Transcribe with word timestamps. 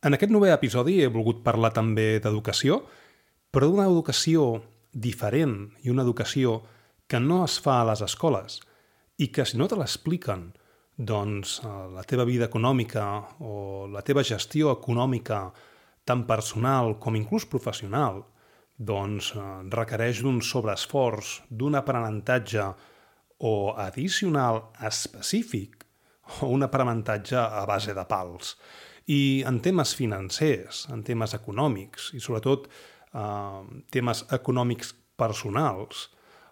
En 0.00 0.16
aquest 0.16 0.32
nou 0.32 0.46
episodi 0.48 0.94
he 1.04 1.10
volgut 1.12 1.42
parlar 1.44 1.74
també 1.76 2.22
d'educació, 2.24 2.78
però 3.52 3.66
d'una 3.68 3.84
educació 3.90 4.62
diferent 4.96 5.58
i 5.84 5.92
una 5.92 6.06
educació 6.06 6.62
que 7.06 7.20
no 7.20 7.42
es 7.44 7.58
fa 7.60 7.82
a 7.82 7.88
les 7.90 8.00
escoles 8.06 8.62
i 9.20 9.28
que 9.28 9.44
si 9.44 9.60
no 9.60 9.68
te 9.68 9.76
l'expliquen, 9.76 10.46
doncs 10.96 11.58
eh, 11.60 11.74
la 11.92 12.06
teva 12.08 12.24
vida 12.24 12.48
econòmica 12.48 13.04
o 13.44 13.86
la 13.92 14.00
teva 14.00 14.24
gestió 14.24 14.72
econòmica 14.72 15.42
tant 16.08 16.24
personal 16.24 16.96
com 16.96 17.20
inclús 17.20 17.44
professional, 17.44 18.22
doncs 18.76 19.34
eh, 19.36 19.46
requereix 19.68 20.24
d'un 20.24 20.40
sobreesforç, 20.40 21.42
d'un 21.50 21.76
aprenentatge 21.76 22.70
o 23.44 23.54
addicional 23.76 24.70
específic 24.80 25.84
o 26.40 26.48
un 26.56 26.64
aprenentatge 26.64 27.36
a 27.36 27.66
base 27.68 27.92
de 27.92 28.08
pals. 28.08 28.56
I 29.10 29.42
en 29.48 29.58
temes 29.64 29.94
financers, 29.98 30.84
en 30.92 31.02
temes 31.06 31.34
econòmics 31.34 32.12
i 32.14 32.22
sobretot 32.22 32.68
eh, 32.70 33.60
temes 33.90 34.24
econòmics 34.36 34.94
personals, 35.18 36.08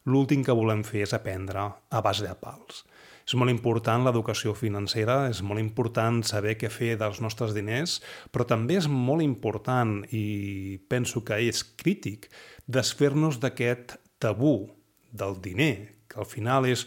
l'últim 0.08 0.42
que 0.44 0.56
volem 0.56 0.82
fer 0.86 1.04
és 1.06 1.14
aprendre 1.14 1.68
a 1.68 2.02
base 2.04 2.24
de 2.24 2.34
pals. 2.40 2.82
És 3.28 3.34
molt 3.36 3.52
important 3.52 4.06
l'educació 4.06 4.54
financera, 4.56 5.26
és 5.28 5.42
molt 5.44 5.60
important 5.60 6.22
saber 6.24 6.54
què 6.56 6.70
fer 6.72 6.94
dels 6.96 7.20
nostres 7.20 7.52
diners, 7.52 7.98
però 8.32 8.46
també 8.48 8.78
és 8.80 8.88
molt 8.88 9.20
important, 9.20 9.98
i 10.08 10.80
penso 10.88 11.20
que 11.28 11.36
és 11.44 11.60
crític, 11.76 12.30
desfer-nos 12.64 13.36
d'aquest 13.42 13.98
tabú 14.18 14.70
del 15.12 15.36
diner, 15.44 15.92
que 16.08 16.22
al 16.24 16.28
final 16.28 16.64
és 16.72 16.86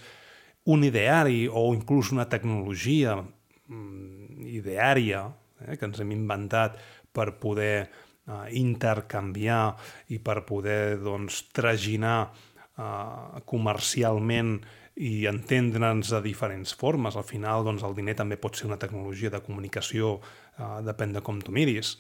un 0.66 0.82
ideari 0.84 1.46
o 1.46 1.70
inclús 1.76 2.10
una 2.12 2.26
tecnologia 2.30 3.20
mm, 3.22 4.50
ideària 4.58 5.28
eh, 5.66 5.78
que 5.78 5.88
ens 5.90 6.02
hem 6.02 6.14
inventat 6.16 6.78
per 7.12 7.32
poder 7.42 7.76
eh, 7.82 8.48
intercanviar 8.58 9.76
i 10.14 10.20
per 10.20 10.42
poder 10.48 10.98
doncs, 11.04 11.44
traginar 11.56 12.20
eh, 12.28 13.42
comercialment 13.46 14.60
i 15.02 15.26
entendre'ns 15.30 16.12
de 16.12 16.22
diferents 16.26 16.74
formes. 16.78 17.16
Al 17.16 17.28
final, 17.28 17.66
doncs, 17.66 17.84
el 17.88 17.96
diner 17.98 18.16
també 18.20 18.38
pot 18.38 18.58
ser 18.58 18.68
una 18.70 18.80
tecnologia 18.82 19.32
de 19.34 19.42
comunicació, 19.44 20.18
eh, 20.58 20.74
depèn 20.88 21.16
de 21.16 21.24
com 21.26 21.40
tu 21.42 21.54
miris. 21.56 21.96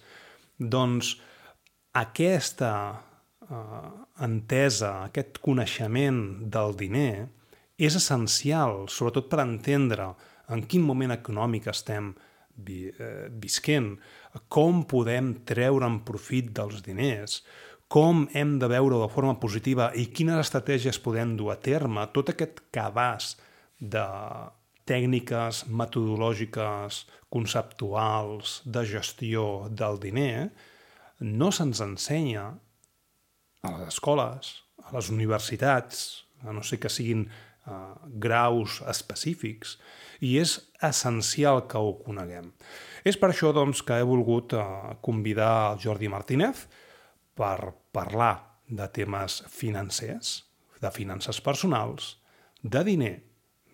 Doncs 0.59 1.16
aquesta 1.97 2.73
eh, 3.50 3.88
entesa, 4.23 5.05
aquest 5.07 5.39
coneixement 5.44 6.50
del 6.52 6.75
diner 6.78 7.28
és 7.81 7.95
essencial, 7.97 8.85
sobretot 8.94 9.30
per 9.31 9.41
entendre 9.41 10.11
en 10.52 10.61
quin 10.69 10.83
moment 10.85 11.13
econòmic 11.16 11.69
estem 11.72 12.11
vi, 12.55 12.89
eh, 12.89 13.27
visquent, 13.30 13.97
com 14.47 14.83
podem 14.83 15.33
treure 15.45 15.85
en 15.85 15.99
profit 16.07 16.52
dels 16.55 16.81
diners, 16.81 17.41
com 17.91 18.27
hem 18.33 18.57
de 18.59 18.67
veure 18.71 19.02
de 19.02 19.09
forma 19.11 19.35
positiva 19.39 19.89
i 19.99 20.07
quines 20.16 20.39
estratègies 20.39 20.99
podem 21.03 21.35
dur 21.35 21.52
a 21.52 21.57
terme, 21.59 22.05
tot 22.16 22.31
aquest 22.31 22.63
cabàs 22.72 23.35
de 23.79 24.05
tècniques 24.88 25.66
metodològiques, 25.67 27.05
conceptuals, 27.31 28.61
de 28.66 28.83
gestió 28.88 29.67
del 29.69 29.99
diner, 29.99 30.49
no 31.19 31.52
se'ns 31.52 31.81
ensenya 31.83 32.47
a 33.61 33.72
les 33.75 33.91
escoles, 33.94 34.55
a 34.83 34.95
les 34.95 35.11
universitats, 35.13 36.25
a 36.41 36.55
no 36.55 36.63
sé 36.66 36.79
que 36.81 36.89
siguin 36.89 37.27
uh, 37.27 37.94
graus 38.23 38.79
específics, 38.89 39.77
i 40.22 40.38
és 40.41 40.55
essencial 40.86 41.66
que 41.69 41.81
ho 41.81 41.95
coneguem. 42.05 42.52
És 43.03 43.17
per 43.17 43.31
això 43.31 43.52
doncs, 43.55 43.81
que 43.86 43.97
he 43.97 44.05
volgut 44.05 44.53
uh, 44.53 44.94
convidar 45.02 45.73
el 45.73 45.81
Jordi 45.81 46.09
Martínez, 46.11 46.67
per 47.36 47.73
parlar 47.91 48.33
de 48.69 48.88
temes 48.94 49.41
financers, 49.50 50.41
de 50.81 50.91
finances 50.94 51.41
personals, 51.41 52.16
de 52.62 52.84
diner, 52.85 53.16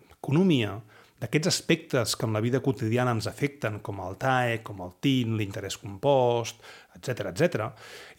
economia, 0.08 0.78
d'aquests 1.18 1.50
aspectes 1.50 2.14
que 2.14 2.26
en 2.28 2.36
la 2.36 2.42
vida 2.42 2.60
quotidiana 2.62 3.12
ens 3.16 3.26
afecten, 3.26 3.80
com 3.84 3.98
el 4.04 4.16
TAE, 4.22 4.60
com 4.66 4.80
el 4.84 4.94
TIN, 5.02 5.34
l'interès 5.38 5.78
compost, 5.80 6.62
etc 6.94 7.32
etc, 7.32 7.66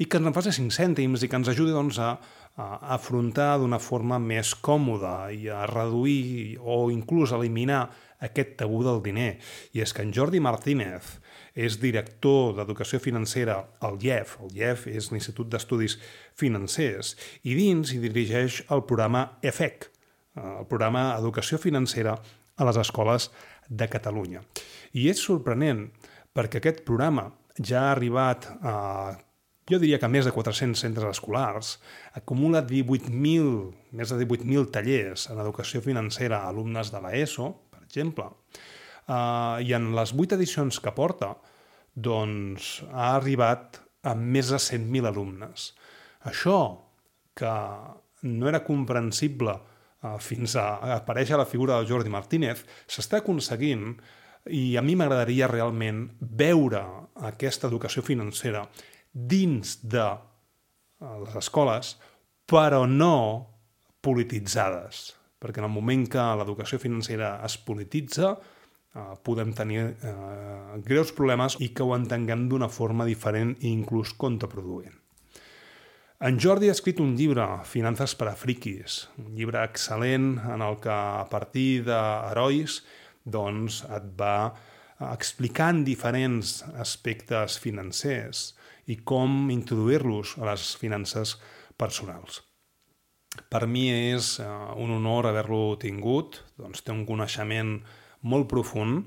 i 0.03 0.07
que 0.07 0.19
ens 0.19 0.29
en 0.29 0.35
faci 0.35 0.53
5 0.57 0.75
cèntims 0.75 1.23
i 1.23 1.29
que 1.31 1.39
ens 1.39 1.51
ajudi 1.51 1.75
doncs, 1.75 1.99
a, 2.03 2.17
a 2.57 2.95
afrontar 2.95 3.57
d'una 3.59 3.79
forma 3.79 4.17
més 4.19 4.55
còmoda 4.55 5.29
i 5.31 5.47
a 5.51 5.65
reduir 5.69 6.57
o 6.59 6.89
inclús 6.91 7.31
eliminar 7.35 7.87
aquest 8.19 8.57
tabú 8.59 8.81
del 8.83 9.01
diner. 9.03 9.37
I 9.73 9.83
és 9.85 9.93
que 9.95 10.03
en 10.03 10.11
Jordi 10.15 10.41
Martínez 10.43 11.19
és 11.55 11.79
director 11.79 12.53
d'Educació 12.57 12.99
Financera 13.03 13.57
al 13.79 13.99
IEF. 14.03 14.37
El 14.43 14.57
IEF 14.57 14.87
és 14.91 15.09
l'Institut 15.11 15.49
d'Estudis 15.51 15.97
Financers 16.39 17.15
i 17.43 17.55
dins 17.57 17.93
hi 17.93 18.01
dirigeix 18.03 18.63
el 18.69 18.83
programa 18.87 19.25
EFEC, 19.41 19.89
el 20.39 20.67
programa 20.69 21.13
Educació 21.17 21.59
Financera 21.59 22.17
a 22.59 22.67
les 22.67 22.79
escoles 22.79 23.29
de 23.69 23.87
Catalunya. 23.87 24.43
I 24.93 25.09
és 25.11 25.21
sorprenent 25.23 25.87
perquè 26.35 26.59
aquest 26.59 26.83
programa 26.87 27.29
ja 27.59 27.87
ha 27.87 27.91
arribat 27.95 28.47
a 28.61 28.75
jo 29.69 29.79
diria 29.81 29.99
que 30.01 30.09
més 30.09 30.25
de 30.25 30.33
400 30.33 30.81
centres 30.81 31.17
escolars, 31.17 31.75
acumula 32.17 32.63
18.000, 32.65 33.51
més 33.93 34.11
de 34.11 34.17
18.000 34.23 34.69
tallers 34.73 35.27
en 35.29 35.41
educació 35.43 35.81
financera 35.85 36.41
a 36.41 36.49
alumnes 36.49 36.91
de 36.93 37.01
l'ESO, 37.03 37.51
per 37.69 37.83
exemple, 37.85 38.27
uh, 39.07 39.61
i 39.61 39.73
en 39.77 39.91
les 39.97 40.13
8 40.15 40.39
edicions 40.39 40.81
que 40.81 40.95
porta, 40.97 41.35
doncs 41.93 42.79
ha 42.89 43.13
arribat 43.17 43.81
a 44.03 44.15
més 44.15 44.49
de 44.49 44.59
100.000 44.61 45.09
alumnes. 45.09 45.73
Això, 46.29 46.59
que 47.37 47.55
no 48.25 48.47
era 48.49 48.63
comprensible 48.65 49.53
uh, 49.55 50.15
fins 50.23 50.55
a, 50.59 50.69
aparèixer 50.99 51.37
la 51.39 51.49
figura 51.49 51.77
del 51.77 51.89
Jordi 51.91 52.11
Martínez, 52.11 52.65
s'està 52.87 53.21
aconseguint 53.21 53.93
i 54.49 54.77
a 54.79 54.81
mi 54.81 54.95
m'agradaria 54.95 55.49
realment 55.51 56.07
veure 56.19 56.81
aquesta 57.29 57.67
educació 57.67 58.01
financera 58.05 58.63
dins 59.13 59.79
de 59.83 60.07
les 60.99 61.35
escoles, 61.39 61.95
però 62.49 62.85
no 62.87 63.15
polititzades. 64.03 65.13
Perquè 65.39 65.61
en 65.61 65.69
el 65.69 65.73
moment 65.73 66.05
que 66.11 66.23
l'educació 66.39 66.79
financera 66.81 67.37
es 67.47 67.55
polititza, 67.63 68.33
eh, 68.35 69.03
podem 69.23 69.53
tenir 69.55 69.83
eh, 69.85 70.79
greus 70.83 71.13
problemes 71.15 71.55
i 71.63 71.71
que 71.73 71.85
ho 71.85 71.95
entenguem 71.95 72.47
d'una 72.51 72.67
forma 72.67 73.07
diferent 73.07 73.55
i 73.61 73.71
inclús 73.71 74.13
contraproduent. 74.19 74.95
En 76.19 76.35
Jordi 76.35 76.67
ha 76.67 76.75
escrit 76.75 76.97
un 76.99 77.13
llibre, 77.15 77.45
Finances 77.63 78.11
per 78.19 78.27
a 78.27 78.35
friquis, 78.35 79.05
un 79.21 79.37
llibre 79.37 79.61
excel·lent 79.63 80.33
en 80.51 80.65
el 80.65 80.75
que 80.83 80.91
a 80.91 81.23
partir 81.31 81.85
d'herois 81.87 82.81
doncs, 83.23 83.85
et 83.87 84.09
va 84.19 84.51
explicant 85.13 85.85
diferents 85.87 86.57
aspectes 86.75 87.55
financers 87.63 88.49
i 88.89 88.99
com 89.05 89.49
introduir-los 89.53 90.37
a 90.41 90.49
les 90.49 90.73
finances 90.81 91.37
personals. 91.79 92.41
Per 93.49 93.63
mi 93.69 93.87
és 93.93 94.37
eh, 94.41 94.49
un 94.81 94.91
honor 94.97 95.29
haver-lo 95.29 95.77
tingut, 95.81 96.41
doncs 96.57 96.83
té 96.83 96.93
un 96.93 97.05
coneixement 97.07 97.77
molt 98.27 98.49
profund 98.51 99.05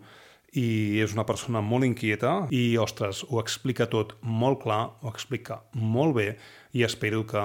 i 0.57 1.01
és 1.03 1.15
una 1.17 1.25
persona 1.29 1.63
molt 1.65 1.85
inquieta 1.85 2.47
i, 2.53 2.77
ostres, 2.81 3.25
ho 3.29 3.41
explica 3.41 3.89
tot 3.91 4.15
molt 4.23 4.63
clar, 4.65 4.83
ho 5.03 5.11
explica 5.11 5.63
molt 5.75 6.17
bé 6.17 6.29
i 6.77 6.85
espero 6.87 7.25
que 7.29 7.43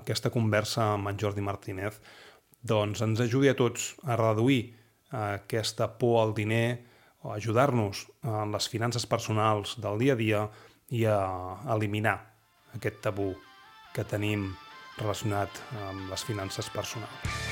aquesta 0.00 0.32
conversa 0.32 0.94
amb 0.94 1.10
en 1.10 1.18
Jordi 1.20 1.44
Martínez 1.44 2.00
doncs 2.60 3.00
ens 3.04 3.20
ajudi 3.20 3.50
a 3.50 3.56
tots 3.56 3.94
a 4.04 4.16
reduir 4.20 4.62
aquesta 5.16 5.88
por 6.00 6.20
al 6.22 6.34
diner 6.36 6.80
o 7.20 7.34
ajudar-nos 7.34 8.06
en 8.24 8.52
les 8.54 8.68
finances 8.72 9.06
personals 9.06 9.76
del 9.80 9.98
dia 10.00 10.16
a 10.16 10.20
dia 10.20 10.42
i 10.90 11.04
a 11.06 11.20
eliminar 11.74 12.16
aquest 12.74 13.00
tabú 13.04 13.30
que 13.94 14.04
tenim 14.06 14.50
relacionat 14.98 15.62
amb 15.86 16.10
les 16.10 16.24
finances 16.26 16.70
personals. 16.74 17.48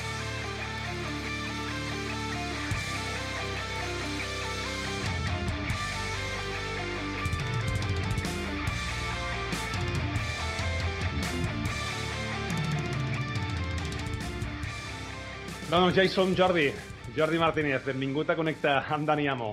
Doncs 15.69 15.93
ja 15.93 16.01
hi 16.01 16.09
som, 16.09 16.31
Jordi. 16.33 16.71
Jordi 17.13 17.37
Martínez, 17.37 17.83
benvingut 17.85 18.29
a 18.29 18.35
Connecta 18.37 18.79
amb 18.89 19.05
Dani 19.05 19.27
Amo. 19.29 19.51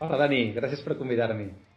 Hola, 0.00 0.16
Dani, 0.24 0.46
gràcies 0.56 0.80
per 0.80 0.96
convidar-me. 0.96 1.67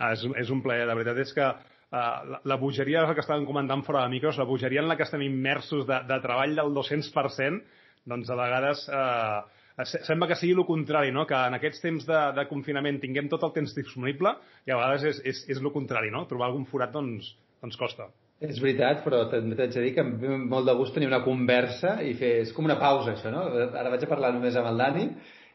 Ah, 0.00 0.14
és, 0.16 0.24
és 0.40 0.50
un 0.50 0.62
plaer, 0.64 0.86
la 0.88 0.96
veritat 0.96 1.20
és 1.20 1.32
que 1.36 1.44
uh, 1.44 2.00
la, 2.32 2.40
la 2.48 2.58
bogeria 2.60 3.04
que 3.12 3.20
estàvem 3.20 3.44
comentant 3.48 3.84
fora 3.84 4.06
de 4.06 4.14
micros, 4.14 4.40
la 4.40 4.48
bogeria 4.48 4.80
en 4.80 4.88
la 4.88 4.96
que 4.96 5.04
estem 5.04 5.22
immersos 5.26 5.84
de, 5.88 5.98
de 6.08 6.20
treball 6.24 6.56
del 6.56 6.72
200%, 6.76 7.60
doncs 8.08 8.30
a 8.32 8.38
vegades 8.38 8.86
uh, 8.88 9.42
sembla 9.84 10.28
que 10.30 10.38
sigui 10.40 10.56
el 10.56 10.66
contrari, 10.68 11.12
no? 11.12 11.26
que 11.28 11.36
en 11.36 11.56
aquests 11.56 11.84
temps 11.84 12.06
de, 12.08 12.20
de 12.36 12.46
confinament 12.48 13.00
tinguem 13.02 13.28
tot 13.32 13.44
el 13.46 13.52
temps 13.54 13.76
disponible 13.76 14.34
i 14.66 14.72
a 14.72 14.80
vegades 14.80 15.06
és, 15.12 15.20
és, 15.32 15.44
és 15.54 15.60
el 15.60 15.70
contrari, 15.74 16.10
no? 16.12 16.24
trobar 16.30 16.50
algun 16.50 16.66
forat 16.70 16.92
doncs, 16.96 17.34
doncs 17.62 17.78
costa. 17.80 18.08
És 18.40 18.56
veritat, 18.56 19.02
però 19.04 19.26
també 19.28 19.56
t'haig 19.56 19.74
de 19.74 19.82
dir 19.84 19.92
que 19.92 20.00
em 20.00 20.14
ve 20.20 20.36
molt 20.40 20.64
de 20.64 20.74
gust 20.78 20.94
tenir 20.96 21.10
una 21.10 21.20
conversa 21.24 21.98
i 22.00 22.14
fer... 22.16 22.38
És 22.46 22.54
com 22.56 22.64
una 22.64 22.78
pausa, 22.80 23.12
això, 23.12 23.32
no? 23.34 23.42
Ara 23.68 23.92
vaig 23.92 24.06
a 24.06 24.08
parlar 24.08 24.32
només 24.32 24.56
amb 24.56 24.70
el 24.70 24.80
Dani 24.80 25.04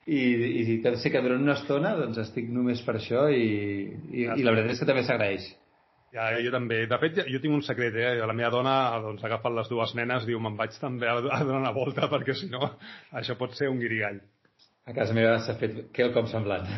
i, 0.06 0.22
i 0.62 0.96
sé 1.02 1.10
que 1.10 1.22
durant 1.26 1.42
una 1.42 1.56
estona 1.58 1.96
doncs 1.98 2.20
estic 2.22 2.50
només 2.54 2.82
per 2.86 3.00
això 3.00 3.26
i, 3.34 3.46
i, 4.14 4.26
i 4.28 4.46
la 4.46 4.54
veritat 4.54 4.76
és 4.76 4.82
que 4.84 4.90
també 4.90 5.06
s'agraeix. 5.06 5.48
Ja, 6.16 6.30
jo 6.40 6.52
també. 6.54 6.86
De 6.88 6.98
fet, 7.02 7.18
jo 7.28 7.42
tinc 7.44 7.58
un 7.58 7.64
secret, 7.66 7.98
eh? 8.00 8.14
La 8.24 8.36
meva 8.38 8.54
dona 8.54 8.76
doncs, 9.04 9.24
ha 9.24 9.28
agafat 9.28 9.52
les 9.58 9.68
dues 9.68 9.92
nenes, 9.98 10.24
diu, 10.30 10.40
me'n 10.40 10.56
vaig 10.56 10.78
també 10.80 11.10
a, 11.12 11.18
a 11.18 11.42
donar 11.44 11.60
una 11.60 11.74
volta 11.76 12.08
perquè 12.14 12.38
si 12.38 12.48
no 12.54 12.70
això 13.20 13.36
pot 13.40 13.58
ser 13.58 13.68
un 13.72 13.82
guirigall. 13.82 14.22
A 14.86 14.94
casa 14.94 15.16
meva 15.18 15.40
s'ha 15.42 15.58
fet 15.58 15.88
quelcom 15.98 16.30
semblant. 16.30 16.70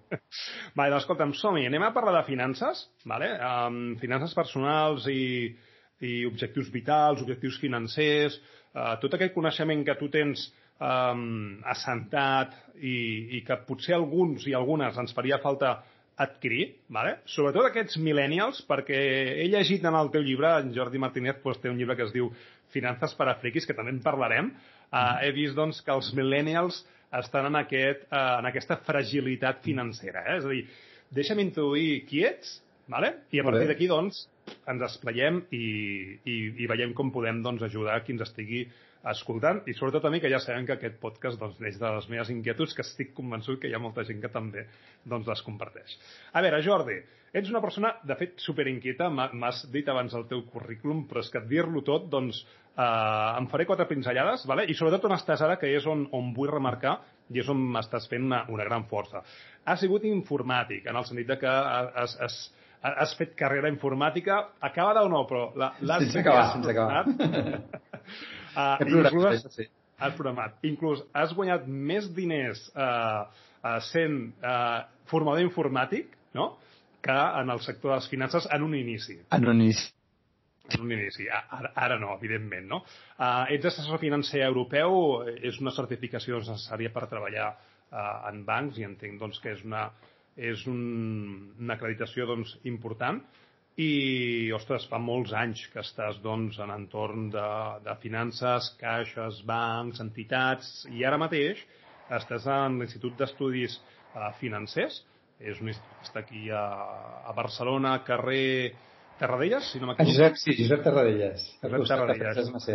vale, 0.76 0.90
doncs 0.90 1.04
escolta'm, 1.04 1.32
som-hi. 1.38 1.68
Anem 1.70 1.86
a 1.86 1.92
parlar 1.94 2.16
de 2.18 2.26
finances, 2.26 2.82
vale? 3.06 3.30
Um, 3.38 3.82
finances 4.02 4.34
personals 4.34 5.06
i, 5.12 5.54
i 6.02 6.14
objectius 6.26 6.72
vitals, 6.74 7.22
objectius 7.22 7.60
financers, 7.62 8.40
uh, 8.74 8.96
tot 8.98 9.14
aquest 9.14 9.36
coneixement 9.38 9.86
que 9.86 9.96
tu 10.02 10.10
tens 10.10 10.48
um, 10.78 11.60
assentat 11.66 12.54
i, 12.78 13.38
i 13.38 13.44
que 13.46 13.58
potser 13.68 13.96
alguns 13.96 14.46
i 14.48 14.54
algunes 14.54 14.98
ens 14.98 15.14
faria 15.16 15.40
falta 15.42 15.78
adquirir, 16.18 16.64
vale? 16.90 17.20
sobretot 17.30 17.68
aquests 17.68 17.98
millennials, 18.02 18.60
perquè 18.66 18.98
he 19.38 19.46
llegit 19.52 19.84
en 19.86 19.94
el 19.94 20.10
teu 20.14 20.24
llibre, 20.26 20.50
en 20.62 20.72
Jordi 20.74 20.98
Martínez 20.98 21.38
pues, 21.44 21.60
té 21.62 21.70
un 21.70 21.78
llibre 21.78 21.94
que 21.98 22.08
es 22.08 22.14
diu 22.14 22.32
Finances 22.74 23.14
per 23.16 23.28
a 23.30 23.36
friquis, 23.40 23.64
que 23.64 23.76
també 23.76 23.94
en 23.94 24.02
parlarem. 24.04 24.50
Uh, 24.90 25.20
he 25.24 25.30
vist 25.36 25.56
doncs, 25.56 25.78
que 25.84 25.94
els 25.94 26.10
millennials 26.16 26.82
estan 27.16 27.46
en, 27.48 27.56
aquest, 27.56 28.02
eh, 28.10 28.24
en 28.40 28.48
aquesta 28.48 28.76
fragilitat 28.84 29.62
financera. 29.64 30.24
Eh? 30.26 30.38
És 30.40 30.44
a 30.44 30.52
dir, 30.52 30.64
deixa'm 31.16 31.40
introduir 31.40 32.02
qui 32.08 32.24
ets, 32.28 32.58
vale? 32.92 33.14
i 33.32 33.40
a 33.40 33.46
partir 33.46 33.70
d'aquí 33.70 33.88
doncs, 33.88 34.26
ens 34.68 34.84
espleiem 34.84 35.42
i, 35.52 35.64
i, 36.24 36.36
i 36.64 36.68
veiem 36.68 36.92
com 36.96 37.12
podem 37.12 37.40
doncs, 37.44 37.64
ajudar 37.64 38.02
qui 38.04 38.14
ens 38.16 38.26
estigui 38.26 38.66
escoltant 39.12 39.62
i 39.66 39.74
sobretot 39.76 40.04
a 40.04 40.10
mi 40.12 40.20
que 40.22 40.30
ja 40.32 40.40
sabem 40.42 40.66
que 40.66 40.76
aquest 40.76 40.98
podcast 41.02 41.40
doncs, 41.40 41.58
neix 41.62 41.78
de 41.80 41.90
les 41.96 42.08
meves 42.12 42.30
inquietuds 42.34 42.74
que 42.76 42.84
estic 42.86 43.14
convençut 43.16 43.60
que 43.62 43.70
hi 43.70 43.76
ha 43.76 43.82
molta 43.82 44.04
gent 44.08 44.20
que 44.22 44.30
també 44.32 44.66
doncs, 45.04 45.28
les 45.28 45.42
comparteix. 45.46 45.96
A 46.32 46.42
veure, 46.44 46.60
Jordi, 46.64 46.98
ets 47.32 47.50
una 47.52 47.62
persona, 47.64 47.94
de 48.08 48.16
fet, 48.18 48.38
superinquieta, 48.42 49.10
m'has 49.10 49.64
dit 49.72 49.88
abans 49.88 50.14
el 50.16 50.26
teu 50.30 50.44
currículum, 50.52 51.06
però 51.08 51.24
és 51.24 51.30
que 51.32 51.44
dir-lo 51.50 51.82
tot, 51.86 52.08
doncs, 52.12 52.42
eh, 52.74 53.38
em 53.38 53.48
faré 53.52 53.66
quatre 53.68 53.88
pinzellades, 53.90 54.46
vale? 54.48 54.66
i 54.68 54.76
sobretot 54.78 55.08
on 55.08 55.16
estàs 55.16 55.42
ara, 55.44 55.58
que 55.60 55.70
és 55.76 55.86
on, 55.86 56.06
on 56.16 56.32
vull 56.36 56.52
remarcar 56.52 56.98
i 57.28 57.42
és 57.42 57.50
on 57.52 57.60
m'estàs 57.74 58.08
fent 58.08 58.24
una, 58.30 58.44
una 58.52 58.64
gran 58.68 58.86
força. 58.90 59.24
Has 59.68 59.82
sigut 59.84 60.06
informàtic, 60.08 60.86
en 60.88 60.96
el 60.96 61.04
sentit 61.08 61.28
de 61.28 61.36
que 61.42 61.50
has, 61.50 62.16
has, 62.24 62.40
has 62.80 63.14
fet 63.18 63.36
carrera 63.36 63.70
informàtica, 63.72 64.40
acabada 64.64 65.04
o 65.04 65.12
no, 65.12 65.24
però 65.28 65.50
l'has 65.58 66.06
sense 66.06 66.24
acabar, 66.24 66.50
sense 66.56 66.72
acabar. 66.72 67.04
Uh, 68.58 68.74
inclús, 68.82 69.44
has, 69.44 69.44
sí. 69.54 69.68
has 70.02 70.14
programat. 70.18 70.56
Inclús 70.66 71.04
has 71.14 71.34
guanyat 71.36 71.68
més 71.70 72.08
diners 72.14 72.64
uh, 72.74 73.28
uh, 73.62 73.76
sent 73.86 74.32
uh, 74.42 74.82
formador 75.10 75.44
informàtic 75.44 76.10
no? 76.34 76.56
que 77.04 77.14
en 77.14 77.54
el 77.54 77.62
sector 77.62 77.92
de 77.92 78.00
les 78.00 78.10
finances 78.10 78.48
en 78.50 78.66
un 78.66 78.74
inici. 78.74 79.20
En 79.30 79.46
un 79.46 79.62
inici. 79.62 79.86
En 80.74 80.82
un 80.84 80.92
inici. 80.92 81.28
Ara, 81.30 81.70
ara 81.78 82.00
no, 82.02 82.16
evidentment. 82.18 82.66
No? 82.68 82.82
Uh, 83.14 83.46
ets 83.54 83.70
assessor 83.70 84.02
financer 84.02 84.42
europeu, 84.48 85.22
és 85.38 85.62
una 85.62 85.72
certificació 85.76 86.42
necessària 86.42 86.90
per 86.92 87.06
treballar 87.06 87.52
uh, 87.54 88.28
en 88.32 88.42
bancs 88.48 88.82
i 88.82 88.88
entenc 88.88 89.22
doncs, 89.22 89.38
que 89.44 89.54
és 89.54 89.62
una, 89.64 89.86
és 90.34 90.66
un, 90.66 90.82
una 91.62 91.78
acreditació 91.78 92.26
doncs, 92.26 92.58
important 92.68 93.22
i, 93.78 94.50
ostres, 94.56 94.88
fa 94.90 94.98
molts 94.98 95.32
anys 95.38 95.60
que 95.72 95.82
estàs 95.84 96.18
doncs, 96.24 96.58
en 96.62 96.72
entorn 96.74 97.28
de, 97.30 97.48
de 97.84 97.94
finances, 98.02 98.72
caixes, 98.80 99.42
bancs, 99.46 100.02
entitats, 100.02 100.72
i 100.90 101.04
ara 101.06 101.20
mateix 101.20 101.60
estàs 102.18 102.48
en 102.50 102.80
l'Institut 102.80 103.14
d'Estudis 103.20 103.76
eh, 103.78 104.30
Financers, 104.40 105.02
és 105.38 105.60
un 105.62 105.70
institut 105.70 106.00
que 106.00 106.08
està 106.08 106.24
aquí 106.24 106.48
a, 106.50 106.64
a 107.30 107.34
Barcelona, 107.36 108.00
carrer 108.06 108.74
Terradellas, 109.18 109.70
si 109.72 109.80
no 109.82 109.90
m'equivoco. 109.90 110.14
Josep, 110.14 110.38
sí, 110.38 110.54
Josep 110.58 110.82
Terradellas. 110.86 111.44
Josep 111.62 111.86
Terradellas. 111.90 112.68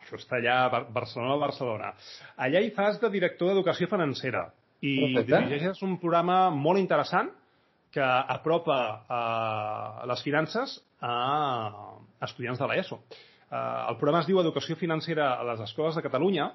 Això 0.00 0.18
està 0.18 0.38
allà 0.38 0.82
Barcelona, 0.90 1.36
Barcelona. 1.38 1.92
Allà 2.42 2.62
hi 2.62 2.70
fas 2.74 2.98
de 3.02 3.10
director 3.12 3.52
d'Educació 3.52 3.86
Financera 3.90 4.48
i 4.80 4.96
Perfecte. 4.96 5.30
dirigeixes 5.30 5.82
un 5.86 5.98
programa 6.02 6.48
molt 6.50 6.80
interessant 6.80 7.30
que 7.94 8.02
apropa 8.04 8.78
eh, 9.02 10.06
les 10.10 10.22
finances 10.22 10.76
a 11.00 11.14
estudiants 12.26 12.60
de 12.60 12.68
l'ESO. 12.70 13.00
Eh, 13.50 13.56
el 13.90 13.96
programa 13.98 14.22
es 14.22 14.28
diu 14.30 14.40
Educació 14.42 14.76
Financera 14.78 15.32
a 15.34 15.46
les 15.52 15.64
Escoles 15.66 15.98
de 15.98 16.04
Catalunya 16.04 16.50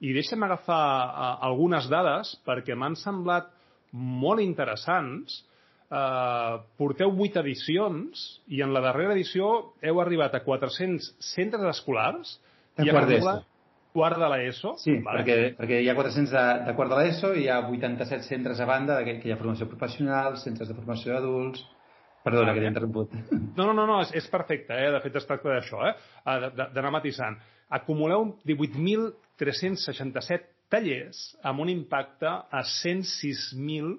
i 0.00 0.14
deixa'm 0.16 0.42
agafar 0.46 0.80
eh, 0.80 1.30
algunes 1.50 1.86
dades 1.92 2.34
perquè 2.46 2.74
m'han 2.74 2.98
semblat 2.98 3.52
molt 3.92 4.42
interessants. 4.42 5.42
Eh, 5.90 6.56
porteu 6.78 7.14
vuit 7.14 7.36
edicions 7.38 8.26
i 8.50 8.62
en 8.62 8.74
la 8.74 8.82
darrera 8.84 9.14
edició 9.14 9.50
heu 9.82 10.02
arribat 10.02 10.34
a 10.38 10.44
400 10.46 11.12
centres 11.32 11.66
escolars 11.76 12.38
i 12.78 12.90
acumulat 12.90 13.46
quart 13.94 14.18
de 14.20 14.28
l'ESO. 14.32 14.70
Sí, 14.82 14.92
vale. 15.04 15.18
perquè, 15.20 15.36
perquè 15.58 15.76
hi 15.82 15.88
ha 15.90 15.96
400 15.98 16.32
de, 16.34 16.44
de 16.68 16.72
quart 16.78 16.90
de 16.92 16.98
l'ESO 17.00 17.28
i 17.34 17.44
hi 17.44 17.50
ha 17.50 17.58
87 17.66 18.24
centres 18.28 18.58
a 18.60 18.66
banda, 18.68 18.94
que, 19.06 19.12
que 19.22 19.30
hi 19.30 19.34
ha 19.34 19.40
formació 19.40 19.64
professional, 19.70 20.30
centres 20.42 20.68
de 20.70 20.78
formació 20.78 21.08
d'adults... 21.16 21.60
Perdona, 22.20 22.52
que 22.52 22.60
t'he 22.60 22.68
interromput. 22.68 23.08
No, 23.56 23.64
no, 23.64 23.72
no, 23.72 23.86
no 23.88 23.96
és, 24.04 24.10
és 24.20 24.26
perfecte, 24.28 24.76
eh? 24.76 24.90
de 24.92 25.00
fet 25.00 25.14
es 25.16 25.28
tracta 25.28 25.48
d'això, 25.54 25.78
eh? 25.88 25.94
d'anar 26.60 26.92
matisant. 26.92 27.36
Acumuleu 27.72 28.20
18.367 28.50 30.44
tallers 30.70 31.16
amb 31.48 31.64
un 31.64 31.68
impacte 31.72 32.28
a 32.28 32.60
106.000 32.60 33.96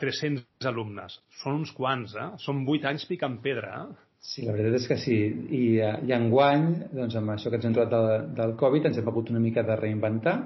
300 0.00 0.66
alumnes. 0.66 1.20
Són 1.42 1.60
uns 1.60 1.70
quants, 1.76 2.14
eh? 2.18 2.30
Són 2.42 2.64
8 2.66 2.88
anys 2.90 3.04
picant 3.06 3.36
pedra, 3.44 3.84
eh? 3.84 4.09
Sí, 4.20 4.44
la 4.44 4.52
veritat 4.52 4.76
és 4.76 4.86
que 4.88 4.96
sí. 5.00 5.18
I, 5.56 5.62
eh, 5.80 5.92
i 6.06 6.12
enguany, 6.12 6.66
doncs 6.92 7.16
amb 7.16 7.32
això 7.34 7.50
que 7.50 7.56
ens 7.56 7.68
hem 7.68 7.76
trobat 7.76 7.92
del, 7.94 8.26
del 8.36 8.56
Covid, 8.60 8.88
ens 8.90 8.98
hem 9.00 9.08
hagut 9.08 9.30
una 9.32 9.40
mica 9.42 9.64
de 9.66 9.76
reinventar 9.80 10.36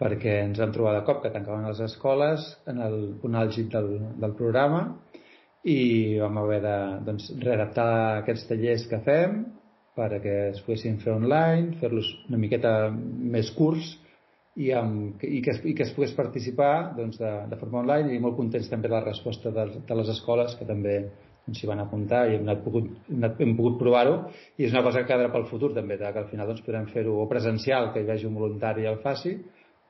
perquè 0.00 0.38
ens 0.42 0.58
vam 0.58 0.72
trobar 0.74 0.94
de 0.96 1.02
cop 1.06 1.20
que 1.22 1.32
tancaven 1.34 1.68
les 1.68 1.82
escoles 1.84 2.46
en 2.70 2.80
el 2.82 2.96
punt 3.22 3.36
àlgid 3.38 3.68
del, 3.74 3.90
del 4.22 4.32
programa 4.38 4.80
i 5.70 6.16
vam 6.20 6.40
haver 6.40 6.60
de 6.64 6.78
doncs, 7.06 7.28
readaptar 7.44 7.90
aquests 8.22 8.48
tallers 8.48 8.88
que 8.90 9.00
fem 9.06 9.36
perquè 9.94 10.34
es 10.50 10.64
poguessin 10.64 10.98
fer 11.04 11.12
online, 11.14 11.76
fer-los 11.78 12.08
una 12.28 12.40
miqueta 12.42 12.72
més 12.90 13.52
curts 13.54 13.92
i, 14.56 14.72
amb, 14.74 15.22
i, 15.22 15.38
que, 15.44 15.54
es, 15.54 15.60
i 15.62 15.76
que 15.78 15.86
es 15.86 15.92
pogués 15.94 16.16
participar 16.16 16.96
doncs, 16.98 17.20
de, 17.20 17.30
de 17.52 17.60
forma 17.60 17.84
online 17.84 18.16
i 18.16 18.20
molt 18.22 18.36
contents 18.40 18.72
també 18.72 18.90
de 18.90 18.96
la 18.96 19.04
resposta 19.06 19.54
de, 19.54 19.68
de 19.86 20.00
les 20.00 20.10
escoles 20.16 20.58
que 20.58 20.66
també 20.66 20.98
ens 21.48 21.60
hi 21.60 21.68
van 21.68 21.82
apuntar 21.82 22.24
i 22.28 22.38
hem, 22.38 22.46
anat 22.46 22.62
pogut, 22.64 22.86
hem, 23.12 23.52
pogut 23.58 23.76
provar-ho 23.80 24.14
i 24.56 24.64
és 24.66 24.72
una 24.72 24.84
cosa 24.86 25.02
que 25.02 25.10
quedarà 25.10 25.32
pel 25.32 25.48
futur 25.50 25.74
també, 25.76 25.98
que 26.00 26.08
al 26.08 26.30
final 26.30 26.48
doncs, 26.48 26.62
podrem 26.64 26.86
fer-ho 26.92 27.18
o 27.20 27.26
presencial, 27.30 27.90
que 27.92 28.00
hi 28.00 28.08
vegi 28.08 28.28
un 28.28 28.38
voluntari 28.38 28.84
i 28.84 28.88
el 28.90 29.02
faci, 29.04 29.34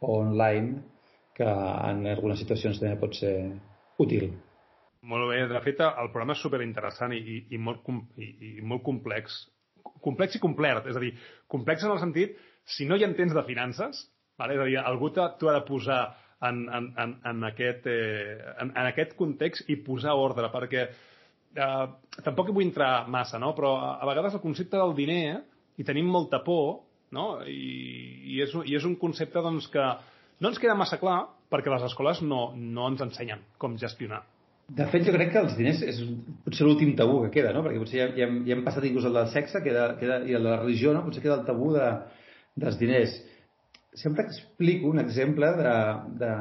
o 0.03 0.19
online, 0.19 0.83
que 1.35 1.47
en 1.47 2.05
algunes 2.11 2.43
situacions 2.43 2.81
també 2.81 2.99
pot 2.99 3.15
ser 3.19 3.35
útil. 4.03 4.33
Molt 5.05 5.29
bé, 5.29 5.45
de 5.51 5.61
fet 5.61 5.83
el 5.85 6.11
programa 6.11 6.35
és 6.35 6.43
superinteressant 6.43 7.13
i, 7.15 7.21
i, 7.21 7.39
i, 7.55 7.61
molt, 7.61 7.87
i, 8.17 8.31
i 8.55 8.65
molt 8.65 8.83
complex. 8.87 9.43
Complex 10.05 10.39
i 10.39 10.43
complet, 10.43 10.87
és 10.91 10.99
a 10.99 11.03
dir, 11.03 11.13
complex 11.51 11.85
en 11.85 11.95
el 11.95 12.03
sentit, 12.03 12.37
si 12.65 12.87
no 12.89 12.97
hi 12.97 13.05
entens 13.07 13.35
de 13.37 13.43
finances, 13.47 14.07
vale? 14.41 14.57
és 14.57 14.63
a 14.63 14.69
dir, 14.71 14.79
algú 14.81 15.11
t'ho 15.13 15.27
ha 15.29 15.59
de 15.59 15.65
posar 15.69 16.03
en, 16.45 16.65
en, 16.69 16.89
en, 17.01 17.19
en, 17.31 17.45
aquest, 17.51 17.87
eh, 17.87 18.39
en, 18.61 18.73
en 18.73 18.89
aquest 18.89 19.13
context 19.19 19.69
i 19.71 19.77
posar 19.85 20.17
ordre, 20.21 20.49
perquè 20.53 20.87
eh, 20.87 21.14
tampoc 21.55 22.49
hi 22.49 22.57
vull 22.57 22.67
entrar 22.67 23.07
massa, 23.11 23.39
no? 23.39 23.53
però 23.55 23.77
a, 23.79 23.93
a 24.03 24.09
vegades 24.11 24.35
el 24.35 24.43
concepte 24.43 24.79
del 24.81 24.95
diner 24.97 25.23
eh, 25.37 25.41
i 25.79 25.87
tenim 25.87 26.11
molta 26.11 26.43
por 26.47 26.85
no? 27.15 27.41
I, 27.47 28.35
i, 28.35 28.41
és, 28.43 28.55
i 28.67 28.77
és 28.77 28.87
un 28.89 28.97
concepte 29.01 29.43
doncs, 29.43 29.69
que 29.71 29.85
no 30.43 30.51
ens 30.51 30.61
queda 30.61 30.77
massa 30.79 30.99
clar 30.99 31.21
perquè 31.53 31.71
les 31.71 31.85
escoles 31.87 32.23
no, 32.27 32.49
no 32.57 32.89
ens 32.91 33.05
ensenyen 33.05 33.45
com 33.59 33.77
gestionar. 33.79 34.25
De 34.65 34.87
fet, 34.89 35.05
jo 35.05 35.13
crec 35.13 35.29
que 35.35 35.43
els 35.45 35.55
diners 35.59 35.83
és 35.85 35.99
potser 36.47 36.65
l'últim 36.65 36.95
tabú 36.97 37.19
que 37.27 37.35
queda, 37.37 37.53
no? 37.53 37.63
perquè 37.67 37.83
potser 37.83 38.01
ja, 38.01 38.09
ja, 38.17 38.27
hem, 38.27 38.41
ja 38.49 38.57
hem 38.57 38.65
passat 38.65 38.87
inclús 38.89 39.07
el 39.11 39.19
del 39.19 39.31
sexe 39.35 39.61
queda, 39.63 39.91
queda, 40.01 40.23
i 40.25 40.35
el 40.35 40.43
de 40.43 40.51
la 40.51 40.61
religió, 40.63 40.95
no? 40.97 41.05
potser 41.05 41.23
queda 41.23 41.37
el 41.43 41.47
tabú 41.47 41.71
de, 41.77 41.91
dels 42.65 42.81
diners 42.81 43.15
sempre 43.95 44.25
explico 44.25 44.89
un 44.89 44.99
exemple 44.99 45.47
de, 45.47 45.75
de, 46.19 46.33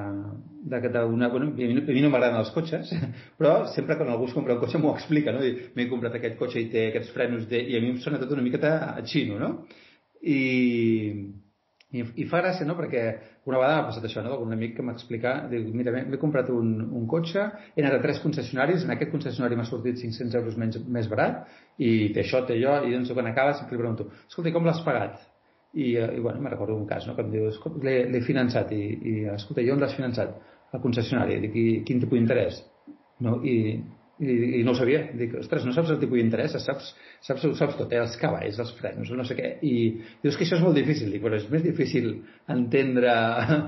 de, 0.64 1.04
una, 1.04 1.28
bueno, 1.28 1.48
a 1.48 1.52
mi, 1.52 2.02
no 2.02 2.10
m'agraden 2.10 2.40
els 2.40 2.52
cotxes, 2.56 2.92
però 3.40 3.54
sempre 3.76 3.98
quan 4.00 4.10
algú 4.10 4.30
es 4.30 4.36
compra 4.36 4.56
un 4.56 4.62
cotxe 4.64 4.80
m'ho 4.80 4.94
explica, 4.96 5.34
no? 5.36 5.44
M'he 5.76 5.90
comprat 5.92 6.16
aquest 6.18 6.38
cotxe 6.40 6.62
i 6.62 6.70
té 6.72 6.88
aquests 6.90 7.12
frenos 7.16 7.48
de... 7.52 7.60
i 7.60 7.78
a 7.78 7.82
mi 7.84 7.92
em 7.94 8.00
sona 8.04 8.22
tot 8.22 8.32
una 8.36 8.46
miqueta 8.46 8.74
a 8.94 9.02
xino, 9.04 9.40
no? 9.42 9.52
I, 10.24 10.40
I, 11.94 12.06
I 12.24 12.28
fa 12.32 12.40
gràcia, 12.42 12.66
no?, 12.66 12.78
perquè 12.80 13.04
una 13.50 13.60
vegada 13.60 13.82
m'ha 13.82 13.90
passat 13.90 14.08
això, 14.08 14.24
no?, 14.24 14.38
un 14.46 14.56
amic 14.56 14.78
que 14.78 14.86
m'explica, 14.88 15.36
diu, 15.52 15.68
mira, 15.76 15.92
m'he 16.00 16.22
comprat 16.22 16.48
un, 16.54 16.72
un 16.96 17.04
cotxe, 17.12 17.44
he 17.76 17.84
anat 17.84 18.00
a 18.00 18.02
tres 18.06 18.24
concessionaris, 18.24 18.88
en 18.88 18.96
aquest 18.96 19.12
concessionari 19.12 19.60
m'ha 19.60 19.68
sortit 19.68 20.00
500 20.00 20.40
euros 20.40 20.58
menys, 20.62 20.80
més 20.88 21.12
barat, 21.12 21.44
i 21.78 22.14
té 22.16 22.24
això, 22.24 22.46
té 22.48 22.56
allò, 22.56 22.80
i 22.88 22.96
doncs 22.96 23.12
quan 23.14 23.28
acaba 23.30 23.54
sempre 23.60 23.76
li 23.76 23.84
pregunto, 23.84 24.08
escolta, 24.30 24.56
com 24.56 24.66
l'has 24.70 24.82
pagat? 24.88 25.20
I, 25.74 25.96
eh, 25.98 26.10
i 26.18 26.22
bueno, 26.22 26.40
me 26.40 26.50
recordo 26.54 26.78
un 26.78 26.88
cas, 26.88 27.06
no?, 27.10 27.18
que 27.20 27.28
em 27.28 27.36
diu, 27.36 27.52
l'he 27.84 28.26
finançat, 28.26 28.72
i, 28.72 28.84
i 29.12 29.16
escolta, 29.36 29.62
i 29.62 29.72
on 29.74 29.84
l'has 29.84 30.00
finançat? 30.00 30.34
Al 30.74 30.82
concessionari, 30.82 31.40
dic, 31.44 31.56
i 31.56 31.66
quin 31.88 32.00
tipus 32.02 32.18
d'interès? 32.18 32.64
No? 33.24 33.38
I, 33.46 33.56
i, 34.24 34.34
i 34.60 34.62
no 34.66 34.74
ho 34.74 34.78
sabia. 34.78 35.04
Dic, 35.18 35.36
ostres, 35.42 35.66
no 35.68 35.74
saps 35.76 35.92
el 35.94 36.00
tipus 36.02 36.20
d'interès, 36.20 36.56
saps, 36.64 36.92
saps, 37.26 37.46
saps 37.60 37.78
tot, 37.80 37.94
eh? 37.94 38.00
els 38.02 38.16
cavalls, 38.22 38.60
els 38.62 38.74
frenos, 38.78 39.12
no 39.18 39.26
sé 39.28 39.38
què. 39.38 39.52
I 39.66 39.74
dius 40.24 40.38
que 40.38 40.48
això 40.48 40.58
és 40.60 40.66
molt 40.66 40.78
difícil. 40.78 41.12
Dic, 41.14 41.24
però 41.24 41.38
és 41.40 41.46
més 41.52 41.66
difícil 41.66 42.10
entendre 42.54 43.14
uh, 43.14 43.60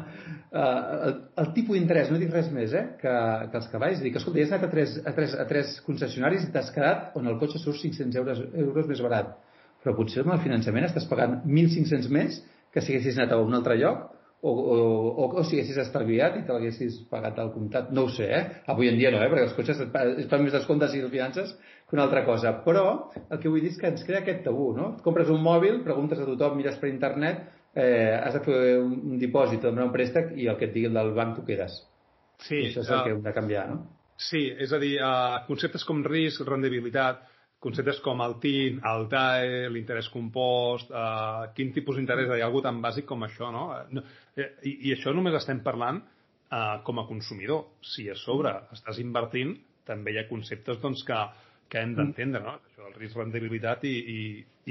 el, 0.62 1.16
el 1.44 1.52
tipus 1.58 1.78
d'interès, 1.78 2.12
no 2.14 2.22
dic 2.22 2.34
res 2.34 2.50
més, 2.56 2.74
eh? 2.78 2.86
que, 3.02 3.16
que 3.52 3.62
els 3.62 3.70
cavalls. 3.74 4.02
Dic, 4.06 4.18
escolta, 4.22 4.42
ja 4.42 4.48
has 4.50 4.56
anat 4.58 4.68
a 4.70 4.74
tres, 4.74 4.98
a 5.02 5.16
tres, 5.18 5.38
a 5.46 5.48
tres 5.50 5.78
concessionaris 5.86 6.48
i 6.48 6.52
t'has 6.56 6.74
quedat 6.76 7.18
on 7.20 7.30
el 7.32 7.40
cotxe 7.42 7.62
surt 7.62 7.82
500 7.82 8.22
euros, 8.24 8.44
euros 8.66 8.92
més 8.92 9.06
barat. 9.06 9.34
Però 9.84 9.94
potser 9.98 10.24
amb 10.24 10.34
el 10.34 10.44
finançament 10.46 10.88
estàs 10.88 11.06
pagant 11.10 11.44
1.500 11.46 12.10
més 12.14 12.42
que 12.74 12.82
si 12.82 12.96
haguessis 12.96 13.20
anat 13.20 13.36
a 13.36 13.42
un 13.44 13.54
altre 13.54 13.78
lloc 13.78 14.15
o, 14.46 14.52
o, 14.52 14.76
o, 15.24 15.28
o 15.40 15.44
si 15.44 15.58
haguessis 15.58 15.80
estalviat 15.82 16.38
i 16.38 16.44
te 16.46 16.54
l'haguessis 16.54 17.00
pagat 17.10 17.40
al 17.42 17.50
comptat. 17.56 17.90
No 17.96 18.06
ho 18.06 18.12
sé, 18.14 18.28
eh? 18.30 18.44
Avui 18.72 18.92
en 18.92 19.00
dia 19.00 19.10
no, 19.14 19.24
eh? 19.24 19.30
Perquè 19.32 19.48
els 19.48 19.56
cotxes 19.58 19.82
es 19.82 20.30
fan 20.30 20.46
més 20.46 20.54
descomptes 20.54 20.94
i 20.94 21.02
finances 21.02 21.56
que 21.90 21.98
una 21.98 22.06
altra 22.06 22.22
cosa. 22.28 22.54
Però 22.66 22.86
el 23.26 23.42
que 23.42 23.50
vull 23.50 23.66
dir 23.66 23.74
és 23.74 23.82
que 23.82 23.90
ens 23.90 24.06
crea 24.06 24.22
aquest 24.22 24.44
tabú, 24.46 24.70
no? 24.78 24.92
Et 24.96 25.04
compres 25.06 25.32
un 25.34 25.42
mòbil, 25.42 25.82
preguntes 25.88 26.22
a 26.22 26.30
tothom, 26.30 26.60
mires 26.60 26.78
per 26.82 26.92
internet, 26.92 27.42
eh, 27.74 28.14
has 28.22 28.38
de 28.38 28.44
fer 28.46 28.62
un, 28.84 28.96
un 29.16 29.20
dipòsit 29.22 29.64
o 29.64 29.72
demanar 29.72 29.90
un 29.90 29.96
préstec 29.98 30.34
i 30.38 30.50
el 30.52 30.60
que 30.62 30.70
et 30.70 30.76
digui 30.78 30.92
el 30.92 30.98
del 31.00 31.14
banc 31.18 31.40
tu 31.40 31.46
quedes. 31.48 31.82
Sí, 32.46 32.62
I 32.62 32.70
això 32.70 32.84
és 32.84 32.92
el 32.92 33.00
uh, 33.00 33.04
que 33.04 33.16
hem 33.16 33.24
de 33.26 33.34
canviar, 33.36 33.68
no? 33.72 33.82
Sí, 34.30 34.46
és 34.62 34.72
a 34.76 34.80
dir, 34.80 34.96
uh, 35.04 35.42
conceptes 35.50 35.84
com 35.88 36.04
risc, 36.06 36.46
rendibilitat, 36.48 37.26
conceptes 37.60 38.00
com 38.06 38.22
el 38.22 38.36
TIN, 38.42 38.82
el 38.86 39.08
TAE, 39.10 39.70
l'interès 39.74 40.10
compost, 40.14 40.92
eh, 40.92 41.46
quin 41.58 41.72
tipus 41.74 41.98
d'interès 41.98 42.30
hi 42.30 42.44
ha 42.44 42.50
algú 42.50 42.62
tan 42.66 42.82
bàsic 42.84 43.08
com 43.10 43.26
això, 43.26 43.50
no? 43.54 43.68
no 43.96 44.04
eh, 44.36 44.52
i, 44.64 44.76
I 44.90 44.96
això 44.98 45.14
només 45.16 45.38
estem 45.40 45.64
parlant 45.66 46.02
eh, 46.02 46.78
com 46.86 47.02
a 47.02 47.08
consumidor. 47.08 47.66
Si 47.82 48.10
a 48.12 48.18
sobre 48.20 48.54
estàs 48.76 49.02
invertint, 49.02 49.56
també 49.86 50.14
hi 50.14 50.22
ha 50.22 50.30
conceptes 50.30 50.82
doncs, 50.82 51.04
que, 51.08 51.20
que 51.70 51.82
hem 51.82 51.96
d'entendre, 51.98 52.42
no? 52.46 52.58
Això, 52.70 52.86
el 52.90 52.98
risc 53.00 53.18
rendibilitat 53.18 53.86
i, 53.90 53.96
i, 54.16 54.20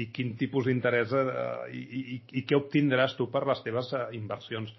i 0.03 0.09
quin 0.15 0.35
tipus 0.39 0.69
d'interès 0.69 1.15
eh, 1.15 1.25
i, 1.75 1.85
i, 2.15 2.19
i 2.41 2.45
què 2.47 2.59
obtindràs 2.59 3.17
tu 3.19 3.27
per 3.31 3.45
les 3.49 3.63
teves 3.65 3.91
eh, 3.95 4.05
inversions. 4.19 4.71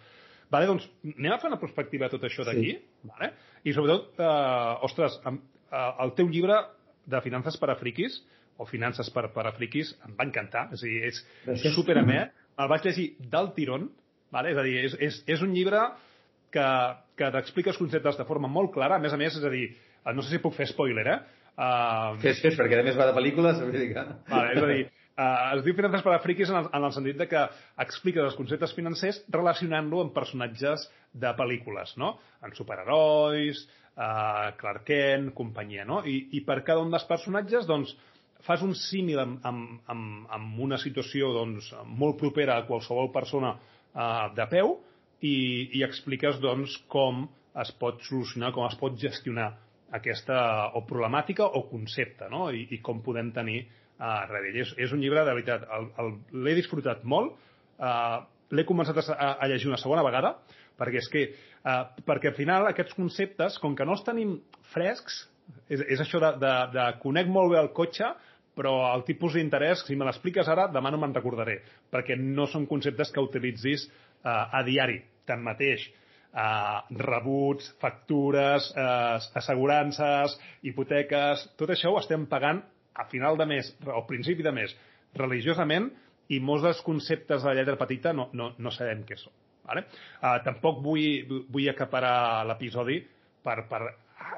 Vale, 0.52 0.68
doncs 0.70 0.86
anem 1.16 1.34
a 1.34 1.40
fer 1.42 1.50
una 1.50 1.60
perspectiva 1.60 2.06
de 2.06 2.16
tot 2.16 2.26
això 2.28 2.46
d'aquí, 2.46 2.76
sí. 2.76 3.10
vale? 3.10 3.32
i 3.66 3.74
sobretot, 3.74 4.12
eh, 4.22 4.72
ostres, 4.86 5.18
amb, 5.26 5.42
eh, 5.66 5.92
el 6.04 6.14
teu 6.18 6.30
llibre 6.32 6.60
de 7.06 7.20
Finances 7.24 7.56
per 7.60 7.70
a 7.72 7.76
Friquis, 7.80 8.18
o 8.56 8.66
Finances 8.66 9.10
per, 9.12 9.28
per 9.34 9.46
a 9.46 9.52
Friquis, 9.56 9.92
em 10.06 10.16
va 10.18 10.26
encantar. 10.26 10.66
És 10.74 10.82
a 10.82 10.88
dir, 10.88 11.00
és 11.10 11.22
Gràcies. 11.44 11.62
El 12.64 12.70
vaig 12.72 12.86
llegir 12.88 13.06
del 13.32 13.50
tirón, 13.56 13.90
vale? 14.32 14.52
és 14.54 14.60
a 14.60 14.64
dir, 14.64 14.76
és, 14.88 14.96
és, 15.08 15.18
és 15.36 15.42
un 15.44 15.52
llibre 15.52 15.82
que, 16.54 16.68
que 17.18 17.32
t'explica 17.34 17.72
els 17.72 17.80
conceptes 17.80 18.16
de 18.18 18.28
forma 18.28 18.48
molt 18.48 18.72
clara. 18.74 18.96
A 18.96 19.02
més 19.02 19.12
a 19.12 19.20
més, 19.20 19.36
és 19.36 19.44
a 19.44 19.52
dir, 19.52 19.66
no 20.16 20.24
sé 20.24 20.36
si 20.36 20.42
puc 20.42 20.56
fer 20.56 20.68
spoiler, 20.70 21.06
eh? 21.12 21.18
Uh... 21.56 22.16
Fes, 22.20 22.40
fes, 22.44 22.56
perquè 22.58 22.80
a 22.80 22.84
més 22.86 22.96
va 22.98 23.08
de 23.10 23.16
pel·lícules. 23.16 23.60
Vale, 24.30 24.54
és 24.56 24.62
a 24.62 24.70
dir, 24.72 24.86
uh, 25.16 25.56
es 25.56 25.64
diu 25.64 25.76
Finances 25.76 26.04
per 26.04 26.14
a 26.14 26.20
Friquis 26.22 26.52
en 26.52 26.60
el, 26.60 26.68
en 26.76 26.86
el 26.88 26.94
sentit 26.94 27.18
de 27.20 27.28
que 27.30 27.42
explica 27.84 28.24
els 28.24 28.36
conceptes 28.38 28.74
financers 28.76 29.22
relacionant-lo 29.32 30.04
amb 30.04 30.14
personatges 30.16 30.86
de 31.12 31.32
pel·lícules, 31.38 31.96
no? 32.00 32.16
En 32.44 32.54
superherois, 32.56 33.62
uh, 33.96 34.52
Clark 34.60 34.84
Kent, 34.88 35.32
companyia, 35.38 35.86
no? 35.88 36.02
I, 36.04 36.18
I 36.38 36.44
per 36.46 36.60
cada 36.66 36.84
un 36.84 36.92
dels 36.94 37.06
personatges, 37.08 37.68
doncs, 37.68 37.94
fas 38.46 38.62
un 38.62 38.76
símil 38.78 39.18
amb, 39.22 39.40
amb, 39.48 39.78
amb, 39.90 40.26
amb 40.36 40.60
una 40.68 40.78
situació 40.78 41.32
doncs, 41.34 41.72
molt 41.98 42.18
propera 42.20 42.58
a 42.60 42.66
qualsevol 42.68 43.10
persona 43.14 43.56
uh, 43.56 44.28
de 44.36 44.46
peu 44.52 44.76
i, 45.24 45.36
i 45.78 45.82
expliques 45.86 46.38
doncs, 46.42 46.76
com 46.92 47.24
es 47.56 47.72
pot 47.80 48.02
solucionar, 48.04 48.52
com 48.52 48.66
es 48.68 48.76
pot 48.78 48.98
gestionar 49.00 49.54
aquesta 49.96 50.38
o 50.76 50.82
problemàtica 50.86 51.46
o 51.46 51.64
concepte, 51.70 52.28
no? 52.30 52.50
I, 52.52 52.66
i 52.76 52.80
com 52.84 53.00
podem 53.04 53.32
tenir 53.34 53.62
uh, 53.98 54.22
darrere. 54.28 54.52
És, 54.62 54.72
és 54.78 54.92
un 54.94 55.02
llibre, 55.02 55.24
de 55.26 55.34
veritat, 55.38 55.66
l'he 56.32 56.56
disfrutat 56.58 57.04
molt, 57.04 57.36
uh, 57.80 58.22
l'he 58.54 58.66
començat 58.68 59.00
a, 59.02 59.32
a 59.34 59.48
llegir 59.50 59.70
una 59.70 59.80
segona 59.80 60.04
vegada, 60.06 60.36
perquè 60.78 61.00
és 61.02 61.10
que, 61.12 61.24
uh, 61.64 61.82
perquè 62.06 62.32
al 62.32 62.38
final 62.38 62.68
aquests 62.70 62.96
conceptes, 62.98 63.58
com 63.62 63.76
que 63.76 63.86
no 63.88 63.96
els 63.96 64.06
tenim 64.06 64.38
frescs, 64.72 65.24
és, 65.70 65.82
és 65.82 66.00
això 66.02 66.20
de, 66.22 66.32
de, 66.42 66.54
de 66.74 66.86
conec 67.02 67.28
molt 67.32 67.54
bé 67.54 67.60
el 67.60 67.72
cotxe, 67.76 68.14
però 68.56 68.72
el 68.94 69.04
tipus 69.04 69.36
d'interès, 69.36 69.84
si 69.84 69.98
me 69.98 70.06
l'expliques 70.08 70.48
ara, 70.48 70.64
demà 70.72 70.90
no 70.92 71.00
me'n 71.02 71.14
recordaré, 71.14 71.58
perquè 71.92 72.16
no 72.16 72.46
són 72.48 72.64
conceptes 72.70 73.12
que 73.12 73.24
utilitzis 73.24 73.84
uh, 73.86 74.56
a 74.56 74.62
diari. 74.64 74.96
Tanmateix, 75.28 75.84
uh, 76.32 76.86
rebuts, 77.02 77.68
factures, 77.82 78.70
uh, 78.72 79.18
assegurances, 79.36 80.38
hipoteques, 80.64 81.44
tot 81.60 81.74
això 81.74 81.92
ho 81.92 82.00
estem 82.00 82.24
pagant 82.30 82.62
a 82.96 83.06
final 83.10 83.36
de 83.36 83.46
mes 83.48 83.72
o 83.92 84.02
principi 84.08 84.44
de 84.46 84.52
mes 84.56 84.74
religiosament 85.16 85.90
i 86.34 86.40
molts 86.42 86.64
dels 86.66 86.82
conceptes 86.86 87.42
de 87.42 87.48
la 87.48 87.54
lletra 87.58 87.78
petita 87.80 88.12
no, 88.16 88.28
no, 88.32 88.52
no 88.58 88.72
sabem 88.74 89.04
què 89.06 89.18
són. 89.20 89.34
Vale? 89.66 89.82
Uh, 90.20 90.36
tampoc 90.46 90.82
vull, 90.82 91.44
vull 91.50 91.70
acaparar 91.70 92.44
l'episodi 92.46 93.00
per, 93.42 93.64
per 93.70 93.82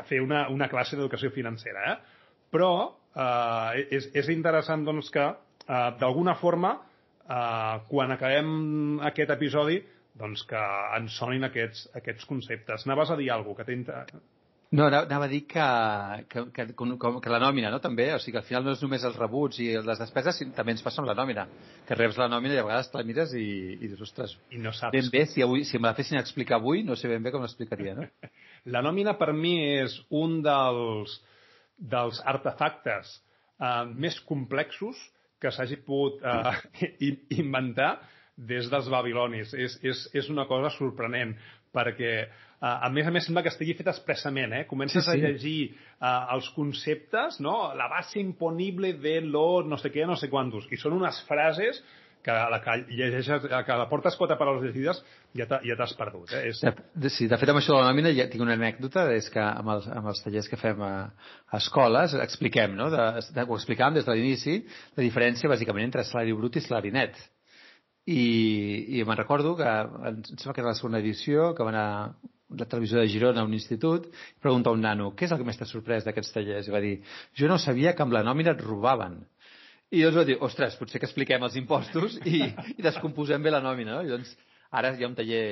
fer 0.09 0.23
una, 0.25 0.47
una 0.53 0.69
classe 0.73 0.97
d'educació 0.97 1.31
financera, 1.35 1.93
eh? 1.93 2.25
però 2.53 2.73
uh, 2.85 3.77
és, 3.77 4.09
és 4.17 4.31
interessant 4.33 4.87
doncs, 4.87 5.13
que 5.13 5.27
uh, 5.29 5.91
d'alguna 6.01 6.37
forma 6.41 6.75
uh, 6.79 7.85
quan 7.91 8.17
acabem 8.17 9.01
aquest 9.11 9.37
episodi 9.37 9.83
doncs 10.19 10.43
que 10.51 10.61
ens 10.97 11.15
sonin 11.21 11.47
aquests, 11.47 11.87
aquests 12.01 12.27
conceptes. 12.27 12.87
Anaves 12.89 13.13
a 13.15 13.19
dir 13.21 13.31
alguna 13.31 13.61
cosa 13.61 14.05
que 14.09 14.19
no, 14.71 14.85
anava 14.85 15.25
a 15.25 15.29
dir 15.29 15.47
que, 15.49 15.67
que, 16.29 16.43
que, 16.53 16.65
que, 16.77 17.11
que 17.25 17.31
la 17.33 17.41
nòmina, 17.41 17.71
no, 17.73 17.79
també, 17.81 18.11
o 18.13 18.19
sigui 18.21 18.35
que 18.35 18.41
al 18.43 18.49
final 18.49 18.67
no 18.67 18.75
és 18.77 18.83
només 18.85 19.05
els 19.09 19.17
rebuts 19.17 19.61
i 19.65 19.71
les 19.81 20.01
despeses, 20.03 20.37
sinó 20.37 20.53
també 20.57 20.75
ens 20.75 20.85
passa 20.85 21.01
amb 21.01 21.09
la 21.09 21.15
nòmina, 21.17 21.47
que 21.89 21.97
reps 21.97 22.19
la 22.21 22.29
nòmina 22.29 22.53
i 22.53 22.61
a 22.61 22.67
vegades 22.67 22.91
te 22.93 23.01
la 23.01 23.07
mires 23.09 23.33
i, 23.33 23.47
i 23.79 23.89
dius, 23.89 24.03
ostres, 24.05 24.35
I 24.53 24.61
no 24.61 24.75
saps. 24.77 24.93
ben 24.93 25.09
bé, 25.15 25.25
si, 25.31 25.41
avui, 25.45 25.65
si 25.65 25.81
me 25.81 25.89
la 25.89 25.95
fessin 25.97 26.21
explicar 26.21 26.59
avui, 26.59 26.83
no 26.85 26.99
sé 27.01 27.09
ben 27.09 27.25
bé 27.25 27.33
com 27.33 27.47
l'explicaria, 27.47 27.97
no? 27.97 28.05
La 28.75 28.83
nòmina 28.85 29.15
per 29.17 29.31
mi 29.33 29.55
és 29.79 29.95
un 30.13 30.43
dels, 30.45 31.15
dels 31.79 32.21
artefactes 32.29 33.15
uh, 33.63 33.87
més 33.89 34.19
complexos 34.29 35.01
que 35.41 35.53
s'hagi 35.55 35.79
pogut 35.87 36.21
uh, 36.21 36.53
inventar 37.39 37.95
des 38.37 38.69
dels 38.69 38.91
babilonis. 38.93 39.55
És, 39.55 39.79
és, 39.81 40.05
és 40.13 40.29
una 40.29 40.45
cosa 40.51 40.69
sorprenent, 40.77 41.33
perquè 41.73 42.13
a 42.61 42.89
més 42.91 43.07
a 43.07 43.13
més, 43.15 43.27
sembla 43.29 43.45
que 43.47 43.53
estigui 43.53 43.77
fet 43.79 43.87
expressament, 43.93 44.53
eh? 44.57 44.65
Comences 44.71 45.05
sí, 45.05 45.13
sí. 45.13 45.15
a 45.15 45.21
llegir 45.23 45.59
uh, 46.01 46.35
els 46.35 46.49
conceptes, 46.57 47.39
no? 47.45 47.71
La 47.79 47.87
base 47.93 48.19
imponible 48.19 48.97
de 48.99 49.21
lo 49.23 49.63
no 49.63 49.79
sé 49.79 49.93
què, 49.95 50.07
no 50.09 50.19
sé 50.19 50.31
quantos. 50.33 50.67
I 50.75 50.81
són 50.81 50.97
unes 50.99 51.23
frases 51.29 51.83
que 52.23 52.35
a 52.35 52.49
la 52.51 52.59
que 52.61 52.75
llegeixes, 52.91 53.47
que 53.47 53.77
la 53.79 53.87
portes 53.89 54.17
quatre 54.19 54.37
paraules 54.41 54.65
llegides 54.67 55.01
ja 55.39 55.47
t'has 55.49 55.63
ja 55.65 55.87
perdut. 55.97 56.33
Eh? 56.35 56.49
És... 56.51 56.61
De, 56.99 57.11
sí, 57.15 57.29
de 57.31 57.39
fet, 57.39 57.53
amb 57.53 57.61
això 57.61 57.77
de 57.77 57.83
la 57.83 57.93
nòmina 57.93 58.13
ja 58.17 58.27
tinc 58.31 58.43
una 58.45 58.57
anècdota, 58.59 59.07
és 59.15 59.31
que 59.33 59.43
amb 59.43 59.77
els, 59.77 59.87
amb 59.95 60.11
els 60.11 60.23
tallers 60.25 60.51
que 60.51 60.59
fem 60.61 60.83
a, 60.85 60.93
a 61.47 61.61
escoles 61.61 62.17
expliquem, 62.25 62.75
no? 62.79 62.91
De, 62.95 63.05
de, 63.23 63.45
ho 63.47 63.59
explicàvem 63.59 64.01
des 64.01 64.09
de 64.09 64.17
l'inici, 64.19 64.59
la 64.99 65.07
diferència 65.07 65.51
bàsicament 65.51 65.89
entre 65.89 66.05
salari 66.09 66.35
brut 66.37 66.59
i 66.59 66.65
salari 66.65 66.93
net. 66.95 67.17
I, 68.09 68.99
i 68.99 69.05
me'n 69.05 69.21
recordo 69.21 69.55
que, 69.57 69.69
em 70.11 70.21
sembla 70.33 70.57
que 70.57 70.65
era 70.65 70.73
la 70.73 70.79
segona 70.79 71.01
edició, 71.05 71.53
que 71.55 71.65
va 71.65 71.75
anar 71.75 71.89
la 72.57 72.67
televisió 72.67 73.01
de 73.01 73.09
Girona, 73.13 73.45
un 73.45 73.53
institut, 73.57 74.07
i 74.09 74.43
pregunta 74.43 74.71
a 74.71 74.77
un 74.77 74.85
nano, 74.85 75.11
què 75.17 75.27
és 75.27 75.35
el 75.35 75.41
que 75.41 75.49
més 75.49 75.59
t'ha 75.61 75.69
sorprès 75.69 76.07
d'aquests 76.07 76.33
tallers? 76.33 76.69
I 76.69 76.75
va 76.75 76.81
dir, 76.85 76.95
jo 77.37 77.51
no 77.51 77.59
sabia 77.61 77.93
que 77.97 78.05
amb 78.05 78.17
la 78.17 78.25
nòmina 78.25 78.55
et 78.57 78.63
robaven. 78.65 79.21
I 79.91 80.03
llavors 80.03 80.21
va 80.21 80.27
dir, 80.29 80.39
ostres, 80.45 80.77
potser 80.81 81.01
que 81.01 81.09
expliquem 81.09 81.45
els 81.45 81.57
impostos 81.61 82.19
i, 82.29 82.43
i 82.77 82.85
descomposem 82.85 83.45
bé 83.45 83.53
la 83.53 83.63
nòmina, 83.65 83.99
no? 83.99 84.03
I 84.05 84.13
doncs 84.13 84.35
ara 84.71 84.95
hi 84.97 85.05
ha 85.05 85.11
un 85.11 85.17
taller 85.17 85.45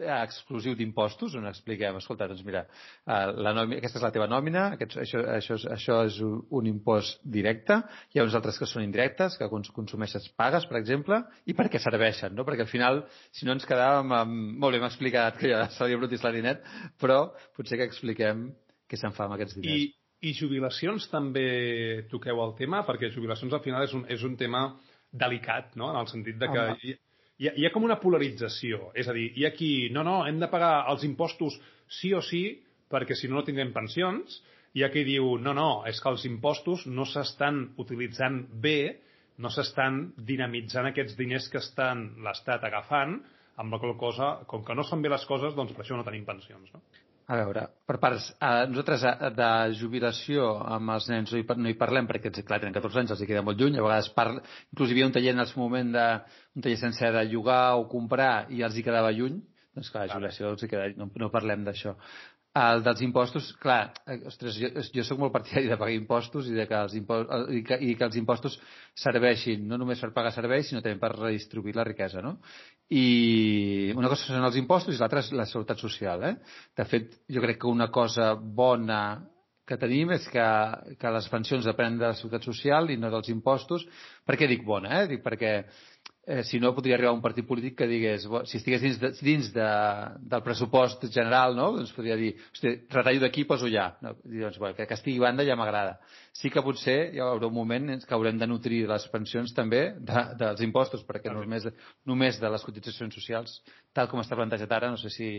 exclusiu 0.00 0.74
d'impostos 0.78 1.34
on 1.38 1.46
expliquem, 1.50 1.98
escolta, 2.00 2.28
doncs 2.30 2.42
mira, 2.46 2.64
eh, 3.04 3.32
la 3.44 3.52
nòmina, 3.56 3.78
aquesta 3.80 4.00
és 4.00 4.04
la 4.06 4.12
teva 4.14 4.28
nòmina, 4.30 4.66
aquest, 4.76 4.96
això, 5.02 5.22
això, 5.36 5.58
és, 5.60 5.66
això 5.76 5.98
és 6.08 6.18
un 6.22 6.70
impost 6.70 7.20
directe, 7.24 7.80
hi 8.12 8.20
ha 8.20 8.26
uns 8.26 8.36
altres 8.38 8.58
que 8.60 8.68
són 8.70 8.84
indirectes, 8.86 9.36
que 9.40 9.48
consumeixes 9.50 10.28
pagues, 10.40 10.66
per 10.70 10.78
exemple, 10.80 11.22
i 11.46 11.56
per 11.56 11.68
què 11.72 11.82
serveixen, 11.82 12.34
no? 12.36 12.46
Perquè 12.48 12.66
al 12.66 12.72
final, 12.72 13.04
si 13.36 13.48
no 13.48 13.56
ens 13.56 13.68
quedàvem 13.68 14.16
amb... 14.16 14.38
Molt 14.60 14.76
bé, 14.76 14.82
m'ha 14.82 14.90
explicat 14.92 15.38
que 15.40 15.50
hi 15.50 15.54
ha 15.56 15.66
salari 15.76 15.98
brut 16.00 16.12
i 16.14 16.20
salari 16.20 16.44
net, 16.44 16.64
però 17.00 17.22
potser 17.56 17.80
que 17.80 17.88
expliquem 17.88 18.48
què 18.90 18.98
se'n 18.98 19.14
fa 19.16 19.26
amb 19.26 19.36
aquests 19.36 19.58
diners. 19.58 19.86
I, 19.86 20.30
I 20.30 20.34
jubilacions 20.36 21.06
també 21.12 22.06
toqueu 22.10 22.42
el 22.44 22.56
tema, 22.58 22.82
perquè 22.88 23.12
jubilacions 23.14 23.54
al 23.56 23.62
final 23.64 23.86
és 23.86 23.94
un, 23.96 24.04
és 24.10 24.24
un 24.26 24.36
tema 24.40 24.66
delicat, 25.10 25.74
no? 25.76 25.90
en 25.90 26.00
el 26.00 26.10
sentit 26.10 26.38
de 26.38 26.48
que 26.50 26.66
hi, 26.82 26.96
hi 27.40 27.48
ha, 27.48 27.54
hi 27.56 27.66
ha 27.66 27.72
com 27.72 27.86
una 27.86 27.98
polarització. 28.00 28.90
És 29.00 29.08
a 29.08 29.16
dir, 29.16 29.30
hi 29.36 29.46
ha 29.48 29.52
qui, 29.56 29.88
no, 29.94 30.04
no, 30.06 30.20
hem 30.28 30.40
de 30.42 30.48
pagar 30.52 30.86
els 30.92 31.04
impostos 31.08 31.56
sí 32.00 32.12
o 32.14 32.20
sí 32.24 32.44
perquè 32.90 33.16
si 33.16 33.30
no 33.30 33.38
no 33.38 33.46
tindrem 33.46 33.72
pensions. 33.72 34.40
Hi 34.76 34.84
ha 34.84 34.90
qui 34.92 35.02
diu, 35.06 35.32
no, 35.42 35.54
no, 35.56 35.70
és 35.88 35.98
que 35.98 36.10
els 36.12 36.26
impostos 36.28 36.84
no 36.86 37.06
s'estan 37.08 37.62
utilitzant 37.82 38.44
bé, 38.62 39.00
no 39.42 39.50
s'estan 39.50 40.12
dinamitzant 40.28 40.90
aquests 40.90 41.16
diners 41.18 41.48
que 41.50 41.58
estan 41.58 42.04
l'Estat 42.22 42.66
agafant, 42.68 43.16
amb 43.60 43.74
la 43.74 43.80
qual 43.82 43.96
cosa, 43.98 44.34
com 44.50 44.62
que 44.64 44.76
no 44.76 44.86
fan 44.86 45.02
bé 45.02 45.10
les 45.10 45.24
coses, 45.26 45.56
doncs 45.56 45.72
per 45.74 45.82
això 45.84 45.98
no 45.98 46.06
tenim 46.06 46.26
pensions. 46.28 46.70
No? 46.74 46.84
A 47.30 47.36
veure, 47.38 47.62
per 47.86 47.94
parts, 48.02 48.24
eh, 48.42 48.64
nosaltres 48.66 49.04
eh, 49.06 49.28
de 49.38 49.48
jubilació 49.78 50.48
amb 50.76 50.90
els 50.96 51.04
nens 51.12 51.30
no 51.30 51.38
hi, 51.38 51.44
no 51.62 51.70
hi 51.70 51.76
parlem 51.78 52.08
perquè, 52.08 52.32
clar, 52.40 52.58
tenen 52.58 52.74
14 52.74 53.02
anys, 53.04 53.12
els 53.14 53.22
hi 53.22 53.28
queda 53.28 53.44
molt 53.46 53.60
lluny, 53.60 53.76
a 53.78 53.84
vegades 53.84 54.08
parla, 54.16 54.42
inclús 54.74 54.90
hi 54.90 54.96
havia 54.96 55.06
un 55.06 55.14
taller 55.14 55.36
en 55.36 55.44
el 55.44 55.46
seu 55.46 55.62
moment 55.62 55.92
de, 55.94 56.06
un 56.58 56.64
taller 56.66 56.80
sencer 56.80 57.12
de 57.14 57.22
llogar 57.30 57.76
o 57.78 57.86
comprar 57.92 58.32
i 58.50 58.64
els 58.66 58.74
hi 58.74 58.82
quedava 58.88 59.12
lluny, 59.14 59.38
doncs 59.78 59.92
clar, 59.94 60.08
la 60.08 60.16
jubilació 60.16 60.50
els 60.56 60.66
hi 60.66 60.70
queda, 60.72 60.88
no, 60.98 61.06
no 61.22 61.30
parlem 61.30 61.62
d'això. 61.68 61.94
El 62.58 62.80
dels 62.82 62.98
impostos, 63.06 63.52
clar, 63.62 63.92
eh, 64.10 64.16
ostres, 64.26 64.56
jo, 64.58 64.68
jo 64.90 65.02
sóc 65.06 65.20
molt 65.22 65.30
partidari 65.30 65.68
de 65.70 65.76
pagar 65.78 65.94
impostos 65.94 66.48
i, 66.50 66.54
de 66.56 66.64
que 66.66 66.74
els 66.74 66.96
impostos, 66.98 67.44
i, 67.54 67.60
que, 67.62 67.76
i 67.78 67.92
que 67.94 68.06
els 68.08 68.16
impostos 68.18 68.56
serveixin 68.98 69.68
no 69.70 69.78
només 69.78 70.02
per 70.02 70.10
pagar 70.16 70.32
serveis, 70.34 70.66
sinó 70.66 70.82
també 70.82 70.98
per 70.98 71.12
redistribuir 71.14 71.76
la 71.78 71.86
riquesa, 71.86 72.18
no? 72.24 72.40
I 72.90 73.92
una 73.94 74.10
cosa 74.10 74.26
són 74.26 74.42
els 74.42 74.58
impostos 74.58 74.96
i 74.96 74.98
l'altra 74.98 75.22
és 75.22 75.30
la 75.30 75.46
seguretat 75.46 75.78
social, 75.78 76.26
eh? 76.26 76.34
De 76.74 76.88
fet, 76.90 77.20
jo 77.30 77.44
crec 77.44 77.60
que 77.62 77.70
una 77.70 77.86
cosa 77.94 78.32
bona 78.34 79.04
que 79.70 79.78
tenim 79.78 80.10
és 80.16 80.26
que, 80.26 80.44
que 80.98 81.14
les 81.14 81.30
pensions 81.30 81.70
depenen 81.70 82.00
de 82.00 82.08
la 82.08 82.18
seguretat 82.18 82.50
social 82.50 82.90
i 82.90 82.98
no 82.98 83.12
dels 83.14 83.30
impostos. 83.30 83.86
Per 84.26 84.34
què 84.34 84.50
dic 84.50 84.66
bona? 84.66 85.04
Eh? 85.04 85.06
Dic 85.12 85.22
perquè 85.22 85.52
eh, 86.26 86.44
si 86.44 86.60
no 86.60 86.74
podria 86.74 86.94
arribar 86.96 87.12
un 87.14 87.22
partit 87.24 87.46
polític 87.48 87.78
que 87.78 87.86
digués, 87.88 88.26
si 88.46 88.58
estigués 88.58 88.82
dins, 88.82 88.98
de, 89.00 89.10
dins 89.24 89.48
de, 89.54 89.68
del 90.30 90.42
pressupost 90.44 91.06
general, 91.12 91.56
no? 91.56 91.70
doncs 91.78 91.94
podria 91.96 92.16
dir, 92.20 92.34
retallo 92.92 93.22
d'aquí, 93.24 93.46
poso 93.48 93.70
ja. 93.72 93.88
No? 94.04 94.12
I 94.28 94.44
doncs, 94.44 94.58
bueno, 94.60 94.76
que, 94.76 94.86
que 94.86 94.98
estigui 94.98 95.18
banda 95.22 95.46
ja 95.48 95.56
m'agrada. 95.58 95.96
Sí 96.36 96.52
que 96.52 96.62
potser 96.64 96.98
hi 97.14 97.22
haurà 97.24 97.48
un 97.48 97.56
moment 97.56 97.94
en 97.96 98.04
què 98.04 98.16
haurem 98.16 98.38
de 98.38 98.48
nutrir 98.50 98.84
les 98.90 99.08
pensions 99.12 99.54
també 99.56 99.82
de, 99.96 100.26
dels 100.40 100.62
impostos, 100.66 101.04
perquè 101.08 101.32
no 101.32 101.40
només, 101.40 101.66
només 102.06 102.38
de 102.40 102.52
les 102.52 102.68
cotitzacions 102.68 103.16
socials, 103.16 103.58
tal 103.96 104.10
com 104.10 104.22
està 104.22 104.38
plantejat 104.38 104.78
ara, 104.78 104.92
no 104.92 105.00
sé 105.00 105.12
si... 105.14 105.30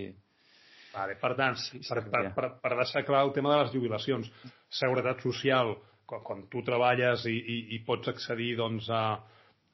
Vale, 0.92 1.16
per 1.16 1.36
tant, 1.40 1.56
per, 1.88 2.02
per, 2.12 2.22
per, 2.36 2.48
per 2.60 2.72
deixar 2.76 3.06
clar 3.08 3.22
el 3.24 3.32
tema 3.32 3.54
de 3.54 3.62
les 3.62 3.72
jubilacions, 3.72 4.28
seguretat 4.76 5.22
social, 5.24 5.78
quan, 6.04 6.20
quan 6.26 6.42
tu 6.52 6.66
treballes 6.68 7.24
i, 7.32 7.38
i, 7.38 7.60
i 7.78 7.80
pots 7.88 8.12
accedir 8.12 8.58
doncs, 8.60 8.90
a, 8.92 9.22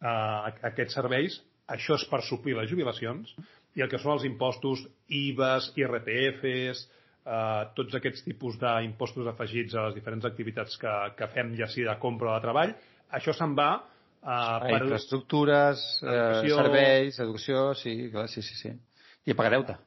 a 0.02 0.14
aquests 0.72 0.98
serveis, 1.00 1.40
això 1.68 1.98
és 1.98 2.06
per 2.10 2.22
suplir 2.26 2.56
les 2.58 2.70
jubilacions, 2.70 3.34
i 3.78 3.84
el 3.86 3.90
que 3.92 4.00
són 4.02 4.16
els 4.16 4.26
impostos, 4.28 4.86
IVAs, 5.14 5.72
IRPFs, 5.78 6.86
eh, 7.28 7.64
tots 7.78 7.98
aquests 8.00 8.24
tipus 8.26 8.58
d'impostos 8.62 9.28
afegits 9.30 9.76
a 9.76 9.88
les 9.88 9.98
diferents 9.98 10.26
activitats 10.30 10.80
que, 10.82 10.96
que 11.18 11.30
fem, 11.34 11.54
ja 11.60 11.70
sigui 11.72 11.88
de 11.90 11.98
compra 12.02 12.32
o 12.32 12.38
de 12.38 12.46
treball, 12.48 12.74
això 13.20 13.36
se'n 13.36 13.54
va 13.58 13.70
eh, 13.78 14.32
per... 14.64 14.80
Infraestructures, 14.80 15.86
eh, 16.04 16.48
serveis, 16.54 17.20
educació, 17.28 17.68
sí, 17.80 18.00
clar, 18.14 18.28
sí, 18.32 18.46
sí, 18.46 18.58
sí. 18.62 18.74
I 19.28 19.36
pagar 19.36 19.58
deute. 19.58 19.78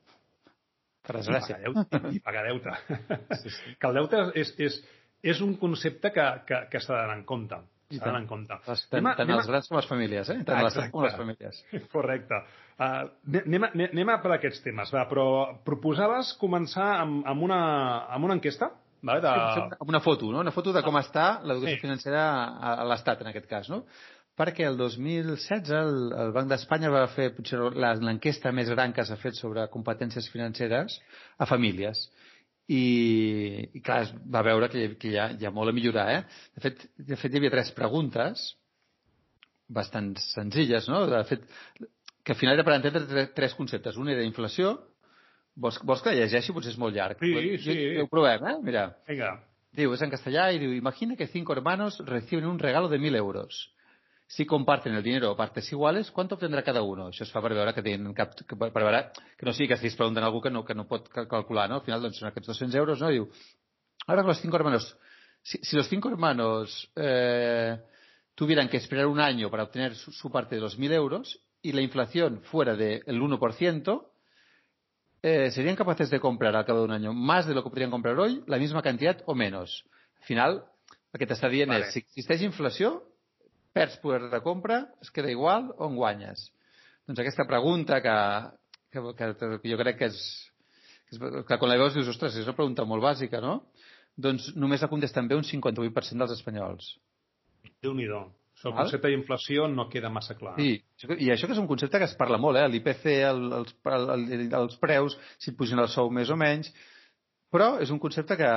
Per 1.07 1.17
desgràcia. 1.17 1.57
I 1.65 1.65
pagar 1.65 1.83
deute. 1.89 2.15
I 2.15 2.25
pagar 2.25 2.47
deute. 2.51 2.79
Sí, 3.41 3.51
sí. 3.57 3.77
Que 3.81 3.89
el 3.89 4.01
deute 4.03 4.25
és, 4.39 4.53
és, 4.61 4.81
és 5.33 5.41
un 5.45 5.55
concepte 5.61 6.13
que, 6.13 6.27
que, 6.49 6.65
que 6.73 6.83
s'ha 6.83 6.99
d'anar 6.99 7.17
en 7.19 7.25
compte. 7.29 7.59
I 7.91 7.99
tant, 7.99 8.15
en 8.15 8.27
compte. 8.31 8.57
Tant, 8.67 8.83
tant, 8.93 9.09
tant 9.19 9.33
els 9.35 9.49
grans 9.51 9.67
com 9.69 9.79
les 9.81 9.89
famílies, 9.91 10.29
eh? 10.31 10.37
Tant 10.47 10.63
les 10.63 10.77
com 10.93 11.03
les 11.03 11.17
famílies. 11.19 11.63
Correcte. 11.95 12.39
Uh, 12.81 13.09
anem, 13.43 13.67
a, 13.67 13.71
anem 13.89 14.13
a 14.13 14.17
per 14.23 14.31
aquests 14.37 14.63
temes, 14.65 14.93
va, 14.95 15.03
però 15.11 15.25
proposaves 15.67 16.31
començar 16.41 16.87
amb, 17.01 17.27
amb, 17.29 17.45
una, 17.49 17.59
amb 18.15 18.31
una 18.31 18.39
enquesta? 18.39 18.71
Vale, 19.03 19.25
de... 19.25 19.35
Amb 19.81 19.91
una 19.91 20.01
foto, 20.05 20.31
no? 20.31 20.41
Una 20.45 20.55
foto 20.55 20.73
de 20.77 20.85
com 20.87 20.97
està 21.01 21.27
l'educació 21.43 21.81
sí. 21.81 21.83
financera 21.83 22.23
a, 22.31 22.75
a 22.77 22.89
l'Estat, 22.89 23.25
en 23.25 23.33
aquest 23.33 23.51
cas, 23.51 23.71
no? 23.73 23.83
Perquè 24.39 24.65
el 24.71 24.79
2016 24.79 25.75
el, 25.77 25.95
el 26.17 26.31
Banc 26.33 26.49
d'Espanya 26.49 26.93
va 26.95 27.05
fer 27.13 27.29
potser 27.37 27.59
l'enquesta 27.77 28.55
més 28.57 28.71
gran 28.73 28.95
que 28.97 29.05
s'ha 29.05 29.19
fet 29.21 29.37
sobre 29.37 29.67
competències 29.73 30.31
financeres 30.33 30.97
a 31.37 31.49
famílies 31.51 32.07
i, 32.71 32.83
i 33.75 33.83
clar, 33.83 34.05
es 34.07 34.13
va 34.31 34.45
veure 34.47 34.69
que, 34.71 34.85
que 35.01 35.11
hi, 35.11 35.17
ha, 35.19 35.31
hi 35.35 35.47
ha 35.49 35.55
molt 35.55 35.73
a 35.73 35.75
millorar. 35.75 36.07
Eh? 36.15 36.21
De, 36.55 36.63
fet, 36.63 36.85
de 37.11 37.19
fet, 37.19 37.33
hi 37.33 37.41
havia 37.41 37.53
tres 37.57 37.73
preguntes 37.77 38.45
bastant 39.71 40.13
senzilles, 40.23 40.87
no? 40.91 41.03
De 41.11 41.23
fet, 41.27 41.45
que 42.23 42.35
al 42.35 42.39
final 42.39 42.55
era 42.57 42.67
per 42.67 42.77
entendre 42.77 43.27
tres, 43.35 43.55
conceptes. 43.59 43.99
Un 43.99 44.11
era 44.15 44.27
inflació, 44.27 44.77
vols, 45.59 45.81
vols 45.87 46.03
que 46.03 46.13
la 46.13 46.23
llegeixi? 46.23 46.55
Potser 46.55 46.75
és 46.75 46.81
molt 46.83 46.95
llarg. 46.95 47.23
Sí, 47.23 47.59
sí. 47.65 47.77
Ho 48.03 48.07
provem, 48.11 48.47
eh? 48.53 48.57
Mira. 48.67 48.87
Vinga. 49.09 49.35
Diu, 49.75 49.95
és 49.95 50.03
en 50.03 50.11
castellà 50.11 50.49
i 50.51 50.59
diu, 50.59 50.73
imagina 50.75 51.15
que 51.19 51.31
cinco 51.31 51.55
hermanos 51.55 52.01
reciben 52.07 52.49
un 52.51 52.59
regalo 52.59 52.91
de 52.91 52.99
mil 52.99 53.15
euros. 53.19 53.69
Si 54.31 54.47
comparten 54.47 54.95
el 54.95 55.03
dinero 55.03 55.33
a 55.33 55.37
partes 55.37 55.73
iguales, 55.73 56.13
¿cuánto 56.13 56.37
obtendrá 56.37 56.63
cada 56.63 56.83
uno? 56.83 57.09
Això 57.11 57.25
es 57.27 57.33
fa 57.35 57.41
per 57.43 57.51
veure 57.51 57.73
que 57.75 57.83
tenen 57.83 58.15
cap, 58.15 58.37
que, 58.39 58.55
per 58.55 58.71
veure, 58.71 59.01
que 59.35 59.47
no 59.47 59.51
sigui 59.51 59.67
que 59.67 59.75
estiguis 59.75 59.97
preguntant 59.99 60.23
a 60.23 60.29
algú 60.29 60.39
que 60.45 60.53
no, 60.55 60.63
que 60.63 60.77
no 60.79 60.85
pot 60.87 61.09
calcular, 61.11 61.67
¿no? 61.67 61.81
Al 61.81 61.83
final, 61.83 62.05
doncs, 62.05 62.21
són 62.21 62.29
aquests 62.29 62.47
200 62.53 62.79
euros, 62.79 63.03
¿no? 63.03 63.11
Diu, 63.11 63.27
ahora 64.07 64.23
los 64.23 64.39
cinco 64.39 64.55
hermanos, 64.55 64.87
si, 65.43 65.59
si 65.67 65.75
los 65.75 65.89
cinco 65.91 66.15
hermanos 66.15 66.93
eh, 66.95 67.81
tuvieran 68.37 68.69
que 68.69 68.77
esperar 68.77 69.09
un 69.11 69.19
año 69.19 69.51
para 69.51 69.65
obtener 69.65 69.97
su, 69.97 70.13
su 70.13 70.31
parte 70.31 70.55
de 70.55 70.61
los 70.61 70.79
1.000 70.79 70.93
euros 70.93 71.43
y 71.61 71.73
la 71.73 71.83
inflación 71.83 72.41
fuera 72.43 72.77
del 72.77 73.21
1%, 73.21 74.07
eh, 75.23 75.51
¿serían 75.51 75.75
capaces 75.75 76.09
de 76.09 76.21
comprar 76.21 76.55
al 76.55 76.65
cabo 76.65 76.79
de 76.79 76.85
un 76.85 76.93
año 76.93 77.13
más 77.13 77.49
de 77.49 77.55
lo 77.55 77.65
que 77.65 77.71
podrían 77.71 77.91
comprar 77.91 78.17
hoy, 78.17 78.45
la 78.47 78.59
misma 78.59 78.81
cantidad 78.81 79.25
o 79.27 79.35
menos? 79.35 79.85
Al 80.21 80.25
final, 80.25 80.65
el 81.13 81.19
que 81.19 81.27
t'està 81.27 81.51
dient 81.51 81.73
vale. 81.73 81.89
és, 81.89 81.97
si 81.97 82.05
existeix 82.05 82.47
inflació, 82.47 83.01
perds 83.77 83.99
poder 84.03 84.31
de 84.33 84.41
compra, 84.45 84.83
es 85.03 85.11
queda 85.15 85.31
igual 85.31 85.71
o 85.77 85.89
en 85.89 85.99
guanyes? 85.99 86.49
Doncs 87.07 87.23
aquesta 87.23 87.47
pregunta 87.49 88.01
que, 88.05 88.17
que, 88.93 89.05
que, 89.19 89.31
que 89.63 89.73
jo 89.73 89.79
crec 89.81 90.01
que 90.01 90.11
és, 90.11 90.19
que, 91.07 91.17
és, 91.17 91.23
que 91.49 91.59
quan 91.59 91.71
la 91.71 91.79
veus 91.81 91.97
dius, 91.97 92.11
ostres, 92.13 92.37
és 92.39 92.49
una 92.49 92.59
pregunta 92.59 92.87
molt 92.89 93.05
bàsica, 93.05 93.41
no? 93.43 93.61
Doncs 94.21 94.53
només 94.59 94.83
la 94.83 94.91
contesten 94.91 95.31
bé 95.31 95.39
un 95.39 95.47
58% 95.47 96.23
dels 96.23 96.37
espanyols. 96.37 96.93
déu 97.81 97.95
nhi 97.97 98.07
el 98.69 98.75
concepte 98.77 99.09
d'inflació 99.09 99.67
no 99.73 99.87
queda 99.89 100.11
massa 100.13 100.35
clar. 100.37 100.53
Sí, 100.59 100.75
i 101.17 101.31
això 101.33 101.49
que 101.49 101.55
és 101.55 101.61
un 101.63 101.69
concepte 101.71 101.99
que 101.99 102.09
es 102.11 102.17
parla 102.19 102.37
molt, 102.37 102.59
eh? 102.61 102.67
l'IPC, 102.69 103.07
el, 103.31 103.47
els, 103.57 103.77
el, 103.89 104.27
els 104.59 104.77
preus, 104.83 105.17
si 105.41 105.55
pugen 105.57 105.81
el 105.81 105.89
sou 105.89 106.11
més 106.13 106.29
o 106.29 106.37
menys, 106.37 106.69
però 107.51 107.71
és 107.83 107.91
un 107.91 107.99
concepte 107.99 108.37
que, 108.39 108.51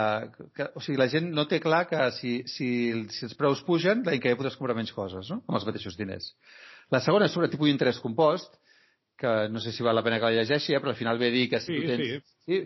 que 0.54 0.68
o 0.78 0.82
sigui, 0.84 1.00
la 1.02 1.10
gent 1.10 1.32
no 1.34 1.48
té 1.50 1.60
clar 1.64 1.86
que 1.90 2.00
si, 2.18 2.36
si, 2.50 2.68
si 3.14 3.26
els 3.28 3.34
preus 3.40 3.64
pugen, 3.66 4.04
l'any 4.06 4.22
que 4.22 4.34
ve 4.34 4.38
podràs 4.40 4.58
comprar 4.60 4.78
menys 4.78 4.94
coses, 4.94 5.32
no? 5.34 5.42
amb 5.48 5.58
els 5.58 5.66
mateixos 5.70 5.98
diners. 5.98 6.30
La 6.94 7.02
segona 7.02 7.26
és 7.26 7.34
sobre 7.34 7.50
tipus 7.50 7.72
d'interès 7.72 8.02
compost, 8.04 8.54
que 9.18 9.34
no 9.50 9.62
sé 9.64 9.74
si 9.74 9.86
val 9.86 9.98
la 9.98 10.04
pena 10.06 10.20
que 10.20 10.30
la 10.30 10.38
llegeixi, 10.38 10.76
eh, 10.76 10.82
però 10.84 10.94
al 10.94 11.00
final 11.00 11.18
ve 11.18 11.32
a 11.32 11.34
dir 11.34 11.50
que 11.50 11.62
si 11.64 11.74
sí, 11.74 11.82
tu 11.82 11.90
tens... 11.90 12.06
Sí. 12.06 12.22
sí? 12.46 12.62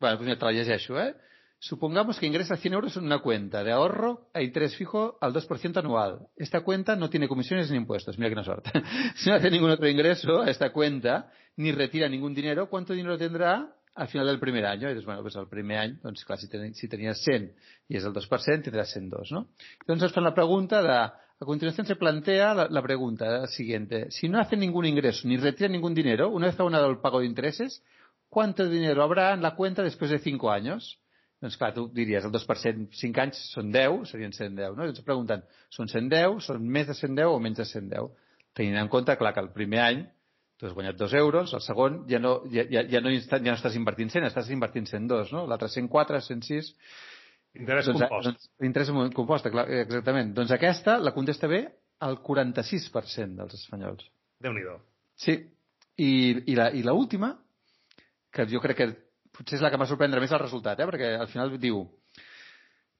Bueno, 0.00 0.16
pues 0.16 0.26
mira, 0.26 0.38
te 0.38 0.44
la 0.44 0.52
llegeixo, 0.52 1.00
¿eh? 1.00 1.14
Supongamos 1.62 2.18
que 2.18 2.26
ingresa 2.26 2.56
100 2.56 2.72
euros 2.72 2.96
en 2.96 3.04
una 3.04 3.18
cuenta 3.18 3.62
de 3.62 3.70
ahorro 3.70 4.30
a 4.32 4.40
interés 4.40 4.74
fijo 4.76 5.18
al 5.20 5.34
2% 5.34 5.76
anual. 5.76 6.28
Esta 6.36 6.62
cuenta 6.62 6.96
no 6.96 7.10
tiene 7.10 7.28
comisiones 7.28 7.70
ni 7.70 7.76
impuestos. 7.76 8.16
Mira 8.16 8.30
que 8.30 8.34
no 8.34 8.44
suerte. 8.44 8.70
si 9.16 9.28
no 9.28 9.36
hace 9.36 9.50
ningún 9.50 9.70
otro 9.70 9.86
ingreso 9.86 10.40
a 10.40 10.50
esta 10.50 10.72
cuenta, 10.72 11.30
ni 11.56 11.70
retira 11.72 12.08
ningún 12.08 12.34
dinero, 12.34 12.70
¿cuánto 12.70 12.94
dinero 12.94 13.18
tendrá 13.18 13.74
al 14.00 14.08
final 14.08 14.26
del 14.26 14.40
primer 14.40 14.64
any. 14.64 14.82
I 14.82 14.94
dius, 14.94 15.04
bueno, 15.04 15.20
pues 15.20 15.36
el 15.36 15.46
primer 15.48 15.78
any, 15.78 15.96
doncs 16.00 16.24
clar, 16.24 16.38
si, 16.40 16.48
ten, 16.48 16.72
si 16.74 16.88
tenies 16.88 17.20
100 17.26 17.50
i 17.92 17.98
és 17.98 18.06
el 18.08 18.14
2%, 18.16 18.64
tindràs 18.64 18.94
102, 18.96 19.32
¿no? 19.36 19.42
Entonces 19.82 20.08
ens 20.08 20.14
fan 20.16 20.24
la 20.24 20.32
pregunta 20.32 20.80
de, 20.82 20.94
a 20.96 21.44
continuación 21.44 21.86
se 21.86 21.96
plantea 21.96 22.54
la, 22.54 22.68
la 22.70 22.82
pregunta 22.82 23.46
siguiente. 23.48 24.06
Si 24.10 24.30
no 24.30 24.40
hace 24.40 24.56
ningún 24.56 24.86
ingreso 24.86 25.28
ni 25.28 25.36
retira 25.36 25.68
ningún 25.68 25.94
dinero, 25.94 26.30
una 26.30 26.46
vez 26.46 26.58
abonado 26.58 26.88
el 26.88 26.98
pago 26.98 27.20
de 27.20 27.26
intereses, 27.26 27.82
¿cuánto 28.30 28.68
dinero 28.70 29.02
habrá 29.02 29.34
en 29.34 29.42
la 29.42 29.54
cuenta 29.54 29.82
después 29.82 30.10
de 30.10 30.18
5 30.18 30.50
años? 30.50 30.98
Doncs 31.40 31.58
clar, 31.58 31.74
tu 31.74 31.88
diries 31.92 32.24
el 32.24 32.32
2%, 32.32 32.88
5 32.92 33.20
anys 33.20 33.42
són 33.52 33.68
10, 33.72 34.08
serien 34.08 34.32
110, 34.32 34.76
no? 34.76 34.84
I 34.84 34.94
ens 34.94 35.04
pregunten, 35.04 35.44
són 35.72 35.88
110, 35.92 36.40
són 36.48 36.64
més 36.64 36.88
de 36.88 36.96
110 36.96 37.28
o 37.28 37.38
menys 37.40 37.60
de 37.60 37.68
110? 37.68 38.08
Tenint 38.56 38.80
en 38.80 38.88
compte, 38.92 39.16
clar, 39.20 39.32
que 39.36 39.44
el 39.44 39.52
primer 39.52 39.84
any 39.84 40.02
tu 40.60 40.66
has 40.68 40.74
guanyat 40.76 40.98
dos 41.00 41.12
euros, 41.16 41.54
el 41.56 41.62
segon 41.64 42.02
ja 42.08 42.18
no, 42.20 42.34
ja, 42.52 42.66
ja, 42.68 42.82
ja 42.84 43.00
no, 43.00 43.12
ja 43.16 43.38
no 43.40 43.54
estàs 43.56 43.78
invertint 43.78 44.12
100, 44.12 44.28
estàs 44.28 44.50
invertint 44.52 44.90
102, 44.90 45.32
no? 45.32 45.46
L'altre 45.48 45.70
104, 45.72 46.20
106... 46.28 46.74
Interès 47.58 47.88
doncs, 47.88 48.04
compost. 48.04 48.26
Doncs, 48.28 48.48
interès 48.68 48.90
compost, 49.16 49.48
clar, 49.50 49.64
exactament. 49.80 50.28
Doncs 50.36 50.52
aquesta 50.54 51.00
la 51.02 51.10
contesta 51.16 51.48
bé 51.50 51.64
el 52.06 52.20
46% 52.22 53.40
dels 53.40 53.56
espanyols. 53.56 54.04
déu 54.38 54.52
nhi 54.54 54.62
Sí. 55.18 55.34
I, 55.98 56.10
i, 56.46 56.54
la, 56.54 56.68
i 56.70 56.84
la 56.86 56.92
última, 56.94 57.32
que 58.32 58.46
jo 58.48 58.60
crec 58.62 58.78
que 58.78 58.86
potser 59.34 59.58
és 59.58 59.64
la 59.64 59.72
que 59.72 59.80
m'ha 59.80 59.88
sorprendre 59.90 60.20
més 60.22 60.30
el 60.30 60.40
resultat, 60.44 60.78
eh? 60.78 60.86
perquè 60.86 61.16
al 61.18 61.28
final 61.28 61.56
diu 61.58 61.82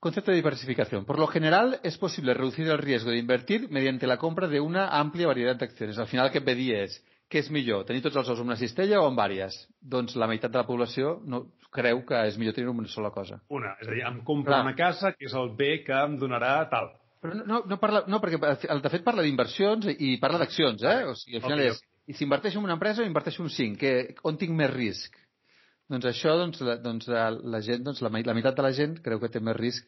Concepto 0.00 0.30
de 0.30 0.38
diversificación. 0.38 1.04
Por 1.04 1.18
lo 1.18 1.26
general, 1.26 1.78
es 1.82 1.98
posible 1.98 2.32
reducir 2.32 2.66
el 2.66 2.78
riesgo 2.78 3.10
de 3.10 3.18
invertir 3.18 3.68
mediante 3.68 4.06
la 4.06 4.16
compra 4.16 4.48
de 4.48 4.58
una 4.58 4.88
amplia 4.98 5.26
variedad 5.26 5.56
de 5.56 5.66
acciones. 5.66 5.98
Al 5.98 6.06
final, 6.06 6.26
el 6.26 6.32
que 6.32 6.38
et 6.38 6.44
ve 6.46 6.54
dir 6.56 6.70
és 6.78 6.94
què 7.30 7.44
és 7.44 7.50
millor, 7.54 7.84
tenir 7.86 8.02
tots 8.02 8.18
els 8.18 8.28
ous 8.32 8.40
en 8.42 8.48
una 8.48 8.58
cistella 8.58 9.00
o 9.00 9.08
en 9.10 9.16
vàries? 9.18 9.54
Doncs 9.80 10.16
la 10.18 10.26
meitat 10.30 10.50
de 10.50 10.58
la 10.58 10.66
població 10.66 11.18
no, 11.30 11.44
creu 11.74 12.02
que 12.06 12.24
és 12.26 12.38
millor 12.40 12.56
tenir 12.56 12.72
una 12.72 12.90
sola 12.90 13.12
cosa. 13.14 13.38
Una, 13.54 13.76
és 13.78 13.86
a 13.86 13.94
dir, 13.94 14.02
em 14.08 14.18
compro 14.26 14.50
Clar. 14.50 14.64
una 14.66 14.74
casa 14.78 15.12
que 15.14 15.28
és 15.28 15.36
el 15.38 15.52
bé 15.58 15.76
que 15.86 15.94
em 15.94 16.18
donarà 16.18 16.56
tal. 16.72 16.90
Però 17.22 17.36
no, 17.36 17.44
no, 17.46 17.60
no, 17.68 17.78
parla, 17.78 18.02
no 18.08 18.18
perquè 18.22 18.40
de 18.40 18.92
fet 18.92 19.06
parla 19.06 19.22
d'inversions 19.22 19.86
i 19.92 20.16
parla 20.22 20.40
d'accions, 20.42 20.82
eh? 20.82 20.98
O 21.10 21.14
sigui, 21.20 21.38
al 21.38 21.44
final 21.44 21.62
Ok, 21.62 21.66
és, 21.68 21.82
i 22.10 22.16
si 22.16 22.26
inverteixo 22.26 22.58
en 22.58 22.66
una 22.66 22.78
empresa 22.78 23.04
o 23.04 23.06
inverteixo 23.06 23.44
en 23.44 23.52
cinc, 23.54 23.78
que, 23.82 23.92
on 24.26 24.40
tinc 24.40 24.56
més 24.56 24.72
risc? 24.72 25.18
Doncs 25.90 26.08
això, 26.10 26.34
doncs, 26.38 26.62
la, 26.66 26.76
doncs, 26.82 27.06
la, 27.10 27.28
la 27.30 27.60
gent, 27.66 27.84
doncs, 27.86 28.02
la, 28.02 28.10
la 28.10 28.36
meitat 28.36 28.58
de 28.58 28.66
la 28.66 28.74
gent 28.74 28.98
creu 29.04 29.22
que 29.22 29.30
té 29.30 29.42
més 29.42 29.58
risc. 29.58 29.86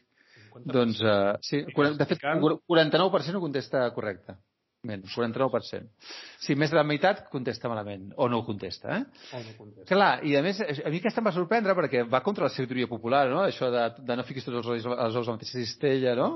Doncs, 0.69 1.01
uh, 1.01 1.39
sí, 1.41 1.63
de 1.65 1.73
fet, 1.73 2.19
Explicant. 2.21 2.43
49% 2.69 3.39
ho 3.39 3.43
contesta 3.43 3.87
correcte. 3.97 4.37
Ben, 4.83 5.05
49%. 5.07 6.09
Sí, 6.43 6.57
més 6.59 6.73
de 6.73 6.75
la 6.75 6.83
meitat 6.83 7.29
contesta 7.31 7.71
malament, 7.71 8.09
o 8.19 8.27
no 8.27 8.41
ho 8.41 8.47
contesta, 8.47 8.97
eh? 8.97 9.29
O 9.31 9.43
no 9.45 9.53
contesta. 9.55 9.87
Clar, 9.93 10.11
i 10.27 10.35
a 10.35 10.41
més, 10.43 10.59
a 10.59 10.91
mi 10.91 10.99
aquesta 10.99 11.23
em 11.23 11.29
va 11.29 11.33
sorprendre 11.37 11.77
perquè 11.79 12.03
va 12.11 12.23
contra 12.27 12.49
la 12.49 12.51
sabidoria 12.51 12.91
popular, 12.91 13.29
no? 13.31 13.45
Això 13.47 13.71
de, 13.71 13.85
de 14.03 14.17
no 14.19 14.25
fiquis 14.27 14.49
tots 14.49 14.59
els 14.59 14.71
ous, 14.75 14.89
els 14.91 15.19
ous 15.21 15.29
a 15.29 15.31
la 15.31 15.37
mateixa 15.37 15.61
cistella, 15.61 16.17
no? 16.19 16.31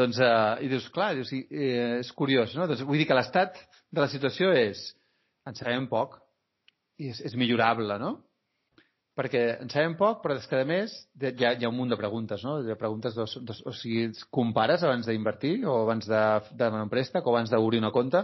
Doncs, 0.00 0.20
eh, 0.24 0.64
i 0.64 0.70
dius, 0.72 0.88
clar, 0.94 1.10
dius, 1.18 1.34
eh, 1.36 1.98
és 1.98 2.12
curiós, 2.16 2.56
no? 2.56 2.70
Doncs 2.70 2.86
vull 2.88 3.02
dir 3.02 3.08
que 3.10 3.20
l'estat 3.20 3.60
de 3.92 4.00
la 4.00 4.08
situació 4.08 4.48
és, 4.56 4.80
en 5.44 5.60
sabem 5.60 5.90
poc, 5.92 6.16
i 6.96 7.12
és, 7.12 7.20
és 7.28 7.36
millorable, 7.36 8.00
no? 8.00 8.14
Perquè 9.18 9.40
en 9.64 9.70
sabem 9.72 9.96
poc, 9.98 10.20
però 10.22 10.36
és 10.38 10.44
que, 10.46 10.60
a 10.62 10.66
més, 10.68 10.92
de- 11.18 11.32
hi 11.34 11.44
ha, 11.48 11.52
hi 11.58 11.66
ha 11.66 11.70
un 11.72 11.74
munt 11.74 11.90
de 11.90 11.96
preguntes, 11.98 12.44
no? 12.46 12.60
Hi 12.62 12.70
ha 12.70 12.76
preguntes, 12.78 13.16
de, 13.18 13.24
de, 13.48 13.56
o 13.66 13.72
sigui, 13.74 14.04
compares 14.30 14.84
abans 14.86 15.08
d'invertir, 15.10 15.64
o 15.66 15.80
abans 15.82 16.06
de 16.06 16.20
demanar 16.52 16.84
un 16.86 16.92
préstec, 16.92 17.26
o 17.26 17.32
abans 17.34 17.50
d'obrir 17.50 17.80
una 17.82 17.90
compte? 17.90 18.22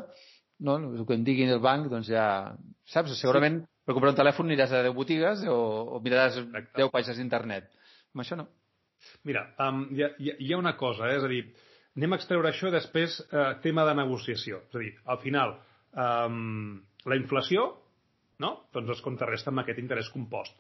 No, 0.63 0.77
el 0.79 1.03
que 1.09 1.17
em 1.19 1.25
diguin 1.27 1.51
el 1.51 1.59
banc, 1.65 1.89
doncs 1.91 2.07
ja... 2.13 2.27
Saps? 2.87 3.17
Segurament 3.19 3.65
per 3.85 3.93
comprar 3.97 4.13
un 4.15 4.21
telèfon 4.21 4.47
aniràs 4.49 4.71
a 4.73 4.85
10 4.87 4.95
botigues 4.97 5.43
o, 5.51 5.57
o 5.97 6.01
miraràs 6.05 6.39
Exacte. 6.41 6.79
10 6.79 6.93
pàgines 6.95 7.19
d'internet. 7.19 7.67
Amb 8.15 8.23
això 8.23 8.39
no. 8.39 8.47
Mira, 9.29 9.43
um, 9.67 9.83
hi, 9.93 10.05
ha, 10.07 10.13
hi 10.23 10.53
ha- 10.55 10.61
una 10.63 10.77
cosa, 10.81 11.11
eh? 11.11 11.19
és 11.19 11.27
a 11.27 11.29
dir, 11.29 11.43
anem 11.99 12.15
a 12.15 12.21
extreure 12.23 12.49
això 12.55 12.71
després 12.73 13.19
eh, 13.27 13.49
tema 13.67 13.85
de 13.85 13.97
negociació. 13.99 14.63
És 14.71 14.79
a 14.79 14.85
dir, 14.87 14.93
al 15.11 15.19
final, 15.27 15.57
um, 15.99 16.79
la 17.11 17.19
inflació 17.19 17.67
no? 18.41 18.55
doncs 18.73 18.95
es 18.97 19.03
contrarresta 19.05 19.51
amb 19.53 19.61
aquest 19.65 19.83
interès 19.83 20.09
compost. 20.15 20.55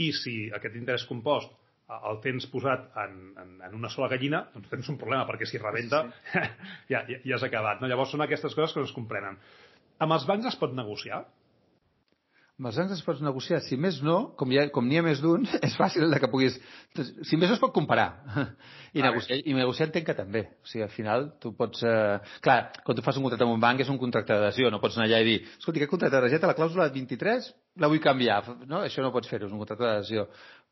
I 0.00 0.12
si 0.16 0.36
aquest 0.54 0.78
interès 0.78 1.04
compost 1.08 1.50
eh, 1.52 1.98
el 2.10 2.20
tens 2.24 2.46
posat 2.52 2.88
en, 3.04 3.18
en, 3.42 3.52
en 3.68 3.76
una 3.76 3.90
sola 3.92 4.08
gallina, 4.12 4.46
doncs 4.54 4.72
tens 4.72 4.88
un 4.92 4.98
problema, 5.00 5.26
perquè 5.28 5.48
si 5.48 5.60
rebenta 5.60 6.04
sí. 6.08 6.42
ja, 6.92 7.04
ja, 7.08 7.20
ja 7.20 7.36
has 7.36 7.46
acabat. 7.48 7.82
No? 7.82 7.90
Llavors 7.90 8.14
són 8.14 8.24
aquestes 8.24 8.56
coses 8.56 8.74
que 8.74 8.82
no 8.82 8.88
es 8.88 8.96
comprenen. 8.96 9.38
Amb 10.02 10.16
els 10.16 10.26
bancs 10.28 10.48
es 10.52 10.58
pot 10.58 10.72
negociar? 10.74 11.24
Amb 12.62 12.68
els 12.70 12.76
bancs 12.78 12.92
es 12.94 13.00
pots 13.02 13.18
negociar. 13.26 13.58
Si 13.66 13.74
més 13.74 13.96
no, 14.06 14.36
com 14.38 14.46
n'hi 14.46 14.60
ha, 14.60 14.68
com 14.70 14.86
n'hi 14.86 15.00
ha 15.00 15.02
més 15.02 15.18
d'un, 15.18 15.42
és 15.66 15.72
fàcil 15.74 16.06
de 16.12 16.20
que 16.22 16.28
puguis... 16.30 16.54
Si 16.94 17.34
més 17.34 17.50
no 17.50 17.56
es 17.56 17.62
pot 17.62 17.72
comparar. 17.74 18.04
I, 18.22 19.00
Vale. 19.00 19.08
negociar, 19.08 19.38
I 19.42 19.56
negociar 19.56 19.88
entenc 19.88 20.06
que 20.06 20.14
també. 20.14 20.44
O 20.62 20.70
sigui, 20.70 20.84
al 20.86 20.92
final, 20.94 21.26
tu 21.42 21.50
pots... 21.58 21.82
Eh... 21.82 22.36
Clar, 22.46 22.60
quan 22.86 23.00
tu 23.00 23.02
fas 23.02 23.18
un 23.18 23.26
contracte 23.26 23.48
amb 23.48 23.56
un 23.56 23.66
banc 23.66 23.82
és 23.82 23.90
un 23.90 23.98
contracte 23.98 24.36
d'adhesió. 24.36 24.70
No 24.70 24.78
pots 24.84 25.00
anar 25.00 25.08
allà 25.08 25.18
i 25.24 25.26
dir, 25.26 25.36
escolti, 25.56 25.82
aquest 25.82 25.90
contracte 25.96 26.20
d'adhesió, 26.20 26.38
la 26.46 26.58
clàusula 26.60 26.86
23, 26.94 27.50
la 27.82 27.90
vull 27.90 28.04
canviar. 28.06 28.38
No? 28.62 28.84
Això 28.86 29.02
no 29.02 29.10
pots 29.16 29.32
fer-ho, 29.32 29.50
és 29.50 29.58
un 29.58 29.66
contracte 29.66 29.88
d'adhesió. 29.88 30.28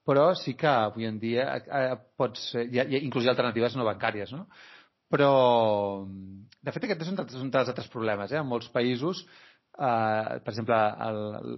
Però 0.06 0.30
sí 0.38 0.54
que 0.62 0.70
avui 0.70 1.10
en 1.10 1.18
dia 1.18 1.50
eh, 1.58 1.98
pots... 2.14 2.52
Hi 2.54 2.84
ha, 2.84 2.86
hi 2.86 3.00
ha, 3.00 3.02
inclús 3.02 3.26
hi 3.26 3.32
ha 3.32 3.34
alternatives 3.34 3.74
no 3.74 3.90
bancàries, 3.90 4.30
no? 4.30 4.46
Però, 5.10 5.34
de 6.06 6.70
fet, 6.70 6.84
aquest 6.86 7.00
és 7.02 7.40
un 7.42 7.50
dels 7.50 7.70
altres 7.74 7.90
problemes. 7.90 8.30
Eh? 8.30 8.38
En 8.38 8.46
molts 8.46 8.70
països, 8.70 9.24
eh, 9.80 10.40
per 10.44 10.52
exemple, 10.52 10.82
el, 11.08 11.56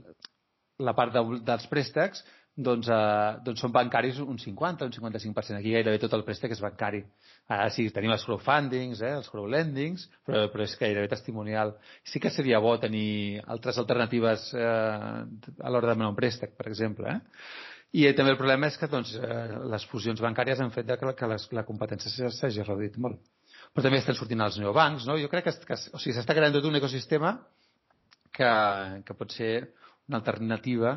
la 0.86 0.94
part 0.98 1.14
de, 1.14 1.24
dels 1.46 1.66
préstecs 1.70 2.22
doncs, 2.52 2.88
eh, 2.92 3.40
doncs 3.44 3.62
són 3.64 3.72
bancaris 3.72 4.18
un 4.20 4.38
50, 4.38 4.84
un 4.84 4.92
55%. 4.92 5.56
Aquí 5.58 5.72
gairebé 5.72 5.98
tot 6.02 6.12
el 6.12 6.24
préstec 6.26 6.52
és 6.52 6.60
bancari. 6.60 7.00
Ara 7.48 7.70
sí, 7.72 7.86
tenim 7.94 8.12
els 8.12 8.24
crowdfundings, 8.28 9.00
eh, 9.00 9.14
els 9.16 9.30
crowdlendings, 9.32 10.04
però, 10.26 10.46
però 10.52 10.66
és 10.66 10.76
gairebé 10.78 11.08
testimonial. 11.08 11.74
Sí 12.04 12.20
que 12.20 12.30
seria 12.30 12.60
bo 12.60 12.76
tenir 12.80 13.42
altres 13.46 13.80
alternatives 13.80 14.50
eh, 14.54 14.62
a 14.62 15.72
l'hora 15.72 15.88
de 15.88 15.94
demanar 15.94 16.12
un 16.12 16.18
préstec, 16.18 16.56
per 16.58 16.68
exemple. 16.68 17.08
Eh? 17.08 17.46
I 18.02 18.06
eh, 18.08 18.14
també 18.16 18.34
el 18.36 18.40
problema 18.40 18.68
és 18.68 18.76
que 18.80 18.88
doncs, 18.88 19.14
eh, 19.16 19.48
les 19.72 19.88
fusions 19.88 20.20
bancàries 20.20 20.60
han 20.60 20.72
fet 20.76 20.92
que, 20.92 21.16
que 21.16 21.32
les, 21.32 21.48
la 21.56 21.64
competència 21.68 22.30
s'hagi 22.36 22.68
reduït 22.68 23.00
molt. 23.00 23.20
Però 23.72 23.84
també 23.84 24.02
estan 24.02 24.16
sortint 24.16 24.44
els 24.44 24.60
neobancs, 24.60 25.08
no? 25.08 25.16
Jo 25.20 25.32
crec 25.32 25.48
que, 25.48 25.56
que 25.64 25.76
o 25.92 26.00
sigui, 26.00 26.12
s'està 26.16 26.36
creant 26.36 26.52
tot 26.52 26.68
un 26.68 26.76
ecosistema 26.76 27.38
que, 28.36 28.52
que 29.06 29.16
pot 29.18 29.34
ser 29.34 29.52
una 30.08 30.20
alternativa 30.20 30.96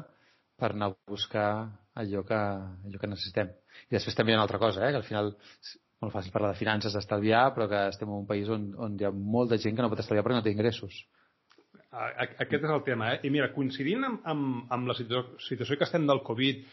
per 0.60 0.72
anar 0.72 0.92
a 0.92 0.96
buscar 1.12 1.50
allò 1.96 2.24
que, 2.28 2.38
allò 2.88 3.02
que 3.02 3.12
necessitem. 3.12 3.52
I 3.90 3.98
després 3.98 4.16
també 4.16 4.32
hi 4.32 4.36
ha 4.36 4.40
una 4.40 4.48
altra 4.48 4.62
cosa, 4.62 4.86
eh? 4.86 4.94
que 4.94 5.02
al 5.02 5.08
final 5.08 5.34
és 5.36 5.76
molt 6.04 6.16
fàcil 6.16 6.34
parlar 6.34 6.54
de 6.54 6.60
finances, 6.60 6.96
d'estalviar, 6.96 7.50
però 7.56 7.68
que 7.72 7.86
estem 7.92 8.10
en 8.10 8.24
un 8.24 8.28
país 8.30 8.50
on, 8.52 8.72
on 8.88 8.98
hi 9.00 9.08
ha 9.08 9.12
molta 9.12 9.60
gent 9.62 9.76
que 9.76 9.86
no 9.86 9.92
pot 9.92 10.02
estalviar 10.04 10.26
perquè 10.26 10.40
no 10.40 10.46
té 10.46 10.56
ingressos. 10.56 11.04
Aquest 11.96 12.58
és 12.60 12.72
el 12.72 12.84
tema, 12.84 13.14
eh? 13.14 13.20
I 13.24 13.32
mira, 13.32 13.54
coincidint 13.56 14.04
amb, 14.04 14.26
amb, 14.28 14.66
amb 14.76 14.90
la 14.92 14.96
situ 14.98 15.22
situació 15.46 15.78
que 15.80 15.88
estem 15.88 16.08
del 16.08 16.20
Covid 16.28 16.66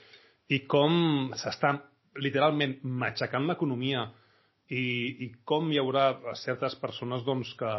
i 0.51 0.59
com 0.71 1.31
s'està 1.39 1.77
literalment 2.23 2.75
matxacant 2.83 3.47
l'economia 3.47 4.09
i, 4.69 4.83
i 5.25 5.29
com 5.47 5.71
hi 5.71 5.79
haurà 5.83 6.09
certes 6.43 6.79
persones 6.83 7.27
doncs, 7.29 7.55
que... 7.59 7.75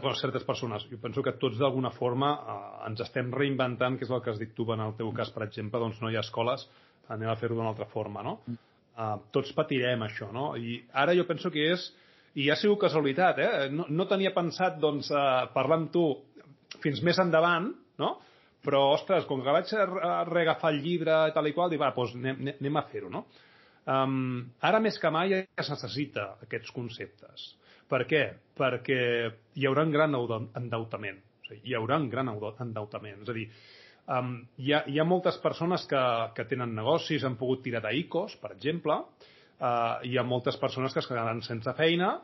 Bueno, 0.00 0.16
certes 0.16 0.44
persones. 0.44 0.86
Jo 0.90 0.98
penso 1.02 1.22
que 1.22 1.32
tots 1.40 1.58
d'alguna 1.60 1.90
forma 1.94 2.30
eh, 2.36 2.58
ens 2.90 3.00
estem 3.04 3.30
reinventant, 3.32 3.98
que 3.98 4.04
és 4.06 4.10
el 4.12 4.22
que 4.24 4.30
has 4.32 4.38
dit 4.40 4.52
tu 4.56 4.66
en 4.72 4.80
el 4.84 4.94
teu 4.98 5.12
cas, 5.16 5.30
per 5.34 5.44
exemple, 5.46 5.80
doncs 5.82 6.00
no 6.02 6.10
hi 6.10 6.16
ha 6.18 6.24
escoles, 6.24 6.66
anem 7.10 7.30
a 7.32 7.36
fer-ho 7.40 7.56
d'una 7.58 7.72
altra 7.72 7.86
forma, 7.90 8.22
no? 8.22 8.38
Uh, 9.00 9.16
tots 9.32 9.52
patirem 9.56 10.02
això, 10.04 10.28
no? 10.34 10.50
I 10.60 10.80
ara 10.92 11.14
jo 11.16 11.24
penso 11.24 11.48
que 11.50 11.62
és 11.72 11.86
i 12.38 12.50
ha 12.52 12.56
sigut 12.58 12.80
casualitat, 12.82 13.38
eh? 13.40 13.68
No, 13.72 13.86
no 13.88 14.04
tenia 14.10 14.32
pensat 14.36 14.76
doncs, 14.82 15.08
uh, 15.14 15.46
parlar 15.54 15.78
amb 15.80 15.92
tu 15.94 16.02
fins 16.84 17.00
més 17.06 17.18
endavant, 17.22 17.70
no? 17.98 18.10
Però, 18.62 18.82
ostres, 18.92 19.24
com 19.26 19.40
que 19.42 19.54
vaig 19.56 19.70
a 19.72 19.86
reagafar 20.28 20.74
el 20.74 20.82
llibre 20.84 21.14
i 21.30 21.32
tal 21.34 21.48
i 21.48 21.54
qual, 21.56 21.70
dic, 21.72 21.80
va, 21.80 21.94
doncs 21.96 22.12
anem, 22.18 22.42
anem- 22.44 22.60
anem 22.60 22.76
a 22.76 22.84
fer-ho, 22.92 23.08
no? 23.10 23.24
Um, 23.90 24.44
ara 24.60 24.78
més 24.84 24.98
que 25.00 25.10
mai 25.10 25.32
es 25.40 25.70
necessita 25.72 26.34
aquests 26.44 26.70
conceptes. 26.76 27.46
Per 27.90 28.04
què? 28.10 28.22
Perquè 28.60 29.00
hi 29.58 29.66
haurà 29.66 29.84
un 29.86 29.92
gran 29.94 30.14
endeu- 30.14 30.48
endeutament. 30.60 31.20
O 31.42 31.48
sigui, 31.48 31.62
hi 31.70 31.76
haurà 31.78 31.98
un 31.98 32.08
gran 32.12 32.30
endeu- 32.30 32.56
endeutament. 32.62 33.22
És 33.24 33.32
a 33.32 33.36
dir, 33.36 33.46
um, 34.16 34.34
hi, 34.62 34.72
ha, 34.76 34.84
hi 34.86 35.00
ha 35.00 35.06
moltes 35.08 35.38
persones 35.42 35.86
que, 35.90 36.02
que 36.36 36.46
tenen 36.50 36.74
negocis, 36.76 37.24
han 37.26 37.38
pogut 37.40 37.64
tirar 37.66 37.82
d'ICOs, 37.88 38.36
per 38.42 38.52
exemple, 38.54 38.96
uh, 39.60 39.98
hi 40.06 40.16
ha 40.18 40.26
moltes 40.26 40.58
persones 40.60 40.94
que 40.94 41.02
es 41.02 41.08
quedaran 41.10 41.42
sense 41.46 41.74
feina 41.78 42.18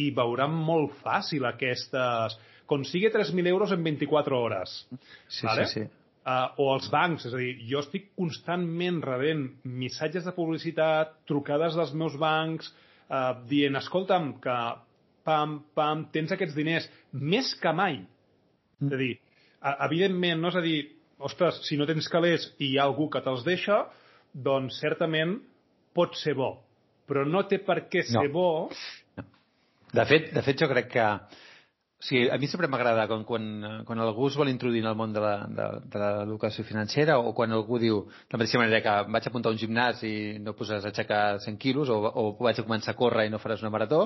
i 0.00 0.10
veuran 0.16 0.54
molt 0.54 0.98
fàcil 1.04 1.46
aquestes... 1.48 2.38
Consigue 2.72 3.10
3.000 3.12 3.50
euros 3.50 3.72
en 3.74 3.82
24 3.84 4.38
hores. 4.38 4.86
Sí, 5.28 5.44
Vale? 5.44 5.66
sí, 5.66 5.82
sí. 5.82 5.88
Uh, 6.22 6.46
o 6.62 6.68
els 6.76 6.86
bancs, 6.88 7.26
és 7.26 7.34
a 7.34 7.40
dir, 7.40 7.56
jo 7.68 7.80
estic 7.82 8.12
constantment 8.16 9.00
rebent 9.02 9.42
missatges 9.66 10.24
de 10.24 10.32
publicitat, 10.36 11.16
trucades 11.28 11.74
dels 11.76 11.90
meus 11.98 12.14
bancs, 12.16 12.70
uh, 13.10 13.34
dient, 13.50 13.76
escolta'm, 13.80 14.36
que 14.40 14.54
pam, 15.24 15.60
pam, 15.76 16.06
tens 16.14 16.32
aquests 16.34 16.54
diners, 16.56 16.88
més 17.12 17.52
que 17.62 17.72
mai. 17.76 18.00
És 18.82 18.92
a 18.92 18.98
dir, 19.00 19.12
a- 19.60 19.76
evidentment, 19.86 20.40
no 20.42 20.48
és 20.52 20.56
a 20.58 20.64
dir, 20.64 20.78
ostres, 21.22 21.60
si 21.68 21.76
no 21.78 21.86
tens 21.86 22.08
calés 22.10 22.48
i 22.58 22.72
hi 22.72 22.78
ha 22.78 22.84
algú 22.88 23.08
que 23.10 23.20
te'ls 23.22 23.44
deixa, 23.46 23.84
doncs 24.34 24.80
certament 24.82 25.36
pot 25.94 26.16
ser 26.18 26.34
bo. 26.34 26.56
Però 27.06 27.24
no 27.28 27.42
té 27.50 27.58
per 27.62 27.88
què 27.92 28.02
ser 28.06 28.28
No. 28.28 28.32
bo 28.32 28.70
De 29.92 30.04
fet, 30.08 30.30
de 30.32 30.40
fet, 30.42 30.56
jo 30.58 30.68
crec 30.70 30.86
que... 30.88 31.06
Sigui, 32.02 32.26
a 32.34 32.36
mi 32.36 32.48
sempre 32.50 32.66
m'agrada 32.66 33.04
quan, 33.06 33.20
quan, 33.22 33.44
quan 33.86 34.00
algú 34.02 34.26
es 34.26 34.34
vol 34.34 34.48
introduir 34.50 34.80
en 34.82 34.88
el 34.90 34.96
món 34.98 35.12
de 35.14 35.20
l'educació 35.22 36.64
financera 36.66 37.14
o 37.22 37.30
quan 37.38 37.52
algú 37.54 37.78
diu, 37.78 38.00
de 38.26 38.34
la 38.34 38.40
mateixa 38.40 38.58
manera 38.58 38.80
que 38.82 38.94
vaig 39.14 39.28
apuntar 39.28 39.52
a 39.52 39.54
un 39.54 39.60
gimnàs 39.60 40.02
i 40.08 40.14
no 40.42 40.56
poses 40.58 40.82
a 40.82 40.90
aixecar 40.90 41.38
100 41.44 41.60
quilos 41.62 41.92
o, 41.94 42.00
o 42.02 42.24
vaig 42.40 42.58
a 42.58 42.64
començar 42.66 42.96
a 42.96 42.98
córrer 42.98 43.28
i 43.28 43.30
no 43.30 43.38
faràs 43.38 43.62
una 43.62 43.70
marató, 43.70 44.00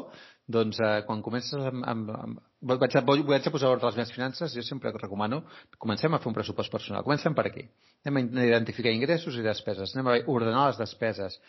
doncs 0.44 0.76
eh, 0.84 0.90
quan 1.08 1.24
comences 1.24 1.56
amb, 1.70 1.86
amb, 1.88 2.10
amb, 2.18 2.42
vaig, 2.74 2.98
a, 3.00 3.02
vaig 3.06 3.48
a 3.48 3.54
posar 3.54 3.70
ordre 3.72 3.88
a 3.88 3.94
les 3.94 3.96
meves 4.02 4.12
finances, 4.12 4.52
jo 4.52 4.66
sempre 4.66 4.92
recomano, 4.92 5.46
comencem 5.80 6.12
a 6.12 6.20
fer 6.20 6.28
un 6.28 6.36
pressupost 6.36 6.76
personal. 6.76 7.06
Comencem 7.06 7.32
per 7.32 7.46
aquí. 7.48 7.64
Anem 8.04 8.28
a 8.28 8.44
identificar 8.50 8.92
ingressos 8.92 9.40
i 9.40 9.46
despeses. 9.46 9.96
Anem 9.96 10.12
a 10.12 10.18
ordenar 10.36 10.68
les 10.68 10.84
despeses 10.84 11.40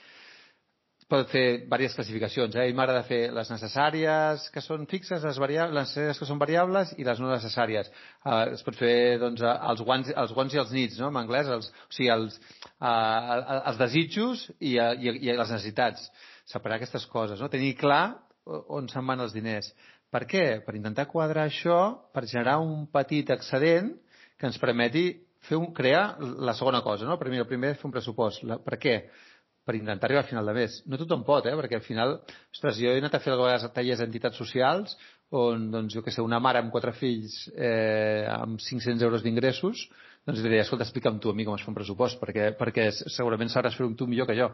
pot 1.07 1.29
fer 1.31 1.43
diverses 1.63 1.95
classificacions. 1.95 2.55
Eh? 2.55 2.65
A 2.65 2.67
mi 2.67 2.75
m'agrada 2.75 3.05
fer 3.07 3.19
les 3.35 3.49
necessàries 3.51 4.47
que 4.51 4.63
són 4.63 4.83
fixes, 4.91 5.23
les, 5.23 5.39
variables, 5.39 5.75
les 5.75 5.87
necessàries 5.87 6.19
que 6.19 6.27
són 6.27 6.41
variables 6.41 6.93
i 6.99 7.07
les 7.07 7.21
no 7.23 7.31
necessàries. 7.31 7.91
Uh, 8.25 8.55
es 8.57 8.63
pot 8.67 8.75
fer 8.75 9.17
doncs, 9.21 9.43
eh, 9.43 9.53
els, 9.71 9.83
guants, 9.87 10.11
els 10.23 10.33
guants 10.35 10.55
i 10.55 10.61
els 10.63 10.73
nits, 10.75 10.97
no? 10.99 11.11
en 11.13 11.21
anglès, 11.23 11.47
els, 11.53 11.69
o 11.71 11.95
sigui, 11.95 12.09
els, 12.11 12.39
uh, 12.77 13.59
els 13.71 13.79
desitjos 13.79 14.47
i, 14.59 14.75
uh, 14.75 14.93
i, 14.99 15.13
i 15.29 15.31
les 15.31 15.53
necessitats. 15.55 16.09
Separar 16.47 16.81
aquestes 16.81 17.07
coses, 17.11 17.39
no? 17.39 17.51
tenir 17.51 17.75
clar 17.79 18.17
on 18.47 18.91
se'n 18.91 19.07
van 19.07 19.23
els 19.23 19.35
diners. 19.35 19.71
Per 20.11 20.23
què? 20.27 20.43
Per 20.63 20.75
intentar 20.75 21.07
quadrar 21.11 21.47
això, 21.47 21.79
per 22.15 22.27
generar 22.27 22.59
un 22.63 22.85
petit 22.91 23.31
excedent 23.35 23.93
que 24.39 24.47
ens 24.47 24.59
permeti 24.59 25.09
fer 25.47 25.57
un, 25.59 25.71
crear 25.75 26.17
la 26.19 26.55
segona 26.55 26.81
cosa, 26.83 27.07
no? 27.07 27.17
Primer, 27.19 27.41
el 27.43 27.49
primer 27.49 27.73
fer 27.75 27.87
un 27.87 27.95
pressupost. 27.95 28.43
La, 28.47 28.59
per 28.63 28.79
què? 28.79 28.95
Per 29.07 29.26
intentar 29.75 30.07
arribar 30.07 30.23
al 30.23 30.29
final 30.29 30.45
de 30.47 30.53
mes. 30.55 30.79
No 30.87 30.99
tothom 31.01 31.25
pot, 31.27 31.45
eh? 31.49 31.55
Perquè 31.59 31.79
al 31.79 31.85
final, 31.85 32.17
ostres, 32.53 32.79
jo 32.79 32.93
he 32.93 33.01
anat 33.01 33.17
a 33.17 33.21
fer 33.23 33.33
a 33.33 33.39
vegades 33.41 33.67
tallers 33.75 33.99
d'entitats 34.03 34.39
socials 34.39 34.95
on, 35.35 35.67
doncs, 35.73 35.93
jo 35.97 36.03
que 36.05 36.13
sé, 36.13 36.23
una 36.23 36.39
mare 36.39 36.61
amb 36.63 36.71
quatre 36.71 36.93
fills 36.95 37.35
eh, 37.51 38.23
amb 38.31 38.61
500 38.63 39.03
euros 39.03 39.25
d'ingressos, 39.25 39.83
doncs 40.27 40.43
diria, 40.43 40.63
escolta, 40.63 40.87
explica'm 40.87 41.19
tu 41.23 41.31
a 41.31 41.35
mi 41.35 41.45
com 41.47 41.55
es 41.57 41.63
fa 41.65 41.71
un 41.71 41.77
pressupost, 41.77 42.19
perquè, 42.21 42.53
perquè 42.59 42.89
segurament 42.95 43.51
sabràs 43.51 43.75
fer-ho 43.75 43.91
tu 43.99 44.07
millor 44.07 44.29
que 44.29 44.37
jo. 44.39 44.51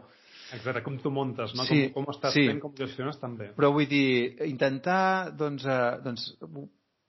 Exacte, 0.54 0.82
com 0.86 0.98
tu 1.02 1.10
muntes, 1.10 1.54
no? 1.56 1.66
Sí, 1.66 1.88
com, 1.90 2.04
com 2.04 2.14
estàs 2.14 2.34
sí. 2.36 2.44
fent, 2.50 2.60
com 2.62 2.74
gestiones 2.78 3.18
també. 3.22 3.52
Però 3.56 3.70
vull 3.74 3.88
dir, 3.90 4.34
intentar, 4.46 5.32
doncs, 5.38 5.66
eh, 5.66 5.82
doncs 6.04 6.32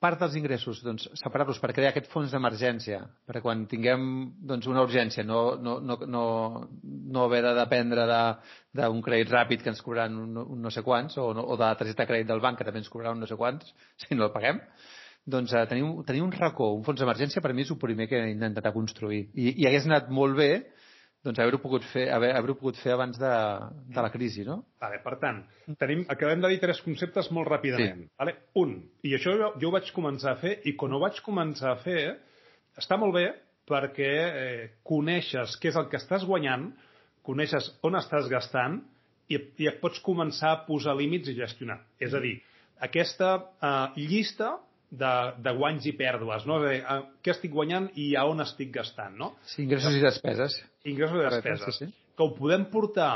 part 0.05 0.21
dels 0.21 0.35
ingressos, 0.37 0.81
doncs, 0.85 1.07
separar-los 1.17 1.57
per 1.61 1.71
crear 1.73 1.89
aquest 1.91 2.11
fons 2.11 2.33
d'emergència, 2.33 2.99
perquè 3.25 3.41
quan 3.41 3.63
tinguem 3.69 4.03
doncs, 4.51 4.67
una 4.69 4.83
urgència 4.85 5.25
no, 5.25 5.39
no, 5.57 5.79
no, 5.81 5.97
no, 6.05 6.25
no 6.85 7.23
haver 7.25 7.41
de 7.47 7.55
dependre 7.57 8.05
d'un 8.05 8.99
de, 8.99 9.05
crèdit 9.07 9.33
ràpid 9.33 9.63
que 9.65 9.73
ens 9.73 9.81
cobraran 9.85 10.19
un, 10.21 10.37
un 10.43 10.61
no 10.61 10.73
sé 10.73 10.85
quants, 10.85 11.17
o, 11.21 11.31
no, 11.33 11.47
o 11.49 11.57
de 11.57 11.65
la 11.65 11.79
targeta 11.79 12.03
de 12.03 12.11
crèdit 12.11 12.29
del 12.29 12.43
banc 12.43 12.59
que 12.59 12.67
també 12.67 12.83
ens 12.83 12.91
cobraran 12.93 13.17
un 13.17 13.25
no 13.25 13.31
sé 13.31 13.39
quants, 13.39 13.73
si 14.05 14.17
no 14.17 14.29
el 14.29 14.33
paguem, 14.35 14.61
doncs 15.25 15.55
eh, 15.57 15.65
tenir, 15.71 15.87
un, 15.87 16.05
tenir 16.05 16.21
un 16.21 16.33
racó, 16.35 16.69
un 16.77 16.85
fons 16.85 17.01
d'emergència, 17.01 17.41
per 17.41 17.55
mi 17.57 17.65
és 17.65 17.73
el 17.73 17.81
primer 17.81 18.05
que 18.11 18.21
he 18.21 18.33
intentat 18.35 18.69
construir. 18.75 19.25
I, 19.33 19.55
i 19.63 19.69
hagués 19.69 19.89
anat 19.89 20.13
molt 20.13 20.37
bé 20.37 20.51
doncs 21.25 21.41
haver-ho 21.41 21.59
pogut 21.61 21.85
fer, 21.89 22.05
haver, 22.13 22.31
haver 22.38 22.53
pogut 22.53 22.77
fer 22.77 22.93
abans 22.93 23.17
de, 23.17 23.31
de 23.95 24.03
la 24.05 24.11
crisi, 24.13 24.45
no? 24.45 24.59
Vale, 24.81 24.99
per 25.03 25.15
tant, 25.21 25.41
tenim, 25.81 26.03
acabem 26.11 26.43
de 26.43 26.51
dir 26.53 26.59
tres 26.61 26.81
conceptes 26.85 27.31
molt 27.33 27.49
ràpidament. 27.49 28.05
Sí. 28.05 28.11
Vale? 28.21 28.35
Un, 28.61 28.75
i 29.07 29.15
això 29.17 29.33
jo, 29.39 29.51
jo 29.61 29.71
ho 29.71 29.73
vaig 29.73 29.89
començar 29.95 30.35
a 30.35 30.39
fer, 30.41 30.59
i 30.69 30.75
quan 30.77 30.93
ho 30.93 31.01
vaig 31.01 31.17
començar 31.25 31.71
a 31.73 31.79
fer, 31.81 32.01
està 32.77 32.99
molt 33.01 33.17
bé 33.17 33.27
perquè 33.65 34.11
eh, 34.25 34.65
coneixes 34.85 35.57
què 35.61 35.71
és 35.71 35.79
el 35.81 35.89
que 35.89 35.97
estàs 35.97 36.27
guanyant, 36.29 36.69
coneixes 37.25 37.71
on 37.88 37.97
estàs 37.97 38.29
gastant, 38.29 38.83
i, 39.25 39.39
i 39.57 39.69
et 39.71 39.79
pots 39.81 39.97
començar 40.05 40.51
a 40.53 40.61
posar 40.67 40.93
límits 40.97 41.31
i 41.31 41.38
gestionar. 41.38 41.79
És 41.97 42.13
a 42.13 42.21
dir, 42.21 42.35
aquesta 42.85 43.31
eh, 43.41 44.05
llista 44.05 44.53
de, 44.99 45.13
de 45.45 45.53
guanys 45.58 45.86
i 45.89 45.93
pèrdues, 45.97 46.45
no? 46.49 46.60
De, 46.63 46.77
a, 46.81 46.99
què 47.23 47.34
estic 47.36 47.53
guanyant 47.53 47.89
i 47.99 48.12
a 48.19 48.25
on 48.29 48.43
estic 48.43 48.71
gastant, 48.75 49.15
no? 49.19 49.34
Sí, 49.51 49.63
ingressos 49.65 49.95
i 49.97 50.03
despeses. 50.03 50.58
Ingressos 50.88 51.21
i 51.21 51.25
despeses. 51.29 51.79
Sí, 51.79 51.88
sí. 51.88 52.12
Que 52.15 52.23
ho 52.23 52.31
podem 52.38 52.67
portar 52.71 53.12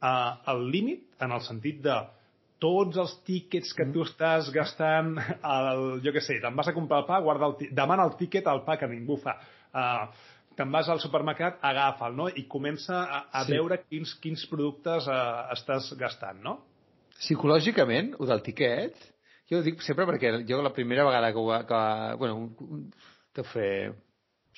a, 0.00 0.12
al 0.52 0.66
límit, 0.70 1.06
en 1.24 1.32
el 1.34 1.42
sentit 1.46 1.80
de 1.84 1.96
tots 2.62 2.96
els 3.00 3.16
tíquets 3.26 3.74
que 3.76 3.84
tu 3.92 4.04
estàs 4.06 4.46
gastant, 4.54 5.16
el, 5.56 5.82
jo 6.04 6.12
què 6.14 6.22
sé, 6.24 6.38
te'n 6.42 6.54
vas 6.56 6.70
a 6.70 6.76
comprar 6.76 7.02
el 7.02 7.08
pa, 7.08 7.18
guarda 7.24 7.50
el, 7.50 7.72
demana 7.76 8.06
el 8.08 8.14
tíquet 8.20 8.46
al 8.48 8.62
pa 8.64 8.78
que 8.80 8.88
ningú 8.88 9.18
fa. 9.20 9.34
Uh, 9.74 10.06
te'n 10.54 10.70
vas 10.70 10.88
al 10.88 11.00
supermercat, 11.02 11.58
agafa'l, 11.66 12.14
no? 12.14 12.28
I 12.30 12.46
comença 12.48 13.00
a, 13.02 13.24
a 13.40 13.42
Sí. 13.44 13.56
veure 13.56 13.80
quins, 13.88 14.14
quins 14.22 14.46
productes 14.48 15.08
uh, 15.10 15.50
estàs 15.56 15.90
gastant, 15.98 16.38
no? 16.46 16.60
Psicològicament, 17.18 18.14
o 18.18 18.26
del 18.26 18.42
tiquet, 18.42 18.96
jo 19.50 19.60
ho 19.60 19.66
dic 19.66 19.82
sempre 19.84 20.06
perquè 20.08 20.32
jo 20.48 20.62
la 20.62 20.72
primera 20.72 21.04
vegada 21.06 21.32
que, 21.32 21.38
ho, 21.38 21.60
que 21.68 21.82
bueno, 22.20 22.48
deu 23.36 23.46
fer 23.52 23.92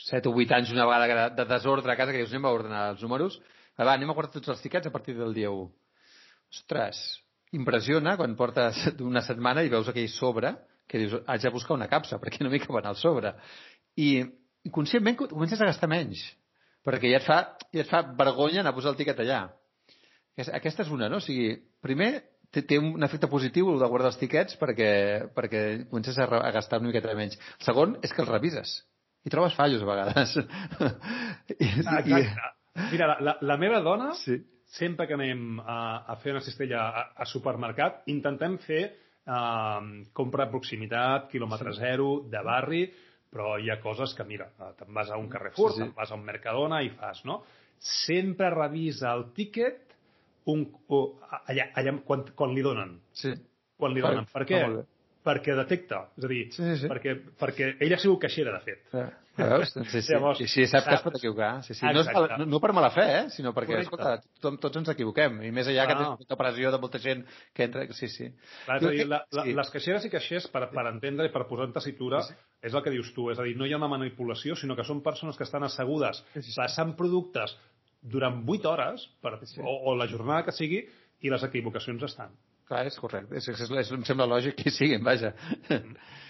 7 0.06 0.28
o 0.28 0.34
8 0.36 0.56
anys 0.58 0.72
una 0.74 0.86
vegada 0.86 1.28
de, 1.28 1.36
de 1.40 1.48
desordre 1.50 1.92
a 1.92 1.98
casa 1.98 2.12
que 2.12 2.22
dius 2.22 2.32
anem 2.32 2.46
a 2.46 2.54
ordenar 2.54 2.86
els 2.94 3.02
números 3.02 3.40
va, 3.78 3.92
anem 3.92 4.10
a 4.10 4.16
guardar 4.16 4.38
tots 4.38 4.54
els 4.54 4.62
tiquets 4.64 4.88
a 4.88 4.94
partir 4.94 5.16
del 5.18 5.34
dia 5.34 5.50
1 5.50 5.68
ostres, 6.54 7.02
impressiona 7.52 8.16
quan 8.16 8.36
portes 8.38 8.86
una 9.02 9.24
setmana 9.26 9.64
i 9.66 9.72
veus 9.72 9.88
aquell 9.90 10.08
sobre 10.12 10.54
que 10.86 11.02
dius, 11.02 11.20
haig 11.26 11.42
de 11.42 11.54
buscar 11.54 11.74
una 11.74 11.90
capsa 11.90 12.20
perquè 12.22 12.44
no 12.44 12.52
m'hi 12.52 12.62
caben 12.62 12.86
al 12.86 12.98
sobre 13.00 13.34
i 13.96 14.20
inconscientment 14.66 15.18
comences 15.26 15.60
a 15.60 15.70
gastar 15.72 15.90
menys 15.90 16.22
perquè 16.86 17.10
ja 17.10 17.18
et 17.18 17.26
fa, 17.26 17.38
ja 17.74 17.82
et 17.82 17.90
fa 17.90 18.04
vergonya 18.18 18.62
anar 18.62 18.70
a 18.70 18.76
posar 18.76 18.92
el 18.92 18.98
tiquet 19.00 19.18
allà. 19.24 19.40
Aquesta 20.38 20.84
és 20.84 20.90
una, 20.94 21.08
no? 21.10 21.18
O 21.18 21.24
sigui, 21.24 21.56
primer 21.82 22.10
té, 22.56 22.64
té 22.72 22.78
un 22.80 23.04
efecte 23.06 23.28
positiu 23.30 23.68
el 23.74 23.80
de 23.82 23.88
guardar 23.92 24.10
els 24.14 24.18
tiquets 24.20 24.56
perquè, 24.60 24.90
perquè 25.36 25.62
comences 25.90 26.18
a, 26.18 26.26
a 26.40 26.50
gastar 26.56 26.80
una 26.82 26.90
miqueta 26.90 27.14
menys. 27.18 27.36
El 27.60 27.68
segon 27.68 27.96
és 28.02 28.12
que 28.16 28.24
els 28.24 28.32
revises 28.32 28.76
i 29.26 29.32
trobes 29.32 29.56
fallos 29.58 29.82
a 29.82 29.88
vegades. 29.88 30.36
I, 31.50 31.56
Exacte. 31.70 32.20
Mira, 32.92 33.06
la, 33.08 33.16
la, 33.24 33.34
la 33.40 33.56
meva 33.56 33.80
dona, 33.80 34.12
Sí. 34.20 34.36
sempre 34.76 35.06
que 35.08 35.14
anem 35.16 35.58
a, 35.62 36.04
a 36.12 36.16
fer 36.22 36.34
una 36.34 36.42
cistella 36.44 36.82
a, 36.90 37.04
a 37.22 37.26
supermercat, 37.26 38.02
intentem 38.12 38.58
fer 38.66 38.82
eh, 38.84 39.80
compra 40.14 40.44
de 40.46 40.52
proximitat, 40.52 41.30
quilòmetre 41.32 41.72
sí. 41.74 41.80
zero, 41.80 42.10
de 42.30 42.42
barri, 42.44 42.82
però 43.32 43.56
hi 43.58 43.70
ha 43.72 43.80
coses 43.82 44.12
que, 44.14 44.26
mira, 44.28 44.50
eh, 44.60 44.72
te'n 44.78 44.92
vas 44.94 45.10
a 45.10 45.18
un 45.18 45.28
Carrefour, 45.32 45.72
Sí, 45.72 45.80
sí. 45.80 45.86
te'n 45.88 45.96
vas 45.96 46.12
a 46.12 46.18
un 46.20 46.24
Mercadona 46.28 46.82
i 46.86 46.92
fas, 46.94 47.24
no? 47.26 47.40
Sempre 48.06 48.50
revisa 48.54 49.10
el 49.16 49.30
tíquet 49.36 49.85
un, 50.52 50.66
o, 50.88 51.00
allà, 51.50 51.70
allà 51.74 51.96
quan, 52.06 52.24
quan 52.38 52.54
li 52.54 52.62
donen. 52.66 53.00
sí. 53.12 53.34
Quan 53.76 53.92
li 53.92 54.00
donen. 54.00 54.24
Per 54.32 54.46
fa 54.46 54.48
què? 54.48 54.60
Perquè 55.26 55.54
detecta. 55.58 55.98
És 56.16 56.24
a 56.24 56.28
dir, 56.30 56.42
Sí, 56.54 56.62
sí, 56.62 56.76
sí. 56.80 56.88
Perquè, 56.88 57.12
perquè 57.36 57.66
ella 57.82 57.96
ha 57.98 58.00
sigut 58.00 58.20
caixera, 58.22 58.52
de 58.54 58.60
fet. 58.62 58.84
Ja, 59.36 59.48
veus? 59.50 59.72
Sí, 59.90 60.00
sí. 60.00 60.12
Llavors, 60.14 60.40
I 60.40 60.46
sí, 60.48 60.64
sap 60.70 60.86
que 60.86 60.94
es 60.94 61.02
pot 61.04 61.16
equivocar. 61.18 61.50
Sí, 61.66 61.74
sí. 61.74 61.84
No, 61.92 62.00
és 62.00 62.08
no, 62.38 62.46
no 62.54 62.60
per 62.62 62.70
mala 62.72 62.88
fe, 62.94 63.04
eh? 63.18 63.24
sinó 63.34 63.50
perquè, 63.52 63.74
Correcte. 63.74 63.90
escolta, 63.90 64.14
tothom, 64.38 64.56
tots 64.62 64.78
ens 64.80 64.88
equivoquem. 64.94 65.42
I 65.44 65.50
més 65.52 65.66
allà 65.68 65.84
que 65.90 65.92
Ah. 65.92 65.98
tens 65.98 66.22
molta 66.22 66.38
pressió 66.40 66.70
de 66.72 66.78
molta 66.78 66.98
gent 67.02 67.26
que 67.52 67.64
entra... 67.68 67.84
Sí, 67.92 68.08
sí. 68.08 68.30
Clar, 68.64 68.78
és 68.78 68.82
Jo 68.86 68.88
a 68.88 68.96
dir, 68.96 69.06
la, 69.10 69.20
la, 69.32 69.42
sí. 69.44 69.52
les 69.60 69.70
caixeres 69.76 70.06
i 70.06 70.10
caixers, 70.14 70.46
per, 70.54 70.70
per 70.70 70.86
entendre 70.94 71.26
i 71.28 71.32
per 71.34 71.44
posar 71.50 71.66
en 71.68 71.74
tessitura, 71.76 72.22
Sí, 72.22 72.32
és 72.62 72.72
el 72.72 72.82
que 72.86 72.90
dius 72.94 73.12
tu. 73.12 73.28
És 73.34 73.38
a 73.38 73.42
dir, 73.44 73.58
no 73.58 73.66
hi 73.66 73.74
ha 73.74 73.82
una 73.82 73.88
manipulació, 73.92 74.56
sinó 74.56 74.74
que 74.78 74.84
són 74.88 75.02
persones 75.02 75.36
que 75.36 75.44
estan 75.44 75.64
assegudes 75.68 76.24
Sí, 76.32 76.40
sí, 76.40 76.52
sí. 76.52 76.56
passant 76.62 76.96
productes 76.96 77.58
durant 78.02 78.42
8 78.46 78.68
hores, 78.70 79.06
per, 79.22 79.38
Sí. 79.46 79.60
o, 79.60 79.90
o 79.92 79.96
la 79.96 80.06
jornada 80.08 80.44
que 80.44 80.52
sigui, 80.52 80.84
i 81.20 81.30
les 81.30 81.42
equivocacions 81.42 82.02
estan. 82.02 82.30
Clar, 82.66 82.84
és 82.88 82.96
correcte. 82.98 83.36
És, 83.38 83.46
és, 83.48 83.60
és, 83.70 83.90
em 83.94 84.02
sembla 84.04 84.26
lògic 84.26 84.56
que 84.58 84.68
hi 84.68 84.72
siguin, 84.74 85.02
vaja. 85.06 85.32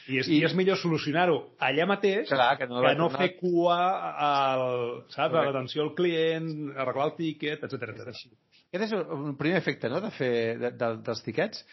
I 0.06 0.18
és, 0.20 0.28
I- 0.28 0.36
I, 0.36 0.42
és 0.44 0.52
millor 0.54 0.76
solucionar-ho 0.78 1.38
allà 1.58 1.86
mateix 1.88 2.28
Clar, 2.28 2.58
que 2.58 2.66
no- 2.68 2.82
que 2.84 2.94
no 2.94 3.08
fer 3.10 3.30
cua 3.38 3.78
al, 4.20 4.66
saps, 5.08 5.34
a 5.34 5.46
l'atenció 5.48 5.82
al 5.82 5.94
client, 5.96 6.50
arreglar 6.76 7.06
el 7.10 7.16
tíquet, 7.16 7.64
etc 7.64 7.88
etc. 7.88 8.12
Aquest 8.68 8.84
és 8.84 8.92
un 8.92 9.34
primer 9.40 9.56
efecte 9.58 9.88
no, 9.88 10.00
de 10.04 10.10
fer 10.12 10.58
de, 10.60 10.70
de, 10.76 10.90
dels 11.08 11.22
tiquets. 11.24 11.64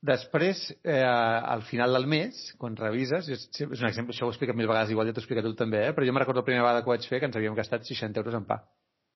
Després, 0.00 0.62
eh, 0.82 1.04
al 1.04 1.60
final 1.68 1.92
del 1.92 2.06
mes, 2.08 2.54
quan 2.56 2.74
revises, 2.78 3.26
és, 3.28 3.42
és 3.52 3.68
un 3.82 3.86
exemple, 3.86 4.14
això 4.14 4.24
ho 4.24 4.30
he 4.30 4.32
explicat 4.32 4.56
mil 4.56 4.66
vegades, 4.70 4.88
igual 4.94 5.06
ja 5.06 5.12
t'ho 5.12 5.20
he 5.20 5.24
explicat 5.26 5.44
tu 5.44 5.52
també, 5.58 5.82
eh? 5.90 5.92
però 5.92 6.06
jo 6.08 6.14
me 6.16 6.22
recordo 6.24 6.40
la 6.40 6.46
primera 6.46 6.64
vegada 6.64 6.80
que 6.80 6.88
ho 6.88 6.94
vaig 6.94 7.04
fer 7.06 7.20
que 7.20 7.28
ens 7.28 7.36
havíem 7.36 7.54
gastat 7.58 7.84
60 7.84 8.16
euros 8.24 8.34
en 8.38 8.46
pa. 8.48 8.62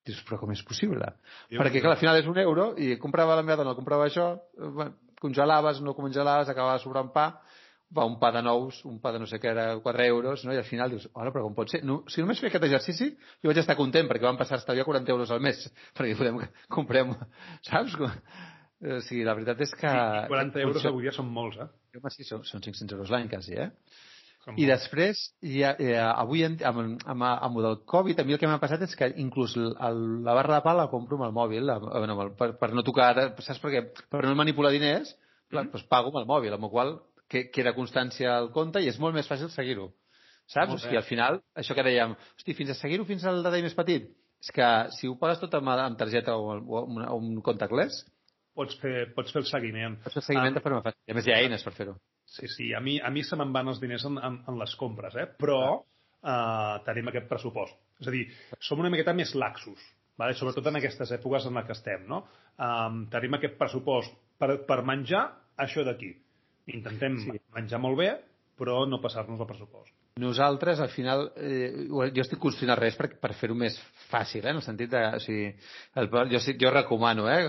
Dius, 0.04 0.20
però 0.28 0.36
com 0.40 0.52
és 0.52 0.60
possible? 0.68 1.06
Jo 1.52 1.62
Perquè, 1.62 1.80
clar, 1.80 1.94
al 1.94 2.00
final 2.00 2.18
és 2.20 2.28
un 2.28 2.38
euro 2.42 2.72
i 2.76 2.94
comprava 3.00 3.38
la 3.38 3.44
meva 3.46 3.62
dona, 3.62 3.76
comprava 3.76 4.04
això, 4.10 4.34
bueno, 4.60 4.98
congelaves, 5.22 5.80
no 5.80 5.94
congelaves, 5.96 6.50
acabava 6.52 6.82
sobrant 6.82 7.08
pa, 7.14 7.30
va 7.94 8.04
un 8.08 8.18
pa 8.20 8.30
de 8.34 8.42
nous, 8.44 8.80
un 8.84 8.98
pa 9.00 9.14
de 9.14 9.20
no 9.22 9.28
sé 9.30 9.38
què 9.40 9.52
era 9.52 9.66
4 9.80 10.06
euros, 10.10 10.44
no? 10.44 10.52
i 10.52 10.60
al 10.60 10.68
final 10.68 10.92
dius, 10.92 11.06
hola, 11.14 11.32
però 11.32 11.44
com 11.46 11.54
pot 11.56 11.72
ser? 11.72 11.80
No, 11.86 12.02
si 12.10 12.24
només 12.24 12.40
feia 12.42 12.52
aquest 12.52 12.66
exercici, 12.68 13.10
jo 13.40 13.50
vaig 13.50 13.60
estar 13.62 13.78
content 13.78 14.10
perquè 14.10 14.26
van 14.26 14.40
passar 14.40 14.58
a 14.58 14.62
estalviar 14.62 14.86
40 14.88 15.14
euros 15.14 15.32
al 15.32 15.44
mes, 15.44 15.62
perquè 15.96 16.18
podem, 16.18 16.42
comprem, 16.76 17.14
saps? 17.68 17.96
O 18.84 18.98
sigui, 19.06 19.22
la 19.24 19.36
veritat 19.38 19.62
és 19.64 19.70
que... 19.72 19.88
I 19.88 20.28
40 20.28 20.58
que 20.58 20.64
euros 20.66 20.76
funciona. 20.76 20.92
avui 20.92 21.06
dia 21.06 21.14
són 21.16 21.30
molts, 21.32 21.60
eh? 21.62 21.70
Home, 21.96 22.10
sí, 22.12 22.26
són, 22.28 22.42
són 22.44 22.64
500 22.64 22.98
euros 22.98 23.12
l'any, 23.14 23.30
quasi, 23.32 23.56
eh? 23.56 23.70
Són 24.44 24.58
I 24.60 24.66
després, 24.68 25.20
ja, 25.40 25.70
eh, 25.80 25.94
avui, 25.96 26.42
en, 26.44 26.58
amb, 26.68 27.00
amb, 27.08 27.22
amb 27.24 27.58
el 27.62 27.78
Covid, 27.88 28.18
a 28.20 28.24
mi 28.28 28.34
el 28.36 28.38
que 28.42 28.46
m'ha 28.50 28.58
passat 28.60 28.82
és 28.84 28.94
que 28.98 29.08
inclús 29.22 29.54
el, 29.56 29.70
el, 29.88 30.00
la 30.26 30.34
barra 30.36 30.58
de 30.58 30.64
pa 30.66 30.74
la 30.76 30.88
compro 30.92 31.16
amb 31.16 31.24
el 31.30 31.32
mòbil, 31.36 31.70
amb, 31.72 31.86
amb 31.96 32.20
el, 32.26 32.32
per, 32.36 32.50
per 32.60 32.72
no 32.76 32.82
tocar, 32.84 33.14
saps 33.40 33.62
per 33.62 33.70
què? 33.72 33.82
Per 34.12 34.20
no 34.26 34.34
manipular 34.36 34.72
diners, 34.74 35.14
clar, 35.50 35.64
doncs 35.72 35.86
pago 35.88 36.12
amb 36.12 36.20
el 36.22 36.26
mòbil, 36.28 36.52
amb 36.58 36.68
el 36.68 36.72
qual 36.74 36.92
que, 37.30 37.46
queda 37.54 37.72
constància 37.76 38.34
al 38.36 38.50
compte 38.52 38.82
i 38.84 38.88
és 38.92 38.98
molt 39.00 39.16
més 39.16 39.28
fàcil 39.30 39.48
seguir-ho. 39.54 39.88
Saps? 40.46 40.68
Molt 40.74 40.82
O 40.82 40.84
sigui, 40.84 40.98
al 41.00 41.08
final, 41.08 41.40
això 41.56 41.72
que 41.74 41.82
dèiem, 41.86 42.12
hosti, 42.36 42.52
fins 42.58 42.74
a 42.74 42.76
seguir-ho 42.76 43.06
fins 43.08 43.24
al 43.24 43.40
detall 43.42 43.64
més 43.64 43.74
petit, 43.78 44.10
és 44.44 44.50
que 44.52 44.66
si 44.98 45.08
ho 45.08 45.14
pagues 45.16 45.40
tot 45.40 45.54
amb, 45.56 45.72
amb 45.72 45.96
targeta 45.96 46.34
o, 46.36 46.50
o, 46.60 46.82
amb, 46.84 46.98
una- 46.98 47.12
o 47.14 47.16
amb 47.22 47.40
contactless, 47.46 48.02
Pots 48.54 48.76
fer, 48.78 49.08
pots 49.16 49.32
fer 49.34 49.40
el 49.40 49.46
seguiment. 49.48 49.96
pots 50.04 50.14
fer 50.14 50.20
el 50.20 50.26
seguiment 50.28 50.52
Ah. 50.52 50.58
de 50.60 50.60
forma 50.62 50.82
fàcil. 50.84 51.00
A 51.10 51.14
més 51.16 51.26
hi 51.26 51.32
ha 51.32 51.38
eines 51.42 51.64
per 51.64 51.72
fer-ho. 51.74 51.96
Sí, 52.34 52.48
sí, 52.50 52.72
a 52.74 52.80
mi, 52.82 52.98
a 52.98 53.10
mi 53.14 53.22
se 53.22 53.36
me'n 53.38 53.52
van 53.54 53.70
els 53.70 53.80
diners 53.82 54.04
en, 54.08 54.18
en, 54.18 54.40
en 54.50 54.58
les 54.58 54.74
compres, 54.80 55.14
eh? 55.20 55.28
però 55.38 55.60
eh, 55.78 56.76
tenim 56.86 57.10
aquest 57.12 57.28
pressupost. 57.30 57.76
És 58.02 58.10
a 58.10 58.14
dir, 58.14 58.24
som 58.58 58.82
una 58.82 58.90
miqueta 58.90 59.14
més 59.14 59.36
laxos, 59.38 59.82
vale? 60.18 60.34
sobretot 60.38 60.66
en 60.70 60.80
aquestes 60.80 61.14
èpoques 61.14 61.46
en 61.46 61.54
les 61.60 61.68
que 61.68 61.76
estem. 61.76 62.08
No? 62.10 62.24
Um, 62.58 63.04
tenim 63.12 63.38
aquest 63.38 63.54
pressupost 63.60 64.14
per, 64.40 64.56
per 64.66 64.80
menjar 64.86 65.24
això 65.62 65.86
d'aquí. 65.86 66.10
Intentem 66.74 67.20
Sí. 67.22 67.30
sí. 67.30 67.42
menjar 67.54 67.78
molt 67.82 68.00
bé, 68.00 68.10
però 68.58 68.82
no 68.88 69.02
passar-nos 69.02 69.40
el 69.40 69.50
pressupost. 69.50 69.94
Nosaltres, 70.16 70.78
al 70.78 70.90
final, 70.90 71.32
eh, 71.34 71.88
jo 71.90 72.22
estic 72.22 72.38
construint 72.38 72.70
el 72.70 72.78
res 72.78 72.94
per, 72.94 73.08
per 73.18 73.32
fer-ho 73.34 73.56
més 73.58 73.74
fàcil, 74.12 74.44
eh, 74.44 74.52
en 74.52 74.60
el 74.60 74.62
sentit 74.62 74.92
de... 74.92 75.00
O 75.16 75.18
sigui, 75.22 75.48
el, 75.98 76.08
jo, 76.30 76.40
jo 76.60 76.70
recomano, 76.70 77.26
eh, 77.26 77.40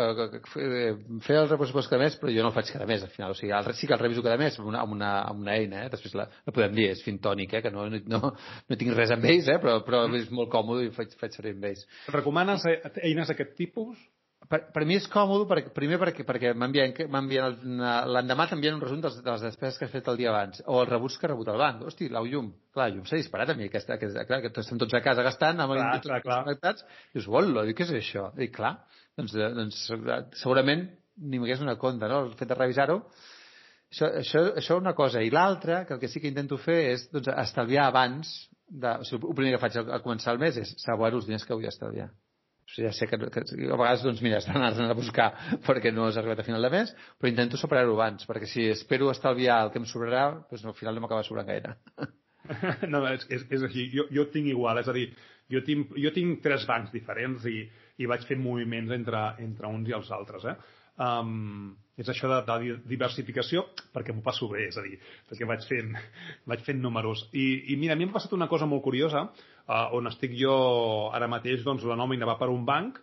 fer 1.28 1.38
el 1.44 1.52
pressupost 1.52 1.92
cada 1.92 2.02
mes, 2.02 2.18
però 2.18 2.34
jo 2.34 2.42
no 2.42 2.50
el 2.50 2.56
faig 2.56 2.72
cada 2.74 2.88
mes, 2.90 3.06
al 3.06 3.14
final. 3.14 3.36
O 3.36 3.38
sigui, 3.38 3.54
el, 3.54 3.70
sí 3.78 3.86
que 3.86 3.94
el 3.94 4.02
reviso 4.02 4.26
cada 4.26 4.42
mes 4.42 4.58
amb 4.58 4.72
una, 4.72 4.82
amb 4.82 4.98
una, 4.98 5.12
amb 5.30 5.46
una 5.46 5.60
eina, 5.60 5.84
eh, 5.86 5.94
després 5.94 6.18
la, 6.18 6.26
la 6.42 6.56
podem 6.56 6.74
dir, 6.74 6.90
és 6.96 7.06
fintònic, 7.06 7.54
eh, 7.54 7.62
que 7.68 7.74
no, 7.76 7.86
no, 8.16 8.34
no 8.34 8.82
tinc 8.82 8.98
res 8.98 9.14
amb 9.14 9.30
ells, 9.30 9.52
eh, 9.54 9.60
però, 9.62 9.78
però 9.86 10.02
és 10.18 10.34
molt 10.34 10.50
còmode 10.54 10.90
i 10.90 10.94
faig, 10.98 11.14
faig 11.22 11.38
servir 11.38 11.54
amb 11.60 11.70
ells. 11.70 11.86
Recomanes 12.18 12.66
eh, 12.72 12.80
eines 13.06 13.30
d'aquest 13.30 13.54
tipus? 13.62 14.02
Per, 14.50 14.60
per 14.74 14.84
mi 14.88 14.98
és 15.00 15.06
còmode, 15.12 15.48
per, 15.50 15.62
primer 15.76 16.00
perquè, 16.02 16.26
perquè 16.28 16.54
m'envien 16.58 16.94
l'endemà 18.12 18.48
t'envien 18.50 18.78
un 18.78 18.84
resum 18.84 19.02
de 19.04 19.10
les, 19.12 19.22
de 19.24 19.32
les 19.32 19.46
despeses 19.48 19.80
que 19.80 19.88
has 19.88 19.94
fet 19.94 20.10
el 20.12 20.20
dia 20.20 20.32
abans, 20.32 20.62
o 20.66 20.82
els 20.82 20.92
rebuts 20.92 21.18
que 21.20 21.28
ha 21.28 21.32
rebut 21.32 21.52
el 21.54 21.62
banc. 21.62 21.86
Hosti, 21.90 22.10
l'au 22.14 22.28
llum, 22.30 22.52
clar, 22.76 22.90
llum 22.94 23.06
s'ha 23.10 23.20
disparat 23.22 23.54
a 23.54 23.58
mi, 23.58 23.70
aquesta, 23.70 23.98
aquesta, 24.00 24.26
clar, 24.30 24.42
que 24.44 24.52
estem 24.64 24.82
tots 24.82 24.98
a 24.98 25.04
casa 25.06 25.26
gastant, 25.26 25.62
amb 25.64 25.78
clar, 25.78 26.02
clar, 26.04 26.22
clar. 26.26 26.42
connectats, 26.44 26.86
i 27.14 27.20
dius, 27.20 27.30
dic, 27.70 27.80
què 27.80 27.88
és 27.88 27.96
això? 28.02 28.28
I 28.42 28.50
clar, 28.54 28.76
doncs, 29.18 29.38
eh, 29.40 29.54
doncs 29.60 29.86
segurament 30.42 30.90
ni 31.24 31.40
m'hagués 31.40 31.62
donat 31.64 31.80
compte, 31.80 32.10
no?, 32.12 32.26
el 32.28 32.36
fet 32.40 32.52
de 32.52 32.58
revisar-ho, 32.60 33.00
això, 33.92 34.12
això, 34.20 34.44
això 34.60 34.78
una 34.82 34.94
cosa. 34.98 35.24
I 35.24 35.32
l'altra, 35.32 35.86
que 35.86 35.96
el 35.96 36.02
que 36.02 36.10
sí 36.12 36.20
que 36.20 36.32
intento 36.32 36.60
fer 36.60 36.82
és 36.92 37.08
doncs, 37.14 37.32
estalviar 37.46 37.88
abans, 37.88 38.34
de, 38.68 38.98
o 39.00 39.08
sigui, 39.08 39.30
el 39.30 39.38
primer 39.38 39.56
que 39.56 39.64
faig 39.64 39.80
al, 39.80 39.92
començar 40.04 40.34
el 40.36 40.42
mes 40.42 40.58
és 40.60 40.76
saber 40.82 41.14
els 41.14 41.28
diners 41.30 41.46
que 41.48 41.56
vull 41.56 41.70
estalviar. 41.70 42.10
Ja 42.76 42.92
sé 42.96 43.08
que, 43.08 43.18
que, 43.32 43.44
a 43.46 43.78
vegades, 43.80 44.04
doncs, 44.04 44.22
mira, 44.26 44.42
estan 44.42 44.60
anant 44.60 44.92
a 44.92 44.98
buscar 44.98 45.30
perquè 45.66 45.94
no 45.96 46.10
has 46.10 46.18
arribat 46.20 46.42
a 46.42 46.48
final 46.48 46.66
de 46.68 46.72
mes, 46.74 46.92
però 47.20 47.32
intento 47.32 47.60
separar-ho 47.62 47.96
abans, 47.96 48.28
perquè 48.28 48.50
si 48.52 48.68
espero 48.72 49.12
estalviar 49.12 49.62
el 49.66 49.72
que 49.72 49.80
em 49.80 49.88
sobrarà, 49.90 50.28
doncs 50.50 50.66
al 50.66 50.78
final 50.78 50.98
no 50.98 51.06
m'acaba 51.06 51.24
sobrant 51.28 51.48
gaire. 51.52 51.76
No, 52.94 53.00
és, 53.10 53.24
és, 53.34 53.42
és 53.58 53.64
així. 53.66 53.88
Jo, 53.90 54.04
jo 54.14 54.28
tinc 54.30 54.52
igual, 54.52 54.78
és 54.78 54.90
a 54.92 54.94
dir, 54.94 55.08
jo 55.50 55.64
tinc, 55.66 55.96
jo 55.98 56.12
tinc 56.14 56.44
tres 56.44 56.68
bancs 56.70 56.92
diferents 56.94 57.48
i, 57.50 57.64
i 57.98 58.10
vaig 58.10 58.26
fent 58.30 58.44
moviments 58.44 58.94
entre, 58.94 59.22
entre 59.42 59.72
uns 59.72 59.90
i 59.90 59.96
els 59.98 60.12
altres, 60.14 60.46
eh? 60.52 60.54
Um, 60.96 61.76
és 62.00 62.08
això 62.12 62.28
de, 62.28 62.38
de 62.48 62.76
diversificació 62.88 63.66
perquè 63.96 64.14
m'ho 64.16 64.24
passo 64.24 64.48
bé, 64.52 64.66
és 64.70 64.78
a 64.80 64.84
dir, 64.84 64.98
perquè 65.30 65.48
vaig 65.48 65.64
fent, 65.68 65.94
vaig 66.52 66.64
fent 66.68 66.82
números. 66.84 67.26
I, 67.32 67.74
I 67.74 67.78
mira, 67.80 67.96
a 67.96 68.00
mi 68.00 68.08
m'ha 68.08 68.16
passat 68.18 68.36
una 68.36 68.50
cosa 68.52 68.68
molt 68.68 68.84
curiosa, 68.84 69.26
uh, 69.68 69.86
on 69.96 70.12
estic 70.12 70.36
jo 70.40 70.56
ara 71.16 71.30
mateix, 71.32 71.64
doncs 71.68 71.86
la 71.88 72.00
nòmina 72.00 72.28
va 72.28 72.38
per 72.40 72.52
un 72.52 72.66
banc, 72.68 73.00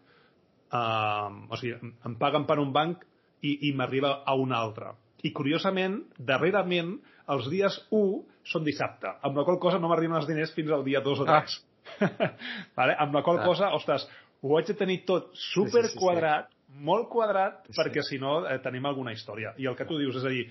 uh, 0.76 1.30
o 1.48 1.60
sigui, 1.60 1.92
em 2.08 2.18
paguen 2.20 2.48
per 2.48 2.58
un 2.60 2.72
banc 2.72 3.04
i, 3.40 3.70
i 3.70 3.72
m'arriba 3.76 4.18
a 4.28 4.36
un 4.36 4.52
altre. 4.56 4.92
I 5.24 5.32
curiosament, 5.36 6.00
darrerament, 6.18 6.96
els 7.32 7.48
dies 7.48 7.76
1 7.94 8.48
són 8.52 8.64
dissabte, 8.66 9.12
amb 9.24 9.36
la 9.38 9.44
qual 9.46 9.60
cosa 9.62 9.78
no 9.80 9.88
m'arriben 9.88 10.18
els 10.18 10.28
diners 10.28 10.52
fins 10.56 10.72
al 10.74 10.84
dia 10.84 11.00
2 11.04 11.22
o 11.22 11.28
3. 11.28 11.60
Ah. 12.02 12.10
vale? 12.78 12.96
Amb 13.04 13.16
la 13.16 13.22
qual 13.24 13.40
ah. 13.40 13.46
cosa, 13.46 13.70
ostres, 13.76 14.04
ho 14.42 14.58
haig 14.58 14.68
de 14.68 14.76
tenir 14.76 15.04
tot 15.08 15.30
super 15.38 15.86
sí, 15.86 15.92
sí, 15.92 15.94
sí, 15.94 16.00
quadrat, 16.02 16.50
sí 16.50 16.51
molt 16.80 17.08
quadrat, 17.12 17.62
sí. 17.68 17.76
perquè 17.76 18.04
si 18.06 18.18
no 18.22 18.42
eh, 18.46 18.58
tenim 18.64 18.86
alguna 18.88 19.12
història. 19.12 19.54
I 19.58 19.68
el 19.70 19.76
que 19.78 19.86
tu 19.88 19.98
dius, 20.00 20.18
és 20.20 20.26
a 20.26 20.32
dir, 20.32 20.44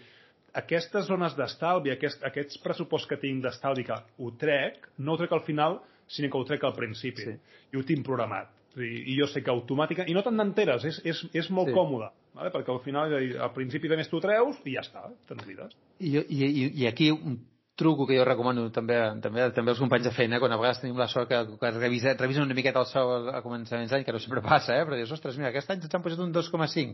aquestes 0.62 1.08
zones 1.08 1.36
d'estalvi, 1.38 1.94
aquest, 1.94 2.24
aquests 2.28 2.60
pressuposts 2.64 3.10
que 3.10 3.20
tinc 3.22 3.44
d'estalvi 3.46 3.86
que 3.88 3.98
ho 4.20 4.32
trec, 4.40 4.90
no 5.00 5.16
ho 5.16 5.22
trec 5.22 5.36
al 5.36 5.46
final, 5.48 5.80
sinó 6.12 6.32
que 6.32 6.40
ho 6.40 6.48
trec 6.48 6.66
al 6.68 6.76
principi. 6.76 7.30
Sí. 7.30 7.38
I 7.72 7.80
ho 7.80 7.86
tinc 7.88 8.06
programat. 8.08 8.52
I, 8.76 8.90
I 9.14 9.20
jo 9.20 9.28
sé 9.28 9.44
que 9.44 9.52
automàtica... 9.52 10.08
I 10.08 10.16
no 10.16 10.24
te'n 10.24 10.38
n'enteres, 10.40 10.86
és, 10.88 11.00
és, 11.08 11.24
és 11.44 11.50
molt 11.52 11.72
sí. 11.72 11.76
còmode. 11.76 12.12
Vale? 12.36 12.52
Perquè 12.54 12.72
al 12.72 12.84
final, 12.84 13.16
al 13.48 13.54
principi 13.56 13.92
de 13.92 13.98
més 14.00 14.12
tu 14.12 14.22
treus 14.24 14.60
i 14.64 14.78
ja 14.78 14.84
està, 14.86 15.10
te'n 15.28 15.42
oblides. 15.44 15.76
I, 16.00 16.16
i, 16.20 16.68
I 16.84 16.88
aquí 16.88 17.12
un 17.12 17.40
truco 17.82 18.06
que 18.06 18.16
jo 18.20 18.26
recomano 18.28 18.68
també, 18.74 18.98
també, 19.24 19.48
també 19.56 19.74
als 19.74 19.82
companys 19.82 20.06
de 20.06 20.14
feina, 20.14 20.40
quan 20.42 20.54
a 20.54 20.60
vegades 20.62 20.84
tenim 20.84 21.00
la 21.02 21.08
sort 21.10 21.30
que, 21.32 21.40
que 21.58 21.72
revisa, 21.76 22.14
revisen 22.20 22.46
una 22.46 22.58
miqueta 22.58 22.84
el 22.84 22.88
sou 22.90 23.14
a 23.34 23.42
començaments 23.42 23.90
d'any, 23.94 24.06
que 24.06 24.14
no 24.14 24.22
sempre 24.22 24.44
passa, 24.46 24.78
eh? 24.78 24.86
però 24.86 25.00
dius, 25.00 25.14
ostres, 25.16 25.40
mira, 25.42 25.50
aquest 25.50 25.74
any 25.74 25.82
ens 25.82 25.98
han 25.98 26.06
posat 26.06 26.22
un 26.22 26.34
2,5. 26.36 26.94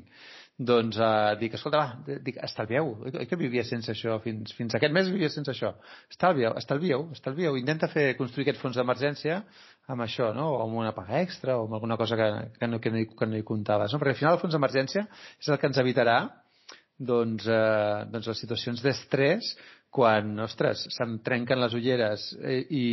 Doncs 0.72 0.98
uh, 0.98 1.36
dic, 1.42 1.58
escolta, 1.60 1.84
va, 1.84 2.18
dic, 2.24 2.40
estalvieu, 2.48 2.94
oi 3.12 3.28
que 3.30 3.40
vivia 3.40 3.66
sense 3.68 3.92
això? 3.94 4.16
Fins, 4.24 4.56
fins 4.58 4.80
aquest 4.80 4.96
mes 4.96 5.12
vivia 5.12 5.30
sense 5.34 5.52
això. 5.54 5.76
Estalvieu, 6.14 6.56
estalvieu, 6.58 7.08
estalvieu. 7.14 7.60
Intenta 7.60 7.92
fer, 7.92 8.08
construir 8.18 8.48
aquest 8.48 8.64
fons 8.64 8.80
d'emergència 8.80 9.44
amb 9.92 10.08
això, 10.08 10.32
no? 10.36 10.50
o 10.56 10.64
amb 10.64 10.82
una 10.82 10.96
paga 10.96 11.22
extra, 11.22 11.60
o 11.60 11.68
amb 11.68 11.78
alguna 11.78 12.00
cosa 12.00 12.18
que, 12.20 12.32
que, 12.58 12.72
no, 12.72 12.82
que, 12.82 12.92
no, 12.96 13.04
hi, 13.04 13.08
que 13.12 13.30
no 13.30 13.38
hi 13.38 13.46
comptaves. 13.48 13.94
No? 13.94 14.02
Perquè 14.02 14.16
al 14.16 14.22
final 14.24 14.38
el 14.38 14.44
fons 14.44 14.58
d'emergència 14.58 15.06
és 15.38 15.52
el 15.52 15.60
que 15.62 15.70
ens 15.70 15.80
evitarà 15.84 16.20
doncs, 16.98 17.46
eh, 17.46 18.06
doncs 18.12 18.28
les 18.32 18.40
situacions 18.42 18.82
d'estrès 18.84 19.54
quan, 19.98 20.36
ostres, 20.46 20.86
se'm 20.94 21.18
trenquen 21.26 21.62
les 21.64 21.74
ulleres 21.78 22.30
eh, 22.38 22.62
i, 22.70 22.86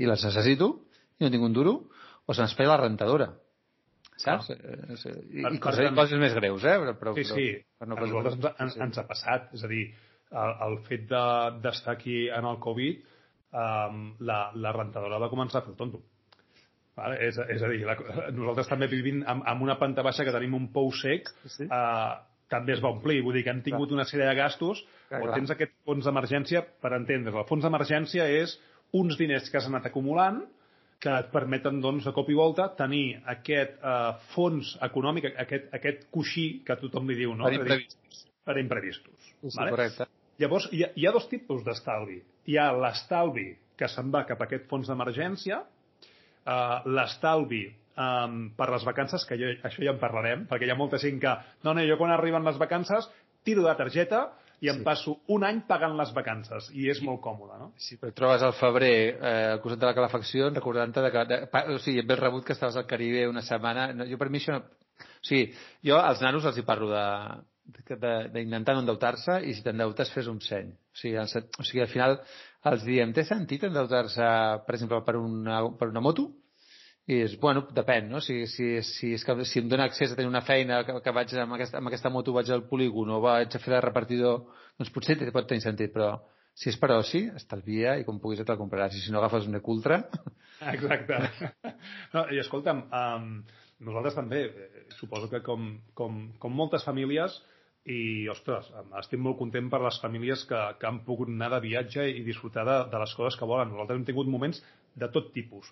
i 0.00 0.08
les 0.08 0.24
necessito 0.24 0.72
i 1.18 1.26
no 1.26 1.30
tinc 1.34 1.44
un 1.44 1.54
duro, 1.56 1.74
o 2.24 2.36
se'ns 2.36 2.54
feia 2.56 2.72
la 2.72 2.80
rentadora. 2.80 3.32
Saps? 4.18 4.50
Ah. 4.50 4.58
I, 4.58 5.42
per, 5.44 5.52
i 5.54 5.60
coses, 5.62 5.84
per, 5.84 5.94
coses 5.98 6.20
més 6.20 6.34
greus, 6.34 6.64
eh? 6.66 6.76
Però, 6.82 6.94
però, 6.98 7.14
sí, 7.18 7.24
sí. 7.28 7.48
Però, 7.78 7.90
no 7.92 7.98
a 7.98 8.04
nosaltres 8.04 8.38
ens, 8.38 8.62
ens, 8.64 8.76
ens 8.88 9.00
ha 9.00 9.06
passat. 9.08 9.50
És 9.54 9.64
a 9.66 9.70
dir, 9.70 9.84
el, 10.30 10.54
el 10.66 10.78
fet 10.88 11.06
d'estar 11.10 11.94
de, 11.94 11.96
aquí 11.96 12.20
en 12.34 12.48
el 12.50 12.60
Covid, 12.62 13.02
um, 13.52 14.00
la, 14.28 14.38
la 14.58 14.72
rentadora 14.76 15.20
va 15.22 15.30
començar 15.32 15.60
a 15.60 15.66
fer 15.66 15.74
el 15.74 15.78
tonto. 15.80 16.02
Vale? 16.98 17.20
És, 17.28 17.38
és 17.54 17.62
a 17.62 17.70
dir, 17.70 17.84
la, 17.86 17.94
nosaltres 18.34 18.70
també 18.70 18.90
vivim 18.90 19.22
amb, 19.22 19.46
amb 19.46 19.66
una 19.66 19.78
planta 19.78 20.02
baixa 20.06 20.26
que 20.26 20.34
tenim 20.34 20.56
un 20.58 20.66
pou 20.74 20.90
sec, 20.98 21.30
sí. 21.46 21.68
uh, 21.70 22.18
també 22.52 22.74
es 22.74 22.82
va 22.84 22.92
omplir. 22.94 23.20
Vull 23.24 23.36
dir 23.38 23.44
que 23.46 23.52
han 23.52 23.64
tingut 23.64 23.92
una 23.94 24.06
sèrie 24.08 24.28
de 24.28 24.36
gastos 24.38 24.82
clar, 25.08 25.22
o 25.22 25.32
tens 25.34 25.52
aquest 25.54 25.74
fons 25.88 26.08
d'emergència 26.08 26.64
per 26.82 26.94
entendre's. 26.96 27.36
El 27.36 27.48
fons 27.48 27.66
d'emergència 27.66 28.28
és 28.40 28.56
uns 28.96 29.18
diners 29.20 29.50
que 29.50 29.60
has 29.60 29.68
anat 29.68 29.90
acumulant 29.90 30.42
que 30.98 31.12
et 31.14 31.28
permeten, 31.30 31.78
doncs, 31.82 32.06
de 32.08 32.12
cop 32.14 32.30
i 32.32 32.34
volta, 32.34 32.66
tenir 32.78 33.20
aquest 33.30 33.76
eh, 33.78 33.98
fons 34.32 34.72
econòmic, 34.82 35.28
aquest, 35.44 35.68
aquest 35.78 36.08
coixí 36.14 36.48
que 36.66 36.76
tothom 36.80 37.06
li 37.10 37.18
diu, 37.20 37.36
no? 37.38 37.46
Per 37.46 37.54
imprevistos. 37.60 38.24
Per 38.48 38.56
imprevistos. 38.58 39.28
Sí, 39.44 39.52
vale? 39.54 39.76
correcte. 39.76 40.08
Llavors, 40.42 40.68
hi 40.74 40.82
ha, 40.86 40.90
hi 40.98 41.06
ha 41.06 41.14
dos 41.14 41.28
tipus 41.30 41.62
d'estalvi. 41.66 42.18
Hi 42.50 42.58
ha 42.58 42.70
l'estalvi 42.74 43.52
que 43.78 43.86
se'n 43.90 44.10
va 44.14 44.24
cap 44.26 44.42
a 44.42 44.48
aquest 44.48 44.66
fons 44.70 44.90
d'emergència, 44.90 45.60
eh, 45.62 46.78
l'estalvi 46.90 47.62
um, 47.98 48.42
per 48.56 48.68
les 48.72 48.84
vacances, 48.86 49.24
que 49.28 49.38
jo, 49.40 49.52
això 49.66 49.84
ja 49.84 49.94
en 49.94 50.02
parlarem, 50.02 50.46
perquè 50.50 50.68
hi 50.68 50.74
ha 50.74 50.78
molta 50.78 51.00
gent 51.02 51.18
que, 51.22 51.34
no, 51.66 51.74
no, 51.74 51.84
jo 51.86 51.98
quan 52.00 52.14
arriben 52.14 52.46
les 52.46 52.60
vacances 52.60 53.10
tiro 53.46 53.64
de 53.66 53.74
targeta 53.78 54.28
i 54.60 54.70
em 54.72 54.80
sí. 54.80 54.84
passo 54.86 55.14
un 55.34 55.44
any 55.46 55.60
pagant 55.68 55.94
les 55.98 56.10
vacances 56.14 56.70
i 56.74 56.88
és 56.90 56.98
sí. 56.98 57.06
molt 57.06 57.20
còmode, 57.22 57.58
no? 57.60 57.68
Sí, 57.78 57.98
però 58.00 58.14
trobes 58.14 58.42
al 58.42 58.56
febrer 58.58 58.94
eh, 59.14 59.34
al 59.54 59.62
costat 59.62 59.84
de 59.84 59.90
la 59.90 59.94
calefacció 59.98 60.50
recordant-te 60.50 61.04
que, 61.14 61.26
de, 61.30 61.38
o 61.74 61.78
sigui, 61.82 62.02
ben 62.06 62.18
rebut 62.18 62.46
que 62.46 62.56
estaves 62.56 62.78
al 62.78 62.88
Caribe 62.90 63.28
una 63.30 63.44
setmana, 63.46 63.92
no, 63.94 64.08
jo 64.08 64.18
per 64.20 64.30
mi 64.32 64.42
això 64.42 64.58
no... 64.58 64.64
O 64.98 65.26
sigui, 65.28 65.52
jo 65.86 65.98
als 65.98 66.22
nanos 66.24 66.46
els 66.48 66.58
hi 66.58 66.64
parlo 66.66 66.88
de, 66.90 67.04
d'intentar 68.34 68.74
no 68.74 68.82
endeutar-se 68.82 69.38
i 69.46 69.54
si 69.54 69.62
t'endeutes 69.62 70.10
fes 70.14 70.26
un 70.30 70.40
seny. 70.42 70.72
O 70.72 70.98
sigui, 70.98 71.14
el, 71.20 71.28
o 71.28 71.66
sigui, 71.66 71.84
al 71.84 71.92
final 71.92 72.18
els 72.70 72.84
diem, 72.86 73.12
té 73.14 73.22
sentit 73.28 73.68
endeutar-se, 73.68 74.28
per 74.66 74.74
exemple, 74.74 75.02
per 75.06 75.18
una, 75.20 75.60
per 75.78 75.90
una 75.92 76.02
moto? 76.02 76.30
I 77.08 77.22
és, 77.24 77.38
bueno, 77.40 77.62
depèn, 77.72 78.10
no? 78.12 78.20
Si, 78.20 78.42
si, 78.52 78.66
si, 78.84 79.14
és 79.16 79.22
que, 79.24 79.32
si 79.48 79.62
em 79.62 79.68
dóna 79.70 79.86
accés 79.88 80.10
a 80.12 80.16
tenir 80.16 80.28
una 80.28 80.42
feina 80.44 80.82
que, 80.84 80.98
que 81.00 81.14
vaig 81.16 81.30
amb 81.40 81.56
aquesta, 81.56 81.80
amb 81.80 81.88
aquesta 81.88 82.10
moto 82.12 82.34
vaig 82.36 82.50
al 82.52 82.66
polígon 82.68 83.14
o 83.16 83.22
vaig 83.24 83.56
a 83.56 83.60
fer 83.62 83.72
de 83.72 83.78
repartidor, 83.80 84.42
doncs 84.76 84.92
potser 84.92 85.16
pot 85.32 85.48
tenir 85.48 85.64
sentit, 85.64 85.94
però 85.94 86.10
si 86.58 86.68
és 86.68 86.76
per 86.76 86.90
oci, 86.98 87.22
estalvia 87.38 87.94
i 87.96 88.04
com 88.04 88.18
puguis 88.20 88.42
te'l 88.44 88.60
compraràs. 88.60 88.98
I 88.98 89.06
si 89.06 89.14
no 89.14 89.22
agafes 89.22 89.48
un 89.48 89.56
Ecultra... 89.56 90.02
Exacte. 90.74 91.22
No, 92.12 92.26
I 92.34 92.42
escolta'm, 92.42 92.84
um, 93.00 93.32
nosaltres 93.88 94.18
també, 94.18 94.44
eh, 94.50 94.86
suposo 94.98 95.30
que 95.32 95.40
com, 95.46 95.70
com, 95.96 96.20
com 96.42 96.60
moltes 96.60 96.84
famílies, 96.84 97.40
i, 97.88 98.28
ostres, 98.28 98.68
estic 99.00 99.22
molt 99.24 99.38
content 99.40 99.72
per 99.72 99.80
les 99.80 99.96
famílies 100.02 100.44
que, 100.50 100.60
que 100.76 100.88
han 100.90 101.00
pogut 101.08 101.30
anar 101.32 101.54
de 101.54 101.64
viatge 101.64 102.04
i 102.10 102.24
disfrutar 102.26 102.68
de, 102.68 102.80
de 102.92 103.00
les 103.00 103.16
coses 103.16 103.38
que 103.38 103.48
volen. 103.48 103.72
Nosaltres 103.72 104.02
hem 104.02 104.08
tingut 104.10 104.28
moments 104.28 104.60
de 104.98 105.08
tot 105.14 105.32
tipus 105.32 105.70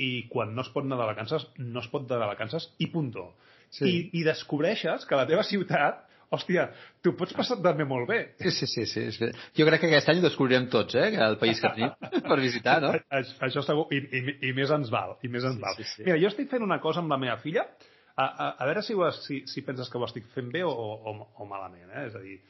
i 0.00 0.26
quan 0.30 0.54
no 0.54 0.64
es 0.64 0.70
pot 0.74 0.86
anar 0.86 0.98
de 1.00 1.10
vacances, 1.12 1.46
no 1.58 1.82
es 1.82 1.90
pot 1.92 2.08
anar 2.08 2.24
de 2.24 2.32
vacances 2.32 2.70
i 2.82 2.88
punto. 2.92 3.32
Sí. 3.74 3.86
I, 3.86 3.94
I 4.20 4.24
descobreixes 4.26 5.06
que 5.08 5.18
la 5.18 5.26
teva 5.28 5.44
ciutat 5.46 6.04
hòstia, 6.34 6.68
tu 7.04 7.12
pots 7.18 7.34
passar 7.36 7.58
també 7.62 7.86
molt 7.88 8.08
bé. 8.08 8.20
Sí, 8.40 8.52
sí, 8.54 8.66
sí, 8.66 8.84
sí. 8.90 9.04
sí. 9.14 9.30
Jo 9.56 9.66
crec 9.68 9.84
que 9.84 9.90
aquest 9.90 10.10
any 10.10 10.20
ho 10.20 10.24
descobrirem 10.24 10.68
tots, 10.72 10.96
eh, 10.98 11.12
el 11.26 11.36
país 11.40 11.60
que 11.62 11.70
tenim 11.76 11.92
per 12.30 12.38
visitar, 12.40 12.78
no? 12.82 12.94
Això 13.14 13.62
segur, 13.66 13.86
i, 13.94 14.00
i, 14.00 14.22
i 14.50 14.54
més 14.56 14.72
ens 14.74 14.90
val, 14.94 15.16
i 15.22 15.30
més 15.30 15.46
ens 15.46 15.58
sí, 15.58 15.64
val. 15.64 15.76
Sí, 15.78 15.88
sí. 15.90 16.06
Mira, 16.06 16.18
jo 16.22 16.30
estic 16.32 16.50
fent 16.52 16.64
una 16.66 16.80
cosa 16.82 17.04
amb 17.04 17.14
la 17.14 17.20
meva 17.20 17.36
filla, 17.42 17.66
a, 18.14 18.24
a, 18.24 18.48
a 18.62 18.66
veure 18.70 18.82
si, 18.86 18.96
ho, 18.96 19.10
si, 19.18 19.42
si 19.50 19.62
penses 19.66 19.90
que 19.90 20.00
ho 20.00 20.06
estic 20.06 20.26
fent 20.34 20.50
bé 20.54 20.64
o, 20.66 20.72
o, 20.72 21.14
o 21.34 21.46
malament, 21.50 21.86
eh? 21.90 22.08
És 22.08 22.18
a 22.18 22.24
dir, 22.24 22.40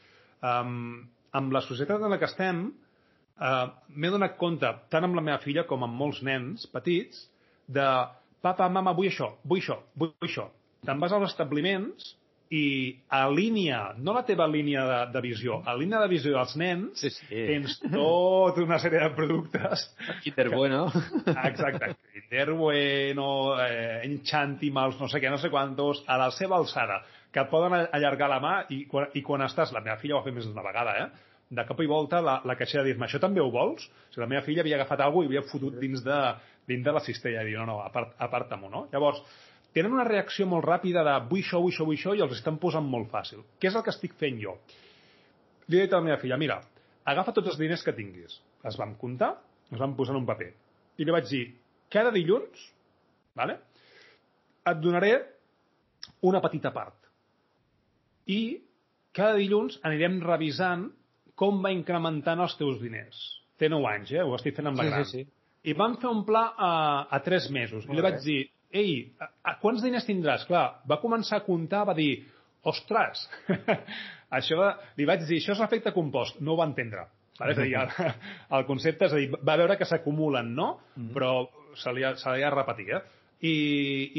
um, 0.44 1.04
amb 1.34 1.54
la 1.54 1.64
societat 1.64 2.02
en 2.02 2.12
la 2.12 2.20
que 2.20 2.28
estem, 2.30 2.66
uh, 3.40 3.68
m'he 3.96 4.12
donat 4.12 4.36
compte, 4.40 4.70
tant 4.92 5.08
amb 5.08 5.18
la 5.18 5.24
meva 5.24 5.40
filla 5.44 5.66
com 5.68 5.86
amb 5.86 5.96
molts 6.00 6.22
nens 6.26 6.68
petits, 6.72 7.26
de 7.66 7.86
papa, 8.44 8.68
mama, 8.68 8.92
vull 8.96 9.08
això, 9.08 9.32
vull 9.44 9.62
això, 9.62 9.78
vull 9.96 10.12
això. 10.22 10.50
Te'n 10.84 11.00
vas 11.00 11.14
als 11.16 11.30
establiments 11.30 12.14
i 12.54 12.92
alinea, 13.08 13.94
no 14.04 14.12
la 14.12 14.22
teva 14.28 14.44
línia 14.46 14.82
de, 14.86 14.98
de 15.14 15.20
visió, 15.24 15.62
a 15.66 15.72
línia 15.74 15.98
de 16.02 16.08
visió 16.12 16.34
dels 16.36 16.52
nens, 16.60 17.00
Sí, 17.00 17.08
sí. 17.10 17.24
tens 17.48 17.78
tota 17.80 18.62
una 18.62 18.76
sèrie 18.82 19.00
de 19.00 19.08
productes 19.16 19.86
Kinder 20.22 20.50
Bueno. 20.52 20.84
Exacte. 21.32 21.94
Kinder 22.12 22.52
Bueno, 22.52 23.26
eh, 23.64 24.04
Enchantimals, 24.04 25.00
no 25.00 25.08
sé 25.08 25.22
què, 25.24 25.32
no 25.32 25.40
sé 25.40 25.50
quantos, 25.50 26.04
a 26.06 26.18
la 26.20 26.28
seva 26.36 26.60
alçada, 26.60 27.00
que 27.32 27.42
et 27.42 27.50
poden 27.50 27.74
allargar 27.90 28.28
la 28.30 28.40
mà 28.44 28.54
i 28.70 28.84
quan, 28.86 29.08
i 29.16 29.24
quan 29.24 29.42
estàs, 29.48 29.72
la 29.74 29.82
meva 29.82 29.96
filla 29.98 30.18
ho 30.18 30.20
ha 30.20 30.26
fet 30.28 30.36
més 30.36 30.46
d'una 30.46 30.62
vegada, 30.68 30.98
eh? 31.00 31.32
De 31.56 31.64
cop 31.68 31.80
i 31.84 31.88
volta 31.90 32.20
la, 32.24 32.38
la 32.46 32.56
caixera 32.58 32.84
dir-me 32.86 33.06
això 33.06 33.20
també 33.22 33.42
ho 33.42 33.50
vols? 33.54 33.86
O 33.86 34.12
sigui, 34.12 34.22
la 34.24 34.30
meva 34.30 34.44
filla 34.46 34.62
havia 34.64 34.78
agafat 34.80 35.02
alguna 35.04 35.28
i 35.28 35.32
havia 35.32 35.44
fotut 35.48 35.76
dins 35.80 36.04
de, 36.04 36.20
dins 36.70 36.84
de 36.84 36.94
la 36.94 37.02
cistella 37.04 37.42
i 37.42 37.50
dir, 37.50 37.58
no, 37.60 37.66
no, 37.68 37.80
apart, 37.84 38.14
aparta-m'ho, 38.26 38.70
no? 38.72 38.86
Llavors, 38.92 39.22
tenen 39.74 39.94
una 39.96 40.06
reacció 40.06 40.46
molt 40.50 40.66
ràpida 40.66 41.04
de 41.06 41.14
vull 41.30 41.42
això, 41.42 41.60
vull 41.62 41.74
això, 41.74 41.86
vull 41.88 41.98
això 41.98 42.14
i 42.14 42.22
els 42.24 42.36
estan 42.36 42.60
posant 42.62 42.86
molt 42.86 43.10
fàcil. 43.12 43.42
Què 43.58 43.70
és 43.70 43.78
el 43.78 43.84
que 43.86 43.94
estic 43.94 44.16
fent 44.20 44.40
jo? 44.42 44.56
Li 45.68 45.80
he 45.80 45.86
dit 45.86 45.94
a 45.94 46.00
la 46.00 46.08
meva 46.08 46.20
filla, 46.22 46.38
mira, 46.40 46.60
agafa 47.10 47.34
tots 47.36 47.52
els 47.52 47.60
diners 47.60 47.82
que 47.84 47.94
tinguis. 47.96 48.38
Es 48.64 48.78
vam 48.80 48.94
comptar, 49.00 49.34
es 49.72 49.80
van 49.80 49.96
posar 49.98 50.14
en 50.14 50.22
un 50.22 50.28
paper. 50.28 50.50
I 50.98 51.06
li 51.06 51.14
vaig 51.14 51.28
dir, 51.30 51.44
cada 51.92 52.12
dilluns, 52.14 52.68
vale, 53.36 53.58
et 54.64 54.80
donaré 54.80 55.14
una 56.24 56.40
petita 56.44 56.72
part. 56.72 56.96
I 58.30 58.60
cada 59.14 59.36
dilluns 59.38 59.78
anirem 59.86 60.20
revisant 60.24 60.88
com 61.38 61.62
va 61.64 61.72
incrementant 61.74 62.40
els 62.44 62.54
teus 62.58 62.80
diners. 62.82 63.18
Té 63.58 63.68
9 63.70 63.86
anys, 63.90 64.12
eh? 64.14 64.22
Ho 64.22 64.34
estic 64.36 64.56
fent 64.56 64.68
amb 64.70 64.78
la 64.80 64.84
Sí, 64.84 64.90
gran. 64.90 65.04
sí, 65.08 65.22
sí. 65.24 65.30
I 65.70 65.72
vam 65.78 65.94
fer 66.02 66.10
un 66.10 66.24
pla 66.26 66.42
a, 66.58 66.70
a 67.10 67.20
3 67.24 67.48
mesos. 67.54 67.84
I 67.84 67.88
Molt 67.88 67.96
li 67.98 68.04
vaig 68.04 68.18
dir, 68.24 68.38
ei, 68.74 68.90
a, 69.22 69.28
a 69.52 69.54
quants 69.62 69.82
diners 69.82 70.04
tindràs? 70.06 70.44
Clar, 70.48 70.64
va 70.90 70.98
començar 71.00 71.38
a 71.40 71.44
comptar, 71.46 71.84
va 71.88 71.94
dir, 71.96 72.24
ostres, 72.68 73.22
això 74.38 74.58
va... 74.60 74.70
li 74.98 75.06
vaig 75.08 75.24
dir, 75.28 75.38
això 75.40 75.54
és 75.54 75.62
l'efecte 75.62 75.92
compost. 75.96 76.40
No 76.44 76.54
ho 76.54 76.60
va 76.60 76.66
entendre. 76.68 77.06
Vale? 77.38 77.54
És 77.54 77.58
a 77.58 77.64
dir, 77.66 77.74
el, 77.80 78.12
el 78.58 78.66
concepte, 78.68 79.08
és 79.08 79.14
a 79.14 79.18
dir, 79.22 79.30
va 79.42 79.56
veure 79.58 79.76
que 79.80 79.88
s'acumulen, 79.88 80.52
no? 80.54 80.68
Mm-hmm. 80.94 81.12
Però 81.16 81.32
se 81.80 81.92
li, 81.96 82.04
se 82.20 82.34
li 82.36 82.44
ha 82.44 82.50
de 82.50 82.54
repetir, 82.54 82.90
eh? 82.94 83.00
I, 83.44 83.54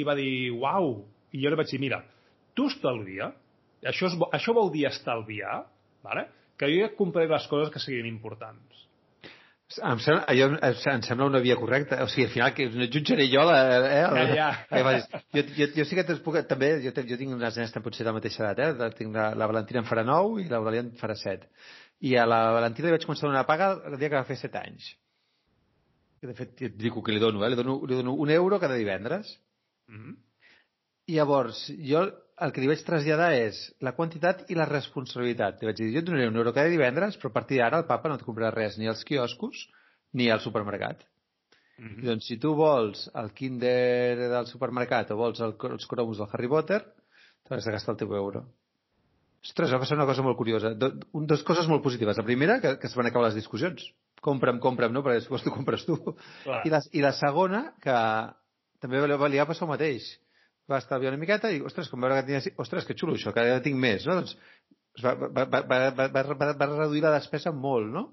I 0.02 0.04
va 0.08 0.16
dir, 0.18 0.32
uau! 0.56 0.90
I 1.36 1.44
jo 1.44 1.52
li 1.52 1.60
vaig 1.60 1.70
dir, 1.72 1.80
mira, 1.84 2.02
tu 2.56 2.68
estalvia, 2.72 3.30
això, 3.88 4.10
és, 4.10 4.18
bo- 4.20 4.32
això 4.36 4.54
vol 4.56 4.70
dir 4.74 4.86
estalviar, 4.90 5.62
vale? 6.06 6.26
Que 6.58 6.72
jo 6.72 6.90
compraré 6.98 7.30
les 7.32 7.48
coses 7.52 7.72
que 7.74 7.82
siguin 7.84 8.08
importants. 8.10 8.86
Em 9.82 10.00
sembla, 10.00 10.34
jo, 10.38 10.46
em 10.62 10.76
em 10.92 11.02
sembla 11.04 11.26
una 11.26 11.40
via 11.42 11.56
correcta. 11.58 11.98
O 12.04 12.08
sigui, 12.08 12.28
al 12.28 12.34
final, 12.34 12.54
que 12.54 12.68
no 12.70 12.86
jutjaré 12.86 13.26
jo, 13.32 13.42
la, 13.50 13.56
eh? 13.78 14.04
El, 14.06 14.36
Ja, 14.36 14.36
ja. 14.36 14.50
Eh, 14.70 15.22
jo, 15.34 15.44
jo, 15.58 15.68
jo 15.80 15.86
sí 15.90 15.98
que 15.98 16.06
puc... 16.24 16.38
També, 16.48 16.70
jo, 16.84 16.94
jo 16.94 17.18
tinc 17.18 17.34
unes 17.34 17.58
nenes 17.58 17.74
potser 17.82 18.06
de 18.06 18.12
la 18.12 18.14
mateixa 18.20 18.44
edat, 18.46 18.62
eh? 18.62 18.92
Tinc 19.00 19.18
la, 19.18 19.32
la 19.34 19.48
Valentina 19.50 19.82
en 19.82 19.90
farà 19.90 20.06
9 20.06 20.44
i 20.44 20.46
l'Aurèlia 20.52 20.86
en 20.86 20.92
farà 21.00 21.18
7. 21.18 21.50
I 22.06 22.14
a 22.22 22.28
la 22.30 22.40
Valentina 22.54 22.92
li 22.92 22.96
vaig 22.96 23.08
començar 23.08 23.26
a 23.26 23.32
donar 23.32 23.48
paga 23.50 23.72
el 23.90 23.98
dia 23.98 24.12
que 24.12 24.20
va 24.20 24.30
fer 24.30 24.38
7 24.44 24.62
anys. 24.62 24.92
I 26.22 26.30
de 26.30 26.38
fet, 26.38 26.54
et 26.70 26.78
dic 26.78 27.02
que 27.02 27.16
li 27.16 27.24
dono, 27.24 27.42
eh? 27.44 27.50
Li 27.50 27.58
dono, 27.58 27.80
li 27.90 27.98
dono 27.98 28.14
un 28.22 28.36
euro 28.38 28.62
cada 28.62 28.78
divendres. 28.78 29.34
Mm 29.90 29.98
-hmm. 29.98 30.16
I 31.08 31.18
llavors, 31.18 31.66
jo 31.90 32.06
el 32.44 32.52
que 32.52 32.62
li 32.62 32.68
vaig 32.68 32.82
traslladar 32.84 33.30
és 33.38 33.60
la 33.86 33.94
quantitat 33.96 34.44
i 34.52 34.58
la 34.60 34.68
responsabilitat. 34.68 35.62
Li 35.62 35.70
vaig 35.70 35.78
dir, 35.80 35.92
jo 35.94 36.02
et 36.02 36.08
donaré 36.08 36.28
un 36.28 36.40
euro 36.42 36.54
cada 36.56 36.72
divendres, 36.72 37.16
però 37.20 37.32
a 37.32 37.38
partir 37.38 37.62
d'ara 37.62 37.80
el 37.84 37.88
papa 37.88 38.12
no 38.12 38.18
et 38.20 38.26
comprarà 38.28 38.52
res 38.52 38.80
ni 38.80 38.90
als 38.92 39.06
quioscos 39.08 39.68
ni 40.14 40.28
al 40.32 40.44
supermercat. 40.44 41.06
Mm 41.80 42.04
I 42.04 42.08
doncs, 42.08 42.28
si 42.28 42.38
tu 42.40 42.54
vols 42.56 43.10
el 43.20 43.34
Kinder 43.36 44.30
del 44.32 44.48
supermercat 44.48 45.12
o 45.12 45.18
vols 45.20 45.42
el, 45.44 45.56
els 45.72 45.88
cromos 45.92 46.20
del 46.20 46.32
Harry 46.32 46.48
Potter, 46.52 46.82
t'has 47.48 47.66
de 47.66 47.74
gastar 47.76 47.96
el 47.96 48.00
teu 48.00 48.16
euro. 48.16 48.46
Ostres, 49.46 49.72
va 49.72 49.80
passar 49.80 49.98
una 50.00 50.08
cosa 50.10 50.24
molt 50.26 50.38
curiosa. 50.40 50.74
Do, 50.74 50.90
un, 51.14 51.28
dos 51.30 51.44
coses 51.46 51.68
molt 51.70 51.84
positives. 51.84 52.18
La 52.18 52.26
primera, 52.26 52.58
que, 52.64 52.78
que 52.82 52.88
es 52.88 52.96
van 52.98 53.12
acabar 53.12 53.28
les 53.28 53.38
discussions. 53.38 53.84
Compra'm, 54.26 54.58
compra'm, 54.64 54.96
no? 54.96 55.04
Perquè 55.06 55.20
després 55.20 55.44
tu 55.46 55.54
compres 55.54 55.84
tu. 55.86 56.00
Clar. 56.44 56.64
I 56.66 56.72
la, 56.74 56.80
I 56.98 57.04
la 57.04 57.12
segona, 57.14 57.68
que 57.84 57.98
també 58.82 59.04
va, 59.04 59.30
li 59.30 59.38
va 59.38 59.46
passar 59.46 59.68
el 59.68 59.76
mateix. 59.76 60.08
Va 60.72 60.80
estalviar 60.82 61.12
una 61.14 61.22
miqueta 61.22 61.52
i, 61.54 61.60
ostres, 61.62 61.90
com 61.92 62.02
veure 62.02 62.18
que 62.22 62.28
tenia... 62.30 62.54
Ostres, 62.64 62.86
que 62.88 62.96
xulo 62.98 63.14
això, 63.18 63.34
que 63.36 63.44
ara 63.44 63.62
tinc 63.66 63.78
més, 63.78 64.06
no? 64.10 64.16
Doncs 64.22 64.36
va, 65.04 65.12
va, 65.14 65.30
va, 65.46 65.62
va, 65.62 65.80
va, 65.94 66.08
va, 66.10 66.54
va, 66.58 66.70
reduir 66.72 67.04
la 67.06 67.12
despesa 67.20 67.52
molt, 67.54 67.92
no? 67.94 68.06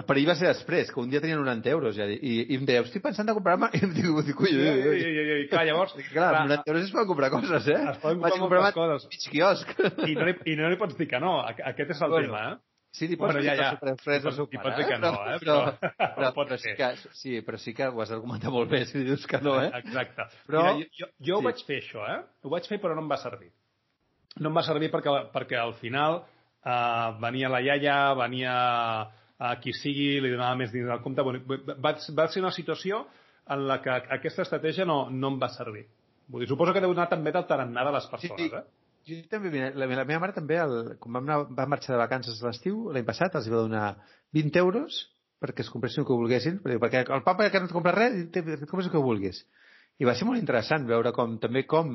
El 0.00 0.06
perill 0.08 0.24
va 0.30 0.34
ser 0.40 0.48
després, 0.48 0.88
que 0.88 1.00
un 1.02 1.10
dia 1.12 1.20
tenien 1.20 1.36
90 1.44 1.68
euros 1.68 1.92
ja, 1.98 2.06
i, 2.08 2.30
i 2.48 2.56
em 2.56 2.62
deia, 2.64 2.80
estic 2.86 3.02
pensant 3.04 3.28
de 3.28 3.34
comprar-me... 3.36 3.68
I 3.76 3.82
em 3.84 3.92
dic, 3.92 4.06
dic, 4.30 4.40
ui, 4.40 4.48
I, 4.48 4.56
ui, 4.56 4.64
i, 4.64 4.88
ui. 4.88 4.96
i, 4.96 5.10
i, 5.12 5.36
i, 5.42 5.48
clar, 5.52 5.66
llavors... 5.68 5.92
Dic, 5.98 6.08
Clar, 6.16 6.30
amb 6.40 6.48
90 6.54 6.72
euros 6.72 6.86
es 6.88 6.94
poden 6.96 7.10
comprar 7.12 7.30
coses, 7.34 7.68
eh? 7.68 7.78
Es 7.92 8.00
poden 8.02 8.22
comprar 8.24 8.40
comprar 8.40 8.72
coses. 8.78 9.04
mig 9.12 9.26
quiosc. 9.34 9.74
I 10.08 10.16
no, 10.16 10.26
li, 10.30 10.34
I 10.48 10.56
no 10.62 10.70
li 10.72 10.80
pots 10.80 10.96
dir 10.96 11.06
que 11.12 11.20
no. 11.20 11.34
Aqu- 11.44 11.66
Aquest 11.74 11.92
és 11.94 12.00
el 12.08 12.14
Bueno, 12.16 12.32
tema, 12.32 12.42
eh? 12.54 12.71
Sí, 12.92 13.06
li 13.08 13.16
pots 13.16 13.32
Bueno, 13.32 13.40
ja, 13.46 13.54
ja. 13.56 13.68
el 13.70 13.76
superfres 13.78 14.18
Li 14.18 14.24
del 14.26 14.34
seu 14.36 14.46
pare, 14.52 14.62
pots 14.66 14.76
dir 14.76 14.86
que 14.90 14.98
no, 15.00 15.12
eh? 15.32 15.36
Però, 15.40 15.54
Però- 15.80 15.92
però, 16.18 16.32
pot 16.36 16.48
però 16.50 16.58
sí, 16.60 16.74
que, 16.76 16.88
sí, 17.16 17.38
però 17.46 17.56
sí 17.62 17.72
que 17.78 17.86
ho 17.88 18.02
has 18.04 18.10
d'argumentar 18.12 18.50
molt 18.52 18.68
bé 18.70 18.82
si 18.84 18.98
li 18.98 19.04
dius 19.08 19.24
que 19.26 19.40
no, 19.40 19.54
eh? 19.64 19.70
Exacte. 19.80 20.26
Però- 20.50 20.64
Mira, 20.74 20.74
jo, 20.92 21.06
jo, 21.06 21.08
jo 21.30 21.38
ho 21.38 21.40
sí. 21.40 21.46
vaig 21.48 21.62
fer, 21.70 21.78
això, 21.80 22.04
eh? 22.12 22.18
Ho 22.44 22.52
vaig 22.52 22.68
fer, 22.68 22.78
però 22.82 22.94
no 22.98 23.00
em 23.06 23.08
va 23.10 23.16
servir. 23.22 23.48
No 24.40 24.50
em 24.52 24.56
va 24.60 24.62
servir 24.68 24.90
perquè, 24.92 25.14
perquè 25.32 25.56
al 25.60 25.72
final 25.80 26.20
eh, 26.20 27.08
venia 27.24 27.48
la 27.52 27.62
iaia, 27.64 27.96
venia 28.20 28.52
a 29.42 29.56
qui 29.64 29.72
sigui, 29.74 30.20
li 30.22 30.30
donava 30.30 30.54
més 30.60 30.70
dins 30.70 30.86
del 30.86 31.00
compte. 31.02 31.24
Bueno, 31.24 31.40
va, 31.82 31.96
va 31.96 32.28
ser 32.30 32.44
una 32.44 32.52
situació 32.54 33.06
en 33.50 33.64
la 33.66 33.80
que 33.82 33.90
aquesta 34.20 34.44
estratègia 34.44 34.84
no, 34.86 35.08
no 35.10 35.32
em 35.32 35.40
va 35.40 35.48
servir. 35.50 35.86
Vull 36.28 36.44
dir, 36.44 36.48
suposo 36.52 36.72
que 36.76 36.80
deu 36.84 36.92
anar 36.94 37.08
també 37.10 37.32
del 37.34 37.48
tarannà 37.48 37.82
de 37.88 37.96
les 37.96 38.06
persones, 38.12 38.38
Sí. 38.38 38.52
eh? 38.54 38.62
Jo 39.08 39.18
també, 39.30 39.50
mira, 39.50 39.72
la, 39.74 39.88
la 39.98 40.04
meva 40.08 40.20
mare 40.22 40.36
també, 40.36 40.58
el, 40.62 40.76
quan 41.02 41.18
vam, 41.18 41.24
anar, 41.26 41.38
vam 41.58 41.72
marxar 41.74 41.96
de 41.96 42.02
vacances 42.02 42.42
l'estiu, 42.44 42.84
l'any 42.94 43.06
passat, 43.08 43.34
els 43.38 43.48
va 43.50 43.64
donar 43.64 43.86
20 44.36 44.62
euros 44.62 45.02
perquè 45.42 45.64
es 45.64 45.72
compressin 45.74 46.04
el 46.04 46.06
que 46.06 46.14
volguessin, 46.14 46.60
perquè, 46.62 47.02
el 47.02 47.24
papa 47.26 47.48
que 47.50 47.58
no 47.58 47.66
et 47.66 47.74
compra 47.74 47.94
res, 47.96 48.14
et 48.30 48.68
compres 48.70 48.86
el 48.86 48.92
que 48.94 49.02
vulguis. 49.02 49.42
I 49.98 50.06
va 50.06 50.14
ser 50.14 50.28
molt 50.28 50.38
interessant 50.38 50.86
veure 50.86 51.10
com, 51.16 51.34
també 51.42 51.64
com, 51.66 51.90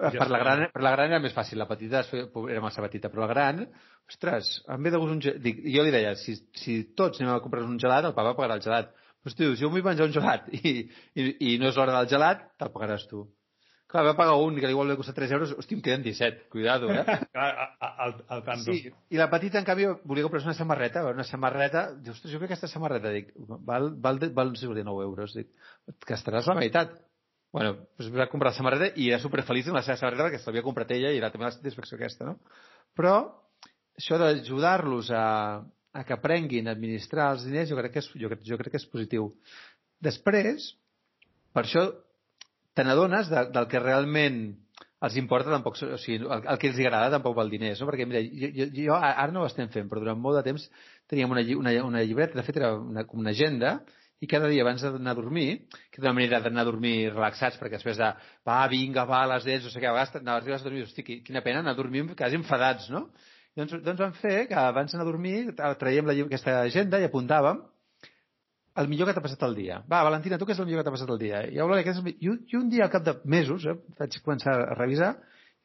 Ja 0.00 0.08
per 0.16 0.30
la, 0.32 0.38
gran, 0.40 0.62
per 0.72 0.82
la 0.82 0.90
gran 0.94 1.12
era 1.12 1.20
més 1.20 1.34
fàcil, 1.36 1.60
la 1.60 1.68
petita 1.68 2.00
era 2.16 2.62
massa 2.64 2.82
petita, 2.82 3.10
però 3.12 3.26
la 3.26 3.30
gran, 3.30 3.60
ostres, 4.08 4.48
em 4.72 4.82
ve 4.82 4.92
de 4.94 5.00
gust 5.02 5.12
un 5.12 5.20
gelat, 5.20 5.42
dic, 5.44 5.60
jo 5.74 5.84
li 5.84 5.92
deia, 5.92 6.14
si, 6.18 6.34
si 6.58 6.78
tots 6.98 7.20
anem 7.20 7.34
a 7.34 7.42
comprar 7.44 7.62
un 7.66 7.78
gelat, 7.80 8.08
el 8.08 8.16
papa 8.16 8.32
pagarà 8.38 8.56
el 8.58 8.64
gelat. 8.64 8.90
Però, 9.22 9.34
si 9.34 9.50
jo 9.60 9.70
vull 9.70 9.84
menjar 9.86 10.08
un 10.08 10.14
gelat 10.16 10.48
i, 10.56 10.72
i, 11.14 11.26
i 11.52 11.52
no 11.60 11.68
és 11.68 11.76
l'hora 11.78 11.94
del 11.98 12.08
gelat, 12.10 12.48
te'l 12.58 12.72
pagaràs 12.74 13.04
tu. 13.10 13.26
Clar, 13.92 14.02
va 14.06 14.14
pagar 14.16 14.34
un 14.40 14.56
que 14.56 14.70
igual 14.72 14.88
li 14.88 14.96
costa 14.96 15.12
3 15.12 15.32
euros, 15.36 15.50
hosti, 15.60 15.76
em 15.76 15.82
queden 15.84 16.02
17, 16.06 16.46
cuidado, 16.52 16.88
eh? 16.90 17.02
Clar, 17.34 17.48
al, 17.84 18.14
al 18.32 18.42
tanto. 18.46 18.72
Sí, 18.72 18.88
i 19.12 19.20
la 19.20 19.26
petita, 19.30 19.60
en 19.60 19.66
canvi, 19.68 19.84
volia 20.08 20.24
comprar 20.24 20.40
una 20.46 20.54
samarreta, 20.56 21.02
una 21.10 21.26
samarreta, 21.28 21.82
diu, 21.92 22.14
ostres, 22.16 22.32
jo 22.32 22.40
crec 22.40 22.54
que 22.54 22.56
aquesta 22.56 22.70
samarreta, 22.72 23.12
dic, 23.12 23.34
val, 23.36 23.90
val, 23.92 23.92
val, 24.00 24.22
val 24.32 24.54
9 24.56 25.04
euros, 25.04 25.34
dic, 25.36 25.50
et 25.92 26.06
gastaràs 26.08 26.48
la 26.48 26.56
meitat. 26.56 26.94
Bueno, 27.52 27.74
doncs 28.00 28.14
va 28.16 28.30
comprar 28.32 28.54
la 28.54 28.56
samarreta 28.56 28.86
i 28.96 29.10
era 29.10 29.18
superfeliç 29.20 29.66
amb 29.68 29.76
la 29.76 29.82
seva 29.84 29.98
samarreta 30.00 30.24
perquè 30.30 30.38
se 30.40 30.48
l'havia 30.48 30.64
comprat 30.64 30.94
ella 30.96 31.10
i 31.12 31.18
era 31.20 31.28
també 31.34 31.44
la 31.44 31.52
satisfacció 31.52 31.98
aquesta, 31.98 32.24
no? 32.30 32.38
Però 32.96 33.12
això 34.00 34.16
d'ajudar-los 34.16 35.10
a, 35.12 35.26
a 35.92 36.04
que 36.08 36.16
aprenguin 36.16 36.70
a 36.70 36.72
administrar 36.72 37.26
els 37.34 37.44
diners 37.44 37.68
jo 37.68 37.76
crec 37.76 37.92
que 37.92 38.00
és, 38.00 38.08
jo, 38.16 38.30
crec- 38.32 38.46
jo 38.48 38.56
crec 38.56 38.72
que 38.72 38.80
és 38.80 38.88
positiu. 38.88 39.28
Després, 40.00 40.70
per 41.52 41.66
això 41.66 41.84
te 42.74 42.84
n'adones 42.84 43.30
de, 43.30 43.46
del 43.54 43.66
que 43.70 43.80
realment 43.82 44.42
els 45.02 45.16
importa 45.18 45.50
tampoc, 45.50 45.80
o 45.82 45.98
sigui, 45.98 46.20
el, 46.22 46.44
el 46.46 46.58
que 46.62 46.68
els 46.70 46.78
agrada 46.78 47.10
tampoc 47.16 47.34
val 47.34 47.50
diners, 47.50 47.80
no? 47.82 47.88
Perquè, 47.90 48.06
mira, 48.06 48.20
jo, 48.22 48.52
jo, 48.54 48.68
jo 48.76 48.98
ara 48.98 49.32
no 49.34 49.42
ho 49.42 49.48
estem 49.50 49.68
fent, 49.74 49.88
però 49.90 50.02
durant 50.04 50.20
molt 50.22 50.38
de 50.38 50.44
temps 50.46 50.68
teníem 51.10 51.34
una, 51.34 51.42
una, 51.58 51.72
una 51.88 52.04
llibreta, 52.06 52.38
de 52.38 52.44
fet 52.46 52.60
era 52.60 52.76
una, 52.78 53.02
com 53.08 53.18
una 53.24 53.34
agenda, 53.34 53.80
i 54.22 54.28
cada 54.30 54.46
dia 54.46 54.62
abans 54.62 54.84
d'anar 54.84 55.16
a 55.16 55.18
dormir, 55.18 55.64
que 55.90 55.98
era 55.98 56.06
una 56.06 56.14
manera 56.20 56.38
d'anar 56.44 56.62
a 56.62 56.68
dormir 56.68 57.10
relaxats, 57.10 57.58
perquè 57.58 57.80
després 57.80 57.98
de, 57.98 58.12
va, 58.46 58.60
vinga, 58.70 59.02
va, 59.10 59.24
les 59.34 59.48
10, 59.48 59.64
no 59.66 59.72
sé 59.74 59.82
què, 59.82 59.90
a 59.90 59.96
vegades 59.96 60.14
anaves 60.20 60.60
a 60.62 60.68
dormir, 60.68 60.84
hosti, 60.86 61.02
qui- 61.02 61.18
quina 61.26 61.42
pena 61.42 61.64
anar 61.64 61.74
a 61.74 61.80
dormir 61.80 62.04
quasi 62.14 62.38
enfadats, 62.38 62.86
no? 62.94 63.08
Doncs, 63.58 63.74
doncs 63.82 63.98
vam 64.00 64.14
fer 64.22 64.46
que 64.48 64.54
abans 64.56 64.94
d'anar 64.94 65.02
a 65.04 65.10
dormir 65.10 65.34
traiem 65.82 66.06
la, 66.06 66.14
aquesta 66.14 66.60
agenda 66.62 67.02
i 67.02 67.08
apuntàvem 67.10 67.58
el 68.80 68.88
millor 68.88 69.08
que 69.08 69.14
t'ha 69.16 69.22
passat 69.24 69.42
el 69.48 69.54
dia. 69.58 69.80
Va, 69.90 70.02
Valentina, 70.06 70.38
tu 70.40 70.46
què 70.48 70.54
és 70.56 70.60
el 70.62 70.66
millor 70.68 70.80
que 70.82 70.88
t'ha 70.88 70.94
passat 70.96 71.10
el 71.12 71.18
dia? 71.20 71.42
I, 71.50 71.58
Eulàlia, 71.60 71.84
què 71.84 71.92
és 71.92 71.98
el 72.00 72.06
mi- 72.06 72.16
I, 72.20 72.28
un- 72.32 72.44
I 72.48 72.56
un 72.56 72.68
dia, 72.72 72.84
al 72.86 72.90
cap 72.94 73.04
de 73.04 73.16
mesos, 73.24 73.66
eh, 73.66 73.74
vaig 73.98 74.16
començar 74.24 74.54
a 74.54 74.74
revisar, 74.78 75.16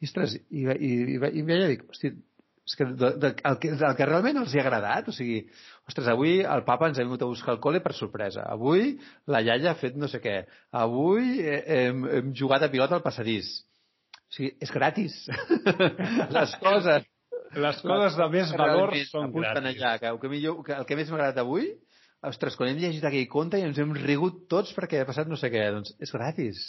i, 0.01 0.05
ostres, 0.09 0.35
i, 0.35 0.65
i, 0.65 0.65
i, 0.65 1.17
i, 1.17 1.43
i 1.45 1.67
dic, 1.71 1.85
hosti, 1.89 2.11
és 2.67 2.75
que 2.75 2.83
de, 2.99 3.09
de, 3.23 3.29
el, 3.47 3.57
que 3.63 3.69
el 3.71 3.95
que 3.95 4.05
realment 4.09 4.41
els 4.41 4.51
hi 4.53 4.59
ha 4.59 4.63
agradat, 4.65 5.07
o 5.07 5.13
sigui, 5.15 5.37
ostres, 5.87 6.09
avui 6.11 6.41
el 6.43 6.65
papa 6.67 6.89
ens 6.91 6.99
ha 6.99 7.05
vingut 7.05 7.21
a 7.23 7.29
buscar 7.31 7.53
al 7.55 7.61
col·le 7.63 7.79
per 7.85 7.93
sorpresa, 7.95 8.43
avui 8.51 8.97
la 9.31 9.39
iaia 9.45 9.71
ha 9.71 9.79
fet 9.79 9.95
no 9.95 10.09
sé 10.11 10.19
què, 10.19 10.41
avui 10.75 11.37
eh, 11.39 11.61
hem, 11.77 12.03
hem 12.19 12.33
jugat 12.35 12.67
a 12.67 12.69
pilota 12.73 12.97
al 12.99 13.05
passadís. 13.05 13.53
O 14.27 14.35
sigui, 14.35 14.51
és 14.59 14.73
gratis. 14.75 15.15
Les 16.35 16.57
coses 16.59 17.05
Les 17.55 17.77
coses 17.79 18.17
de 18.19 18.25
més 18.33 18.49
valor 18.59 18.91
són 19.07 19.31
gratis. 19.31 19.77
allà, 19.79 19.93
que, 20.01 20.09
el 20.11 20.17
que, 20.19 20.29
millor, 20.29 20.57
que 20.67 20.73
el 20.75 20.85
que 20.89 20.97
més 20.99 21.07
m'ha 21.09 21.15
agradat 21.21 21.39
avui, 21.45 21.69
ostres, 22.25 22.57
quan 22.57 22.71
hem 22.71 22.81
llegit 22.81 23.05
aquell 23.05 23.27
conte 23.29 23.59
i 23.59 23.65
ens 23.67 23.77
hem 23.81 23.93
rigut 23.97 24.45
tots 24.51 24.73
perquè 24.77 25.01
ha 25.01 25.09
passat 25.09 25.29
no 25.29 25.37
sé 25.39 25.51
què, 25.53 25.67
doncs 25.75 25.93
és 26.01 26.13
gratis. 26.13 26.63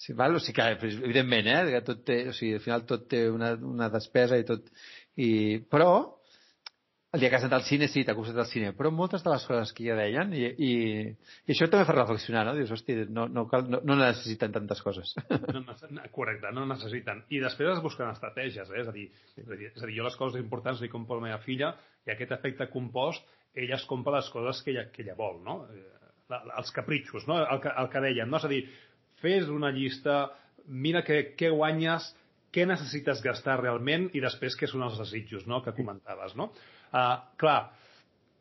Sí, 0.00 0.14
val? 0.16 0.36
O 0.36 0.40
sigui 0.40 0.56
que, 0.56 0.92
evidentment, 1.04 1.50
eh, 1.52 1.64
que 1.74 1.82
tot 1.84 2.04
té, 2.08 2.22
o 2.30 2.36
sigui, 2.36 2.54
al 2.56 2.64
final 2.64 2.86
tot 2.88 3.08
té 3.10 3.26
una, 3.30 3.52
una 3.74 3.90
despesa 3.92 4.38
i 4.40 4.46
tot... 4.48 4.70
I, 5.18 5.28
però, 5.68 5.90
el 7.12 7.20
dia 7.20 7.30
que 7.30 7.38
has 7.38 7.44
anat 7.46 7.62
al 7.62 7.64
cine 7.64 7.86
sí, 7.88 8.02
t'ha 8.04 8.14
costat 8.16 8.36
el 8.42 8.48
cine, 8.50 8.70
però 8.76 8.90
moltes 8.92 9.22
de 9.24 9.30
les 9.32 9.44
coses 9.48 9.70
que 9.72 9.86
ja 9.86 9.94
deien, 9.96 10.32
i, 10.36 10.42
i, 10.44 10.72
i 11.48 11.54
això 11.54 11.68
també 11.72 11.86
fa 11.88 11.94
reflexionar, 11.96 12.42
no? 12.44 12.52
Dius, 12.56 12.72
hosti, 12.76 12.98
no, 13.08 13.24
no, 13.32 13.46
cal, 13.48 13.64
no, 13.72 13.80
no 13.88 13.96
necessiten 13.96 14.52
tantes 14.54 14.82
coses. 14.84 15.14
No, 15.88 16.02
correcte, 16.12 16.50
no 16.52 16.66
necessiten. 16.68 17.22
I 17.32 17.40
després 17.40 17.70
es 17.72 17.80
busquen 17.82 18.10
estratègies, 18.12 18.68
eh? 18.68 18.82
és, 18.82 18.88
a 18.90 18.92
dir, 18.92 19.06
és, 19.36 19.46
a 19.46 19.56
dir, 19.56 19.70
és 19.70 19.82
a 19.82 19.86
dir, 19.86 19.96
jo 19.96 20.04
les 20.04 20.16
coses 20.20 20.40
importants 20.42 20.82
li 20.84 20.90
compro 20.92 21.16
a 21.16 21.22
la 21.22 21.28
meva 21.30 21.40
filla 21.44 21.72
i 22.06 22.12
aquest 22.12 22.34
efecte 22.36 22.68
compost, 22.72 23.24
ella 23.54 23.76
es 23.78 23.86
compra 23.88 24.18
les 24.18 24.28
coses 24.32 24.62
que 24.62 24.72
ella, 24.72 24.88
que 24.92 25.02
ella 25.02 25.16
vol, 25.18 25.40
no? 25.44 25.62
Eh, 25.72 26.38
els 26.58 26.70
capritxos, 26.76 27.26
no? 27.28 27.40
El 27.40 27.60
que, 27.64 27.72
el 27.72 27.88
que 27.92 28.04
deien, 28.04 28.30
no? 28.30 28.40
És 28.40 28.46
a 28.46 28.52
dir, 28.52 28.62
fes 29.22 29.48
una 29.52 29.70
llista, 29.74 30.20
mira 30.68 31.02
què, 31.06 31.22
què 31.38 31.50
guanyes, 31.54 32.12
què 32.54 32.64
necessites 32.68 33.22
gastar 33.24 33.58
realment 33.60 34.08
i 34.16 34.22
després 34.24 34.56
què 34.56 34.68
són 34.68 34.84
els 34.86 34.98
desitjos 35.00 35.46
no? 35.48 35.60
que 35.64 35.74
comentaves. 35.76 36.34
No? 36.38 36.50
Uh, 36.88 37.16
clar, 37.40 37.58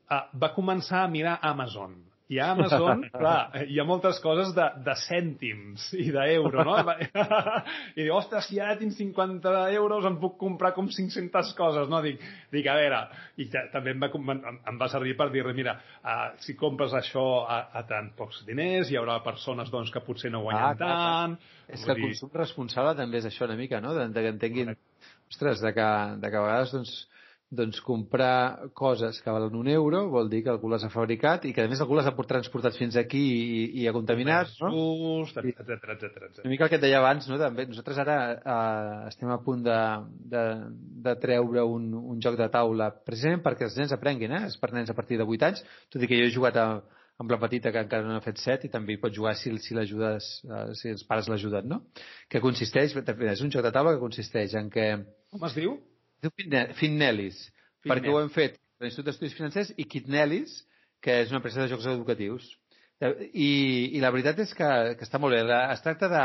uh, 0.08 0.22
va 0.40 0.54
començar 0.56 1.04
a 1.04 1.12
mirar 1.12 1.38
Amazon. 1.48 1.98
I 2.28 2.40
a 2.44 2.50
Amazon, 2.52 3.06
clar, 3.16 3.64
hi 3.72 3.78
ha 3.80 3.86
moltes 3.88 4.18
coses 4.24 4.50
de, 4.56 4.66
de 4.84 4.96
cèntims 5.06 5.86
i 5.96 6.10
d'euro, 6.12 6.66
no? 6.68 6.76
I 7.98 8.02
diu, 8.02 8.12
ostres, 8.18 8.50
si 8.50 8.60
ara 8.60 8.76
tinc 8.80 8.96
50 8.98 9.54
euros 9.78 10.08
em 10.10 10.18
puc 10.20 10.36
comprar 10.42 10.74
com 10.76 10.90
500 10.92 11.54
coses, 11.58 11.88
no? 11.92 12.02
Dic, 12.04 12.20
dic 12.52 12.68
a 12.68 12.76
veure, 12.80 13.02
i 13.40 13.48
també 13.54 13.96
em 13.96 14.04
va, 14.04 14.12
em 14.12 14.82
va 14.82 14.92
servir 14.92 15.16
per 15.20 15.30
dir 15.32 15.46
mira, 15.56 15.78
uh, 16.04 16.30
si 16.44 16.58
compres 16.60 16.96
això 16.98 17.26
a, 17.48 17.62
a 17.80 17.86
tan 17.88 18.12
pocs 18.18 18.44
diners, 18.48 18.92
hi 18.92 19.00
haurà 19.00 19.22
persones 19.24 19.72
doncs, 19.72 19.94
que 19.94 20.04
potser 20.04 20.34
no 20.34 20.44
guanyen 20.44 20.66
ah, 20.66 20.76
tant... 20.76 21.38
Clar, 21.38 21.38
clar. 21.38 21.54
És 21.68 21.84
que 21.84 21.94
el 21.96 22.02
dir... 22.02 22.10
consum 22.12 22.36
responsable 22.36 22.96
també 23.00 23.22
és 23.22 23.28
això 23.28 23.48
una 23.48 23.60
mica, 23.60 23.80
no? 23.84 23.96
De, 23.96 24.10
de 24.12 24.26
que 24.26 24.36
entenguin... 24.36 24.76
Ostres, 25.28 25.60
de 25.60 25.74
que, 25.76 25.88
de 26.22 26.30
que 26.32 26.40
a 26.40 26.44
vegades, 26.44 26.72
doncs, 26.72 26.92
doncs 27.50 27.80
comprar 27.80 28.68
coses 28.76 29.22
que 29.24 29.32
valen 29.32 29.56
un 29.56 29.70
euro 29.72 30.10
vol 30.12 30.28
dir 30.30 30.42
que 30.44 30.52
algú 30.52 30.68
les 30.68 30.84
ha 30.84 30.90
fabricat 30.92 31.46
i 31.48 31.54
que 31.56 31.64
a 31.64 31.70
més 31.72 31.80
algú 31.80 31.96
les 31.96 32.08
ha 32.10 32.12
transportat 32.12 32.76
fins 32.76 32.98
aquí 33.00 33.22
i, 33.24 33.62
i 33.82 33.88
ha 33.88 33.94
contaminat, 33.96 34.52
no? 34.60 34.72
Just, 35.24 35.40
etc 35.40 35.94
etc. 35.96 36.42
Una 36.44 36.52
mica 36.52 36.68
el 36.68 36.74
que 36.74 36.76
et 36.76 36.84
deia 36.84 37.00
abans, 37.00 37.30
no? 37.32 37.40
També, 37.40 37.68
nosaltres 37.72 38.02
ara 38.04 38.18
eh, 38.36 39.08
estem 39.14 39.32
a 39.32 39.40
punt 39.46 39.64
de, 39.64 39.80
de, 40.36 40.44
de 41.08 41.16
treure 41.24 41.64
un, 41.64 41.88
un 41.96 42.20
joc 42.24 42.36
de 42.40 42.50
taula 42.52 42.92
precisament 43.08 43.46
perquè 43.46 43.70
els 43.70 43.80
nens 43.80 43.96
aprenguin, 43.96 44.36
eh? 44.36 44.44
És 44.52 44.60
per 44.60 44.74
nens 44.76 44.92
a 44.92 44.98
partir 44.98 45.22
de 45.22 45.28
8 45.28 45.52
anys, 45.52 45.64
tot 45.94 46.04
i 46.04 46.12
que 46.12 46.20
jo 46.20 46.28
he 46.28 46.36
jugat 46.36 46.60
a, 46.60 46.70
amb 47.18 47.32
la 47.32 47.40
petita 47.40 47.72
que 47.72 47.80
encara 47.88 48.04
no 48.04 48.20
ha 48.20 48.28
fet 48.28 48.44
7 48.44 48.68
i 48.68 48.74
també 48.74 48.98
hi 48.98 49.02
pot 49.02 49.16
jugar 49.16 49.38
si, 49.40 49.56
si 49.64 49.78
l'ajudes, 49.78 50.34
eh, 50.52 50.66
si 50.76 50.92
els 50.92 51.08
pares 51.08 51.32
l'ajuden, 51.32 51.72
no? 51.72 51.86
Que 52.28 52.44
consisteix, 52.44 52.92
és 52.92 53.46
un 53.46 53.56
joc 53.56 53.64
de 53.64 53.72
taula 53.72 53.96
que 53.96 54.04
consisteix 54.04 54.60
en 54.60 54.68
que... 54.74 54.92
Com 55.32 55.48
es 55.48 55.56
diu? 55.56 55.80
Diu 56.24 56.34
Finnelis, 56.78 57.40
perquè 57.86 58.12
ho 58.12 58.22
hem 58.22 58.32
fet 58.34 58.58
l'Institut 58.82 59.10
d'Estudis 59.10 59.36
Financers 59.38 59.74
i 59.78 59.88
Kitnelis, 59.90 60.62
que 61.02 61.22
és 61.24 61.32
una 61.32 61.42
empresa 61.42 61.64
de 61.64 61.72
jocs 61.72 61.88
educatius. 61.90 62.48
I, 63.02 63.50
i 63.94 64.00
la 64.02 64.12
veritat 64.14 64.40
és 64.42 64.54
que, 64.58 64.70
que 64.98 65.06
està 65.06 65.22
molt 65.22 65.38
bé. 65.38 65.44
Es 65.74 65.84
tracta 65.86 66.10
de, 66.10 66.24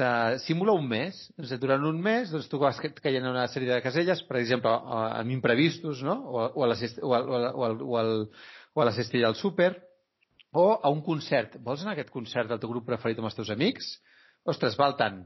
de 0.00 0.10
simular 0.44 0.74
un 0.78 0.88
mes. 0.90 1.20
Doncs, 1.38 1.54
durant 1.62 1.86
un 1.86 2.00
mes 2.02 2.32
doncs, 2.34 2.48
tu 2.50 2.58
vas 2.62 2.78
caient 2.82 3.22
en 3.22 3.30
una 3.30 3.46
sèrie 3.50 3.70
de 3.70 3.82
caselles, 3.84 4.22
per 4.26 4.40
exemple, 4.42 4.72
en 5.20 5.30
imprevistos, 5.34 6.02
no? 6.06 6.18
o, 6.26 6.48
o, 6.50 6.66
a 6.66 6.72
la, 6.72 6.78
o, 6.78 7.14
o, 7.14 7.42
o, 7.50 7.72
o, 7.94 7.98
al, 8.02 8.14
o 8.74 8.82
a 8.82 8.90
la 8.90 8.96
cestilla 8.96 9.30
del 9.30 9.38
súper, 9.38 9.72
o 10.50 10.72
a 10.74 10.90
un 10.90 11.02
concert. 11.06 11.60
Vols 11.62 11.84
anar 11.84 11.94
a 11.94 12.00
aquest 12.00 12.14
concert 12.14 12.50
del 12.50 12.62
teu 12.62 12.72
grup 12.72 12.90
preferit 12.90 13.22
amb 13.22 13.30
els 13.30 13.38
teus 13.38 13.54
amics? 13.54 13.94
Ostres, 14.50 14.78
val 14.78 14.98
tant 14.98 15.22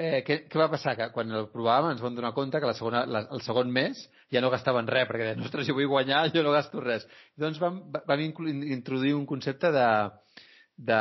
eh, 0.00 0.20
què, 0.24 0.36
què 0.48 0.60
va 0.60 0.70
passar? 0.72 0.94
Que 0.96 1.10
quan 1.14 1.30
el 1.36 1.48
provàvem 1.52 1.94
ens 1.94 2.02
vam 2.02 2.16
donar 2.16 2.32
compte 2.36 2.60
que 2.60 2.68
la 2.68 2.76
segona, 2.78 3.04
la, 3.06 3.24
el 3.36 3.42
segon 3.44 3.70
mes 3.74 4.00
ja 4.32 4.40
no 4.42 4.50
gastaven 4.52 4.88
res, 4.88 5.08
perquè 5.10 5.28
deien, 5.28 5.44
ostres, 5.44 5.68
jo 5.68 5.76
vull 5.76 5.90
guanyar, 5.90 6.22
jo 6.34 6.44
no 6.46 6.54
gasto 6.54 6.80
res. 6.84 7.04
I 7.36 7.44
doncs 7.44 7.60
vam, 7.62 7.82
vam 8.08 8.22
introduir 8.24 9.12
un 9.18 9.26
concepte 9.28 9.72
de, 9.74 9.88
de, 10.90 11.00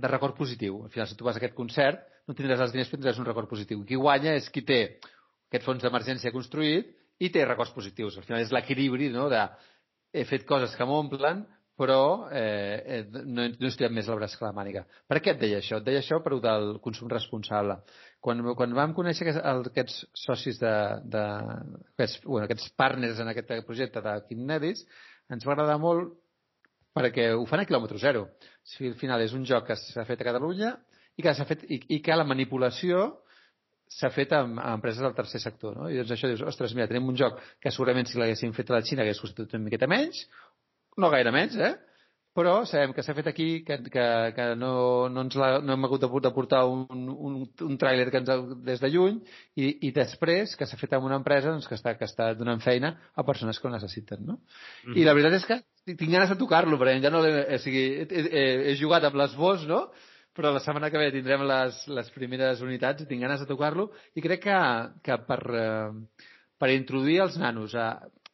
de 0.00 0.12
record 0.14 0.38
positiu. 0.38 0.82
Al 0.86 0.94
final, 0.94 1.10
si 1.10 1.18
tu 1.18 1.28
vas 1.28 1.36
a 1.36 1.42
aquest 1.42 1.56
concert, 1.58 2.00
no 2.28 2.36
tindràs 2.38 2.62
els 2.64 2.72
diners, 2.72 2.88
però 2.90 3.02
tindràs 3.02 3.20
un 3.20 3.28
record 3.28 3.50
positiu. 3.50 3.84
Qui 3.88 3.98
guanya 4.00 4.36
és 4.38 4.48
qui 4.54 4.64
té 4.66 4.80
aquest 5.50 5.66
fons 5.66 5.84
d'emergència 5.84 6.32
construït 6.32 6.94
i 7.20 7.28
té 7.34 7.44
records 7.44 7.74
positius. 7.76 8.16
Al 8.16 8.26
final 8.26 8.40
és 8.44 8.52
l'equilibri 8.54 9.10
no, 9.12 9.28
de 9.32 9.42
he 10.12 10.24
fet 10.28 10.46
coses 10.48 10.72
que 10.76 10.86
m'omplen, 10.88 11.44
però 11.82 12.28
eh, 12.30 12.78
eh, 12.86 13.02
no, 13.26 13.48
no 13.50 13.70
he 13.70 13.90
més 13.90 14.06
braç 14.06 14.36
que 14.38 14.46
la 14.46 14.54
màniga. 14.54 14.84
Per 15.10 15.18
què 15.18 15.32
et 15.34 15.40
deia 15.40 15.58
això? 15.58 15.80
Et 15.80 15.86
deia 15.88 16.02
això 16.02 16.20
per 16.22 16.36
del 16.44 16.76
consum 16.84 17.10
responsable. 17.10 17.80
Quan, 18.22 18.44
quan 18.58 18.76
vam 18.78 18.94
conèixer 18.94 19.32
aquests 19.32 20.04
socis 20.14 20.60
de, 20.62 20.72
de 21.10 21.24
aquests, 21.96 22.20
bueno, 22.28 22.46
aquests 22.46 22.70
partners 22.78 23.18
en 23.18 23.32
aquest 23.32 23.50
projecte 23.66 24.04
de 24.04 24.14
Kidnedis, 24.28 24.84
ens 25.32 25.48
va 25.48 25.56
agradar 25.56 25.80
molt 25.82 26.14
perquè 26.94 27.32
ho 27.34 27.42
fan 27.50 27.64
a 27.64 27.66
quilòmetre 27.66 27.98
zero. 27.98 28.28
Si 28.62 28.86
al 28.86 28.96
final 29.00 29.24
és 29.24 29.34
un 29.34 29.46
joc 29.48 29.66
que 29.72 29.78
s'ha 29.80 30.06
fet 30.06 30.22
a 30.22 30.28
Catalunya 30.28 30.76
i 31.18 31.24
que, 31.24 31.34
fet, 31.48 31.66
i, 31.66 31.80
i 31.96 32.00
que 32.04 32.16
la 32.16 32.28
manipulació 32.28 33.08
s'ha 33.92 34.08
fet 34.12 34.32
amb, 34.36 34.60
amb 34.60 34.78
empreses 34.78 35.02
del 35.04 35.16
tercer 35.16 35.40
sector. 35.42 35.76
No? 35.76 35.90
I 35.90 35.98
doncs 36.00 36.14
això 36.14 36.30
dius, 36.30 36.44
ostres, 36.48 36.76
mira, 36.76 36.88
tenim 36.90 37.10
un 37.10 37.18
joc 37.18 37.40
que 37.60 37.72
segurament 37.74 38.08
si 38.08 38.20
l'haguéssim 38.20 38.54
fet 38.56 38.70
a 38.70 38.78
la 38.78 38.84
Xina 38.86 39.04
hagués 39.04 39.20
costat 39.20 39.52
una 39.52 39.66
miqueta 39.66 39.88
menys, 39.90 40.24
no 40.98 41.10
gaire 41.12 41.32
menys, 41.34 41.56
eh? 41.56 41.74
però 42.32 42.62
sabem 42.64 42.94
que 42.96 43.02
s'ha 43.04 43.12
fet 43.12 43.26
aquí, 43.28 43.46
que, 43.64 43.76
que, 43.92 44.04
que 44.36 44.44
no, 44.56 45.08
no, 45.12 45.24
ens 45.26 45.34
no 45.36 45.74
hem 45.74 45.84
hagut 45.84 46.06
de 46.06 46.30
portar 46.32 46.62
un, 46.64 46.86
un, 47.12 47.34
un 47.66 47.74
tràiler 47.80 48.06
que 48.10 48.22
ens, 48.22 48.30
des 48.64 48.80
de 48.80 48.88
lluny 48.88 49.18
i, 49.60 49.66
i 49.88 49.90
després 49.92 50.54
que 50.56 50.68
s'ha 50.68 50.78
fet 50.80 50.96
amb 50.96 51.04
una 51.10 51.18
empresa 51.20 51.52
doncs, 51.52 51.68
que, 51.68 51.76
està, 51.76 51.92
que 51.98 52.08
està 52.08 52.30
donant 52.38 52.62
feina 52.64 52.94
a 53.12 53.24
persones 53.28 53.60
que 53.60 53.68
ho 53.68 53.74
necessiten. 53.74 54.24
No? 54.30 54.38
Mm. 54.86 54.96
I 54.96 55.04
la 55.04 55.16
veritat 55.18 55.36
és 55.42 55.48
que 55.50 55.58
tinc 55.92 56.08
ganes 56.08 56.32
de 56.32 56.38
tocar-lo, 56.40 56.80
perquè 56.80 56.96
ja 57.04 57.12
no 57.12 57.20
o 57.20 57.60
sigui, 57.60 57.84
he, 58.00 58.24
he, 58.24 58.46
he 58.72 58.74
jugat 58.80 59.04
amb 59.08 59.20
les 59.20 59.36
vos, 59.36 59.68
no? 59.68 59.84
però 60.32 60.54
la 60.54 60.64
setmana 60.64 60.88
que 60.88 61.00
ve 61.00 61.12
tindrem 61.12 61.44
les, 61.44 61.84
les 61.92 62.08
primeres 62.14 62.64
unitats 62.64 63.04
i 63.04 63.10
tinc 63.10 63.20
ganes 63.20 63.44
de 63.44 63.50
tocar-lo 63.50 63.90
i 64.16 64.24
crec 64.24 64.46
que, 64.46 64.60
que 65.04 65.20
per, 65.28 65.42
eh, 65.52 66.28
per 66.56 66.72
introduir 66.72 67.20
els 67.26 67.36
nanos 67.36 67.76
a, 67.76 67.90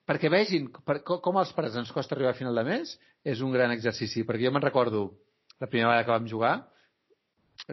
perquè 0.08 0.30
vegin 0.32 0.70
per, 0.88 1.02
com 1.04 1.36
als 1.36 1.52
pares 1.56 1.76
ens 1.76 1.92
costa 1.92 2.16
arribar 2.16 2.32
a 2.32 2.38
final 2.38 2.56
de 2.56 2.64
mes, 2.64 2.94
és 3.28 3.42
un 3.44 3.52
gran 3.52 3.74
exercici. 3.74 4.24
Perquè 4.24 4.48
jo 4.48 4.52
me'n 4.54 4.64
recordo, 4.64 5.04
la 5.60 5.68
primera 5.68 5.90
vegada 5.92 6.06
que 6.06 6.14
vam 6.14 6.28
jugar, 6.30 6.54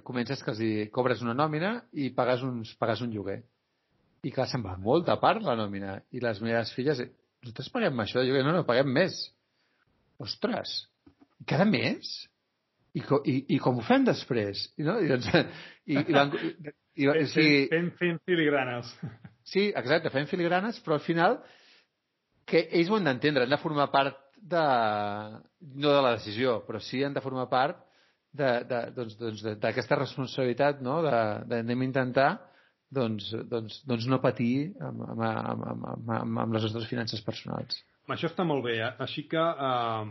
comences 0.04 0.42
que 0.44 0.52
els 0.52 0.62
hi 0.62 0.72
cobres 0.92 1.22
una 1.24 1.36
nòmina 1.38 1.78
i 1.94 2.10
pagues, 2.16 2.44
uns, 2.44 2.74
pagues 2.82 3.06
un 3.06 3.14
lloguer. 3.14 3.40
I 4.26 4.34
clar, 4.34 4.50
se'n 4.50 4.66
va 4.66 4.76
molta 4.82 5.16
part 5.22 5.44
la 5.46 5.56
nòmina. 5.56 6.00
I 6.12 6.24
les 6.24 6.42
meves 6.44 6.74
filles, 6.76 7.04
nosaltres 7.46 7.72
paguem 7.72 8.04
això 8.04 8.20
de 8.20 8.28
lloguer? 8.28 8.44
No, 8.44 8.56
no, 8.58 8.66
paguem 8.68 8.90
més. 8.92 9.20
Ostres, 10.20 10.80
cada 11.48 11.68
mes? 11.70 12.10
I, 12.96 13.04
i, 13.04 13.36
i 13.56 13.60
com 13.62 13.80
ho 13.80 13.84
fem 13.86 14.08
després? 14.08 14.66
I, 14.80 14.88
no? 14.88 14.98
I, 15.04 15.12
doncs, 15.12 15.30
i, 15.86 16.00
i, 16.00 16.16
van, 16.16 16.32
i, 16.42 17.06
i, 17.06 17.08
fent 18.00 18.20
filigranes. 18.28 18.92
Sí, 19.46 19.68
exacte, 19.78 20.10
fem 20.10 20.26
filigranes, 20.26 20.80
però 20.82 20.96
al 20.98 21.04
final 21.06 21.36
que 22.46 22.68
ells 22.72 22.92
ho 22.92 23.00
han 23.00 23.10
d'entendre, 23.10 23.46
han 23.46 23.54
de 23.54 23.62
formar 23.62 23.90
part 23.94 24.20
de, 24.36 24.66
no 25.76 25.94
de 25.94 26.02
la 26.06 26.16
decisió, 26.18 26.60
però 26.68 26.82
sí 26.84 27.02
han 27.04 27.16
de 27.16 27.24
formar 27.26 27.48
part 27.50 27.82
d'aquesta 28.36 28.92
doncs, 28.96 29.18
doncs, 29.18 29.96
responsabilitat 29.96 30.84
no? 30.84 31.00
de, 31.06 31.18
de 31.50 31.62
anem 31.64 31.82
a 31.82 31.88
intentar 31.88 32.30
doncs, 32.92 33.32
doncs, 33.50 33.80
doncs 33.88 34.08
no 34.12 34.22
patir 34.24 34.76
amb, 34.84 35.02
amb, 35.08 35.26
amb, 35.26 35.68
amb, 35.72 36.10
amb, 36.20 36.40
amb 36.44 36.58
les 36.58 36.68
nostres 36.68 36.88
finances 36.92 37.24
personals. 37.26 37.80
Això 38.12 38.30
està 38.30 38.46
molt 38.46 38.64
bé, 38.68 38.78
eh? 38.84 38.92
així 39.02 39.26
que 39.32 39.42
eh, 39.42 40.06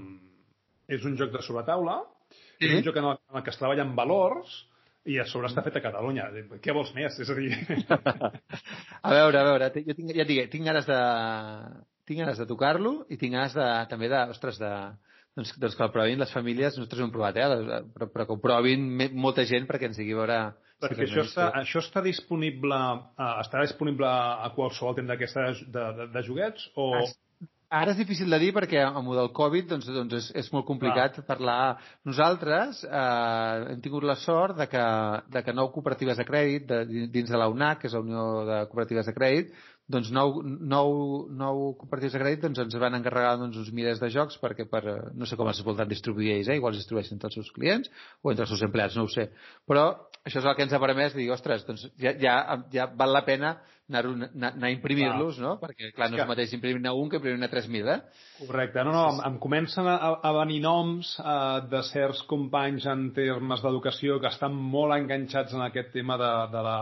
és 0.97 1.05
un 1.07 1.14
joc 1.20 1.30
de 1.37 1.43
sobretaula, 1.47 2.01
sí. 2.32 2.66
és 2.66 2.78
un 2.80 2.87
joc 2.87 2.99
en 2.99 3.12
el, 3.12 3.20
en 3.30 3.39
el 3.39 3.45
que 3.47 3.55
es 3.55 3.61
treballen 3.61 3.95
valors, 3.95 4.62
i 5.05 5.18
a 5.20 5.26
sobre 5.28 5.51
està 5.51 5.61
fet 5.61 5.76
a 5.76 5.82
Catalunya. 5.85 6.30
Què 6.64 6.72
vols 6.72 6.95
més? 6.97 7.18
És 7.20 7.28
a 7.28 7.35
dir... 7.37 7.51
a 9.07 9.11
veure, 9.12 9.41
a 9.41 9.45
veure, 9.51 9.68
jo 9.85 9.97
tinc, 9.99 10.14
ja 10.16 10.24
et 10.24 10.30
dic, 10.30 10.47
tinc 10.53 10.64
ganes 10.64 10.89
de, 10.89 11.01
tinc 12.09 12.20
ganes 12.22 12.40
de 12.40 12.46
tocar-lo 12.48 13.00
i 13.09 13.18
tinc 13.20 13.34
ganes 13.36 13.57
de, 13.57 13.66
també 13.90 14.11
de, 14.12 14.20
ostres, 14.34 14.61
de, 14.61 14.72
doncs, 15.38 15.55
doncs 15.61 15.78
que 15.78 15.86
el 15.86 15.94
provin 15.94 16.22
les 16.22 16.34
famílies, 16.34 16.76
nosaltres 16.78 17.00
ho 17.00 17.09
hem 17.09 17.14
provat, 17.14 17.40
eh, 17.40 17.80
però, 17.96 18.11
però 18.12 18.28
que 18.28 18.36
ho 18.36 18.42
provin 18.42 18.86
molta 19.14 19.46
gent 19.48 19.68
perquè 19.70 19.90
ens 19.90 19.98
sigui 20.00 20.16
veure... 20.18 20.38
Perquè 20.84 21.07
això, 21.07 21.22
està, 21.24 21.48
això 21.62 21.80
està 21.80 22.02
disponible, 22.05 22.76
uh, 22.76 23.34
estarà 23.40 23.62
disponible 23.64 24.09
a 24.11 24.50
qualsevol 24.57 24.96
tenda 24.98 25.14
d'aquesta 25.14 25.46
de, 25.62 25.84
de, 26.00 26.09
de, 26.12 26.22
joguets? 26.26 26.66
O... 26.76 26.90
Es, 26.98 27.14
Ara 27.74 27.90
és 27.90 27.98
difícil 27.98 28.30
de 28.30 28.38
dir 28.38 28.52
perquè 28.55 28.82
amb 28.84 29.09
el 29.11 29.16
del 29.18 29.30
Covid 29.34 29.70
doncs, 29.72 29.88
doncs 29.90 30.14
és, 30.14 30.26
és 30.44 30.50
molt 30.55 30.66
complicat 30.68 31.16
ah. 31.18 31.24
parlar. 31.26 31.57
Nosaltres 32.07 32.84
eh, 32.86 33.72
hem 33.72 33.80
tingut 33.82 34.05
la 34.07 34.14
sort 34.20 34.59
de 34.61 34.68
que, 34.70 34.84
de 35.34 35.42
que 35.42 35.55
nou 35.57 35.72
cooperatives 35.74 36.20
de 36.20 36.26
crèdit 36.28 36.68
de, 36.70 37.09
dins 37.11 37.32
de 37.32 37.40
la 37.40 37.48
UNAC, 37.50 37.80
que 37.82 37.90
és 37.90 37.96
la 37.96 38.05
Unió 38.05 38.26
de 38.46 38.61
Cooperatives 38.68 39.11
de 39.11 39.16
Crèdit, 39.16 39.57
doncs 39.91 40.09
nou, 40.16 40.39
nou, 40.45 40.95
nou 41.28 41.59
cooperatives 41.76 42.14
de 42.16 42.20
crèdit 42.22 42.45
doncs, 42.47 42.62
ens 42.62 42.76
van 42.80 42.97
encarregar 42.97 43.35
doncs, 43.41 43.59
uns 43.61 43.72
milers 43.76 44.01
de 44.01 44.09
jocs 44.14 44.39
perquè 44.41 44.64
per, 44.70 44.82
no 45.12 45.28
sé 45.28 45.37
com 45.37 45.51
els 45.51 45.61
volen 45.66 45.91
distribuir 45.91 46.32
ells, 46.39 46.49
eh? 46.49 46.57
igual 46.57 46.72
els 46.72 46.80
distribueixen 46.80 47.18
entre 47.18 47.28
els 47.28 47.37
seus 47.37 47.53
clients 47.53 47.93
o 48.22 48.32
entre 48.32 48.47
els 48.47 48.55
seus 48.55 48.64
empleats, 48.64 48.97
no 48.97 49.05
ho 49.05 49.12
sé. 49.12 49.28
Però 49.68 49.91
això 50.24 50.41
és 50.41 50.49
el 50.49 50.57
que 50.57 50.64
ens 50.64 50.72
ha 50.72 50.80
permès 50.80 51.16
dir, 51.16 51.28
ostres, 51.35 51.66
doncs 51.68 51.85
ja, 52.01 52.14
ja, 52.16 52.35
ja 52.72 52.89
val 52.97 53.12
la 53.12 53.26
pena 53.28 53.59
anar, 53.91 54.05
anar, 54.09 54.53
anar 54.55 54.68
a 54.70 54.72
imprimir-los, 54.72 55.39
no? 55.45 55.59
Perquè, 55.61 55.91
clar, 55.93 56.09
no 56.09 56.16
és 56.16 56.24
el 56.24 56.30
mateix 56.32 56.55
imprimir-ne 56.57 56.93
un 56.97 57.11
que 57.12 57.20
imprimir-ne 57.20 57.51
3.000, 57.53 57.91
eh? 57.93 57.99
Correcte. 58.41 58.85
No, 58.89 58.95
no, 58.97 59.05
em, 59.12 59.20
em 59.28 59.37
comencen 59.43 59.89
a, 59.91 59.99
a 60.16 60.32
venir 60.41 60.62
noms 60.64 61.12
eh, 61.20 61.41
de 61.68 61.82
certs 61.91 62.24
companys 62.30 62.89
en 62.89 63.11
termes 63.16 63.61
d'educació 63.64 64.16
que 64.22 64.32
estan 64.32 64.57
molt 64.57 64.97
enganxats 64.97 65.53
en 65.53 65.68
aquest 65.68 65.93
tema 65.93 66.16
de, 66.20 66.32
de 66.55 66.64
la 66.64 66.78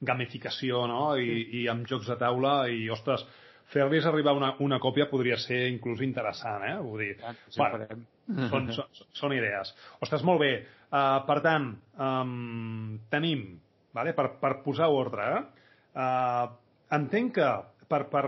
gamificació 0.00 0.86
no? 0.88 1.04
I, 1.20 1.28
sí. 1.28 1.62
i 1.62 1.68
amb 1.72 1.86
jocs 1.88 2.08
de 2.10 2.16
taula 2.20 2.54
i, 2.72 2.88
ostres, 2.92 3.24
fer-los 3.70 4.06
arribar 4.08 4.34
una, 4.34 4.54
una 4.64 4.80
còpia 4.82 5.08
podria 5.10 5.38
ser 5.38 5.66
inclús 5.70 6.02
interessant, 6.02 6.64
eh? 6.66 6.76
Vull 6.82 7.04
dir, 7.04 7.12
sí 7.48 7.60
bueno, 7.60 7.86
són, 8.50 8.70
són, 8.76 9.02
són 9.22 9.34
idees. 9.36 9.72
Ostres, 10.02 10.24
molt 10.26 10.42
bé. 10.42 10.52
Uh, 10.90 11.20
per 11.28 11.38
tant, 11.44 11.70
um, 12.02 12.96
tenim, 13.12 13.44
vale? 13.94 14.14
per, 14.16 14.32
per 14.42 14.56
posar 14.64 14.90
ordre, 14.90 15.28
eh? 15.36 15.66
uh, 15.94 16.48
entenc 16.96 17.36
que 17.38 17.50
per, 17.90 18.04
per, 18.10 18.24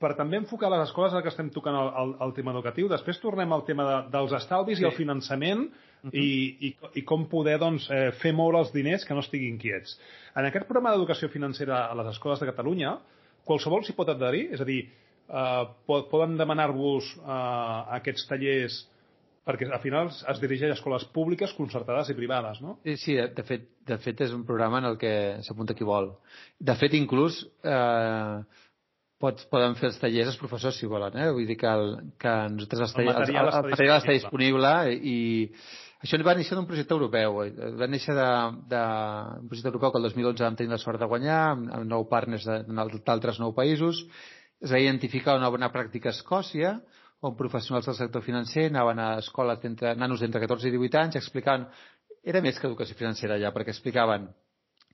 per 0.00 0.14
també 0.16 0.40
enfocar 0.40 0.70
les 0.72 0.86
escoles 0.86 1.12
ara 1.12 1.24
que 1.26 1.32
estem 1.32 1.50
tocant 1.52 1.76
el, 1.76 1.92
el, 2.02 2.16
el 2.28 2.34
tema 2.36 2.54
educatiu, 2.56 2.88
després 2.88 3.20
tornem 3.20 3.52
al 3.52 3.66
tema 3.68 3.84
de, 3.88 4.00
dels 4.14 4.34
estalvis 4.40 4.80
sí. 4.80 4.86
i 4.86 4.88
el 4.88 4.96
finançament 4.96 5.66
uh 6.02 6.10
-huh. 6.10 6.14
i, 6.14 6.68
i, 6.68 6.76
i 7.00 7.02
com 7.02 7.28
poder 7.28 7.58
doncs, 7.58 7.90
eh, 7.90 8.12
fer 8.12 8.32
moure 8.32 8.58
els 8.58 8.72
diners 8.72 9.04
que 9.04 9.14
no 9.14 9.20
estiguin 9.20 9.58
quiets. 9.58 9.98
En 10.36 10.44
aquest 10.44 10.66
programa 10.66 10.94
d'educació 10.94 11.28
financera 11.28 11.86
a 11.86 11.94
les 11.94 12.06
escoles 12.14 12.40
de 12.40 12.46
Catalunya, 12.46 12.98
qualsevol 13.44 13.84
s'hi 13.84 13.96
pot 13.96 14.08
adherir? 14.08 14.52
És 14.52 14.60
a 14.60 14.64
dir, 14.64 14.88
eh, 15.28 15.64
poden 15.86 16.36
demanar-vos 16.36 17.16
eh, 17.16 17.96
aquests 17.98 18.26
tallers 18.28 18.86
perquè 19.48 19.64
al 19.72 19.80
final 19.80 20.10
es 20.12 20.40
dirigeix 20.42 20.74
a 20.74 20.76
escoles 20.76 21.06
públiques, 21.14 21.54
concertades 21.56 22.10
i 22.12 22.16
privades, 22.18 22.60
no? 22.60 22.76
Sí, 22.84 22.96
sí 23.00 23.14
de, 23.16 23.44
fet, 23.48 23.64
de 23.88 23.96
fet 24.04 24.20
és 24.26 24.34
un 24.36 24.44
programa 24.44 24.82
en 24.82 24.90
el 24.90 24.98
que 25.00 25.12
s'apunta 25.46 25.76
qui 25.78 25.88
vol. 25.88 26.10
De 26.60 26.74
fet, 26.76 26.92
inclús 26.98 27.40
eh, 27.64 28.42
pots, 29.18 29.48
poden 29.48 29.78
fer 29.80 29.88
els 29.88 29.98
tallers 30.02 30.34
els 30.34 30.40
professors 30.40 30.76
si 30.76 30.90
volen, 30.90 31.16
eh? 31.16 31.30
Vull 31.32 31.48
dir 31.48 31.56
que, 31.62 31.70
el, 31.80 31.94
que 32.20 32.34
nosaltres 32.58 32.84
els 32.90 32.96
tallers, 32.98 33.14
el 33.14 33.22
material, 33.22 33.48
el, 33.48 33.54
el, 33.54 33.64
el 33.64 33.76
material 33.76 34.02
està 34.02 34.18
disponible 34.18 34.74
i, 34.98 35.18
això 35.98 36.18
va 36.22 36.34
néixer 36.38 36.54
d'un 36.54 36.66
projecte 36.66 36.94
europeu. 36.94 37.42
Eh? 37.42 37.50
Va 37.78 37.88
néixer 37.90 38.14
d'un 38.14 38.60
projecte 39.50 39.70
europeu 39.70 39.92
que 39.92 39.98
el 39.98 40.08
2011 40.10 40.44
vam 40.46 40.58
tenir 40.58 40.70
la 40.70 40.78
sort 40.78 41.00
de 41.00 41.10
guanyar, 41.10 41.40
amb, 41.54 41.72
amb 41.74 41.90
nou 41.90 42.06
partners 42.10 42.46
d'altres 42.46 43.40
nou 43.42 43.54
països. 43.56 44.04
Es 44.62 44.70
va 44.70 44.78
identificar 44.82 45.36
una 45.38 45.50
bona 45.50 45.72
pràctica 45.74 46.12
a 46.12 46.16
Escòcia, 46.16 46.78
on 47.20 47.34
professionals 47.34 47.86
del 47.88 47.96
sector 47.98 48.22
financer 48.22 48.68
anaven 48.68 49.00
a 49.02 49.08
escoles 49.18 49.58
d'entre 49.62 49.96
nanos 49.98 50.20
d'entre 50.22 50.40
14 50.44 50.68
i 50.68 50.74
18 50.76 51.00
anys 51.00 51.18
explicant 51.18 51.64
era 52.22 52.42
més 52.44 52.58
que 52.58 52.68
educació 52.68 52.94
financera 52.94 53.38
ja, 53.42 53.50
perquè 53.54 53.74
explicaven 53.74 54.28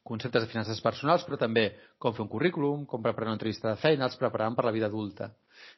conceptes 0.04 0.44
de 0.44 0.48
finances 0.48 0.80
personals, 0.84 1.24
però 1.24 1.36
també 1.40 1.70
com 1.98 2.16
fer 2.16 2.24
un 2.24 2.30
currículum, 2.32 2.84
com 2.88 3.02
preparar 3.02 3.32
una 3.32 3.38
entrevista 3.38 3.72
de 3.72 3.80
feina, 3.80 4.08
els 4.08 4.16
preparàvem 4.20 4.56
per 4.56 4.64
la 4.68 4.72
vida 4.72 4.88
adulta. 4.88 5.32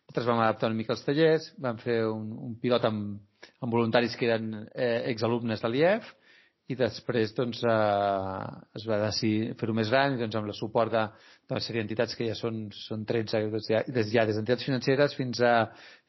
Nosaltres 0.06 0.28
vam 0.30 0.40
adaptar 0.44 0.68
una 0.70 0.78
mica 0.78 0.94
els 0.94 1.02
tallers, 1.02 1.48
vam 1.58 1.80
fer 1.82 1.96
un, 2.06 2.28
un 2.46 2.54
pilot 2.62 2.84
amb, 2.86 3.16
amb 3.58 3.74
voluntaris 3.74 4.14
que 4.16 4.28
eren 4.28 4.52
eh, 4.70 5.02
exalumnes 5.10 5.62
de 5.62 5.70
l'IEF, 5.72 6.06
i 6.70 6.74
després 6.78 7.34
doncs, 7.34 7.60
eh, 7.62 8.46
es 8.78 8.86
va 8.86 9.00
decidir 9.02 9.56
fer-ho 9.58 9.74
més 9.74 9.90
gran 9.90 10.16
doncs, 10.18 10.38
amb 10.38 10.50
el 10.50 10.54
suport 10.58 10.94
de, 10.94 11.02
de 11.46 11.54
una 11.54 11.62
sèrie 11.62 11.82
d'entitats 11.82 12.14
que 12.18 12.26
ja 12.30 12.38
són, 12.38 12.64
són 12.74 13.04
13 13.06 13.42
des, 13.52 13.68
ja, 13.70 13.82
des, 13.98 14.10
ja 14.14 14.24
des 14.26 14.38
d'entitats 14.38 14.66
financeres 14.66 15.14
fins 15.18 15.42
a, 15.42 15.54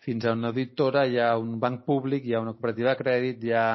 fins 0.05 0.25
a 0.25 0.33
una 0.37 0.53
auditora, 0.53 1.05
hi 1.05 1.17
ha 1.21 1.35
un 1.41 1.57
banc 1.61 1.85
públic, 1.89 2.25
hi 2.25 2.37
ha 2.37 2.41
una 2.45 2.53
cooperativa 2.57 2.93
de 2.93 3.01
crèdit, 3.03 3.45
hi 3.45 3.53
ha 3.57 3.67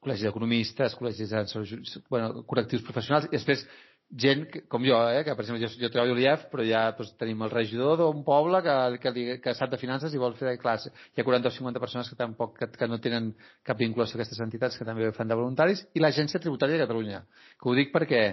col·legis 0.00 0.28
d'economistes, 0.28 0.96
col·legis 0.96 1.32
de 1.32 1.94
bueno, 2.08 2.44
correctius 2.48 2.84
professionals, 2.86 3.28
i 3.28 3.36
després 3.36 3.64
gent 4.10 4.46
que, 4.50 4.62
com 4.68 4.82
jo, 4.82 4.96
eh, 5.10 5.22
que 5.24 5.34
per 5.38 5.44
exemple 5.44 5.62
jo, 5.62 5.70
jo 5.78 5.90
treballo 5.92 6.14
a 6.16 6.18
l'IEF, 6.18 6.46
però 6.50 6.64
ja 6.66 6.82
doncs, 6.98 7.12
tenim 7.20 7.42
el 7.46 7.52
regidor 7.52 7.98
d'un 8.00 8.24
poble 8.26 8.60
que, 8.66 8.74
que, 9.04 9.38
que 9.44 9.54
sap 9.54 9.70
de 9.70 9.78
finances 9.78 10.14
i 10.14 10.20
vol 10.22 10.34
fer 10.38 10.56
classe. 10.58 10.90
Hi 11.14 11.22
ha 11.22 11.26
40 11.26 11.48
o 11.48 11.54
50 11.54 11.82
persones 11.82 12.10
que 12.10 12.18
tampoc 12.18 12.56
que, 12.58 12.70
que 12.74 12.88
no 12.90 12.98
tenen 13.02 13.30
cap 13.66 13.78
vinculació 13.78 14.18
a 14.18 14.20
aquestes 14.20 14.42
entitats 14.42 14.78
que 14.78 14.86
també 14.88 15.12
fan 15.16 15.30
de 15.30 15.38
voluntaris, 15.38 15.84
i 15.94 16.02
l'Agència 16.02 16.42
Tributària 16.42 16.78
de 16.78 16.86
Catalunya, 16.86 17.22
que 17.60 17.70
ho 17.70 17.76
dic 17.78 17.94
perquè 17.94 18.24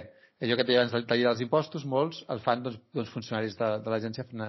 allò 0.42 0.58
que 0.58 0.66
deia 0.66 0.82
abans 0.82 0.94
del 0.94 1.06
taller 1.06 1.28
dels 1.28 1.44
impostos, 1.46 1.86
molts 1.86 2.20
el 2.32 2.42
fan 2.42 2.66
doncs, 2.66 2.82
doncs 2.94 3.14
funcionaris 3.14 3.56
de, 3.58 3.70
de 3.84 3.94
l'agència 3.94 4.26
fan, 4.26 4.44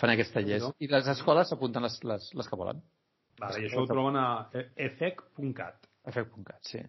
fan 0.00 0.14
aquests 0.14 0.34
tallers. 0.34 0.66
I 0.80 0.90
les 0.92 1.12
escoles 1.14 1.52
s'apunten 1.52 1.84
les, 1.84 2.00
les, 2.08 2.32
les 2.36 2.48
que 2.48 2.58
volen. 2.60 2.82
Vale, 3.40 3.60
I 3.60 3.68
això 3.68 3.84
ho 3.84 3.88
troben 3.88 4.18
a 4.20 4.26
efec.cat. 4.88 5.88
Efec.cat, 6.12 6.60
sí. 6.68 6.82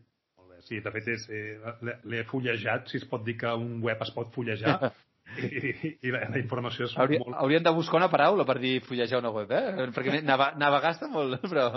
Sí, 0.68 0.80
de 0.84 0.92
fet 0.96 1.10
eh, 1.14 1.56
l'he 2.10 2.24
fullejat, 2.30 2.92
si 2.92 3.00
es 3.02 3.08
pot 3.10 3.24
dir 3.26 3.36
que 3.40 3.52
un 3.60 3.82
web 3.84 4.04
es 4.06 4.14
pot 4.16 4.32
fullejar, 4.36 4.78
i, 5.40 5.48
i, 5.48 5.92
i 6.08 6.14
la, 6.14 6.24
la 6.30 6.40
informació 6.40 6.88
és 6.88 6.96
Hauria, 7.00 7.22
molt... 7.24 7.36
Hauríem 7.42 7.66
de 7.66 7.74
buscar 7.76 8.00
una 8.02 8.10
paraula 8.12 8.46
per 8.48 8.60
dir 8.64 8.78
fullejar 8.86 9.20
una 9.24 9.34
web, 9.36 9.52
eh? 9.52 9.90
Perquè 9.96 10.22
navegar 10.24 10.94
està 10.94 11.10
molt, 11.12 11.40
però... 11.52 11.68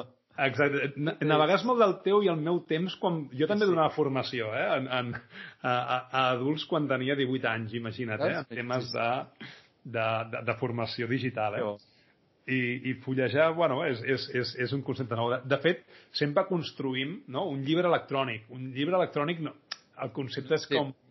Exacte. 0.47 0.91
Navegar 1.25 1.57
és 1.57 1.65
molt 1.65 1.81
del 1.81 1.95
teu 2.05 2.21
i 2.25 2.29
el 2.29 2.41
meu 2.45 2.61
temps 2.69 2.99
quan... 3.01 3.23
Jo 3.33 3.49
també 3.49 3.65
sí. 3.65 3.73
donava 3.73 3.95
formació, 3.95 4.51
eh? 4.53 4.67
En, 4.77 4.89
en, 4.99 5.13
a, 5.63 5.73
a, 5.73 6.01
adults 6.37 6.67
quan 6.69 6.89
tenia 6.91 7.17
18 7.17 7.49
anys, 7.55 7.77
imagina't, 7.79 8.25
eh? 8.27 8.41
En 8.43 8.51
temes 8.51 8.91
de, 8.93 9.11
de, 9.97 10.09
de, 10.35 10.43
de 10.51 10.59
formació 10.61 11.09
digital, 11.09 11.57
eh? 11.57 11.96
I, 12.47 12.91
i 12.91 12.95
fullejar, 13.03 13.51
bueno, 13.57 13.81
és, 13.87 14.03
és, 14.07 14.29
és, 14.35 14.53
és 14.67 14.75
un 14.77 14.85
concepte 14.87 15.19
nou. 15.19 15.33
De, 15.35 15.41
de 15.51 15.59
fet, 15.63 15.83
sempre 16.15 16.47
construïm 16.49 17.19
no? 17.33 17.49
un 17.51 17.65
llibre 17.67 17.91
electrònic. 17.91 18.47
Un 18.55 18.71
llibre 18.77 18.99
electrònic, 19.01 19.43
no, 19.47 19.57
el 20.03 20.15
concepte 20.17 20.59
és 20.59 20.71
com... 20.71 20.95
Sí. 20.95 21.03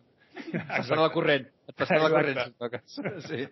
Passant 0.68 1.00
la 1.00 1.08
corrent. 1.14 1.46
Et 1.66 1.76
passant 1.80 2.02
la 2.02 2.10
corrent. 2.12 2.40
Sí. 3.24 3.46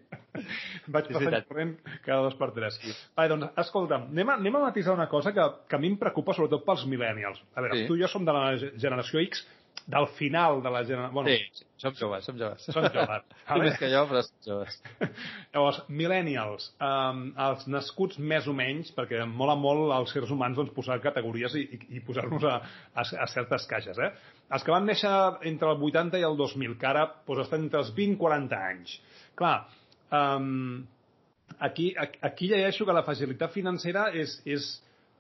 Vaig 0.93 1.07
passant 1.09 1.33
la 1.33 1.41
corrent 1.49 1.71
cada 2.05 2.19
dos 2.27 2.37
per 2.37 2.51
tres. 2.57 2.77
Sí. 2.83 2.93
Vale, 3.17 3.31
doncs, 3.33 3.47
escolta'm, 3.65 4.11
anem 4.13 4.33
a, 4.33 4.37
anem 4.43 4.59
a 4.59 4.65
matisar 4.67 4.93
una 4.97 5.09
cosa 5.09 5.33
que, 5.33 5.47
que 5.71 5.79
a 5.79 5.81
mi 5.81 5.89
em 5.93 5.97
preocupa 6.01 6.37
sobretot 6.37 6.67
pels 6.67 6.85
millennials. 6.91 7.41
A 7.57 7.65
veure, 7.65 7.81
sí. 7.81 7.87
tu 7.89 7.97
i 7.97 8.05
jo 8.05 8.11
som 8.13 8.29
de 8.29 8.37
la 8.37 8.45
generació 8.61 9.23
X, 9.25 9.47
del 9.87 10.07
final 10.17 10.63
de 10.63 10.71
la 10.73 10.81
generació... 10.85 11.13
Bueno, 11.13 11.31
sí, 11.31 11.65
som 11.77 11.93
joves, 11.99 12.25
som 12.25 12.39
joves. 12.41 12.65
Som 12.73 12.87
joves. 12.87 13.25
Vale? 13.49 13.65
Més 13.65 13.77
que 13.81 13.91
jo, 13.93 14.05
però 14.09 14.23
som 14.25 14.47
joves. 14.47 14.79
Llavors, 15.53 15.81
millennials, 15.89 16.71
um, 16.81 17.27
els 17.47 17.67
nascuts 17.69 18.17
més 18.19 18.49
o 18.49 18.55
menys, 18.57 18.95
perquè 18.97 19.21
mola 19.29 19.57
molt 19.61 19.93
als 19.93 20.15
sers 20.17 20.33
humans 20.33 20.57
doncs, 20.57 20.73
posar 20.77 20.97
categories 21.05 21.57
i, 21.61 21.67
i, 21.77 21.81
i 21.99 22.03
posar-nos 22.07 22.47
a, 22.49 22.57
a, 22.95 23.05
a 23.05 23.29
certes 23.35 23.69
caixes. 23.71 24.01
Eh? 24.01 24.11
Els 24.57 24.65
que 24.65 24.73
van 24.73 24.89
néixer 24.89 25.13
entre 25.53 25.75
el 25.75 25.85
80 25.91 26.23
i 26.23 26.27
el 26.31 26.39
2000, 26.41 26.79
que 26.81 26.89
ara 26.89 27.05
doncs, 27.27 27.45
estan 27.45 27.67
entre 27.67 27.85
els 27.85 27.93
20 27.99 28.17
i 28.17 28.21
40 28.25 28.63
anys. 28.71 28.97
Clar, 29.37 29.59
um, 30.17 30.81
aquí, 31.59 31.93
aquí 32.25 32.49
llegeixo 32.49 32.89
que 32.89 32.97
la 32.97 33.05
facilitat 33.05 33.53
financera 33.53 34.09
és, 34.17 34.39
és 34.49 34.73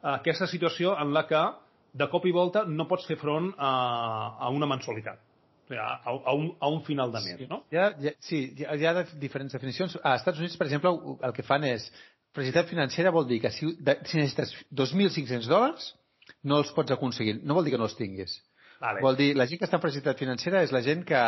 aquesta 0.04 0.48
situació 0.48 0.96
en 1.00 1.12
la 1.12 1.26
que 1.28 1.44
de 1.94 2.08
cop 2.10 2.26
i 2.26 2.32
volta 2.34 2.64
no 2.66 2.88
pots 2.90 3.06
fer 3.08 3.16
front 3.20 3.52
a, 3.54 3.70
a 4.46 4.50
una 4.54 4.68
mensualitat. 4.70 5.22
A, 5.74 5.84
a, 6.12 6.32
un, 6.36 6.50
a 6.60 6.68
un 6.68 6.82
final 6.84 7.12
de 7.14 7.20
mes, 7.24 7.46
no? 7.48 7.62
Hi 7.72 7.78
ha, 7.80 7.86
hi 7.98 8.10
ha, 8.10 8.12
sí, 8.20 8.40
hi 8.58 8.66
ha, 8.68 8.74
hi 8.76 8.84
ha 8.86 9.04
diferents 9.20 9.54
definicions. 9.56 9.94
A 10.02 10.18
Estats 10.18 10.42
Units, 10.42 10.58
per 10.60 10.66
exemple, 10.68 10.92
el 11.24 11.32
que 11.36 11.46
fan 11.46 11.64
és 11.64 11.86
facilitat 12.36 12.68
financera 12.68 13.12
vol 13.14 13.24
dir 13.30 13.40
que 13.40 13.52
si, 13.54 13.70
de, 13.80 13.96
si 14.04 14.18
necessites 14.18 14.52
2.500 14.74 15.48
dòlars, 15.48 15.92
no 16.44 16.58
els 16.60 16.72
pots 16.76 16.92
aconseguir. 16.92 17.38
No 17.46 17.56
vol 17.56 17.64
dir 17.64 17.72
que 17.74 17.80
no 17.80 17.88
els 17.88 17.96
tinguis. 17.96 18.36
Vale. 18.82 19.00
Vol 19.04 19.16
dir, 19.16 19.30
la 19.38 19.46
gent 19.48 19.62
que 19.62 19.68
està 19.68 19.78
en 19.78 19.84
facilitat 19.86 20.20
financera 20.20 20.60
és 20.66 20.74
la 20.74 20.82
gent 20.84 21.06
que, 21.08 21.22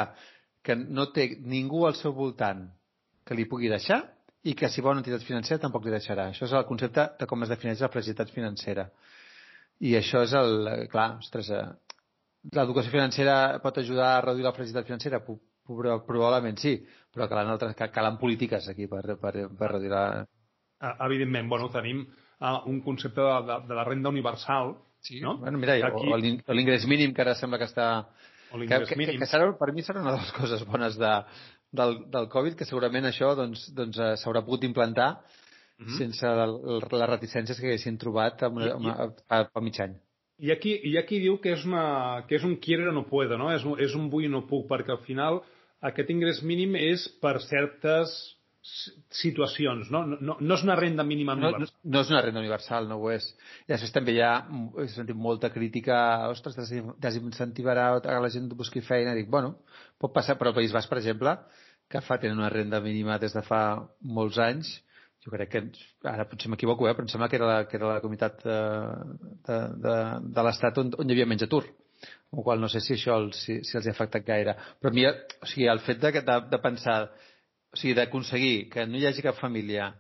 que 0.67 0.77
no 0.77 1.09
té 1.17 1.31
ningú 1.41 1.87
al 1.87 1.97
seu 1.97 2.13
voltant 2.17 2.67
que 3.27 3.39
li 3.39 3.47
pugui 3.49 3.71
deixar 3.73 4.03
i 4.47 4.55
que 4.55 4.69
si 4.71 4.83
vol 4.85 4.99
una 4.99 5.03
entitat 5.03 5.25
financera 5.27 5.63
tampoc 5.63 5.87
li 5.87 5.95
deixarà. 5.95 6.29
Això 6.31 6.45
és 6.47 6.55
el 6.55 6.67
concepte 6.69 7.09
de 7.19 7.27
com 7.31 7.43
es 7.43 7.51
defineix 7.51 7.81
la 7.83 7.91
facilitat 7.95 8.31
financera. 8.35 8.91
I 9.85 9.97
això 9.99 10.23
és 10.25 10.33
el... 10.37 10.71
Clar, 10.93 11.09
ostres, 11.21 11.51
eh, 11.53 11.65
l'educació 12.55 12.93
financera 12.93 13.59
pot 13.65 13.79
ajudar 13.83 14.15
a 14.15 14.23
reduir 14.25 14.47
la 14.47 14.55
fragilitat 14.57 14.89
financera? 14.89 15.21
Probablement 15.67 16.59
sí, 16.63 16.77
però 17.13 17.27
calen, 17.29 17.51
altres, 17.51 17.75
calen 17.93 18.21
polítiques 18.21 18.69
aquí 18.71 18.87
per, 18.87 19.03
per, 19.21 19.35
per 19.59 19.73
reduir 19.73 19.93
la... 19.93 20.05
Evidentment, 21.09 21.49
bueno, 21.51 21.69
tenim 21.73 22.05
uh, 22.05 22.61
un 22.71 22.81
concepte 22.85 23.21
de, 23.21 23.37
de, 23.49 23.59
de 23.69 23.79
la 23.79 23.85
renda 23.85 24.13
universal, 24.13 24.77
sí. 25.01 25.21
no? 25.21 25.39
Bueno, 25.39 25.59
mira, 25.59 25.75
Aquí... 25.89 26.09
o 26.13 26.55
l'ingrés 26.55 26.87
mínim, 26.87 27.15
que 27.15 27.25
ara 27.25 27.35
sembla 27.35 27.59
que 27.59 27.69
està... 27.69 27.89
O 28.53 28.61
que, 28.61 28.69
que, 28.69 28.95
que, 28.95 29.17
que 29.19 29.27
serà, 29.27 29.49
per 29.59 29.73
mi 29.75 29.83
serà 29.83 30.05
una 30.05 30.15
de 30.15 30.21
les 30.23 30.33
coses 30.39 30.63
bones 30.69 31.01
de, 31.01 31.13
del, 31.77 31.99
del 32.13 32.29
Covid, 32.33 32.55
que 32.59 32.69
segurament 32.69 33.09
això 33.09 33.33
doncs, 33.39 33.67
doncs, 33.75 33.99
eh, 33.99 34.15
s'haurà 34.23 34.45
pogut 34.47 34.65
implantar 34.69 35.17
mm 35.79 35.87
-hmm. 35.87 35.99
sense 35.99 36.27
les 36.27 37.09
reticències 37.11 37.61
que 37.61 37.67
haguessin 37.67 37.99
trobat 37.99 38.43
amb 38.43 38.57
una, 38.57 39.11
fa, 39.29 39.45
fa 39.53 39.61
mig 39.61 39.81
any. 39.81 39.95
I 40.39 40.51
aquí, 40.53 40.81
I 40.85 40.99
aquí 40.99 41.19
diu 41.19 41.39
que 41.41 41.53
és, 41.53 41.65
una, 41.65 42.25
que 42.29 42.37
és 42.37 42.45
un 42.45 42.57
quiere 42.57 42.93
no 42.93 43.07
puedo, 43.07 43.39
no? 43.39 43.51
És 43.55 43.65
un, 43.65 43.79
és 43.81 43.95
un 43.95 44.11
vull 44.11 44.25
i 44.25 44.29
no 44.29 44.47
puc, 44.47 44.67
perquè 44.69 44.91
al 44.93 45.05
final 45.05 45.41
aquest 45.81 46.11
ingrés 46.11 46.43
mínim 46.43 46.75
és 46.77 47.09
per 47.23 47.41
certes 47.41 48.37
situacions, 49.11 49.91
no? 49.91 50.05
No, 50.07 50.17
no, 50.21 50.37
no 50.41 50.55
és 50.55 50.63
una 50.65 50.77
renda 50.77 51.05
mínima 51.05 51.35
No, 51.35 51.49
universal. 51.49 51.79
no, 51.85 51.91
no 51.93 52.01
és 52.03 52.11
una 52.11 52.23
renda 52.23 52.41
universal, 52.41 52.89
no 52.89 52.97
ho 53.01 53.11
és. 53.13 53.29
I 53.67 53.73
després 53.73 53.93
també 53.95 54.13
hi 54.17 54.21
ha, 54.21 54.33
he 54.83 54.89
sentit 54.93 55.17
molta 55.17 55.51
crítica, 55.55 56.29
ostres, 56.29 56.57
desin- 56.59 56.95
desincentivarà 57.03 57.89
a 57.97 58.21
la 58.21 58.31
gent 58.31 58.49
buscar 58.59 58.83
feina. 58.83 59.15
Dic, 59.15 59.31
bueno, 59.31 59.61
pot 59.99 60.13
passar, 60.13 60.37
però 60.39 60.51
el 60.53 60.59
País 60.59 60.73
Basc, 60.75 60.91
per 60.91 60.99
exemple, 60.99 61.37
que 61.89 62.01
fa 62.03 62.19
tenen 62.19 62.39
una 62.39 62.51
renda 62.51 62.81
mínima 62.81 63.19
des 63.23 63.33
de 63.33 63.43
fa 63.47 63.63
molts 64.03 64.39
anys, 64.39 64.69
jo 65.27 65.33
crec 65.35 65.51
que, 65.51 65.63
ara 66.07 66.29
potser 66.31 66.51
m'equivoco, 66.53 66.87
eh, 66.87 66.95
però 66.95 67.07
em 67.07 67.11
sembla 67.11 67.29
que 67.29 67.39
era 67.41 67.49
la, 67.51 67.57
que 67.67 67.77
era 67.81 67.97
la 67.97 68.03
comunitat 68.05 68.45
de, 68.47 68.61
de, 69.49 69.59
de, 69.83 69.97
de 70.39 70.47
l'Estat 70.47 70.79
on, 70.83 70.95
on 71.03 71.11
hi 71.11 71.17
havia 71.17 71.27
menys 71.27 71.47
atur. 71.49 71.65
Amb 72.31 72.45
qual 72.47 72.63
no 72.63 72.69
sé 72.71 72.83
si 72.85 72.95
això 72.95 73.17
els, 73.19 73.41
si, 73.43 73.59
si 73.67 73.79
els 73.79 73.89
ha 73.89 73.95
afectat 73.95 74.27
gaire. 74.27 74.55
Però 74.79 74.93
a 74.93 74.95
mi, 74.95 75.07
o 75.09 75.51
sigui, 75.51 75.67
el 75.73 75.83
fet 75.83 75.99
de, 76.03 76.13
de, 76.21 76.41
de 76.53 76.63
pensar, 76.63 76.99
o 77.75 77.81
sigui, 77.81 77.97
d'aconseguir 77.99 78.57
que 78.71 78.87
no 78.87 79.01
hi 79.01 79.07
hagi 79.11 79.25
cap 79.27 79.39
família 79.41 79.91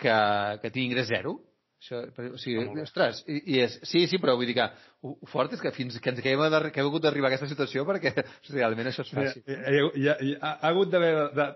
que, 0.00 0.14
que 0.62 0.70
tingui 0.70 0.90
ingrés 0.90 1.12
zero, 1.12 1.36
això, 1.84 2.00
o 2.32 2.40
sigui, 2.40 2.64
ostres, 2.82 3.22
i, 3.28 3.38
i 3.54 3.62
és, 3.62 3.78
sí, 3.86 4.06
sí, 4.10 4.18
però 4.18 4.34
vull 4.38 4.48
dir 4.48 4.56
que 4.56 4.66
ho, 4.66 5.14
ho 5.14 5.30
fort 5.30 5.52
és 5.54 5.62
que 5.62 5.72
fins 5.76 5.98
que 6.00 6.10
ens 6.10 6.22
que 6.24 6.32
hem, 6.32 6.42
de, 6.50 6.60
que 6.72 6.82
hem 6.82 6.88
hagut 6.88 7.04
d'arribar 7.04 7.28
a 7.28 7.34
aquesta 7.34 7.50
situació 7.50 7.84
perquè 7.86 8.14
realment 8.56 8.90
això 8.90 9.04
es 9.04 9.12
faci. 9.14 9.44
Hi, 9.44 9.58
hi, 9.60 9.82
hi, 10.00 10.14
hi, 10.30 10.36
ha 10.40 10.56
hagut 10.70 10.90
d'haver... 10.94 11.14
De... 11.36 11.48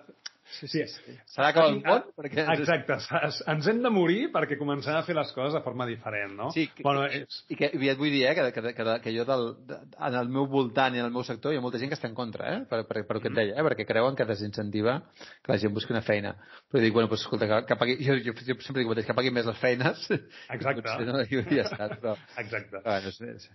Sí, 0.56 0.66
sí. 0.70 0.82
S'ha 1.28 1.44
d'acabar 1.44 1.70
el 1.70 1.78
món 1.82 2.04
perquè... 2.16 2.44
Exacte, 2.54 2.96
ens 3.52 3.68
hem 3.70 3.82
de 3.84 3.90
morir 3.92 4.30
perquè 4.34 4.56
comencem 4.60 4.96
a 4.96 5.02
fer 5.06 5.16
les 5.18 5.30
coses 5.36 5.54
de 5.58 5.60
forma 5.64 5.86
diferent, 5.88 6.32
no? 6.38 6.48
Sí, 6.54 6.66
que, 6.74 6.82
bueno, 6.86 7.04
i, 7.06 7.22
és... 7.22 7.40
i, 7.52 7.58
que, 7.58 7.70
i 7.76 7.90
et 7.92 8.00
vull 8.00 8.12
dir 8.14 8.24
eh, 8.30 8.34
que, 8.38 8.46
que, 8.56 8.72
que, 8.78 8.96
que 9.04 9.14
jo 9.14 9.26
del, 9.28 9.46
de, 9.68 9.78
en 10.08 10.18
el 10.22 10.32
meu 10.32 10.48
voltant 10.50 10.96
i 10.96 11.02
en 11.02 11.08
el 11.08 11.14
meu 11.14 11.26
sector 11.28 11.54
hi 11.54 11.60
ha 11.60 11.64
molta 11.64 11.80
gent 11.82 11.92
que 11.92 11.98
està 11.98 12.10
en 12.10 12.16
contra, 12.18 12.48
eh, 12.54 12.64
per, 12.70 12.82
per, 12.88 13.04
per 13.08 13.18
el 13.18 13.24
que 13.24 13.32
et 13.32 13.38
deia, 13.38 13.54
eh, 13.54 13.66
perquè 13.68 13.86
creuen 13.88 14.18
que 14.18 14.28
desincentiva 14.28 14.98
que 15.44 15.52
la 15.52 15.60
gent 15.60 15.76
busqui 15.76 15.94
una 15.94 16.04
feina. 16.06 16.34
Però 16.72 16.82
dic, 16.82 16.96
bueno, 16.96 17.12
pues, 17.12 17.26
escolta, 17.26 17.50
que, 17.52 17.62
que 17.68 17.80
pagui, 17.80 17.98
jo, 18.04 18.18
jo, 18.24 18.36
jo 18.40 18.58
sempre 18.64 18.82
dic 18.82 18.92
mateix, 18.94 19.08
que 19.08 19.18
paguin 19.20 19.36
més 19.36 19.48
les 19.48 19.62
feines. 19.62 20.04
Exacte. 20.56 20.84
Potser 20.88 21.08
no 21.12 21.24
hi 21.24 21.42
hauria 21.42 21.68
estat, 21.68 21.98
però... 22.00 22.16
Exacte. 22.40 22.82
Bueno, 22.84 23.12
és, 23.12 23.20
és, 23.36 23.50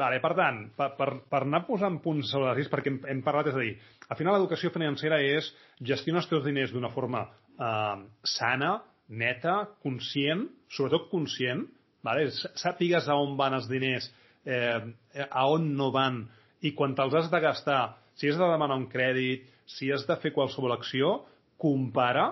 Vale, 0.00 0.22
per 0.24 0.32
tant, 0.32 0.62
per, 0.72 0.86
per, 0.96 1.08
per 1.28 1.42
anar 1.44 1.66
posant 1.66 1.98
punts 2.00 2.30
sobre 2.32 2.54
les 2.56 2.70
perquè 2.72 2.88
hem, 2.88 2.98
hem 3.12 3.20
parlat, 3.24 3.50
és 3.50 3.56
a 3.58 3.60
dir, 3.60 3.74
al 4.08 4.16
final 4.16 4.38
l'educació 4.38 4.70
financera 4.72 5.18
és 5.20 5.50
gestionar 5.84 6.22
els 6.22 6.30
teus 6.30 6.46
diners 6.46 6.72
d'una 6.72 6.88
forma 6.94 7.26
eh, 7.28 7.98
sana, 8.24 8.70
neta, 9.12 9.58
conscient, 9.84 10.46
sobretot 10.72 11.10
conscient, 11.10 11.66
vale? 12.06 12.30
Sàpigues 12.32 13.08
a 13.08 13.18
on 13.20 13.34
van 13.36 13.58
els 13.58 13.68
diners, 13.68 14.08
eh, 14.48 14.80
a 15.28 15.44
on 15.52 15.68
no 15.76 15.90
van, 15.92 16.22
i 16.64 16.72
quan 16.78 16.96
te'ls 16.96 17.18
has 17.20 17.28
de 17.32 17.40
gastar, 17.44 17.82
si 18.16 18.30
has 18.30 18.40
de 18.40 18.48
demanar 18.48 18.78
un 18.80 18.88
crèdit, 18.88 19.44
si 19.68 19.90
has 19.92 20.06
de 20.08 20.16
fer 20.22 20.32
qualsevol 20.32 20.72
acció, 20.72 21.18
compara, 21.60 22.30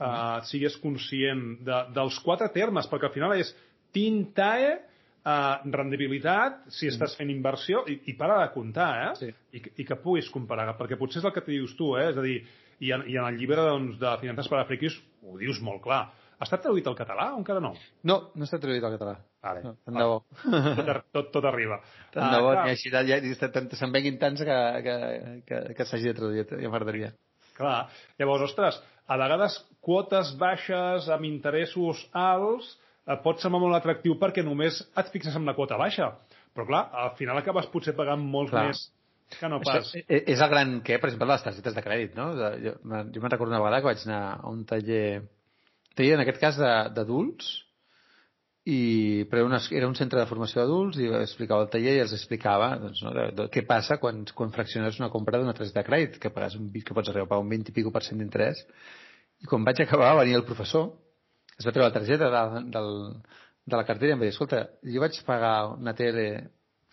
eh, 0.00 0.38
sigues 0.48 0.80
conscient 0.80 1.58
de, 1.66 1.82
dels 1.92 2.16
quatre 2.24 2.48
termes, 2.56 2.88
perquè 2.88 3.10
al 3.10 3.14
final 3.14 3.36
és 3.36 3.52
tintae, 3.92 4.78
uh, 5.26 5.62
rendibilitat, 5.74 6.62
si 6.72 6.88
estàs 6.90 7.16
fent 7.18 7.30
inversió, 7.32 7.84
i, 7.90 7.98
i 8.10 8.16
para 8.18 8.40
de 8.42 8.50
comptar, 8.54 8.90
eh? 9.04 9.12
Sí. 9.20 9.30
I, 9.58 9.62
I 9.82 9.86
que 9.88 9.98
puguis 10.02 10.30
comparar, 10.32 10.74
perquè 10.78 10.98
potser 11.00 11.22
és 11.22 11.28
el 11.28 11.34
que 11.34 11.44
te 11.44 11.54
dius 11.54 11.76
tu, 11.78 11.92
eh? 11.98 12.10
És 12.10 12.18
a 12.18 12.26
dir, 12.26 12.40
i 12.82 12.90
en, 12.94 13.06
i 13.10 13.18
en 13.18 13.28
el 13.28 13.38
llibre 13.38 13.62
doncs, 13.62 13.98
de 14.00 14.16
Finances 14.22 14.50
per 14.50 14.60
a 14.60 14.66
Friquis 14.68 14.98
ho 15.22 15.38
dius 15.40 15.62
molt 15.62 15.82
clar. 15.84 16.04
Ha 16.42 16.46
estat 16.48 16.64
traduït 16.64 16.88
al 16.90 16.96
català 16.98 17.28
o 17.36 17.38
encara 17.38 17.60
no? 17.62 17.70
No, 18.08 18.16
no 18.34 18.46
està 18.46 18.58
traduït 18.58 18.82
al 18.82 18.96
català. 18.96 19.12
Vale. 19.46 19.60
No, 19.62 19.76
tant 19.86 19.98
de 20.00 20.06
bo. 20.10 20.16
Tot, 20.42 21.04
tot, 21.14 21.28
tot 21.36 21.46
arriba. 21.46 21.78
Tant 22.10 22.32
de 22.34 22.40
bo, 22.42 22.48
Ah, 22.50 22.56
clar, 22.56 22.64
ni 22.66 22.74
així 22.74 22.90
ja, 22.90 23.76
se'n 23.78 23.94
venguin 23.94 24.18
tants 24.18 24.42
que, 24.48 24.56
que, 24.86 24.96
que, 25.46 25.60
que 25.78 25.86
s'hagi 25.86 26.10
de 26.10 26.16
traduir, 26.18 26.46
ja 26.50 26.72
m'agradaria. 26.72 27.12
Clar. 27.54 27.76
Llavors, 28.18 28.48
ostres, 28.48 28.80
a 29.06 29.18
vegades 29.20 29.60
quotes 29.84 30.34
baixes 30.40 31.06
amb 31.14 31.28
interessos 31.28 32.02
alts 32.10 32.72
eh, 32.72 32.91
pot 33.24 33.40
semblar 33.42 33.60
molt 33.64 33.76
atractiu 33.78 34.14
perquè 34.20 34.44
només 34.46 34.82
et 34.96 35.08
fixes 35.14 35.34
en 35.38 35.46
la 35.48 35.54
quota 35.58 35.78
baixa. 35.80 36.12
Però 36.54 36.66
clar, 36.68 36.82
al 36.92 37.14
final 37.18 37.38
acabes 37.40 37.66
potser 37.72 37.94
pagant 37.96 38.20
molts 38.20 38.52
Clar. 38.52 38.66
més 38.68 38.82
que 39.32 39.48
no 39.48 39.58
Això 39.62 39.78
pas. 39.80 39.94
és, 39.96 40.22
és 40.34 40.40
el 40.44 40.50
gran 40.52 40.72
què, 40.84 40.98
per 41.00 41.08
exemple, 41.08 41.26
de 41.26 41.32
les 41.32 41.44
targetes 41.46 41.74
de 41.74 41.82
crèdit, 41.82 42.16
no? 42.18 42.34
De, 42.36 42.50
jo 42.60 42.72
jo 42.84 43.22
me'n 43.24 43.32
recordo 43.32 43.54
una 43.54 43.62
vegada 43.64 43.80
que 43.80 43.88
vaig 43.88 44.02
anar 44.06 44.22
a 44.42 44.50
un 44.52 44.64
taller, 44.68 45.22
taller 45.96 46.14
en 46.18 46.24
aquest 46.26 46.40
cas 46.42 46.58
de- 46.60 46.90
d'adults, 46.94 47.48
i, 48.64 49.24
però 49.30 49.40
era, 49.42 49.48
una, 49.48 49.58
era 49.74 49.88
un 49.90 49.96
centre 49.98 50.20
de 50.20 50.26
formació 50.30 50.60
d'adults 50.60 51.00
i 51.02 51.08
explicava 51.18 51.64
el 51.64 51.70
taller 51.72 51.96
i 51.96 52.02
els 52.04 52.12
explicava 52.14 52.68
doncs, 52.78 53.00
no, 53.02 53.10
de, 53.16 53.24
de, 53.34 53.46
què 53.50 53.64
passa 53.66 53.96
quan, 53.98 54.20
quan 54.38 54.52
fracciones 54.54 55.00
una 55.00 55.08
compra 55.10 55.40
d'una 55.40 55.54
targeta 55.56 55.80
de 55.80 55.88
crèdit, 55.88 56.18
que, 56.22 56.30
pagues 56.30 56.54
un, 56.60 56.68
que 56.70 56.94
pots 56.94 57.10
arribar 57.10 57.26
a 57.26 57.30
pagar 57.32 57.42
un 57.42 57.50
20 57.50 57.72
i 57.72 57.74
pico 57.80 57.90
per 57.90 58.04
cent 58.06 58.20
d'interès. 58.22 58.60
I 59.42 59.48
quan 59.50 59.64
vaig 59.66 59.80
acabar, 59.82 60.12
venia 60.20 60.36
el 60.38 60.44
professor, 60.46 60.92
es 61.58 61.66
va 61.66 61.74
treure 61.74 61.88
la 61.88 61.94
targeta 61.94 62.30
de, 62.32 62.64
del, 62.74 62.90
de 63.66 63.78
la 63.78 63.86
cartera 63.88 64.12
i 64.12 64.16
em 64.16 64.22
va 64.22 64.28
dir, 64.28 64.34
escolta, 64.34 64.64
jo 64.94 65.04
vaig 65.04 65.20
pagar 65.26 65.54
una 65.76 65.94
tele 65.98 66.26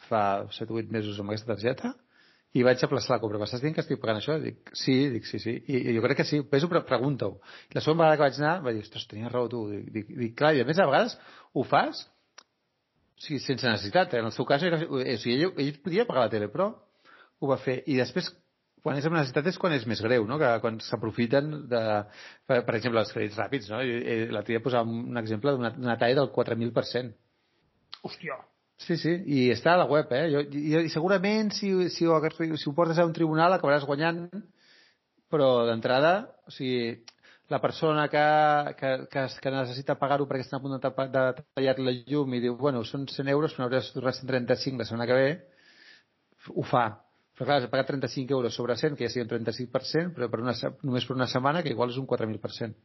fa 0.10 0.45
7 0.55 0.72
o 0.74 0.80
8 0.82 0.95
mesos 0.95 1.20
amb 1.20 1.34
aquesta 1.34 1.53
targeta 1.53 1.93
i 2.57 2.64
vaig 2.66 2.82
aplaçar 2.82 3.16
la 3.16 3.22
compra. 3.22 3.39
M'estàs 3.41 3.62
dient 3.62 3.76
que 3.78 3.84
estic 3.84 3.99
pagant 4.01 4.18
això? 4.18 4.39
Dic, 4.41 4.72
sí, 4.74 4.95
dic, 5.14 5.28
sí, 5.30 5.38
sí. 5.41 5.53
I, 5.70 5.82
i 5.91 5.97
jo 5.97 6.01
crec 6.05 6.24
que 6.24 6.26
sí. 6.26 6.39
Penso, 6.49 6.70
però 6.72 6.82
pregunta-ho. 6.86 7.36
La 7.76 7.84
segona 7.84 8.07
vegada 8.07 8.18
que 8.18 8.26
vaig 8.26 8.39
anar, 8.41 8.53
va 8.66 8.74
dir, 8.74 8.82
ostres, 8.86 9.05
tenies 9.12 9.30
raó 9.30 9.49
tu. 9.51 9.68
Dic, 9.70 9.91
dic, 9.93 10.10
dic, 10.18 10.34
clar, 10.39 10.55
i 10.57 10.64
a 10.64 10.66
més 10.66 10.82
a 10.82 10.88
vegades 10.89 11.14
ho 11.53 11.66
fas 11.70 12.07
o 13.20 13.26
sigui, 13.26 13.39
sense 13.43 13.68
necessitat. 13.68 14.16
En 14.18 14.30
el 14.30 14.34
seu 14.34 14.47
cas, 14.49 14.64
era, 14.64 14.80
o 14.80 15.03
sigui, 15.20 15.36
ell, 15.36 15.51
ell 15.60 15.74
podia 15.84 16.07
pagar 16.10 16.26
la 16.26 16.34
tele, 16.34 16.47
però 16.49 16.72
ho 16.72 17.51
va 17.51 17.60
fer. 17.62 17.82
I 17.86 17.99
després, 17.99 18.32
quan 18.84 18.99
és 18.99 19.07
amb 19.07 19.17
necessitat 19.17 19.49
és 19.51 19.57
quan 19.61 19.73
és 19.75 19.88
més 19.89 20.01
greu, 20.05 20.27
no? 20.27 20.38
que 20.41 20.51
quan 20.63 20.80
s'aprofiten 20.84 21.51
de, 21.71 21.82
per, 22.47 22.61
per 22.67 22.77
exemple, 22.77 23.03
els 23.03 23.11
crèdits 23.15 23.39
ràpids. 23.39 23.71
No? 23.73 23.82
I 23.84 24.30
L'altre 24.32 24.53
dia 24.55 24.63
posava 24.63 24.88
un 24.89 25.19
exemple 25.21 25.55
d'una 25.55 25.73
una 25.77 25.97
talla 25.99 26.21
del 26.21 26.32
4.000%. 26.36 27.11
Hòstia, 28.07 28.39
Sí, 28.80 28.95
sí, 28.95 29.11
i 29.27 29.49
està 29.51 29.73
a 29.73 29.80
la 29.82 29.88
web, 29.91 30.07
eh? 30.15 30.30
Jo, 30.32 30.41
i, 30.55 30.69
i 30.88 30.91
segurament 30.93 31.49
si, 31.51 31.67
si, 31.91 32.05
ho, 32.07 32.15
si 32.32 32.69
ho 32.69 32.73
portes 32.77 32.99
a 33.01 33.05
un 33.07 33.11
tribunal 33.15 33.51
acabaràs 33.51 33.84
guanyant, 33.84 34.21
però 35.30 35.49
d'entrada, 35.67 36.13
o 36.47 36.53
sigui, 36.55 36.93
la 37.51 37.59
persona 37.59 38.07
que, 38.13 38.23
que, 38.80 38.93
que, 39.11 39.25
que 39.43 39.51
necessita 39.51 39.97
pagar-ho 39.99 40.30
perquè 40.30 40.45
estan 40.45 40.61
a 40.61 40.63
punt 40.63 40.77
de, 40.77 40.91
de 41.11 41.43
tallar 41.57 41.75
la 41.82 41.95
llum 41.97 42.38
i 42.38 42.41
diu, 42.45 42.55
bueno, 42.55 42.86
són 42.88 43.03
100 43.09 43.34
euros, 43.34 43.55
però 43.55 43.65
n'hauràs 43.65 43.89
de 43.89 43.97
tornar 43.97 44.15
135 44.15 44.80
la 44.80 44.88
setmana 44.88 45.09
que 45.09 45.19
ve, 45.19 45.30
ho 46.55 46.65
fa. 46.71 46.86
Però 47.39 47.47
clar, 47.47 47.61
has 47.61 47.63
de 47.63 47.71
pagar 47.71 47.85
35 47.87 48.33
euros 48.35 48.55
sobre 48.55 48.75
100, 48.75 48.97
que 48.99 49.07
ja 49.07 49.13
sigui 49.13 49.23
un 49.23 49.29
35%, 49.31 50.11
però 50.15 50.27
per 50.27 50.41
una, 50.43 50.51
només 50.83 51.05
per 51.07 51.15
una 51.15 51.27
setmana, 51.31 51.61
que 51.63 51.71
igual 51.71 51.93
és 51.93 51.99
un 52.01 52.07
4.000%. 52.09 52.75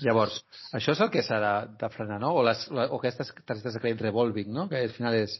Llavors, 0.00 0.38
això 0.72 0.94
és 0.94 1.02
el 1.04 1.10
que 1.12 1.20
s'ha 1.20 1.36
de, 1.42 1.50
de 1.82 1.90
frenar, 1.92 2.16
no? 2.22 2.30
O, 2.40 2.44
les, 2.46 2.62
o 2.72 2.96
aquestes 2.96 3.34
targetes 3.36 3.76
de 3.76 3.82
crèdit 3.82 4.00
revolving, 4.06 4.48
no? 4.56 4.64
Que 4.70 4.80
al 4.80 4.94
final 4.96 5.18
és 5.18 5.34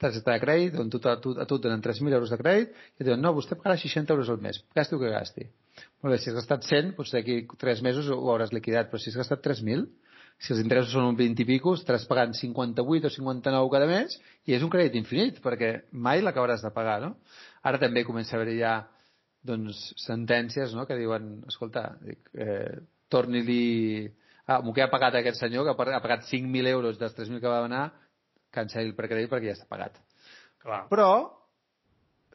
targeta 0.00 0.32
de 0.32 0.40
crèdit 0.40 0.80
on 0.80 0.88
tu, 0.88 1.02
a 1.04 1.18
tu, 1.20 1.34
a 1.36 1.44
tu 1.44 1.60
et 1.60 1.66
donen 1.68 1.84
3.000 1.84 2.16
euros 2.16 2.32
de 2.32 2.40
crèdit 2.40 2.72
i 2.72 3.04
et 3.04 3.04
diuen, 3.10 3.20
no, 3.20 3.34
vostè 3.36 3.60
pagarà 3.60 3.76
60 3.82 4.16
euros 4.16 4.32
al 4.32 4.40
mes, 4.40 4.62
gasti 4.76 4.96
el 4.96 5.04
que 5.04 5.12
gasti. 5.12 5.46
Molt 6.00 6.14
bé, 6.14 6.20
si 6.22 6.32
has 6.32 6.38
gastat 6.40 6.64
100, 6.64 6.94
potser 6.96 7.20
d'aquí 7.20 7.42
3 7.60 7.84
mesos 7.84 8.08
ho 8.08 8.16
hauràs 8.32 8.56
liquidat, 8.56 8.88
però 8.88 9.04
si 9.04 9.12
has 9.12 9.20
gastat 9.20 9.44
3.000, 9.44 9.84
si 10.38 10.52
els 10.52 10.60
interessos 10.60 10.92
són 10.92 11.08
un 11.10 11.16
20 11.16 11.44
i 11.44 11.46
pico, 11.48 11.72
estaràs 11.76 12.04
pagant 12.08 12.34
58 12.36 13.08
o 13.08 13.12
59 13.12 13.70
cada 13.72 13.86
mes 13.88 14.16
i 14.44 14.56
és 14.56 14.64
un 14.64 14.72
crèdit 14.72 14.98
infinit, 15.00 15.40
perquè 15.44 15.70
mai 15.92 16.20
l'acabaràs 16.24 16.64
de 16.64 16.72
pagar, 16.76 16.98
no? 17.04 17.14
Ara 17.66 17.80
també 17.82 18.04
comença 18.06 18.36
a 18.36 18.40
haver 18.40 18.54
ja 18.60 18.74
doncs, 19.46 19.78
sentències 20.02 20.74
no? 20.74 20.86
que 20.86 20.96
diuen, 20.98 21.40
escolta, 21.50 21.88
dic, 22.02 22.30
eh, 22.34 22.78
torni-li... 23.12 24.06
Ah, 24.46 24.60
el 24.62 24.70
que 24.74 24.82
ha 24.84 24.90
pagat 24.90 25.16
aquest 25.18 25.40
senyor, 25.42 25.64
que 25.66 25.72
ha 25.72 25.78
pa- 25.78 25.94
ha 25.96 26.02
pagat 26.02 26.28
5.000 26.30 26.68
euros 26.70 26.98
dels 27.00 27.16
3.000 27.16 27.40
que 27.42 27.50
va 27.50 27.56
demanar, 27.64 27.88
cancel·li 28.54 28.92
el 28.92 28.94
precrèdit 28.98 29.30
perquè 29.32 29.50
ja 29.50 29.56
està 29.56 29.66
pagat. 29.70 29.98
clar. 30.62 30.84
Però, 30.90 31.08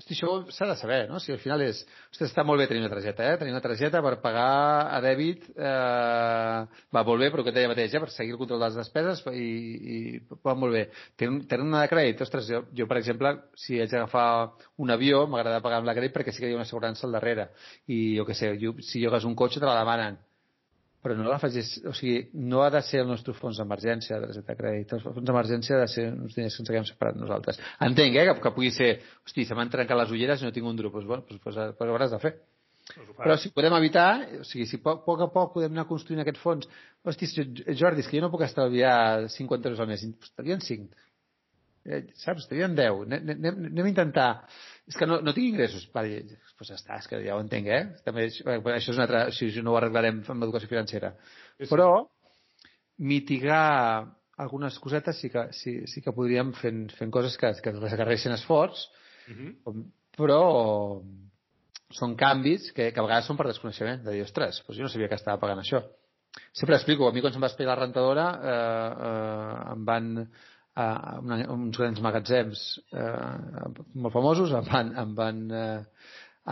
això 0.09 0.33
s'ha 0.53 0.67
de 0.69 0.75
saber, 0.79 0.99
no? 1.09 1.19
Si 1.19 1.33
al 1.33 1.39
final 1.41 1.61
és... 1.65 1.81
Hosti, 2.11 2.25
està 2.25 2.45
molt 2.47 2.61
bé 2.61 2.67
tenir 2.69 2.81
una 2.81 2.91
targeta, 2.93 3.27
eh? 3.27 3.37
Tenir 3.41 3.53
una 3.53 3.61
targeta 3.63 4.01
per 4.03 4.15
pagar 4.23 4.47
a 4.95 5.01
dèbit 5.03 5.45
eh, 5.51 6.57
va 6.95 7.03
molt 7.07 7.23
bé, 7.23 7.29
però 7.33 7.45
que 7.45 7.53
deia 7.55 7.69
mateix, 7.71 7.93
eh? 7.93 8.01
per 8.03 8.09
seguir 8.13 8.35
el 8.35 8.41
control 8.41 8.63
de 8.63 8.69
les 8.69 8.79
despeses 8.81 9.21
i, 9.33 9.51
i 9.93 9.99
va 10.45 10.55
molt 10.57 10.77
bé. 10.77 10.87
Tenir, 11.19 11.45
tenir 11.51 11.67
una 11.67 11.83
de 11.85 11.91
crèdit, 11.91 12.25
ostres, 12.25 12.49
jo, 12.49 12.63
jo, 12.77 12.89
per 12.89 13.01
exemple, 13.01 13.35
si 13.59 13.79
haig 13.79 13.93
d'agafar 13.93 14.25
un 14.81 14.95
avió, 14.95 15.25
m'agrada 15.27 15.61
pagar 15.61 15.83
amb 15.83 15.91
la 15.91 15.97
crèdit 15.97 16.15
perquè 16.17 16.33
sí 16.33 16.43
que 16.43 16.49
hi 16.49 16.55
ha 16.55 16.59
una 16.61 16.67
assegurança 16.67 17.07
al 17.07 17.19
darrere. 17.19 17.51
I 17.91 18.17
jo 18.17 18.27
què 18.27 18.37
sé, 18.37 18.55
jo, 18.61 18.77
si 18.85 19.03
llogues 19.03 19.29
un 19.29 19.37
cotxe 19.37 19.61
te 19.61 19.69
la 19.69 19.79
demanen 19.83 20.19
però 21.01 21.15
no 21.17 21.25
la 21.25 21.39
facis, 21.41 21.73
o 21.89 21.93
sigui, 21.97 22.29
no 22.37 22.61
ha 22.61 22.69
de 22.73 22.81
ser 22.85 23.01
el 23.01 23.09
nostre 23.09 23.33
fons 23.33 23.57
d'emergència 23.57 24.19
de 24.19 24.27
targeta 24.27 24.53
de 24.53 24.57
crèdit. 24.59 24.93
El 24.97 25.03
fons 25.03 25.25
d'emergència 25.25 25.77
ha 25.77 25.81
de 25.81 25.89
ser 25.89 26.07
uns 26.13 26.37
diners 26.37 26.55
que 26.55 26.63
ens 26.63 26.71
haguem 26.73 26.87
separat 26.87 27.17
nosaltres. 27.17 27.59
Entenc, 27.87 28.15
eh, 28.15 28.25
que, 28.29 28.37
que 28.43 28.53
pugui 28.55 28.71
ser, 28.75 28.91
hosti, 29.25 29.47
se 29.49 29.57
m'han 29.57 29.73
trencat 29.73 29.97
les 29.97 30.13
ulleres 30.13 30.43
i 30.43 30.47
no 30.47 30.53
tinc 30.55 30.69
un 30.69 30.77
duro, 30.77 30.93
doncs, 30.93 31.09
bueno, 31.09 31.25
doncs, 31.27 31.41
doncs, 31.43 31.57
doncs 31.79 31.89
ho 31.89 31.95
hauràs 31.95 32.13
de 32.13 32.21
fer. 32.21 32.35
Però 33.17 33.37
si 33.39 33.51
podem 33.55 33.73
evitar, 33.77 34.09
o 34.41 34.45
sigui, 34.45 34.65
si 34.69 34.81
poc, 34.83 35.05
poc 35.05 35.21
a 35.25 35.29
poc 35.33 35.53
podem 35.55 35.73
anar 35.73 35.87
construint 35.89 36.21
aquest 36.21 36.41
fons, 36.41 36.67
hosti, 37.07 37.29
Jordi, 37.79 38.03
és 38.03 38.09
que 38.09 38.19
jo 38.19 38.25
no 38.25 38.31
puc 38.33 38.43
estalviar 38.45 39.29
50 39.31 39.71
euros 39.71 39.81
al 39.81 39.89
mes, 39.89 40.05
estalvien 40.29 40.61
5. 40.61 41.07
Eh, 41.85 42.03
saps? 42.21 42.45
Estarien 42.45 42.75
10. 42.77 43.05
Anem, 43.07 43.33
anem, 43.37 43.65
anem 43.71 43.89
a 43.89 43.91
intentar... 43.95 44.29
és 44.91 44.97
que 44.99 45.07
no, 45.07 45.21
no 45.23 45.33
tinc 45.33 45.53
ingressos. 45.53 45.85
Va 45.95 46.03
dir, 46.03 46.21
pues 46.59 46.69
ja 46.69 46.75
està, 46.77 46.97
és 46.99 47.07
que 47.09 47.19
ja 47.23 47.37
ho 47.37 47.41
entenc, 47.43 47.67
eh? 47.71 47.83
També, 48.05 48.27
això 48.27 48.91
és 48.91 48.97
una 48.97 49.05
altra... 49.07 49.21
Si 49.35 49.49
no 49.63 49.73
ho 49.73 49.77
arreglarem 49.79 50.21
amb 50.27 50.43
l'educació 50.43 50.69
financera. 50.71 51.13
Sí, 51.55 51.63
sí. 51.65 51.69
Però 51.71 51.87
mitigar 53.01 54.11
algunes 54.41 54.77
cosetes 54.79 55.19
sí 55.21 55.29
que, 55.29 55.47
sí, 55.53 55.75
sí 55.87 56.01
que 56.01 56.13
podríem 56.13 56.51
fent, 56.57 56.87
fent 56.97 57.11
coses 57.13 57.37
que, 57.37 57.53
que 57.63 57.77
requereixen 57.79 58.37
esforç, 58.37 58.87
Uh 59.29 59.33
-huh. 59.37 59.51
com- 59.63 59.83
però 60.17 60.99
són 61.93 62.15
canvis 62.17 62.71
que, 62.73 62.91
que 62.91 62.99
a 62.99 63.03
vegades 63.03 63.25
són 63.27 63.37
per 63.37 63.45
desconeixement, 63.47 64.01
de 64.03 64.11
dir, 64.15 64.23
ostres, 64.23 64.63
doncs 64.65 64.77
jo 64.77 64.83
no 64.83 64.89
sabia 64.89 65.07
que 65.07 65.15
estava 65.15 65.39
pagant 65.39 65.59
això. 65.59 65.83
Sempre 66.51 66.75
explico, 66.75 67.07
a 67.07 67.11
mi 67.13 67.21
quan 67.21 67.31
se'm 67.31 67.43
va 67.43 67.47
explicar 67.47 67.77
la 67.77 67.85
rentadora 67.85 68.25
eh, 68.41 68.91
eh, 69.07 69.73
em 69.73 69.85
van 69.85 70.27
a 70.75 71.19
una, 71.19 71.37
uns 71.51 71.77
grans 71.77 71.99
magatzems 72.03 72.61
eh, 72.95 73.65
molt 73.99 74.13
famosos 74.15 74.53
em 74.55 74.67
van, 74.69 74.93
em 75.01 75.15
van, 75.17 75.41
eh, 75.51 75.81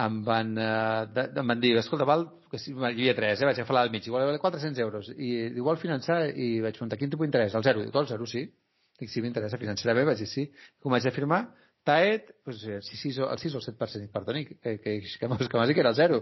em 0.04 0.18
van, 0.28 0.52
eh, 0.60 1.06
de, 1.16 1.28
em 1.40 1.54
van 1.54 1.62
dir, 1.64 1.76
escolta, 1.80 2.06
val, 2.10 2.26
que 2.52 2.60
si, 2.60 2.74
hi 2.74 2.84
havia 2.92 3.16
tres, 3.16 3.40
eh, 3.42 3.48
vaig 3.48 3.62
agafar 3.62 3.78
la 3.78 3.86
del 3.88 3.94
mig, 3.96 4.06
igual 4.10 4.28
val 4.28 4.40
400 4.44 4.80
euros, 4.84 5.10
i 5.16 5.32
igual 5.56 5.80
finançar, 5.80 6.26
i 6.36 6.60
vaig 6.66 6.76
preguntar, 6.76 7.00
quin 7.00 7.10
tipus 7.14 7.26
d'interès? 7.30 7.56
El 7.56 7.64
zero. 7.64 7.86
Dic, 7.86 7.96
el 7.96 8.08
zero, 8.12 8.28
sí. 8.28 8.44
Dic, 9.00 9.08
sí, 9.10 9.22
m'interessa 9.24 9.58
bé, 9.58 10.04
vaig 10.04 10.20
dir, 10.20 10.28
sí. 10.28 10.50
Com 10.84 10.92
vaig 10.92 11.08
a 11.08 11.16
firmar, 11.16 11.46
TAET, 11.88 12.34
pues, 12.44 12.60
eh, 12.68 12.82
si 12.84 12.98
sis, 13.00 13.18
o- 13.24 13.30
el 13.32 13.40
6 13.40 13.54
o 13.56 13.62
el 13.62 13.64
7%, 13.64 14.02
Dic, 14.04 14.12
perdoni, 14.12 14.44
que, 14.46 14.58
que, 14.60 14.78
que, 14.84 15.00
que 15.18 15.28
m'has 15.32 15.40
dit 15.70 15.74
que 15.78 15.80
era 15.80 15.90
el 15.94 15.96
zero. 15.96 16.20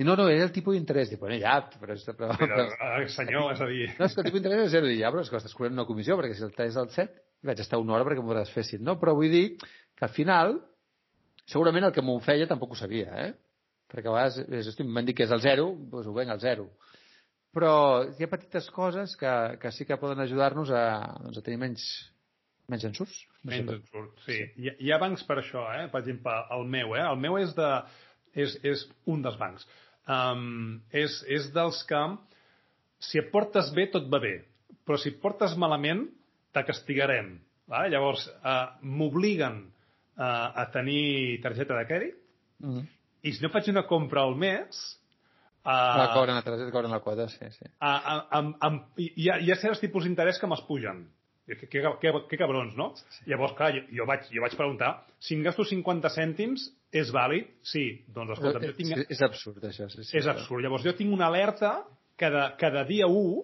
I 0.00 0.02
no, 0.02 0.16
no, 0.16 0.30
era 0.32 0.46
el 0.48 0.50
tipus 0.50 0.74
d'interès. 0.74 1.10
Dic, 1.12 1.20
bueno, 1.20 1.36
ja, 1.38 1.58
però, 1.78 1.92
però, 2.16 2.30
Però, 2.40 2.64
però, 2.72 3.04
senyor, 3.12 3.52
és 3.52 3.60
a 3.60 3.68
dir... 3.68 3.90
no, 3.98 4.06
és 4.08 4.14
que 4.16 4.22
el 4.24 4.30
tipus 4.30 4.40
d'interès 4.40 4.64
és 4.64 4.72
zero. 4.72 4.88
Dic, 4.88 5.02
ja, 5.04 5.12
però 5.12 5.20
és 5.22 5.28
que 5.30 5.36
estàs 5.42 5.54
cobrant 5.54 5.76
una 5.76 5.84
comissió, 5.86 6.16
perquè 6.18 6.34
si 6.34 6.42
el 6.48 6.54
tall 6.56 6.72
és 6.72 6.80
el 6.80 6.88
7, 6.96 7.20
vaig 7.44 7.60
estar 7.62 7.78
una 7.82 7.94
hora 7.96 8.06
perquè 8.08 8.22
m'ho 8.24 8.34
desfessin, 8.36 8.82
no? 8.84 8.96
Però 9.00 9.14
vull 9.16 9.30
dir 9.32 9.44
que 9.60 10.06
al 10.06 10.12
final, 10.14 10.56
segurament 11.46 11.86
el 11.88 11.92
que 11.94 12.02
m'ho 12.04 12.18
feia 12.24 12.48
tampoc 12.50 12.72
ho 12.74 12.78
sabia, 12.78 13.12
eh? 13.26 13.32
Perquè 13.92 14.08
a 14.10 14.14
vegades 14.16 14.80
m'han 14.82 15.06
dit 15.06 15.16
que 15.16 15.26
és 15.28 15.32
el 15.34 15.42
zero, 15.44 15.68
doncs 15.92 16.08
ho 16.10 16.14
venc 16.16 16.32
al 16.34 16.40
zero. 16.42 16.70
Però 17.54 17.70
hi 18.10 18.24
ha 18.26 18.30
petites 18.32 18.66
coses 18.74 19.12
que, 19.16 19.30
que 19.62 19.70
sí 19.70 19.84
que 19.86 19.98
poden 20.00 20.18
ajudar-nos 20.24 20.72
a, 20.74 20.84
doncs, 21.22 21.38
a 21.38 21.44
tenir 21.46 21.60
menys, 21.62 21.84
menys 22.72 22.88
ensurts. 22.88 23.20
No 23.44 23.52
Menys 23.52 23.68
com. 23.68 23.76
absurd, 23.76 24.24
sí. 24.26 24.40
Hi, 24.58 24.72
ha- 24.72 24.76
hi 24.80 24.90
ha 24.90 24.98
bancs 24.98 25.22
per 25.28 25.36
això, 25.38 25.62
eh? 25.76 25.84
Per 25.92 26.00
exemple, 26.02 26.34
el 26.56 26.64
meu, 26.72 26.96
eh? 26.98 27.04
El 27.12 27.20
meu 27.22 27.38
és, 27.38 27.52
de, 27.54 27.68
és, 28.34 28.56
és 28.66 28.82
un 29.06 29.22
dels 29.22 29.38
bancs. 29.38 29.68
Um, 30.10 30.80
és, 30.90 31.20
és 31.30 31.46
dels 31.54 31.78
que, 31.88 32.02
si 33.04 33.20
et 33.22 33.30
portes 33.30 33.70
bé, 33.76 33.86
tot 33.92 34.10
va 34.10 34.18
bé. 34.24 34.34
Però 34.88 34.98
si 34.98 35.12
et 35.14 35.20
portes 35.22 35.54
malament, 35.60 36.08
te 36.54 36.64
castigarem. 36.66 37.34
Va? 37.70 37.86
Llavors, 37.90 38.26
uh, 38.40 38.76
m'obliguen 38.82 39.62
uh, 39.64 40.24
a 40.62 40.68
tenir 40.72 41.40
targeta 41.44 41.78
de 41.78 41.88
crèdit 41.90 42.20
Mm 42.64 42.74
-hmm. 42.74 42.86
i 43.22 43.32
si 43.32 43.42
no 43.42 43.48
faig 43.50 43.68
una 43.68 43.86
compra 43.86 44.22
al 44.22 44.36
mes... 44.36 45.00
Ah, 45.64 46.06
Uh, 46.08 46.14
cobren 46.14 46.34
la 46.34 46.42
targeta, 46.42 46.70
cobren 46.70 46.90
la 46.90 47.00
quota, 47.00 47.28
sí, 47.28 47.38
sí. 47.50 47.64
a, 47.78 47.92
a, 48.12 48.14
a, 48.38 48.38
a, 48.60 48.68
hi, 48.96 49.30
ha, 49.30 49.38
hi 49.40 49.50
ha 49.50 49.56
certs 49.56 49.80
tipus 49.80 50.04
d'interès 50.04 50.38
que 50.38 50.46
m'espugen. 50.46 51.06
Que, 51.46 51.56
que, 51.56 51.80
que, 52.00 52.12
que 52.28 52.36
cabrons, 52.36 52.76
no? 52.76 52.94
Llavors, 53.26 53.54
clar, 53.56 53.72
jo, 53.72 53.80
jo, 53.96 54.04
vaig, 54.06 54.28
jo 54.32 54.42
vaig 54.42 54.56
preguntar 54.56 55.06
si 55.18 55.34
em 55.34 55.42
gasto 55.42 55.64
50 55.64 56.10
cèntims 56.10 56.70
és 56.92 57.10
vàlid? 57.12 57.48
Sí. 57.62 58.04
Doncs 58.06 58.32
escolta, 58.36 58.60
jo 58.60 58.72
tinc, 58.76 58.96
és, 58.96 59.06
és 59.16 59.22
absurd, 59.22 59.64
això. 59.64 59.88
Sí, 59.88 60.04
sí, 60.04 60.16
és 60.18 60.26
absurd. 60.26 60.62
Llavors 60.62 60.84
jo 60.84 60.92
tinc 60.92 61.12
una 61.12 61.26
alerta 61.26 61.84
cada, 62.16 62.56
cada 62.56 62.84
dia 62.84 63.06
1 63.06 63.42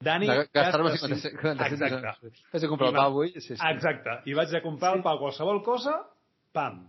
Dani, 0.00 0.26
De 0.26 0.48
gastar-me 0.54 0.90
gasta 0.94 1.08
50 1.08 1.20
cinc- 1.20 1.40
50 1.40 1.66
Exacte. 1.66 2.30
Vaig 2.52 2.64
a 2.64 2.68
comprar 2.72 2.88
I 2.88 2.92
el 2.92 2.96
pa 2.96 3.04
avui. 3.04 3.32
Sí, 3.34 3.40
sí. 3.50 3.56
Exacte. 3.70 4.16
I 4.24 4.34
vaig 4.38 4.54
a 4.56 4.62
comprar 4.64 4.94
el 4.96 5.02
pa 5.04 5.16
qualsevol 5.20 5.62
cosa, 5.62 5.98
pam. 6.56 6.86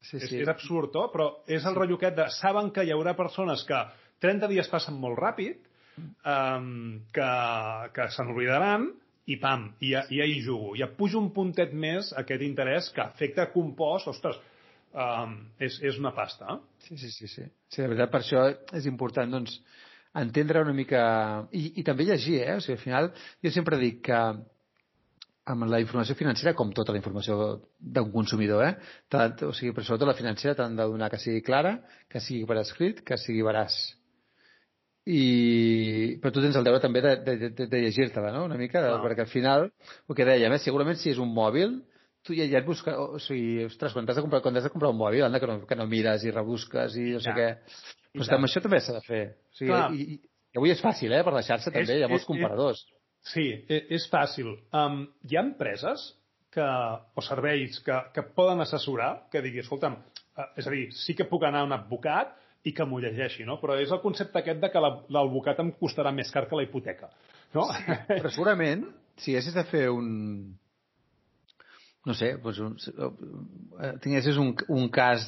Sí, 0.00 0.16
És, 0.16 0.28
sí. 0.30 0.40
és 0.40 0.48
absurd, 0.48 0.96
oh? 0.96 1.10
però 1.12 1.28
és 1.46 1.64
el 1.68 1.74
rotllo 1.76 1.98
aquest 2.00 2.16
de... 2.16 2.26
Saben 2.40 2.70
que 2.74 2.82
hi 2.86 2.90
haurà 2.94 3.12
persones 3.14 3.62
que 3.68 3.78
30 4.24 4.48
dies 4.48 4.68
passen 4.72 4.96
molt 4.98 5.18
ràpid, 5.20 5.60
um, 6.24 7.00
que, 7.12 7.28
que 7.94 8.06
se 8.10 8.24
n'oblidaran, 8.24 8.88
i 9.30 9.36
pam, 9.38 9.68
i 9.84 9.92
ja, 9.92 10.02
ja 10.10 10.26
hi 10.26 10.40
jugo. 10.42 10.72
Ja 10.80 10.88
pujo 10.96 11.20
un 11.20 11.28
puntet 11.36 11.74
més 11.76 12.10
aquest 12.18 12.42
interès 12.42 12.88
que 12.96 13.04
afecta 13.04 13.46
compost, 13.52 14.08
ostres, 14.10 14.40
um, 14.96 15.36
és, 15.60 15.76
és 15.86 16.00
una 16.00 16.14
pasta. 16.16 16.56
Eh? 16.56 16.58
Sí, 16.88 16.96
sí, 16.98 17.10
sí, 17.14 17.28
sí. 17.28 17.44
Sí, 17.68 17.82
la 17.84 17.92
veritat, 17.92 18.10
per 18.10 18.24
això 18.24 18.46
és 18.80 18.88
important, 18.90 19.30
doncs, 19.36 19.60
entendre 20.14 20.62
una 20.62 20.72
mica... 20.74 21.02
I, 21.52 21.80
i 21.80 21.84
també 21.86 22.06
llegir, 22.08 22.40
eh? 22.42 22.56
O 22.56 22.64
sigui, 22.64 22.78
al 22.78 22.82
final, 22.84 23.10
jo 23.44 23.52
sempre 23.54 23.78
dic 23.78 24.00
que 24.08 24.22
amb 25.50 25.66
la 25.66 25.80
informació 25.82 26.14
financera, 26.14 26.52
com 26.54 26.70
tota 26.76 26.92
la 26.94 26.98
informació 27.00 27.36
d'un 27.80 28.10
consumidor, 28.12 28.64
eh? 28.66 28.74
Tant, 29.10 29.38
o 29.48 29.54
sigui, 29.56 29.72
però 29.74 29.86
sobretot 29.86 30.10
la 30.10 30.18
financera 30.18 30.54
t'han 30.58 30.76
de 30.78 30.86
donar 30.86 31.08
que 31.10 31.18
sigui 31.18 31.42
clara, 31.42 31.78
que 32.10 32.20
sigui 32.22 32.44
per 32.46 32.60
escrit, 32.60 33.02
que 33.06 33.18
sigui 33.18 33.42
veraç. 33.46 33.78
I... 35.10 36.18
Però 36.22 36.30
tu 36.34 36.42
tens 36.44 36.58
el 36.60 36.66
deure 36.66 36.82
també 36.82 37.00
de, 37.02 37.14
de, 37.24 37.36
de, 37.48 37.66
de 37.72 37.80
llegir-te-la, 37.86 38.30
no?, 38.34 38.44
una 38.46 38.58
mica, 38.60 38.82
Clar. 38.84 38.98
perquè 39.02 39.24
al 39.24 39.32
final, 39.32 39.70
el 40.06 40.18
que 40.18 40.26
dèiem, 40.28 40.54
eh? 40.54 40.60
segurament 40.62 41.00
si 41.00 41.10
és 41.14 41.18
un 41.22 41.32
mòbil, 41.34 41.80
tu 42.26 42.36
ja, 42.36 42.44
ja 42.50 42.60
et 42.60 42.66
busques, 42.68 42.94
o 42.94 43.18
sigui, 43.22 43.64
ostres, 43.64 43.96
quan 43.96 44.06
has 44.06 44.20
de 44.20 44.26
comprar, 44.26 44.42
quan 44.44 44.60
has 44.60 44.68
de 44.68 44.72
comprar 44.74 44.92
un 44.92 45.00
mòbil, 45.00 45.24
anda, 45.24 45.40
que 45.40 45.48
no, 45.48 45.56
que 45.66 45.78
no 45.78 45.88
mires 45.88 46.26
i 46.28 46.34
rebusques 46.36 46.98
i 47.00 47.14
no 47.16 47.22
sé 47.24 47.32
Ja. 47.32 47.36
què. 47.38 47.48
Però 48.14 48.26
tant. 48.26 48.38
amb 48.40 48.48
això 48.48 48.60
també 48.62 48.80
s'ha 48.80 48.92
de 48.96 49.00
fer. 49.06 49.22
O 49.52 49.54
sigui, 49.58 49.70
Clar. 49.70 49.90
i, 49.94 50.06
i, 50.14 50.20
avui 50.56 50.70
és 50.74 50.80
fàcil, 50.82 51.12
eh? 51.14 51.22
Per 51.24 51.32
xarxa 51.42 51.70
també, 51.70 51.82
És- 51.82 51.98
hi 52.00 52.02
ha 52.02 52.08
molts 52.08 52.24
és- 52.24 52.26
comparadors. 52.26 52.84
Sí, 53.22 53.44
e- 53.68 53.86
és 53.90 54.08
fàcil. 54.10 54.54
Um, 54.72 55.02
hi 55.28 55.36
ha 55.36 55.42
empreses 55.44 56.16
que, 56.50 56.64
o 57.14 57.20
serveis 57.22 57.78
que, 57.86 57.96
que 58.14 58.22
poden 58.34 58.60
assessorar, 58.64 59.28
que 59.30 59.42
digui, 59.42 59.60
escolta'm, 59.60 59.94
eh, 60.36 60.46
és 60.56 60.66
a 60.66 60.70
dir, 60.70 60.86
sí 60.92 61.14
que 61.14 61.24
puc 61.28 61.44
anar 61.44 61.60
a 61.60 61.64
un 61.68 61.72
advocat 61.76 62.32
i 62.64 62.72
que 62.74 62.84
m'ho 62.84 62.98
llegeixi, 63.00 63.44
no? 63.44 63.60
Però 63.60 63.76
és 63.80 63.92
el 63.92 64.00
concepte 64.02 64.38
aquest 64.40 64.58
de 64.60 64.70
que 64.72 64.80
la- 64.80 65.04
l'advocat 65.08 65.60
em 65.60 65.70
costarà 65.78 66.10
més 66.12 66.30
car 66.32 66.48
que 66.48 66.56
la 66.56 66.62
hipoteca, 66.66 67.10
no? 67.54 67.68
Però 68.08 68.30
segurament, 68.30 68.86
si 69.16 69.32
haguessis 69.36 69.54
de 69.54 69.64
fer 69.64 69.88
un... 69.90 70.56
No 72.08 72.14
sé, 72.16 72.30
doncs 72.40 72.58
un, 72.64 72.76
eh, 73.84 73.90
tinguessis 74.00 74.38
un, 74.40 74.54
un 74.72 74.86
cas 74.88 75.26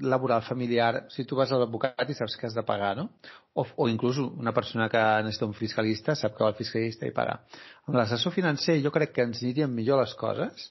laboral 0.00 0.40
familiar, 0.46 1.02
si 1.12 1.26
tu 1.28 1.36
vas 1.36 1.50
a 1.52 1.58
l'advocat 1.60 2.08
i 2.08 2.16
saps 2.16 2.38
que 2.40 2.48
has 2.48 2.56
de 2.56 2.64
pagar, 2.64 2.94
no? 2.96 3.10
O, 3.52 3.66
o 3.84 3.88
inclús 3.92 4.22
una 4.24 4.54
persona 4.56 4.88
que 4.88 5.02
necessita 5.26 5.48
un 5.50 5.52
fiscalista 5.58 6.14
sap 6.16 6.38
que 6.38 6.44
va 6.44 6.54
al 6.54 6.56
fiscalista 6.56 7.04
i 7.04 7.12
paga. 7.12 7.42
Amb 7.84 7.98
l'assessor 8.00 8.32
financer 8.32 8.78
jo 8.84 8.94
crec 8.94 9.12
que 9.12 9.28
ens 9.28 9.44
anirien 9.44 9.74
millor 9.76 10.00
les 10.00 10.16
coses 10.16 10.70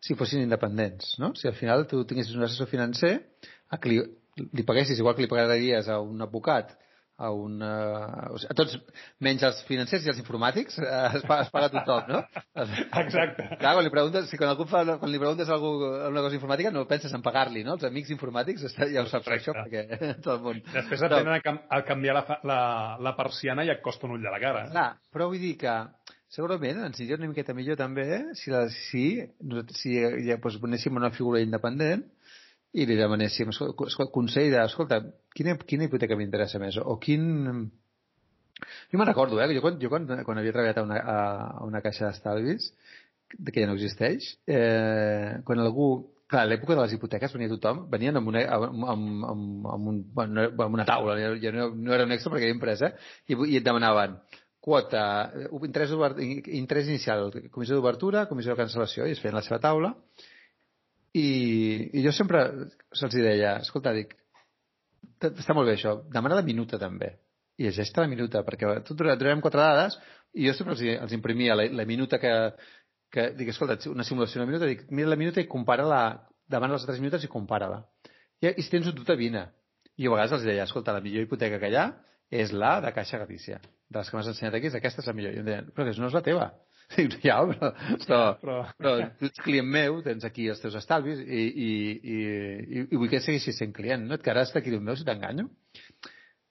si 0.00 0.16
fossin 0.16 0.46
independents, 0.46 1.18
no? 1.20 1.34
Si 1.36 1.48
al 1.48 1.56
final 1.60 1.84
tu 1.90 2.04
tinguessis 2.08 2.36
un 2.36 2.48
assessor 2.48 2.72
financer 2.72 3.12
a 3.68 3.78
li, 3.84 4.00
li 4.52 4.64
paguessis 4.64 4.98
igual 4.98 5.16
que 5.16 5.26
li 5.26 5.32
pagaries 5.32 5.92
a 5.92 6.00
un 6.00 6.24
advocat 6.24 6.72
a, 7.16 7.30
un, 7.32 7.60
uh, 7.64 8.32
o 8.34 8.38
sigui, 8.38 8.50
a 8.52 8.56
tots, 8.58 8.76
menys 9.24 9.44
els 9.48 9.62
financers 9.68 10.04
i 10.04 10.10
els 10.12 10.18
informàtics, 10.20 10.76
uh, 10.82 11.16
es, 11.16 11.24
paga, 11.24 11.46
es 11.46 11.52
paga 11.54 11.70
tothom, 11.72 12.10
no? 12.12 12.20
Exacte. 13.02 13.46
Clar, 13.56 13.72
quan 13.78 13.84
li 13.86 13.92
preguntes, 13.92 14.28
si 14.30 14.40
quan, 14.40 14.52
algú 14.52 14.66
fa, 14.68 14.82
quan 15.00 15.12
li 15.12 15.20
preguntes 15.22 15.48
a 15.48 15.56
algú 15.56 15.72
una 15.80 16.24
cosa 16.26 16.36
informàtica 16.36 16.72
no 16.74 16.84
penses 16.90 17.14
en 17.16 17.24
pagar-li, 17.24 17.64
no? 17.64 17.78
Els 17.78 17.86
amics 17.88 18.12
informàtics 18.12 18.66
ja 18.76 19.04
ho 19.04 19.08
saps 19.08 19.24
Correcte. 19.28 19.54
això, 19.54 19.56
perquè 19.56 20.00
tot 20.24 20.34
el 20.36 20.42
món... 20.44 20.60
Després 20.74 21.06
aprenen 21.08 21.38
a, 21.38 21.40
cam 21.44 21.62
a 21.72 21.80
canviar 21.88 22.18
la, 22.18 22.40
la, 22.52 22.60
la 23.08 23.16
persiana 23.16 23.64
i 23.64 23.72
et 23.72 23.80
costa 23.84 24.08
un 24.08 24.18
ull 24.18 24.26
de 24.26 24.32
la 24.32 24.42
cara. 24.42 24.66
Clar, 24.74 24.90
però 25.12 25.30
vull 25.32 25.40
dir 25.40 25.56
que 25.62 25.76
segurament 26.36 26.82
ens 26.84 26.98
aniria 27.00 27.16
una 27.16 27.30
miqueta 27.30 27.54
millor 27.56 27.78
també 27.80 28.04
eh, 28.18 28.24
si, 28.36 28.52
la, 28.52 28.66
si, 28.68 29.06
si 29.78 29.96
ja 30.26 30.36
doncs, 30.36 30.60
anéssim 30.68 30.98
a 30.98 31.06
una 31.06 31.14
figura 31.14 31.40
independent 31.40 32.04
i 32.76 32.84
li 32.84 32.96
demanéssim 32.98 33.52
escolta, 33.52 34.08
consell 34.12 34.50
de, 34.52 34.60
escolta, 34.66 35.00
quina, 35.36 35.56
quina 35.68 35.86
hipoteca 35.88 36.18
m'interessa 36.18 36.60
més? 36.62 36.78
O 36.82 36.96
quin... 37.02 37.26
Jo 38.90 38.98
me'n 38.98 39.08
recordo, 39.10 39.38
eh, 39.42 39.50
jo 39.52 39.60
quan, 39.60 39.76
jo 39.82 39.92
quan, 39.92 40.08
quan 40.24 40.40
havia 40.40 40.54
treballat 40.56 40.78
a 40.80 40.84
una, 40.86 41.00
a, 41.00 41.16
una 41.66 41.82
caixa 41.84 42.08
d'estalvis, 42.08 42.70
que 43.28 43.60
ja 43.60 43.68
no 43.68 43.76
existeix, 43.76 44.30
eh, 44.48 45.42
quan 45.44 45.60
algú 45.60 45.90
Clar, 46.26 46.40
a 46.42 46.48
l'època 46.50 46.74
de 46.74 46.80
les 46.82 46.94
hipoteques 46.96 47.30
venia 47.36 47.50
tothom, 47.52 47.84
venien 47.90 48.16
amb 48.18 48.32
una, 48.32 48.40
amb, 48.56 48.80
amb, 48.90 49.26
amb, 49.30 49.66
amb, 49.70 49.90
un, 49.92 50.00
bueno, 50.14 50.46
amb 50.64 50.74
una 50.74 50.86
taula, 50.88 51.14
ja 51.38 51.52
no, 51.54 51.68
no 51.70 51.94
era 51.94 52.02
un 52.08 52.14
extra 52.16 52.32
perquè 52.32 52.48
era 52.48 52.56
impresa, 52.56 52.88
i, 53.30 53.36
i 53.36 53.60
et 53.60 53.66
demanaven 53.66 54.16
quota, 54.66 55.04
eh, 55.38 55.46
interès, 55.68 55.92
interès 56.58 56.90
inicial, 56.90 57.28
comissió 57.54 57.78
d'obertura, 57.78 58.24
comissió 58.26 58.56
de 58.56 58.58
cancel·lació, 58.64 59.06
i 59.06 59.14
es 59.14 59.22
feien 59.22 59.38
la 59.38 59.44
seva 59.46 59.60
taula, 59.62 59.92
i, 61.14 61.28
i 61.94 62.02
jo 62.02 62.10
sempre 62.12 62.42
se'ls 62.90 63.14
deia, 63.14 63.60
escolta, 63.62 63.94
dic, 63.94 64.10
"t- 64.10 64.25
està 65.20 65.54
molt 65.56 65.68
bé 65.68 65.76
això, 65.76 65.96
demana 66.12 66.38
la 66.38 66.46
minuta 66.46 66.78
també, 66.78 67.14
i 67.56 67.66
llegeix-te 67.66 68.02
la 68.02 68.10
minuta, 68.10 68.42
perquè 68.44 68.80
tu 68.84 68.94
donarem 68.98 69.40
quatre 69.44 69.62
dades, 69.62 69.98
i 70.36 70.48
jo 70.48 70.54
sempre 70.56 70.74
els, 70.76 70.82
els 71.06 71.14
imprimia 71.16 71.56
la, 71.56 71.64
la 71.72 71.86
minuta 71.88 72.18
que, 72.20 72.32
que 73.12 73.30
dic, 73.38 73.52
escolta, 73.52 73.78
una 73.88 74.04
simulació 74.04 74.42
una 74.42 74.50
minuta, 74.50 74.68
dic, 74.68 74.84
mira 74.90 75.08
la 75.08 75.20
minuta 75.20 75.40
i 75.40 75.48
compara-la, 75.48 76.00
demana 76.52 76.76
les 76.76 76.84
altres 76.84 77.00
minutes 77.00 77.24
i 77.24 77.32
compara-la. 77.32 77.80
I, 78.42 78.52
I 78.52 78.62
si 78.62 78.72
tens 78.72 78.90
un 78.90 78.96
dubte, 78.98 79.16
vine. 79.16 79.46
I 79.96 80.08
a 80.08 80.12
vegades 80.12 80.36
els 80.36 80.44
deia, 80.44 80.66
escolta, 80.68 80.92
la 80.92 81.00
millor 81.00 81.24
hipoteca 81.24 81.60
que 81.62 81.72
hi 81.72 81.78
ha 81.80 81.86
és 82.28 82.52
la 82.52 82.76
de 82.84 82.92
Caixa 82.92 83.22
Galícia. 83.22 83.60
de 83.88 83.98
les 84.00 84.08
que 84.10 84.16
m'has 84.16 84.26
ensenyat 84.26 84.56
aquí, 84.58 84.70
aquesta 84.74 85.00
és 85.00 85.06
la 85.06 85.14
millor. 85.14 85.32
I 85.32 85.40
em 85.40 85.46
deien, 85.46 85.68
però 85.72 85.86
que 85.86 86.00
no 86.00 86.08
és 86.10 86.16
la 86.16 86.24
teva. 86.26 86.50
Dic, 86.96 87.16
ja, 87.24 87.40
però, 87.42 87.72
però, 88.04 88.20
però... 88.38 88.58
però 88.78 88.92
tu 89.18 89.26
ets 89.26 89.42
client 89.42 89.66
meu, 89.66 89.98
tens 90.04 90.24
aquí 90.28 90.46
els 90.52 90.60
teus 90.62 90.76
estalvis 90.78 91.18
i, 91.24 91.42
i, 91.42 91.70
i, 91.96 92.20
i, 92.20 92.84
i 92.84 93.00
vull 93.00 93.10
que 93.10 93.20
segueixis 93.24 93.58
sent 93.58 93.74
client, 93.74 94.06
no? 94.06 94.14
Et 94.18 94.22
quedaràs 94.22 94.54
client 94.54 94.84
meu 94.86 94.96
si 94.98 95.06
t'enganyo. 95.08 95.48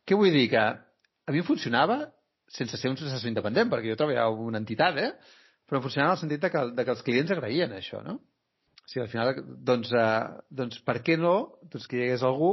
Què 0.05 0.19
vull 0.19 0.35
dir? 0.35 0.49
Que 0.51 0.65
a 0.65 1.33
mi 1.33 1.41
funcionava 1.45 2.01
sense 2.51 2.77
ser 2.77 2.91
un 2.91 2.99
assessor 2.99 3.31
independent, 3.31 3.71
perquè 3.71 3.89
jo 3.89 3.97
treballava 3.99 4.45
una 4.45 4.61
entitat, 4.61 4.99
eh? 5.01 5.11
però 5.65 5.81
funcionava 5.81 6.13
en 6.13 6.17
el 6.17 6.21
sentit 6.21 6.43
de 6.43 6.51
que, 6.53 6.63
de 6.77 6.85
que 6.85 6.93
els 6.93 7.03
clients 7.05 7.31
agraïen 7.33 7.73
això, 7.73 8.01
no? 8.05 8.19
O 8.85 8.89
sigui, 8.91 9.01
al 9.01 9.09
final, 9.09 9.31
doncs, 9.65 9.91
eh, 9.97 10.41
doncs 10.53 10.81
per 10.85 10.99
què 11.05 11.17
no 11.17 11.35
doncs, 11.63 11.87
que 11.89 11.97
hi 11.97 12.03
hagués 12.05 12.25
algú 12.27 12.51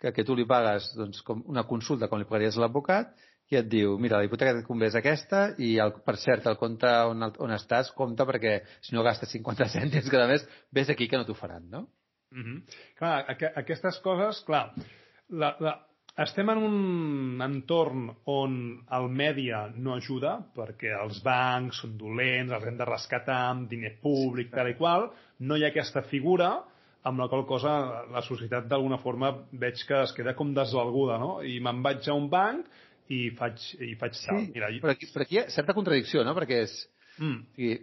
que, 0.00 0.12
que 0.12 0.24
tu 0.28 0.36
li 0.36 0.44
pagues 0.48 0.90
doncs, 0.98 1.22
com 1.24 1.40
una 1.48 1.64
consulta 1.68 2.08
com 2.10 2.20
li 2.20 2.28
pagaries 2.28 2.58
a 2.58 2.66
l'advocat 2.66 3.14
i 3.50 3.58
et 3.58 3.66
diu, 3.70 3.96
mira, 3.98 4.20
la 4.20 4.26
hipoteca 4.28 4.54
et 4.54 4.66
convé 4.66 4.90
és 4.90 4.96
aquesta 4.98 5.42
i, 5.58 5.72
el, 5.82 5.96
per 6.06 6.14
cert, 6.22 6.46
el 6.46 6.58
compte 6.60 6.90
on, 7.10 7.26
on 7.42 7.54
estàs, 7.56 7.90
compta 7.96 8.26
perquè 8.28 8.60
si 8.86 8.94
no 8.94 9.02
gastes 9.06 9.32
50 9.34 9.66
cèntims 9.74 10.10
cada 10.12 10.28
mes, 10.30 10.46
ves 10.72 10.92
aquí 10.92 11.08
que 11.10 11.18
no 11.18 11.26
t'ho 11.26 11.34
faran, 11.38 11.66
no? 11.70 11.86
Mm 12.30 12.42
-hmm. 12.44 12.58
Clar, 12.98 13.24
aqu 13.28 13.46
aquestes 13.56 13.98
coses, 13.98 14.44
clar, 14.46 14.72
la, 15.30 15.56
la, 15.58 15.72
estem 16.18 16.48
en 16.50 16.58
un 16.58 17.42
entorn 17.42 18.08
on 18.26 18.56
el 18.98 19.08
mèdia 19.08 19.72
no 19.76 19.94
ajuda, 19.94 20.38
perquè 20.54 20.92
els 21.02 21.22
bancs 21.22 21.80
són 21.82 21.96
dolents, 21.98 22.52
els 22.52 22.66
hem 22.66 22.76
de 22.76 22.84
rescatar 22.84 23.40
amb 23.50 23.68
diner 23.68 23.96
públic, 24.02 24.48
sí, 24.50 24.54
tal 24.54 24.68
i 24.68 24.74
qual, 24.74 25.10
no 25.40 25.56
hi 25.56 25.64
ha 25.64 25.68
aquesta 25.68 26.02
figura, 26.02 26.62
amb 27.02 27.18
la 27.18 27.28
qual 27.28 27.46
cosa 27.46 28.04
la 28.12 28.22
societat 28.22 28.66
d'alguna 28.68 28.98
forma 28.98 29.32
veig 29.52 29.80
que 29.88 30.02
es 30.02 30.12
queda 30.12 30.34
com 30.36 30.52
desvalguda, 30.54 31.18
no? 31.18 31.42
I 31.42 31.58
me'n 31.60 31.82
vaig 31.82 32.08
a 32.08 32.14
un 32.14 32.28
banc 32.28 32.66
i 33.10 33.20
faig, 33.38 33.62
i 33.82 33.94
faig 33.98 34.18
tal. 34.22 34.44
Sí, 34.44 34.52
Mira, 34.54 34.68
jo... 34.72 34.82
però, 34.84 34.94
aquí, 34.94 35.08
però 35.10 35.26
aquí 35.26 35.38
hi 35.38 35.42
ha 35.42 35.48
certa 35.54 35.76
contradicció, 35.76 36.22
no? 36.26 36.34
Perquè 36.38 36.62
és... 36.66 36.76
Mm. 37.18 37.40
O 37.42 37.58
sigui, 37.58 37.78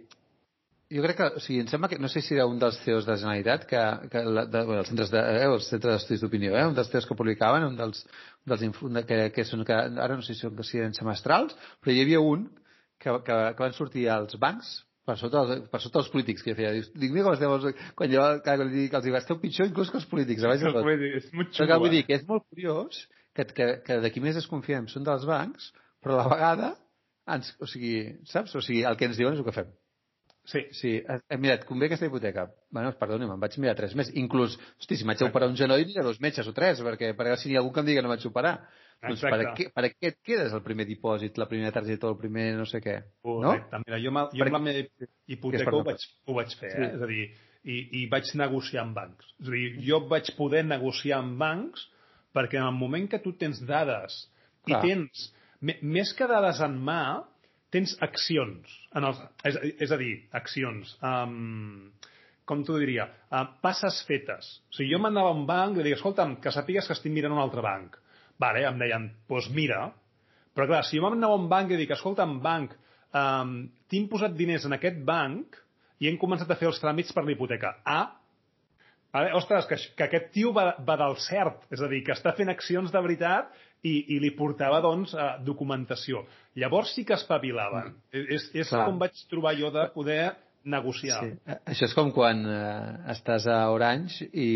jo 0.88 1.04
crec 1.04 1.18
que, 1.18 1.26
o 1.36 1.42
sigui, 1.44 1.60
em 1.60 1.68
sembla 1.68 1.90
que, 1.92 1.98
no 2.00 2.08
sé 2.08 2.22
si 2.24 2.32
era 2.34 2.46
un 2.48 2.56
dels 2.60 2.78
CEOs 2.84 3.04
de 3.04 3.12
la 3.12 3.18
Generalitat, 3.20 3.66
que, 3.68 3.82
que 4.08 4.22
la, 4.24 4.46
de, 4.48 4.62
bueno, 4.64 4.80
els 4.80 4.88
centres 4.88 5.12
de, 5.12 5.20
eh, 5.20 5.44
els 5.50 5.68
centres 5.68 5.98
d'estudis 5.98 6.24
d'opinió, 6.24 6.54
eh, 6.56 6.64
un 6.70 6.76
dels 6.78 6.88
CEOs 6.92 7.08
que 7.10 7.16
publicaven, 7.18 7.66
un 7.68 7.76
dels, 7.76 8.04
un 8.46 8.54
dels 8.54 9.04
que, 9.10 9.20
que, 9.36 9.44
són, 9.44 9.66
que 9.68 9.76
ara 9.76 10.16
no 10.16 10.24
sé 10.24 10.32
si 10.32 10.46
són, 10.46 10.56
si 10.64 10.80
eren 10.80 10.96
semestrals, 10.96 11.56
però 11.84 11.92
hi 11.92 12.04
havia 12.06 12.24
un 12.24 12.48
que, 12.96 13.12
que, 13.12 13.36
que 13.52 13.66
van 13.66 13.76
sortir 13.76 14.08
als 14.14 14.40
bancs 14.40 14.78
per 15.08 15.16
sota, 15.20 15.44
per 15.72 15.80
sota 15.80 16.02
els 16.02 16.08
polítics 16.12 16.44
que 16.44 16.56
feia. 16.56 16.72
Dic, 16.76 16.88
dic 17.00 17.12
mira 17.14 17.28
com 17.28 17.36
esteu, 17.36 17.84
quan 17.96 18.10
jo 18.12 18.24
quan 18.44 18.64
li 18.66 18.82
dic, 18.82 18.96
els 18.96 19.06
dic, 19.06 19.14
esteu 19.16 19.38
pitjor 19.40 19.68
inclús 19.68 19.92
que 19.92 20.00
els 20.00 20.08
polítics. 20.08 20.44
Els 20.44 20.66
polítics, 20.76 21.28
és 21.28 21.36
molt 21.36 21.54
xulo. 21.56 21.78
Vull 21.84 21.94
dir 21.94 22.02
que 22.08 22.16
és 22.18 22.26
molt 22.28 22.44
curiós 22.48 23.06
que, 23.38 23.46
que, 23.54 23.68
que 23.86 23.98
de 24.02 24.12
qui 24.14 24.22
més 24.24 24.38
desconfiem 24.38 24.88
són 24.90 25.06
dels 25.06 25.26
bancs, 25.28 25.70
però 26.02 26.16
a 26.16 26.22
la 26.24 26.30
vegada, 26.34 26.70
ens, 27.34 27.52
o 27.62 27.68
sigui, 27.70 27.94
saps? 28.26 28.56
O 28.58 28.64
sigui, 28.64 28.82
el 28.88 28.98
que 28.98 29.08
ens 29.08 29.20
diuen 29.20 29.36
és 29.36 29.42
el 29.42 29.46
que 29.46 29.54
fem. 29.54 29.70
Sí. 30.48 30.62
Sí, 30.72 30.90
he 31.04 31.36
mirat, 31.36 31.66
convé 31.68 31.90
aquesta 31.90 32.08
hipoteca. 32.08 32.46
Bueno, 32.72 32.94
perdoni, 32.96 33.26
me'n 33.28 33.40
vaig 33.40 33.58
mirar 33.60 33.74
tres 33.76 33.92
més. 33.98 34.08
Inclús, 34.16 34.54
hosti, 34.80 34.96
si 34.96 35.04
m'haig 35.04 35.20
d'operar 35.20 35.50
un 35.50 35.58
genoll, 35.60 35.84
hi 35.84 35.98
ha 36.00 36.04
dos 36.06 36.22
metges 36.24 36.48
o 36.48 36.54
tres, 36.56 36.80
perquè, 36.84 37.10
perquè 37.18 37.34
si 37.36 37.50
hi 37.50 37.58
ha 37.58 37.60
algú 37.60 37.74
que 37.74 37.84
em 37.84 37.90
digui 37.90 38.00
que 38.00 38.04
no 38.06 38.12
vaig 38.14 38.24
operar. 38.30 38.54
Doncs 39.04 39.20
per 39.22 39.36
a, 39.36 39.50
què, 39.54 39.68
per 39.74 39.84
a 39.86 39.90
què 39.92 40.10
et 40.10 40.16
quedes 40.26 40.54
el 40.56 40.62
primer 40.64 40.88
dipòsit, 40.88 41.36
la 41.38 41.46
primera 41.50 41.70
targeta 41.74 42.08
o 42.08 42.14
el 42.14 42.16
primer 42.18 42.48
no 42.58 42.64
sé 42.66 42.80
què? 42.82 42.96
Correcte. 43.22 43.76
No? 43.76 43.84
Mira, 43.84 44.00
jo, 44.02 44.14
jo 44.40 44.46
amb 44.46 44.56
la 44.56 44.62
meva 44.64 45.04
hipoteca 45.28 45.76
ho 45.76 45.84
vaig, 45.86 46.08
ho 46.26 46.38
vaig 46.40 46.56
fer, 46.58 46.72
eh? 46.72 46.80
Sí. 46.80 46.88
És 46.96 47.04
a 47.04 47.10
dir, 47.12 47.28
i, 47.68 47.78
i 48.00 48.02
vaig 48.10 48.32
negociar 48.40 48.82
amb 48.86 48.96
bancs. 48.98 49.30
És 49.38 49.52
a 49.52 49.54
dir, 49.54 49.68
jo 49.84 50.00
vaig 50.10 50.32
poder 50.40 50.64
negociar 50.66 51.20
amb 51.20 51.38
bancs 51.44 51.84
perquè 52.34 52.60
en 52.60 52.68
el 52.68 52.76
moment 52.76 53.08
que 53.10 53.20
tu 53.22 53.34
tens 53.40 53.60
dades 53.66 54.20
Clar. 54.66 54.80
i 54.82 54.88
tens, 54.88 55.28
més 55.82 56.12
que 56.16 56.28
dades 56.30 56.60
en 56.64 56.76
mà, 56.84 57.02
tens 57.74 57.94
accions. 58.04 58.72
En 58.96 59.06
els, 59.08 59.20
és, 59.48 59.58
és 59.86 59.92
a 59.92 59.98
dir, 60.00 60.14
accions. 60.36 60.94
Um, 61.04 61.90
com 62.48 62.64
t'ho 62.64 62.78
diria? 62.80 63.08
Uh, 63.28 63.44
passes 63.64 64.00
fetes. 64.08 64.48
O 64.70 64.78
sigui, 64.78 64.92
jo 64.94 65.00
m'anava 65.02 65.32
a 65.32 65.36
un 65.36 65.44
banc 65.48 65.76
i 65.76 65.82
li 65.82 65.90
dic, 65.90 65.98
escolta'm, 65.98 66.38
que 66.42 66.52
sàpigues 66.54 66.88
que 66.88 66.96
estic 66.96 67.12
mirant 67.12 67.36
un 67.36 67.42
altre 67.42 67.64
banc. 67.64 67.98
Vale, 68.40 68.64
em 68.68 68.78
deien, 68.80 69.08
doncs 69.10 69.26
pues 69.28 69.50
mira. 69.54 69.88
Però 70.56 70.68
clar, 70.70 70.84
si 70.86 70.98
jo 70.98 71.04
m'anava 71.04 71.36
a 71.36 71.42
un 71.42 71.48
banc 71.50 71.74
i 71.74 71.80
dic, 71.80 71.92
escolta'm, 71.96 72.38
banc, 72.44 72.72
um, 73.12 73.58
tinc 73.90 74.08
posat 74.12 74.36
diners 74.38 74.64
en 74.68 74.78
aquest 74.78 75.02
banc 75.04 75.58
i 76.00 76.08
hem 76.08 76.18
començat 76.20 76.50
a 76.50 76.56
fer 76.58 76.70
els 76.70 76.80
tràmits 76.80 77.12
per 77.14 77.26
l'hipoteca. 77.26 77.76
Ah, 77.84 78.06
Vale? 79.18 79.32
Ostres, 79.34 79.66
que, 79.66 79.76
que 79.98 80.06
aquest 80.06 80.28
tio 80.34 80.52
va, 80.54 80.70
va 80.86 80.94
del 81.00 81.16
cert, 81.24 81.64
és 81.74 81.82
a 81.82 81.88
dir, 81.90 82.04
que 82.06 82.14
està 82.14 82.34
fent 82.38 82.52
accions 82.52 82.92
de 82.94 83.00
veritat 83.02 83.50
i, 83.82 83.94
i 84.14 84.18
li 84.22 84.30
portava, 84.38 84.78
doncs, 84.84 85.14
eh, 85.14 85.30
documentació. 85.46 86.22
Llavors 86.58 86.92
sí 86.94 87.02
que 87.08 87.16
espavilaven. 87.18 87.96
Mm. 88.12 88.28
És, 88.36 88.50
és 88.62 88.70
com 88.70 89.00
vaig 89.00 89.18
trobar 89.30 89.56
jo 89.58 89.72
de 89.74 89.88
poder 89.94 90.22
negociar. 90.68 91.18
Sí. 91.24 91.56
Això 91.72 91.88
és 91.88 91.94
com 91.96 92.12
quan 92.14 92.44
eh, 92.46 93.10
estàs 93.14 93.48
a 93.50 93.58
Orange 93.72 94.28
i, 94.30 94.48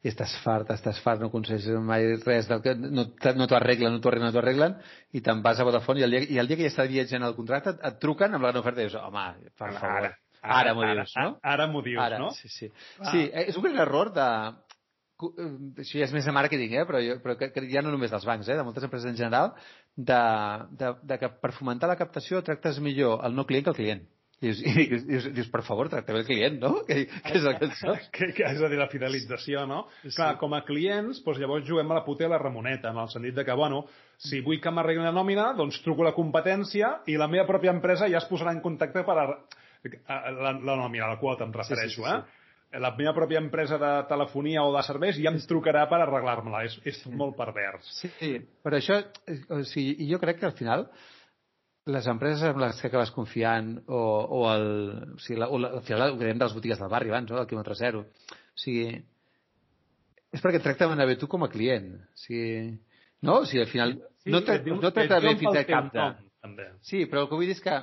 i 0.00 0.08
estàs 0.08 0.38
fart, 0.44 0.72
estàs 0.72 1.00
fart, 1.04 1.20
no 1.20 1.28
aconsegueixes 1.28 1.84
mai 1.84 2.06
res, 2.24 2.48
del 2.48 2.62
que, 2.64 2.76
no, 2.80 3.08
no 3.10 3.50
t'ho 3.50 3.58
arreglen, 3.58 3.96
no 3.96 4.00
t'ho 4.00 4.12
arreglen, 4.12 4.30
no 4.30 4.36
t'ho 4.36 4.42
arreglen, 4.44 4.76
i 5.12 5.24
te'n 5.24 5.44
vas 5.44 5.60
a 5.60 5.68
Vodafone 5.68 6.00
i 6.00 6.08
el, 6.08 6.16
dia, 6.16 6.32
i 6.36 6.40
el 6.40 6.48
dia 6.48 6.60
que 6.60 6.68
ja 6.68 6.72
està 6.72 6.88
viatjant 6.88 7.28
el 7.28 7.36
contracte 7.36 7.74
et, 7.74 7.86
et 7.90 8.00
truqen 8.00 8.32
amb 8.32 8.46
la 8.46 8.52
gran 8.54 8.62
oferta 8.62 8.84
i 8.84 8.88
dius, 8.88 9.00
home, 9.00 9.26
per 9.58 9.72
favor. 9.76 9.96
Ara, 10.04 10.14
ara, 10.40 10.72
ara 10.72 10.74
m'ho 10.74 10.88
dius, 10.88 11.14
no? 11.16 11.28
Ara, 11.42 11.54
ara 11.54 11.70
m'ho 11.70 11.84
dius, 11.86 12.02
ara, 12.02 12.18
no? 12.18 12.32
Sí, 12.36 12.48
sí. 12.48 12.72
Ah. 12.98 13.12
Sí, 13.12 13.28
és 13.46 13.56
un 13.56 13.68
gran 13.68 13.84
error 13.86 14.12
de, 14.16 14.28
Eh, 15.20 15.48
això 15.82 15.98
ja 15.98 16.06
és 16.06 16.14
més 16.14 16.26
de 16.26 16.34
màrqueting, 16.34 16.76
eh? 16.80 16.86
però, 16.88 17.00
jo, 17.04 17.18
però 17.24 17.36
que, 17.40 17.50
que 17.54 17.66
ja 17.72 17.82
no 17.84 17.92
només 17.94 18.12
dels 18.12 18.24
bancs, 18.28 18.48
eh? 18.48 18.56
de 18.58 18.64
moltes 18.66 18.86
empreses 18.86 19.10
en 19.10 19.18
general, 19.18 19.52
de, 19.96 20.22
de, 20.80 20.94
de 21.10 21.20
que 21.20 21.30
per 21.42 21.52
fomentar 21.56 21.90
la 21.90 21.98
captació 22.00 22.40
tractes 22.46 22.80
millor 22.80 23.20
el 23.26 23.36
no 23.36 23.46
client 23.48 23.66
que 23.66 23.74
el 23.74 23.78
client. 23.80 24.08
I 24.40 24.48
dius, 24.48 24.60
i 24.70 24.86
dius, 24.88 25.26
dius, 25.36 25.48
per 25.52 25.60
favor, 25.66 25.90
tracta 25.92 26.14
bé 26.16 26.22
el 26.22 26.28
client, 26.28 26.56
no? 26.62 26.72
Que, 26.88 27.02
que 27.10 27.36
és 27.36 27.44
el 27.44 27.58
que 27.60 27.68
saps? 27.76 28.08
que, 28.16 28.30
que 28.38 28.46
és 28.48 28.62
a 28.64 28.70
dir, 28.72 28.78
la 28.80 28.88
fidelització, 28.92 29.66
no? 29.68 29.82
Sí. 30.00 30.14
Clar, 30.14 30.32
com 30.40 30.56
a 30.56 30.62
clients, 30.64 31.20
doncs 31.26 31.42
llavors 31.42 31.66
juguem 31.68 31.92
a 31.92 32.00
la 32.00 32.06
puta 32.06 32.24
i 32.24 32.30
a 32.30 32.32
la 32.32 32.40
ramoneta, 32.40 32.94
en 32.94 33.02
el 33.04 33.10
sentit 33.12 33.36
de 33.36 33.44
que, 33.44 33.56
bueno, 33.58 33.84
si 34.24 34.40
vull 34.46 34.62
que 34.64 34.72
m'arregli 34.72 35.04
la 35.04 35.12
nòmina, 35.12 35.50
doncs 35.58 35.82
truco 35.84 36.06
la 36.06 36.16
competència 36.16 37.00
i 37.12 37.20
la 37.20 37.28
meva 37.28 37.44
pròpia 37.48 37.74
empresa 37.76 38.08
ja 38.08 38.22
es 38.22 38.28
posarà 38.30 38.56
en 38.56 38.64
contacte 38.64 39.04
per 39.04 39.18
a, 39.20 39.26
la, 39.84 40.52
la 40.52 40.76
nòmina, 40.76 41.06
a 41.06 41.14
la 41.14 41.20
quota 41.20 41.46
em 41.46 41.52
refereixo, 41.54 42.02
sí, 42.02 42.06
sí, 42.06 42.10
sí. 42.10 42.14
eh? 42.16 42.40
la 42.78 42.92
meva 42.94 43.12
pròpia 43.16 43.40
empresa 43.42 43.78
de 43.82 43.90
telefonia 44.06 44.62
o 44.62 44.74
de 44.76 44.82
serveis 44.86 45.16
ja 45.18 45.32
em 45.32 45.38
trucarà 45.50 45.86
per 45.90 45.98
arreglar-me-la. 46.04 46.62
És, 46.68 46.76
és 46.86 47.00
molt 47.10 47.34
pervers. 47.38 47.88
Sí, 47.98 48.36
però 48.62 48.78
això, 48.78 49.00
o 49.50 49.62
sigui, 49.66 50.06
jo 50.12 50.20
crec 50.22 50.38
que 50.40 50.46
al 50.46 50.54
final 50.58 50.86
les 51.90 52.06
empreses 52.12 52.44
amb 52.46 52.60
les 52.62 52.78
que 52.78 52.90
acabes 52.90 53.10
confiant 53.10 53.72
o, 53.88 53.98
o, 53.98 54.42
el, 54.52 54.68
o 55.16 55.22
sigui, 55.24 55.40
la, 55.40 55.48
o 55.50 55.58
la, 55.58 55.72
al 55.80 55.86
final 55.86 56.14
ho 56.14 56.20
dèiem 56.20 56.38
de 56.38 56.46
les 56.46 56.54
botigues 56.54 56.78
del 56.78 56.92
barri 56.92 57.10
abans, 57.10 57.32
no? 57.32 57.40
del 57.40 57.48
quilòmetre 57.50 57.78
zero. 57.80 58.04
O 58.04 58.62
sigui, 58.62 58.86
és 60.30 60.44
perquè 60.44 60.62
tracten 60.62 60.94
bé 60.94 61.18
tu 61.18 61.26
com 61.30 61.42
a 61.42 61.50
client. 61.50 61.96
O 61.98 62.22
sigui, 62.22 62.76
no? 63.26 63.40
O 63.40 63.48
sigui, 63.50 63.64
al 63.64 63.72
final 63.72 63.96
sí, 64.22 64.30
no, 64.30 64.44
tra 64.46 64.60
no 64.62 64.92
tracta 64.94 65.18
bé 65.24 65.34
fins 65.40 65.58
a 65.58 65.66
cap 65.66 65.90
de... 65.94 66.10
També. 66.40 66.70
Sí, 66.86 67.02
però 67.04 67.26
el 67.26 67.26
que 67.28 67.36
vull 67.36 67.50
dir 67.50 67.52
és 67.52 67.60
que 67.60 67.74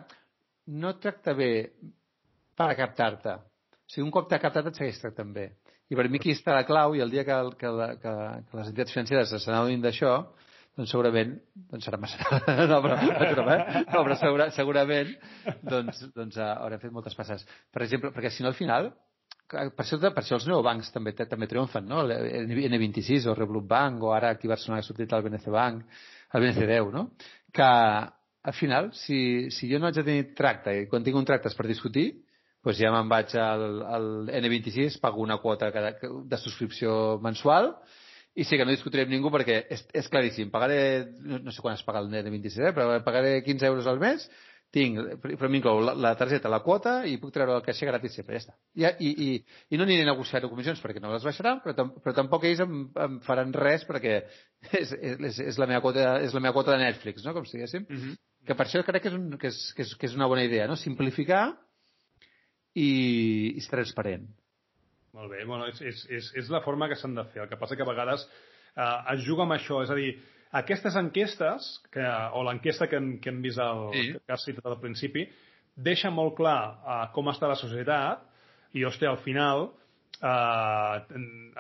no 0.67 0.97
tracta 0.99 1.33
bé 1.37 1.51
per 2.57 2.73
captar-te 2.75 3.37
si 3.87 4.03
un 4.03 4.11
cop 4.11 4.27
t'ha 4.29 4.39
captat 4.43 4.67
et 4.67 4.79
segueix 4.79 4.99
tractant 4.99 5.31
bé. 5.33 5.47
I 5.87 5.95
per 5.95 6.07
mi 6.11 6.19
aquí 6.19 6.33
està 6.35 6.55
la 6.57 6.65
clau 6.67 6.97
i 6.97 7.01
el 7.03 7.13
dia 7.13 7.23
que, 7.23 7.35
que, 7.59 7.71
la, 7.71 7.93
que, 8.01 8.13
que 8.49 8.59
les 8.59 8.71
entitats 8.73 8.91
financeres 8.91 9.31
s'adonin 9.45 9.83
d'això, 9.83 10.17
doncs 10.77 10.91
segurament, 10.91 11.37
doncs 11.71 11.87
serà 11.87 11.99
massa... 12.01 12.19
no, 12.71 12.81
però, 12.83 12.97
eh? 12.99 13.83
no, 13.87 14.01
però 14.03 14.17
segura, 14.19 14.49
segurament 14.53 15.13
doncs, 15.63 16.03
doncs 16.13 16.37
uh, 16.37 16.51
haurem 16.65 16.83
fet 16.83 16.93
moltes 16.93 17.15
passes. 17.17 17.47
Per 17.71 17.85
exemple, 17.87 18.11
perquè 18.13 18.33
si 18.33 18.43
no 18.43 18.51
al 18.51 18.59
final, 18.59 18.91
per 19.47 19.71
això, 19.71 19.97
per 20.03 20.21
això 20.21 20.35
els 20.35 20.49
neobancs 20.49 20.91
també, 20.91 21.15
també 21.23 21.47
triomfen, 21.47 21.87
no? 21.87 22.03
N26 22.03 23.29
o 23.31 23.37
Revolut 23.37 23.65
Bank 23.71 24.03
o 24.03 24.11
ara 24.11 24.35
aquí 24.35 24.51
a 24.51 24.53
Barcelona 24.57 24.83
ha 24.83 24.85
sortit 24.85 25.15
el 25.15 25.23
BNC 25.23 25.47
Bank, 25.55 26.03
el 26.35 26.43
BNC10, 26.43 26.91
no? 26.91 27.07
Que 27.55 27.71
al 28.47 28.53
final, 28.53 28.93
si, 28.95 29.51
si 29.51 29.67
jo 29.67 29.79
no 29.79 29.89
haig 29.89 29.97
de 29.99 30.05
tenir 30.07 30.31
tracte 30.37 30.71
i 30.71 30.87
quan 30.87 31.03
tinc 31.03 31.19
un 31.19 31.25
tracte 31.27 31.49
és 31.51 31.55
per 31.57 31.67
discutir, 31.67 32.07
doncs 32.63 32.79
ja 32.79 32.93
me'n 32.93 33.09
vaig 33.11 33.33
al, 33.43 33.65
al 33.83 34.05
N26, 34.39 35.01
pago 35.03 35.19
una 35.23 35.35
quota 35.43 35.67
de 35.71 36.39
subscripció 36.39 37.17
mensual 37.23 37.73
i 38.37 38.45
sí 38.47 38.55
que 38.55 38.63
no 38.63 38.71
discutiré 38.71 39.03
amb 39.03 39.11
ningú 39.11 39.31
perquè 39.33 39.63
és, 39.73 39.83
és 39.97 40.07
claríssim. 40.13 40.51
Pagaré, 40.53 40.79
no, 41.19 41.41
no 41.43 41.51
sé 41.51 41.63
quan 41.63 41.75
es 41.75 41.83
paga 41.83 42.03
el 42.05 42.11
N26, 42.13 42.69
eh, 42.69 42.75
però 42.77 42.99
pagaré 43.03 43.41
15 43.43 43.67
euros 43.67 43.89
al 43.89 43.99
mes, 43.99 44.27
tinc, 44.73 44.99
però 45.23 45.49
m'inclou 45.51 45.79
la, 45.83 45.93
la 45.95 46.13
targeta, 46.19 46.51
la 46.51 46.61
quota 46.63 46.99
i 47.07 47.15
puc 47.21 47.31
treure 47.35 47.55
el 47.55 47.65
caixer 47.65 47.87
gratis 47.89 48.15
sempre, 48.19 48.35
ja 48.37 48.43
està. 48.45 48.55
I, 48.75 48.87
i, 49.09 49.11
i, 49.25 49.29
i 49.73 49.79
no 49.79 49.87
aniré 49.87 50.03
a 50.05 50.11
negociar 50.11 50.43
comissions 50.45 50.79
perquè 50.83 51.03
no 51.03 51.11
les 51.13 51.25
baixaran, 51.27 51.61
però, 51.63 51.75
tam, 51.77 51.91
però 52.03 52.15
tampoc 52.15 52.47
ells 52.47 52.63
em, 52.63 52.79
em 53.07 53.19
faran 53.27 53.51
res 53.55 53.83
perquè 53.89 54.19
és, 54.81 54.91
és, 54.93 55.43
és, 55.49 55.59
la 55.59 55.67
meva 55.67 55.83
quota, 55.83 56.17
és 56.23 56.35
la 56.35 56.43
meva 56.43 56.55
quota 56.55 56.75
de 56.75 56.83
Netflix, 56.83 57.27
no? 57.27 57.35
com 57.35 57.47
si 57.47 57.57
diguéssim. 57.59 57.87
Uh 57.87 57.93
mhm. 57.93 58.09
-huh. 58.09 58.26
Que 58.47 58.55
per 58.55 58.65
això 58.65 58.81
crec 58.87 59.03
que 59.03 59.11
és, 59.11 59.15
un, 59.17 59.29
que, 59.39 59.51
és, 59.51 59.57
que, 59.75 59.83
és, 59.83 59.93
que 59.99 60.07
és 60.07 60.15
una 60.15 60.29
bona 60.31 60.45
idea, 60.47 60.67
no? 60.69 60.77
simplificar 60.79 61.49
i, 62.77 62.89
i 63.57 63.63
transparent. 63.67 64.27
Molt 65.17 65.33
bé, 65.33 65.43
bueno, 65.49 65.67
és, 65.67 65.81
és, 65.81 66.03
és, 66.13 66.31
és 66.43 66.49
la 66.53 66.61
forma 66.63 66.87
que 66.87 66.95
s'han 66.99 67.15
de 67.17 67.25
fer. 67.33 67.43
El 67.43 67.51
que 67.51 67.59
passa 67.59 67.75
que 67.75 67.83
a 67.83 67.89
vegades 67.89 68.23
eh, 68.23 69.13
es 69.15 69.25
juga 69.25 69.47
amb 69.47 69.57
això, 69.57 69.81
és 69.83 69.91
a 69.91 69.97
dir, 69.97 70.13
aquestes 70.61 70.95
enquestes, 70.95 71.67
que, 71.91 72.03
o 72.37 72.43
l'enquesta 72.47 72.87
que, 72.87 72.99
hem, 73.01 73.09
que 73.23 73.33
hem 73.33 73.41
vist 73.43 73.59
al, 73.59 73.89
Sí. 73.95 74.13
que 74.13 74.33
has 74.33 74.45
citat 74.47 74.69
al 74.69 74.79
principi, 74.79 75.25
deixa 75.75 76.09
molt 76.13 76.37
clar 76.37 76.61
uh, 76.77 77.01
com 77.13 77.27
està 77.29 77.49
la 77.49 77.57
societat 77.59 78.23
i, 78.73 78.85
hòstia, 78.85 79.11
al 79.11 79.21
final 79.25 79.67
uh, 80.21 80.97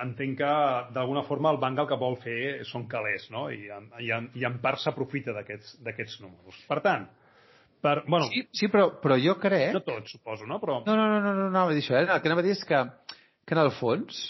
entenc 0.03 0.37
que 0.39 0.51
d'alguna 0.95 1.23
forma 1.27 1.51
el 1.53 1.61
banc 1.61 1.83
el 1.83 1.87
que 1.89 1.99
vol 1.99 2.17
fer 2.23 2.65
són 2.69 2.87
calés, 2.91 3.29
no? 3.33 3.47
I, 3.53 3.67
i, 3.67 4.11
en, 4.15 4.29
i 4.37 4.45
en 4.47 4.59
part 4.63 4.81
s'aprofita 4.81 5.35
d'aquests 5.35 6.19
números. 6.23 6.59
Per 6.69 6.79
tant, 6.85 7.07
per, 7.81 8.03
bueno, 8.07 8.27
Sí, 8.31 8.47
sí 8.51 8.69
però, 8.73 8.89
però 9.01 9.17
jo 9.21 9.37
crec... 9.41 9.71
no 9.75 9.83
tots, 9.85 10.11
suposo, 10.17 10.47
no? 10.49 10.59
Però 10.63 10.81
No, 10.85 10.95
no, 10.95 11.07
no, 11.13 11.21
no, 11.21 11.33
no, 11.37 11.49
no 11.53 11.65
això, 11.69 11.97
eh? 11.99 12.07
El 12.07 12.21
que 12.21 12.31
anava 12.31 12.43
a 12.43 12.47
dir 12.47 12.55
és 12.55 12.63
que, 12.65 12.83
que 13.45 13.57
en 13.57 13.63
el 13.63 13.73
fons, 13.77 14.21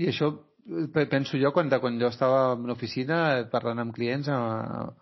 i 0.00 0.08
això 0.10 0.32
eh, 0.34 1.06
penso 1.10 1.38
jo 1.38 1.52
quan, 1.54 1.70
de, 1.70 1.78
quan 1.82 1.98
jo 2.00 2.10
estava 2.10 2.42
en 2.56 2.66
una 2.66 2.76
oficina 2.78 3.20
parlant 3.52 3.84
amb 3.84 3.94
clients 3.94 4.30
a, 4.32 4.40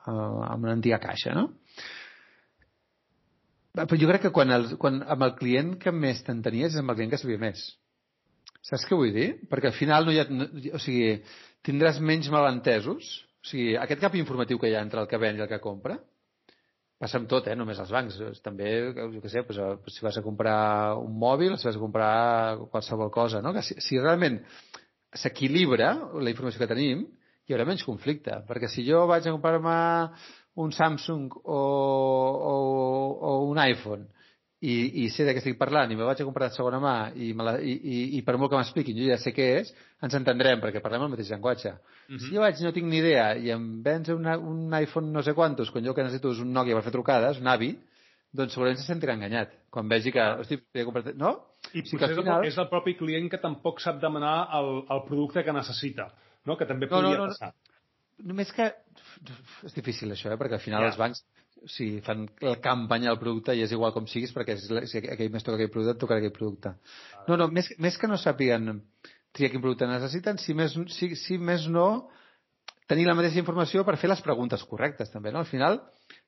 a, 0.04 0.18
amb 0.52 0.68
una 0.68 0.76
antiga 0.76 1.00
caixa, 1.02 1.34
no? 1.38 1.48
Però 3.78 3.98
jo 4.00 4.08
crec 4.10 4.24
que 4.26 4.34
quan, 4.34 4.50
el, 4.50 4.72
quan 4.80 5.02
amb 5.06 5.22
el 5.28 5.36
client 5.38 5.76
que 5.80 5.92
més 5.94 6.24
t'entenies 6.26 6.74
és 6.74 6.80
amb 6.80 6.90
el 6.92 6.98
client 6.98 7.12
que 7.14 7.20
sabia 7.20 7.40
més. 7.40 7.62
Saps 8.66 8.84
què 8.88 8.96
vull 8.98 9.14
dir? 9.14 9.28
Perquè 9.50 9.70
al 9.70 9.76
final 9.76 10.06
no 10.06 10.14
hi 10.14 10.20
ha... 10.20 10.26
No, 10.30 10.48
o 10.74 10.80
sigui, 10.82 11.16
tindràs 11.66 12.00
menys 12.04 12.30
malentesos. 12.32 13.10
O 13.38 13.50
sigui, 13.50 13.74
aquest 13.78 14.02
cap 14.02 14.16
informatiu 14.18 14.58
que 14.60 14.70
hi 14.70 14.76
ha 14.76 14.84
entre 14.84 15.02
el 15.02 15.10
que 15.10 15.20
ven 15.20 15.38
i 15.38 15.44
el 15.44 15.50
que 15.50 15.60
compra, 15.62 15.98
passa 16.98 17.20
amb 17.20 17.28
tot, 17.30 17.46
eh? 17.46 17.54
només 17.58 17.78
als 17.78 17.92
bancs. 17.94 18.18
També, 18.44 18.72
jo 19.14 19.22
què 19.22 19.30
sé, 19.30 19.44
doncs, 19.46 19.60
eh, 19.62 19.94
si 19.94 20.04
vas 20.04 20.18
a 20.18 20.24
comprar 20.24 20.58
un 20.98 21.14
mòbil, 21.22 21.54
si 21.56 21.68
vas 21.68 21.78
a 21.78 21.84
comprar 21.84 22.10
qualsevol 22.72 23.12
cosa, 23.14 23.42
no? 23.44 23.54
Que 23.54 23.62
si, 23.62 23.78
si 23.84 24.00
realment 24.00 24.40
s'equilibra 25.14 25.94
la 26.18 26.34
informació 26.34 26.60
que 26.60 26.70
tenim, 26.74 27.06
hi 27.46 27.54
haurà 27.54 27.64
menys 27.68 27.86
conflicte. 27.86 28.42
Perquè 28.50 28.68
si 28.68 28.84
jo 28.88 29.06
vaig 29.08 29.24
a 29.24 29.34
comprar-me 29.36 29.78
un 30.58 30.74
Samsung 30.74 31.38
o, 31.38 31.58
o, 32.50 32.54
o 33.30 33.34
un 33.48 33.62
iPhone 33.62 34.08
i, 34.60 35.04
i 35.04 35.08
sé 35.14 35.22
de 35.24 35.32
què 35.36 35.38
estic 35.38 35.58
parlant 35.58 35.90
i 35.92 35.96
me 35.96 36.02
vaig 36.02 36.18
a 36.20 36.24
comprar 36.26 36.48
de 36.50 36.56
segona 36.56 36.80
mà 36.82 36.94
i, 37.14 37.32
me 37.32 37.44
la, 37.46 37.52
i, 37.62 37.74
i, 37.78 37.98
i 38.18 38.22
per 38.26 38.34
molt 38.36 38.50
que 38.50 38.58
m'expliquin 38.58 38.96
jo 38.98 39.06
ja 39.10 39.18
sé 39.22 39.30
què 39.36 39.46
és, 39.60 39.68
ens 40.02 40.14
entendrem 40.18 40.58
perquè 40.60 40.80
parlem 40.82 41.04
el 41.06 41.12
mateix 41.12 41.30
llenguatge. 41.30 41.70
Uh 41.70 42.14
-huh. 42.16 42.18
Si 42.24 42.34
jo 42.34 42.40
vaig 42.40 42.60
no 42.64 42.72
tinc 42.72 42.86
ni 42.90 42.98
idea 42.98 43.36
i 43.36 43.50
em 43.50 43.82
vens 43.82 44.08
una, 44.08 44.36
un 44.38 44.72
iPhone 44.80 45.12
no 45.12 45.22
sé 45.22 45.34
quantos 45.34 45.70
quan 45.70 45.84
jo 45.84 45.94
que 45.94 46.02
necessito 46.02 46.32
és 46.32 46.38
un 46.40 46.52
Nokia 46.52 46.74
per 46.74 46.82
fer 46.82 46.92
trucades, 46.92 47.38
un 47.38 47.46
avi, 47.46 47.78
doncs 48.32 48.52
segurament 48.52 48.78
se 48.78 48.86
sentirà 48.92 49.14
enganyat 49.14 49.48
quan 49.70 49.88
vegi 49.88 50.10
que, 50.12 50.20
hosti, 50.20 50.58
he 50.74 50.84
comprat... 50.84 51.14
No? 51.14 51.30
I 51.74 51.82
Sí, 51.82 51.96
que 51.96 52.06
potser 52.06 52.16
final- 52.16 52.44
és 52.46 52.58
el 52.58 52.68
propi 52.68 52.94
client 52.94 53.30
que 53.30 53.38
tampoc 53.38 53.80
sap 53.80 54.00
demanar 54.00 54.48
el, 54.54 54.82
el 54.90 55.02
producte 55.06 55.44
que 55.44 55.52
necessita, 55.52 56.12
no? 56.46 56.56
que 56.56 56.66
també 56.66 56.86
No, 56.86 56.96
no, 56.96 57.02
podria 57.02 57.18
no, 57.18 57.24
no. 57.26 57.30
passar. 57.30 57.52
Només 58.24 58.50
que 58.52 58.72
és 59.64 59.74
difícil 59.74 60.10
això, 60.10 60.32
eh? 60.32 60.36
perquè 60.36 60.54
al 60.54 60.60
final 60.60 60.82
Ja. 60.82 60.86
els 60.88 60.96
bancs 60.98 61.24
o 61.64 61.68
sigui, 61.72 62.00
fan 62.06 62.26
la 62.44 62.56
campanya 62.64 63.10
del 63.10 63.20
producte 63.20 63.54
i 63.56 63.64
és 63.64 63.72
igual 63.74 63.92
com 63.94 64.06
siguis 64.10 64.32
perquè 64.34 64.56
és, 64.56 64.66
si 64.90 65.00
aquell 65.00 65.32
més 65.34 65.46
toca 65.46 65.58
aquell 65.58 65.72
producte, 65.74 65.96
et 65.96 66.02
tocarà 66.02 66.22
aquell 66.22 66.36
producte. 66.36 66.74
No, 67.28 67.38
no, 67.40 67.48
més, 67.52 67.70
més 67.78 67.98
que 67.98 68.10
no 68.10 68.18
sàpiguen 68.20 68.82
triar 69.36 69.50
quin 69.52 69.64
producte 69.64 69.88
necessiten, 69.88 70.38
si 70.42 70.56
més, 70.56 70.76
si, 70.94 71.12
si 71.18 71.38
més 71.38 71.66
no 71.70 72.08
tenir 72.88 73.04
la 73.06 73.16
mateixa 73.18 73.42
informació 73.42 73.84
per 73.84 73.98
fer 74.00 74.10
les 74.10 74.22
preguntes 74.24 74.64
correctes 74.70 75.12
també, 75.12 75.32
no? 75.34 75.42
Al 75.44 75.50
final, 75.50 75.82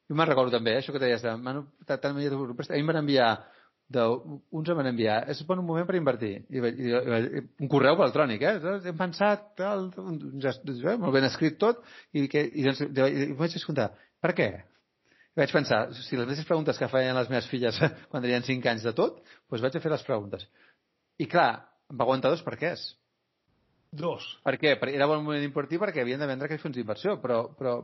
jo 0.09 0.17
me'n 0.19 0.29
recordo 0.29 0.53
també, 0.59 0.77
eh, 0.77 0.83
això 0.83 0.93
que 0.93 1.01
deies 1.03 1.23
de, 1.25 1.37
"Manu, 1.37 1.65
un 1.65 2.57
préstec", 2.57 2.75
a 2.75 2.77
mi 2.77 2.83
em 2.85 2.93
van 2.93 3.03
enviar 3.05 3.31
de, 3.91 4.05
uns 4.55 4.69
em 4.71 4.79
van 4.79 4.87
enviar, 4.87 5.25
és 5.33 5.41
bon 5.47 5.59
un 5.59 5.67
moment 5.67 5.87
per 5.87 5.97
invertir. 5.99 6.45
I, 6.49 6.61
i, 6.63 6.91
i, 6.93 7.43
un 7.65 7.71
correu 7.73 7.99
electrònic, 7.99 8.43
eh? 8.47 8.75
Hem 8.87 8.99
pensat, 8.99 9.49
tal, 9.59 9.89
un, 9.99 10.21
ja, 10.43 10.53
eh, 10.55 10.97
molt 10.97 11.17
ben 11.17 11.27
escrit 11.27 11.59
tot, 11.59 11.83
i, 12.13 12.29
que, 12.31 12.45
i, 12.55 12.67
doncs, 12.69 12.85
i, 12.87 13.25
i 13.25 13.33
vaig 13.39 13.57
escoltar, 13.59 13.91
per 14.23 14.35
què? 14.39 14.51
I 15.37 15.43
vaig 15.45 15.53
pensar, 15.55 15.83
si 15.95 16.19
les 16.19 16.27
mateixes 16.27 16.49
preguntes 16.49 16.79
que 16.79 16.89
feien 16.91 17.15
les 17.15 17.29
meves 17.31 17.47
filles 17.51 17.77
quan 18.11 18.23
tenien 18.23 18.47
5 18.47 18.73
anys 18.73 18.87
de 18.89 18.95
tot, 18.97 19.21
doncs 19.51 19.63
vaig 19.63 19.77
a 19.77 19.83
fer 19.85 19.93
les 19.93 20.07
preguntes. 20.07 20.47
I 21.23 21.29
clar, 21.31 21.51
em 21.91 22.01
va 22.01 22.07
aguantar 22.07 22.33
dos 22.33 22.43
per 22.47 22.57
què 22.59 22.73
és. 22.75 22.83
Dos. 23.91 24.27
Per 24.47 24.55
què? 24.59 24.77
Per, 24.79 24.91
era 24.95 25.09
bon 25.11 25.23
moment 25.25 25.43
d'invertir 25.43 25.81
perquè 25.83 26.03
havien 26.03 26.21
de 26.23 26.29
vendre 26.31 26.47
aquells 26.47 26.63
fons 26.63 26.77
d'inversió, 26.77 27.17
però, 27.23 27.43
però 27.59 27.79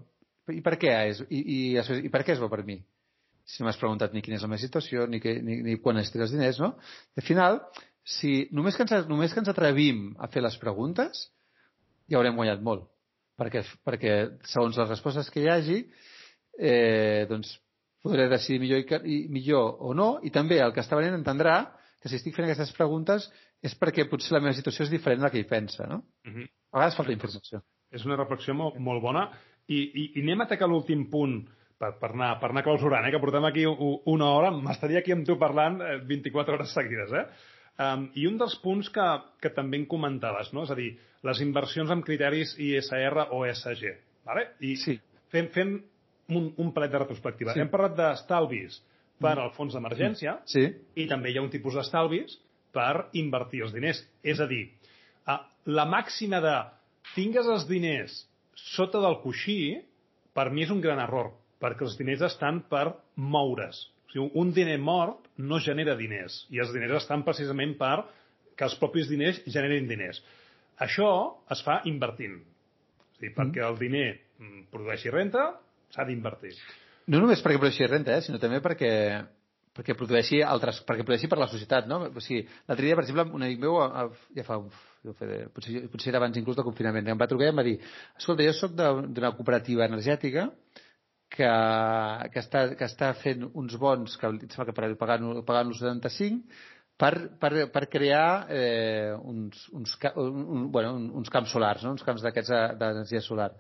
i 0.55 0.61
per 0.63 0.77
què 0.79 0.93
és? 1.11 1.23
I, 1.27 1.41
i, 1.41 1.59
I 2.07 2.13
per 2.13 2.23
què 2.27 2.37
és 2.37 2.43
bo 2.43 2.51
per 2.51 2.63
mi? 2.67 2.79
Si 3.47 3.63
no 3.63 3.69
m'has 3.69 3.79
preguntat 3.79 4.15
ni 4.15 4.23
quina 4.23 4.39
és 4.39 4.45
la 4.45 4.51
meva 4.51 4.63
situació, 4.63 5.07
ni, 5.11 5.21
que, 5.23 5.37
ni, 5.43 5.61
ni 5.63 5.77
quan 5.83 5.99
necessito 5.99 6.25
els 6.27 6.35
diners, 6.35 6.59
no? 6.63 6.73
Al 7.19 7.27
final, 7.27 7.61
si 8.07 8.49
només 8.55 8.79
que, 8.79 8.87
ens, 8.87 9.07
només 9.11 9.35
que 9.35 9.43
ens 9.43 9.51
atrevim 9.51 10.09
a 10.23 10.31
fer 10.31 10.43
les 10.43 10.59
preguntes, 10.63 11.29
ja 12.11 12.19
haurem 12.19 12.39
guanyat 12.39 12.63
molt. 12.67 12.87
Perquè, 13.39 13.63
perquè 13.87 14.15
segons 14.49 14.79
les 14.79 14.91
respostes 14.91 15.31
que 15.31 15.43
hi 15.43 15.51
hagi, 15.53 15.81
eh, 16.59 17.27
doncs 17.31 17.57
podré 18.03 18.29
decidir 18.31 18.61
millor, 18.63 18.85
i, 18.85 19.17
i, 19.17 19.19
millor 19.33 19.83
o 19.83 19.95
no, 19.95 20.17
i 20.23 20.31
també 20.35 20.61
el 20.63 20.73
que 20.75 20.83
està 20.85 20.99
venint 20.99 21.17
entendrà 21.19 21.59
que 22.01 22.11
si 22.11 22.19
estic 22.21 22.37
fent 22.37 22.47
aquestes 22.47 22.73
preguntes 22.77 23.27
és 23.65 23.75
perquè 23.79 24.07
potser 24.09 24.37
la 24.37 24.43
meva 24.45 24.55
situació 24.55 24.85
és 24.85 24.93
diferent 24.93 25.23
de 25.23 25.27
la 25.27 25.33
que 25.33 25.41
ell 25.41 25.51
pensa, 25.51 25.89
no? 25.91 26.03
Uh 26.27 26.33
-huh. 26.33 26.49
A 26.73 26.79
vegades 26.79 26.97
falta 26.97 27.13
informació. 27.13 27.63
És 27.91 28.05
una 28.05 28.17
reflexió 28.17 28.55
molt, 28.55 28.79
molt 28.79 29.03
bona. 29.03 29.31
I, 29.67 29.79
i, 29.79 30.13
I 30.17 30.23
anem 30.23 30.41
a 30.41 30.45
atacar 30.45 30.69
l'últim 30.69 31.09
punt 31.11 31.49
per, 31.79 31.93
per, 32.01 32.11
anar, 32.13 32.39
per 32.41 32.51
anar 32.51 32.63
clausurant, 32.63 33.07
eh? 33.07 33.11
que 33.11 33.19
portem 33.19 33.45
aquí 33.45 33.65
una 33.67 34.31
hora. 34.31 34.51
M'estaria 34.51 34.99
aquí 34.99 35.13
amb 35.13 35.27
tu 35.27 35.39
parlant 35.39 35.81
eh, 35.81 35.99
24 36.07 36.55
hores 36.55 36.73
seguides. 36.73 37.13
Eh? 37.13 37.27
Um, 37.77 38.07
I 38.15 38.27
un 38.27 38.39
dels 38.39 38.57
punts 38.63 38.89
que, 38.93 39.07
que 39.43 39.51
també 39.51 39.77
em 39.77 39.87
comentaves, 39.87 40.53
no? 40.57 40.65
és 40.65 40.71
a 40.71 40.79
dir, 40.79 40.95
les 41.27 41.43
inversions 41.45 41.91
amb 41.91 42.05
criteris 42.05 42.55
ISR 42.59 43.27
o 43.31 43.45
ESG. 43.47 43.85
Vale? 44.25 44.49
I 44.61 44.77
Sí. 44.77 44.99
fem, 45.33 45.49
fem 45.49 45.83
un, 46.29 46.51
un 46.57 46.73
palet 46.75 46.93
de 46.93 47.01
retrospectiva. 47.03 47.55
Sí. 47.55 47.63
Hem 47.63 47.71
parlat 47.73 47.97
d'estalvis 47.99 48.81
per 49.23 49.37
al 49.39 49.53
fons 49.57 49.75
d'emergència, 49.77 50.41
Sí. 50.51 50.67
i 50.95 51.07
també 51.09 51.31
hi 51.33 51.39
ha 51.39 51.45
un 51.45 51.51
tipus 51.53 51.75
d'estalvis 51.79 52.37
per 52.77 53.07
invertir 53.17 53.63
els 53.65 53.73
diners. 53.73 54.03
És 54.23 54.41
a 54.41 54.47
dir, 54.51 54.67
la 55.67 55.87
màxima 55.89 56.41
de 56.45 56.57
tingues 57.15 57.47
els 57.49 57.67
diners 57.69 58.25
sota 58.57 59.01
del 59.01 59.21
coixí, 59.23 59.77
per 60.37 60.51
mi 60.53 60.67
és 60.67 60.71
un 60.71 60.83
gran 60.85 61.01
error, 61.01 61.33
perquè 61.61 61.87
els 61.87 61.97
diners 61.99 62.23
estan 62.29 62.63
per 62.71 62.91
moure's. 63.17 63.87
O 64.07 64.13
sigui, 64.13 64.31
un 64.35 64.53
diner 64.53 64.79
mort 64.79 65.31
no 65.39 65.59
genera 65.61 65.97
diners, 65.97 66.45
i 66.53 66.61
els 66.61 66.73
diners 66.73 67.03
estan 67.03 67.25
precisament 67.25 67.75
per 67.81 68.05
que 68.57 68.65
els 68.65 68.77
propis 68.81 69.09
diners 69.09 69.43
generin 69.47 69.89
diners. 69.89 70.23
Això 70.81 71.09
es 71.53 71.63
fa 71.65 71.81
invertint. 71.89 72.39
A 73.17 73.21
dir, 73.21 73.33
perquè 73.37 73.65
el 73.65 73.79
diner 73.81 74.09
mm, 74.39 74.69
produeixi 74.73 75.13
renta, 75.13 75.49
s'ha 75.95 76.05
d'invertir. 76.09 76.53
No 77.07 77.21
només 77.23 77.43
perquè 77.43 77.61
produeixi 77.61 77.87
renta, 77.87 78.17
eh, 78.17 78.23
sinó 78.27 78.39
també 78.43 78.63
perquè 78.65 78.93
perquè 79.77 79.93
produeixi 79.93 80.41
altres, 80.41 80.79
perquè 80.89 81.05
produeixi 81.05 81.29
per 81.29 81.37
la 81.37 81.49
societat, 81.53 81.85
no? 81.91 81.99
O 82.09 82.21
sigui, 82.25 82.47
l'altre 82.69 82.87
dia, 82.87 82.97
per 82.97 83.03
exemple, 83.05 83.27
un 83.37 83.43
amic 83.45 83.59
meu, 83.61 83.75
ja 84.35 84.45
fa, 84.47 84.57
fa 85.19 85.27
potser, 85.53 85.83
potser 85.93 86.09
era 86.15 86.23
abans 86.23 86.39
inclús 86.41 86.57
del 86.57 86.65
confinament, 86.65 87.11
em 87.13 87.21
va 87.21 87.29
trucar 87.29 87.51
i 87.51 87.53
em 87.53 87.61
va 87.61 87.65
dir, 87.67 87.75
escolta, 88.17 88.47
jo 88.47 88.55
sóc 88.57 88.73
d'una 88.79 89.35
cooperativa 89.37 89.85
energètica 89.85 90.47
que, 91.29 91.51
que, 92.33 92.41
està, 92.41 92.63
que 92.79 92.89
està 92.89 93.13
fent 93.21 93.45
uns 93.53 93.77
bons, 93.83 94.17
que 94.17 94.31
em 94.33 94.41
sembla 94.49 94.71
que 94.71 94.97
pagant, 94.97 95.29
pagant 95.45 95.75
els 95.75 95.83
75, 95.85 96.41
per, 96.97 97.13
per, 97.43 97.53
per 97.75 97.85
crear 97.93 98.47
eh, 98.49 99.13
uns, 99.29 99.67
uns, 99.77 99.99
un, 100.15 100.45
un, 100.57 100.69
bueno, 100.73 100.95
un- 100.97 101.11
uns 101.21 101.29
camps 101.33 101.53
solars, 101.53 101.85
no? 101.85 101.93
uns 101.99 102.07
camps 102.07 102.25
d'aquests 102.25 102.79
d'energia 102.81 103.21
solar. 103.21 103.51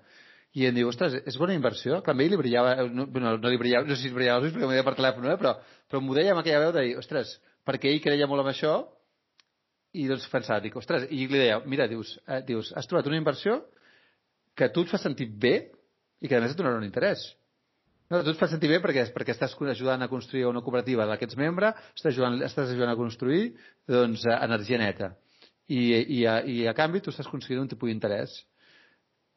I 0.56 0.64
em 0.70 0.76
diu, 0.76 0.88
ostres, 0.88 1.18
és 1.28 1.36
bona 1.36 1.54
inversió? 1.56 1.98
Clar, 2.04 2.14
a 2.16 2.24
ell 2.24 2.32
li 2.32 2.40
brillava, 2.40 2.74
no, 2.88 3.04
no, 3.04 3.32
no 3.36 3.50
li 3.52 3.58
brillava, 3.60 3.84
no 3.88 3.96
sé 3.96 4.06
si 4.06 4.14
brillava 4.14 4.40
els 4.40 4.46
ulls 4.48 4.54
perquè 4.56 4.68
m'ho 4.68 4.72
deia 4.72 4.86
per 4.86 4.94
telèfon, 4.96 5.26
eh? 5.28 5.36
però, 5.40 5.52
però 5.90 6.00
m'ho 6.00 6.16
deia 6.16 6.32
amb 6.32 6.40
aquella 6.40 6.62
veu 6.64 6.72
de 6.72 6.84
dir, 6.86 6.94
ostres, 6.96 7.34
perquè 7.68 7.90
ell 7.92 8.00
creia 8.04 8.28
molt 8.30 8.46
en 8.46 8.52
això 8.54 8.76
i 9.96 10.06
doncs 10.08 10.24
pensava, 10.32 10.62
dic, 10.64 10.76
ostres, 10.80 11.04
i 11.12 11.26
li 11.28 11.40
deia, 11.42 11.58
mira, 11.68 11.88
dius, 11.90 12.14
eh, 12.24 12.40
dius, 12.48 12.72
has 12.76 12.88
trobat 12.88 13.08
una 13.10 13.20
inversió 13.20 13.58
que 14.56 14.70
tu 14.72 14.86
et 14.86 14.92
fa 14.92 15.00
sentir 15.00 15.28
bé 15.44 15.54
i 16.24 16.28
que 16.28 16.38
a 16.38 16.40
més 16.40 16.54
et 16.54 16.58
donarà 16.58 16.80
un 16.80 16.88
interès. 16.88 17.22
No, 18.08 18.22
tu 18.22 18.30
et 18.30 18.38
fa 18.38 18.48
sentir 18.48 18.70
bé 18.70 18.80
perquè, 18.80 19.08
perquè 19.12 19.34
estàs 19.34 19.56
ajudant 19.72 20.02
a 20.02 20.08
construir 20.08 20.46
una 20.46 20.62
cooperativa 20.62 21.04
de 21.04 21.10
la 21.10 21.16
que 21.18 21.26
ets 21.26 21.36
membre, 21.36 21.72
estàs 21.96 22.12
ajudant, 22.12 22.40
estàs 22.46 22.70
ajudant 22.70 22.92
a 22.92 22.98
construir 22.98 23.56
doncs, 23.88 24.24
eh, 24.24 24.36
energia 24.46 24.78
neta. 24.78 25.12
I, 25.66 25.80
i, 26.16 26.20
a, 26.24 26.40
I 26.46 26.68
a 26.70 26.74
canvi 26.78 27.02
tu 27.02 27.10
estàs 27.10 27.26
aconseguint 27.26 27.64
un 27.64 27.72
tipus 27.72 27.90
d'interès. 27.90 28.36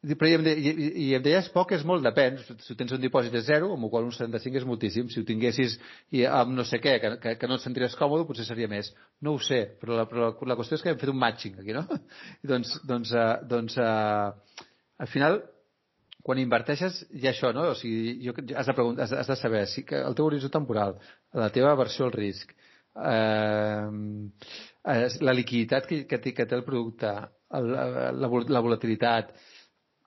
Però 0.00 0.28
i 0.30 0.52
i, 0.56 0.70
i- 1.04 1.08
em 1.18 1.22
deies 1.22 1.50
poc 1.52 1.74
és 1.76 1.82
molt, 1.84 2.00
depèn. 2.06 2.38
Si 2.64 2.74
tens 2.78 2.92
un 2.96 3.02
dipòsit 3.02 3.34
de 3.36 3.42
zero, 3.44 3.66
amb 3.74 3.84
el 3.84 3.90
qual 3.92 4.06
un 4.08 4.14
75 4.16 4.56
és 4.62 4.64
moltíssim. 4.64 5.10
Si 5.12 5.20
ho 5.20 5.26
tinguessis 5.28 5.74
i 6.16 6.22
amb 6.24 6.54
no 6.56 6.64
sé 6.64 6.80
què, 6.80 6.94
que, 7.02 7.10
que, 7.20 7.34
que 7.42 7.50
no 7.50 7.58
et 7.60 7.64
sentiries 7.66 7.96
còmode, 8.00 8.24
potser 8.28 8.46
seria 8.48 8.68
més. 8.70 8.88
No 9.20 9.34
ho 9.36 9.42
sé, 9.44 9.60
però 9.82 9.98
la, 9.98 10.06
però 10.08 10.30
la, 10.30 10.48
la 10.54 10.56
qüestió 10.56 10.78
és 10.78 10.84
que 10.86 10.94
hem 10.94 11.00
fet 11.02 11.12
un 11.12 11.20
matching 11.20 11.60
aquí, 11.60 11.76
no? 11.76 11.84
I 12.40 12.48
doncs, 12.54 12.72
doncs, 12.88 13.12
uh, 13.12 13.34
doncs 13.50 13.76
uh, 13.76 14.64
al 15.04 15.12
final, 15.12 15.42
quan 16.24 16.40
inverteixes, 16.40 17.02
hi 17.12 17.28
ha 17.28 17.34
això, 17.34 17.52
no? 17.56 17.66
O 17.74 17.76
sigui, 17.76 18.16
jo, 18.24 18.32
has, 18.56 18.72
de 18.72 18.76
preguntar, 18.80 19.04
has, 19.04 19.12
has 19.20 19.28
de 19.34 19.36
saber 19.42 19.66
si 19.68 19.84
que 19.88 20.00
el 20.00 20.16
teu 20.16 20.30
horitzó 20.30 20.48
temporal, 20.52 20.96
la 21.36 21.52
teva 21.52 21.74
aversió 21.76 22.08
al 22.08 22.16
risc, 22.16 22.56
eh, 23.04 23.86
eh, 24.96 25.06
la 25.28 25.36
liquiditat 25.36 25.86
que, 25.88 26.02
que, 26.08 26.18
té, 26.24 26.32
que 26.36 26.46
té 26.48 26.56
el 26.56 26.64
producte, 26.66 27.12
la, 27.52 28.28
vol- 28.32 28.48
la 28.52 28.60
volatilitat, 28.64 29.32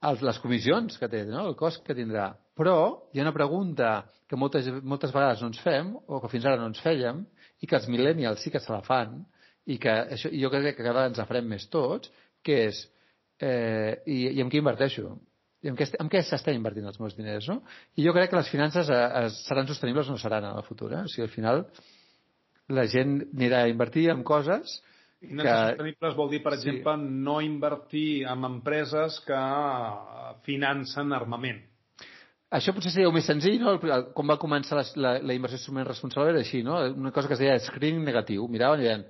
els, 0.10 0.24
les 0.26 0.40
comissions 0.44 0.98
que 1.00 1.10
té, 1.12 1.24
no? 1.30 1.48
el 1.50 1.58
cost 1.60 1.84
que 1.86 1.96
tindrà. 1.98 2.32
Però 2.58 2.76
hi 3.14 3.22
ha 3.22 3.26
una 3.26 3.36
pregunta 3.36 3.94
que 4.30 4.40
moltes, 4.40 4.70
moltes 4.84 5.14
vegades 5.14 5.42
no 5.42 5.52
ens 5.52 5.62
fem, 5.64 5.94
o 6.08 6.20
que 6.22 6.32
fins 6.32 6.48
ara 6.50 6.60
no 6.60 6.70
ens 6.72 6.82
fèiem, 6.84 7.24
i 7.64 7.70
que 7.70 7.78
els 7.80 7.90
millennials 7.92 8.44
sí 8.44 8.52
que 8.54 8.62
se 8.62 8.74
la 8.74 8.84
fan, 8.86 9.22
i 9.70 9.78
que 9.80 9.94
això, 10.16 10.32
jo 10.32 10.52
crec 10.52 10.76
que 10.76 10.84
cada 10.84 10.96
vegada 10.96 11.12
ens 11.12 11.22
la 11.22 11.28
farem 11.30 11.48
més 11.48 11.68
tots, 11.72 12.12
que 12.44 12.60
és 12.68 12.82
eh, 13.40 14.02
i, 14.06 14.20
i 14.36 14.44
en 14.44 14.52
què 14.52 14.60
inverteixo? 14.60 15.16
I 15.64 15.72
en 15.72 15.78
què, 15.80 15.88
en 16.04 16.10
què 16.12 16.20
s'estan 16.28 16.58
invertint 16.58 16.90
els 16.90 17.00
meus 17.00 17.16
diners, 17.16 17.48
no? 17.48 17.62
I 17.96 18.04
jo 18.04 18.12
crec 18.16 18.34
que 18.34 18.40
les 18.40 18.52
finances 18.52 18.90
eh, 18.92 19.04
es, 19.24 19.38
seran 19.48 19.70
sostenibles 19.70 20.10
o 20.10 20.18
no 20.18 20.22
seran 20.22 20.50
en 20.50 20.60
el 20.60 20.66
futur, 20.68 20.92
eh? 20.92 21.04
O 21.08 21.12
sigui, 21.12 21.28
al 21.30 21.32
final 21.32 21.64
la 22.74 22.88
gent 22.92 23.22
anirà 23.30 23.64
a 23.64 23.72
invertir 23.72 24.10
en 24.12 24.24
coses 24.28 24.82
Finances 25.24 25.50
que... 25.50 25.68
sostenibles 25.74 26.18
vol 26.20 26.32
dir, 26.32 26.42
per 26.46 26.56
sí. 26.56 26.62
exemple, 26.62 26.96
no 27.28 27.40
invertir 27.42 28.24
en 28.30 28.48
empreses 28.50 29.20
que 29.28 29.44
financen 30.48 31.16
armament. 31.16 31.64
Això 32.54 32.74
potser 32.76 32.92
seria 32.94 33.10
el 33.10 33.16
més 33.16 33.26
senzill, 33.26 33.58
no? 33.64 33.78
Com 34.14 34.30
va 34.30 34.38
començar 34.42 34.78
la, 34.78 34.86
la, 35.02 35.14
la 35.26 35.36
inversió 35.38 35.58
instrument 35.58 35.88
responsable 35.88 36.36
era 36.36 36.44
així, 36.44 36.62
no? 36.66 36.78
Una 36.94 37.12
cosa 37.16 37.30
que 37.30 37.34
es 37.34 37.42
deia 37.42 37.56
screening 37.66 38.04
negatiu. 38.06 38.46
Miraven 38.52 38.84
i 38.84 38.86
deien, 38.86 39.08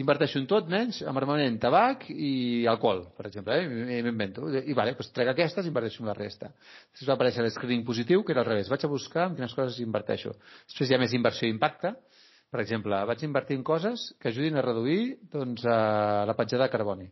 inverteixo 0.00 0.38
en 0.38 0.46
tot 0.46 0.68
menys 0.70 1.00
en 1.02 1.18
armament, 1.18 1.58
tabac 1.60 2.06
i 2.14 2.64
alcohol, 2.70 3.02
per 3.16 3.26
exemple, 3.26 3.56
eh? 3.58 4.00
m'invento. 4.06 4.46
I 4.48 4.76
vale, 4.78 4.94
doncs 4.94 5.10
trec 5.16 5.32
aquestes 5.32 5.66
i 5.66 5.72
inverteixo 5.72 6.04
en 6.04 6.08
la 6.12 6.16
resta. 6.16 6.52
Després 6.92 7.10
va 7.10 7.18
aparèixer 7.18 7.44
l'escreening 7.44 7.84
positiu, 7.86 8.22
que 8.24 8.32
era 8.36 8.44
al 8.44 8.48
revés. 8.48 8.70
Vaig 8.70 8.86
a 8.86 8.92
buscar 8.92 9.26
en 9.28 9.36
quines 9.36 9.56
coses 9.58 9.80
inverteixo. 9.82 10.36
Després 10.70 10.88
hi 10.88 10.96
ha 10.96 11.02
més 11.02 11.16
inversió 11.18 11.50
i 11.50 11.54
impacte, 11.56 11.96
per 12.50 12.60
exemple, 12.64 12.98
vaig 13.06 13.22
invertir 13.22 13.56
en 13.58 13.64
coses 13.66 14.08
que 14.20 14.30
ajudin 14.30 14.58
a 14.58 14.64
reduir 14.66 15.18
doncs, 15.32 15.64
a 15.64 16.26
la 16.26 16.34
petjada 16.38 16.66
de 16.66 16.72
carboni. 16.72 17.06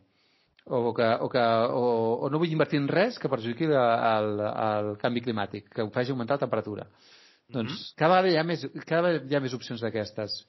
O, 0.65 0.93
que, 0.93 1.05
o, 1.25 1.29
que, 1.31 1.43
o, 1.73 1.83
o 2.25 2.29
no 2.29 2.41
vull 2.41 2.51
invertir 2.53 2.77
en 2.81 2.89
res 2.91 3.17
que 3.17 3.31
perjudiqui 3.31 3.69
el, 3.71 4.43
el 4.43 4.89
canvi 5.01 5.23
climàtic, 5.25 5.71
que 5.73 5.85
ho 5.85 5.89
faci 5.95 6.13
augmentar 6.13 6.37
la 6.37 6.45
temperatura. 6.45 6.85
Mm 6.85 6.91
-hmm. 6.91 7.53
Doncs 7.55 7.93
cada 7.97 8.21
vegada 8.21 8.33
hi 8.33 8.37
ha 8.37 8.43
més, 8.43 8.67
cada 8.85 9.01
vegada 9.01 9.25
hi 9.25 9.35
ha 9.35 9.39
més 9.39 9.53
opcions 9.53 9.81
d'aquestes. 9.81 10.45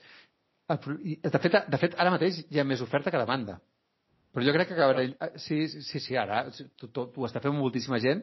De 0.68 1.38
fet, 1.38 1.54
de 1.68 1.78
fet, 1.78 1.94
ara 1.96 2.10
mateix 2.10 2.44
hi 2.50 2.60
ha 2.60 2.64
més 2.64 2.82
oferta 2.82 3.10
que 3.10 3.18
demanda. 3.18 3.60
Però 4.32 4.44
jo 4.46 4.52
crec 4.52 4.68
que 4.68 4.74
acabaré... 4.74 5.14
Sí, 5.36 5.66
sí, 5.68 5.98
sí, 5.98 6.16
ara 6.16 6.44
tot, 6.50 6.92
tot, 6.92 7.16
ho 7.16 7.26
està 7.26 7.40
fent 7.40 7.54
moltíssima 7.54 7.98
gent, 7.98 8.22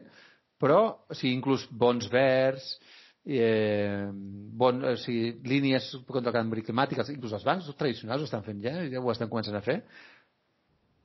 però 0.60 0.78
o 1.08 1.14
sigui, 1.14 1.34
inclús 1.34 1.66
bons 1.70 2.08
verds, 2.12 2.78
eh, 3.26 4.08
bon, 4.12 4.82
o 4.84 4.96
sigui, 4.96 5.32
línies 5.44 5.90
contra 6.06 6.30
el 6.30 6.36
canvi 6.36 6.64
climàtic, 6.66 7.00
inclús 7.14 7.34
els 7.38 7.46
bancs 7.46 7.70
tradicionals 7.78 8.22
ho 8.22 8.28
estan 8.28 8.44
fent 8.46 8.62
ja, 8.64 8.74
ja 8.88 9.00
ho 9.00 9.12
estan 9.12 9.30
començant 9.32 9.56
a 9.58 9.64
fer, 9.64 9.80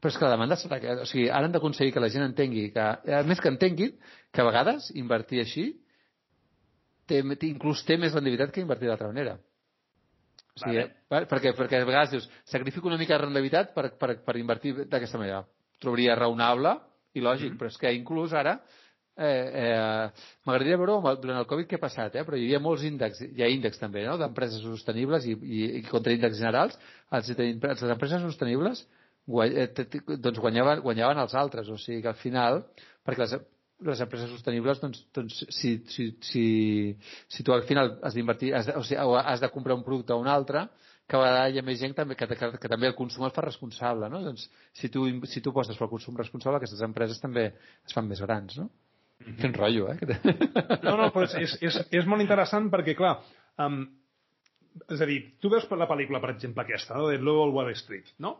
però 0.03 0.11
és 0.11 0.19
que 0.19 0.25
la 0.27 0.33
demanda 0.35 0.57
serà 0.59 0.81
que, 0.83 0.97
o 0.99 1.07
sigui, 1.07 1.29
ara 1.31 1.47
hem 1.47 1.53
d'aconseguir 1.55 1.93
que 1.95 2.01
la 2.03 2.11
gent 2.11 2.25
entengui, 2.25 2.67
que, 2.75 2.83
a 2.83 3.23
més 3.23 3.39
que 3.39 3.47
entenguin, 3.47 3.95
que 4.35 4.41
a 4.43 4.47
vegades 4.49 4.89
invertir 4.99 5.39
així 5.39 5.69
té, 7.07 7.21
inclús 7.47 7.85
té 7.87 7.95
més 7.97 8.11
rendibilitat 8.11 8.51
que 8.51 8.63
invertir 8.65 8.91
d'altra 8.91 9.07
manera. 9.07 9.37
O 10.53 10.59
sigui, 10.59 10.81
vale. 10.81 10.91
per, 11.09 11.23
perquè, 11.31 11.53
perquè 11.55 11.79
a 11.79 11.87
vegades 11.87 12.11
dius, 12.13 12.27
sacrifico 12.51 12.91
una 12.91 12.99
mica 12.99 13.15
de 13.15 13.23
rendibilitat 13.23 13.71
per, 13.73 13.93
per, 13.99 14.17
per 14.25 14.35
invertir 14.37 14.75
d'aquesta 14.83 15.21
manera. 15.21 15.45
Trobaria 15.81 16.17
raonable 16.19 16.75
i 17.13 17.23
lògic, 17.23 17.53
mm 17.53 17.53
-hmm. 17.53 17.59
però 17.59 17.67
és 17.71 17.77
que 17.77 17.93
inclús 17.93 18.33
ara 18.33 18.59
Eh, 19.15 19.25
eh, 19.61 20.09
M'agradaria 20.47 20.79
veure 20.81 21.13
durant 21.21 21.37
el 21.37 21.47
Covid 21.49 21.67
què 21.69 21.77
ha 21.77 21.83
passat, 21.83 22.15
eh? 22.17 22.23
però 22.25 22.37
hi 22.37 22.47
havia 22.47 22.61
molts 22.63 22.85
índexs, 22.87 23.21
hi 23.27 23.43
ha 23.45 23.49
índexs 23.53 23.81
també, 23.81 24.07
no?, 24.07 24.17
d'empreses 24.17 24.63
sostenibles 24.65 25.27
i, 25.29 25.35
i, 25.37 25.63
i 25.79 25.81
contra 25.85 26.15
índexs 26.15 26.41
generals. 26.41 26.79
Els, 27.13 27.29
les 27.37 27.83
empreses 27.93 28.25
sostenibles 28.25 28.81
guany, 29.29 29.53
eh, 29.63 30.15
doncs 30.17 30.41
guanyaven, 30.41 30.81
guanyaven 30.81 31.21
els 31.21 31.35
altres, 31.37 31.69
o 31.69 31.77
sigui 31.77 32.01
que 32.01 32.09
al 32.09 32.17
final, 32.19 32.63
perquè 33.05 33.21
les, 33.21 33.35
les 33.91 34.01
empreses 34.05 34.31
sostenibles, 34.33 34.81
doncs, 34.81 35.03
doncs 35.13 35.43
si, 35.59 35.75
si, 35.93 36.09
si, 36.25 36.45
si 37.29 37.45
tu 37.45 37.53
al 37.53 37.67
final 37.69 37.97
has 38.01 38.17
d'invertir, 38.17 38.53
o 38.55 38.83
sigui, 38.83 38.99
has 39.21 39.43
de 39.43 39.51
comprar 39.53 39.77
un 39.77 39.85
producte 39.85 40.15
o 40.15 40.21
un 40.23 40.31
altre, 40.31 40.65
que 41.05 41.19
vegada 41.19 41.49
hi 41.51 41.59
ha 41.59 41.65
més 41.67 41.81
gent 41.81 41.93
també, 41.93 42.15
que, 42.15 42.27
que, 42.31 42.49
que 42.63 42.71
també 42.71 42.87
el 42.87 42.95
consum 42.95 43.27
es 43.27 43.33
fa 43.35 43.43
responsable, 43.43 44.07
no? 44.09 44.23
Doncs 44.23 44.47
si 44.79 44.89
tu, 44.89 45.03
si 45.27 45.43
tu 45.43 45.51
apostes 45.51 45.77
pel 45.77 45.91
consum 45.91 46.17
responsable, 46.17 46.61
aquestes 46.61 46.81
empreses 46.85 47.19
també 47.21 47.49
es 47.51 47.93
fan 47.93 48.07
més 48.07 48.23
grans, 48.23 48.55
no? 48.57 48.69
Quin 49.39 49.53
rotllo, 49.57 49.91
eh? 49.93 49.97
No, 50.83 50.95
no, 50.99 51.09
però 51.15 51.27
és, 51.39 51.57
és, 51.61 51.79
és 51.91 52.09
molt 52.09 52.23
interessant 52.23 52.69
perquè, 52.73 52.95
clar, 52.97 53.17
um, 53.63 53.83
és 54.89 55.01
a 55.01 55.07
dir, 55.09 55.19
tu 55.41 55.51
veus 55.53 55.67
la 55.77 55.89
pel·lícula, 55.89 56.21
per 56.23 56.33
exemple, 56.33 56.65
aquesta, 56.65 56.97
no? 56.97 57.09
de 57.11 57.21
Lowell 57.21 57.53
Wall 57.55 57.73
Street, 57.77 58.13
no? 58.23 58.37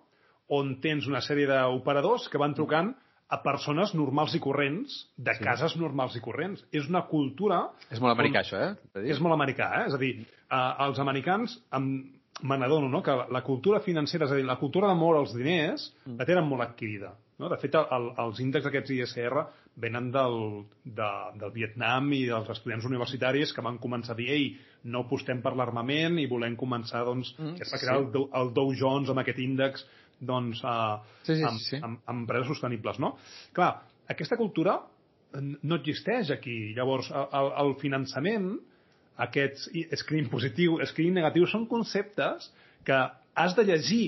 on 0.54 0.76
tens 0.84 1.08
una 1.08 1.22
sèrie 1.24 1.48
d'operadors 1.48 2.28
que 2.30 2.42
van 2.42 2.56
trucant 2.58 2.92
a 3.34 3.40
persones 3.42 3.94
normals 3.98 4.36
i 4.38 4.42
corrents, 4.44 4.96
de 5.18 5.34
sí. 5.38 5.44
cases 5.46 5.78
normals 5.80 6.18
i 6.20 6.22
corrents. 6.22 6.66
És 6.76 6.90
una 6.92 7.06
cultura... 7.10 7.64
És 7.90 8.02
molt 8.04 8.14
americà, 8.14 8.44
on... 8.44 8.44
això, 8.44 8.60
eh? 8.68 9.06
És 9.10 9.22
molt 9.24 9.34
americà, 9.38 9.70
eh? 9.80 9.88
És 9.90 9.96
a 9.96 10.02
dir, 10.02 10.12
uh, 10.50 10.60
els 10.88 11.02
americans, 11.02 11.56
amb... 11.74 12.12
me 12.44 12.58
n'adono, 12.60 12.90
no?, 12.92 13.02
que 13.04 13.14
la 13.32 13.42
cultura 13.44 13.80
financera, 13.84 14.28
és 14.28 14.34
a 14.34 14.38
dir, 14.40 14.46
la 14.48 14.60
cultura 14.60 14.90
d'amor 14.92 15.22
als 15.22 15.34
diners, 15.36 15.90
mm. 16.06 16.18
la 16.20 16.28
tenen 16.28 16.48
molt 16.48 16.66
adquirida. 16.66 17.14
No? 17.40 17.50
De 17.52 17.58
fet, 17.62 17.76
el, 17.80 18.10
els 18.24 18.42
índexs 18.44 18.68
d'aquests 18.68 18.94
ISR 18.98 19.46
venen 19.84 20.12
del, 20.14 20.38
de, 20.86 21.10
del 21.40 21.54
Vietnam 21.56 22.12
i 22.14 22.22
dels 22.30 22.52
estudiants 22.54 22.86
universitaris 22.86 23.56
que 23.56 23.64
van 23.66 23.80
començar 23.82 24.14
a 24.14 24.20
dir 24.20 24.30
ei, 24.36 24.48
no 24.92 25.06
apostem 25.08 25.42
per 25.42 25.56
l'armament 25.58 26.20
i 26.22 26.28
volem 26.30 26.58
començar, 26.60 27.06
doncs, 27.08 27.34
mm, 27.40 27.56
que 27.58 27.66
es 27.66 27.74
va 27.74 27.82
crear 27.82 28.00
sí. 28.02 28.10
el, 28.12 28.28
el 28.42 28.54
Dow 28.54 28.74
Jones 28.78 29.14
amb 29.14 29.24
aquest 29.24 29.40
índex 29.42 29.88
doncs, 30.24 30.62
uh, 30.64 31.00
sí, 31.24 31.38
sí, 31.40 31.44
amb, 31.48 31.64
sí. 31.64 31.80
Amb, 31.80 32.04
amb 32.06 32.24
empreses 32.24 32.52
sostenibles, 32.54 33.00
no? 33.02 33.16
Clar, 33.56 33.72
aquesta 34.14 34.38
cultura 34.40 34.78
no 35.34 35.80
existeix 35.80 36.30
aquí. 36.36 36.74
Llavors, 36.78 37.10
el, 37.10 37.50
el 37.64 37.74
finançament, 37.82 38.52
aquests 39.26 39.70
screen 40.02 40.30
positiu, 40.32 40.80
screen 40.90 41.14
negatiu, 41.20 41.46
són 41.50 41.68
conceptes 41.70 42.50
que 42.86 43.00
has 43.36 43.56
de 43.58 43.66
llegir 43.68 44.06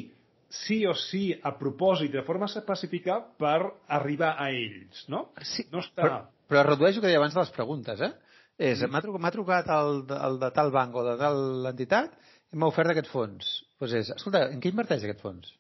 sí 0.50 0.86
o 0.88 0.94
sí 0.96 1.34
a 1.44 1.56
propòsit, 1.58 2.12
de 2.14 2.24
forma 2.24 2.48
específica, 2.48 3.20
per 3.40 3.74
arribar 3.88 4.36
a 4.40 4.50
ells, 4.54 5.06
no? 5.12 5.30
Sí, 5.42 5.66
no 5.72 5.82
està... 5.84 6.02
però, 6.02 6.22
però 6.50 6.64
redueix 6.70 6.96
el 6.96 7.04
que 7.04 7.10
deia 7.10 7.20
abans 7.22 7.36
de 7.36 7.42
les 7.42 7.54
preguntes, 7.56 8.02
eh? 8.02 8.14
És, 8.56 8.80
mm. 8.80 8.92
m'ha 8.94 9.04
trucat, 9.04 9.36
trucat 9.36 9.72
el, 9.76 10.02
el 10.16 10.40
de 10.40 10.50
tal 10.56 10.72
banc 10.72 10.96
o 10.96 11.04
de 11.04 11.18
tal 11.20 11.70
entitat 11.74 12.14
i 12.54 12.60
m'ha 12.60 12.72
ofert 12.72 12.94
aquest 12.94 13.12
fons. 13.12 13.44
Doncs 13.76 13.80
pues 13.82 13.96
és, 14.00 14.12
escolta, 14.16 14.46
en 14.54 14.62
què 14.64 14.72
inverteix 14.72 15.04
aquest 15.04 15.24
fons? 15.26 15.52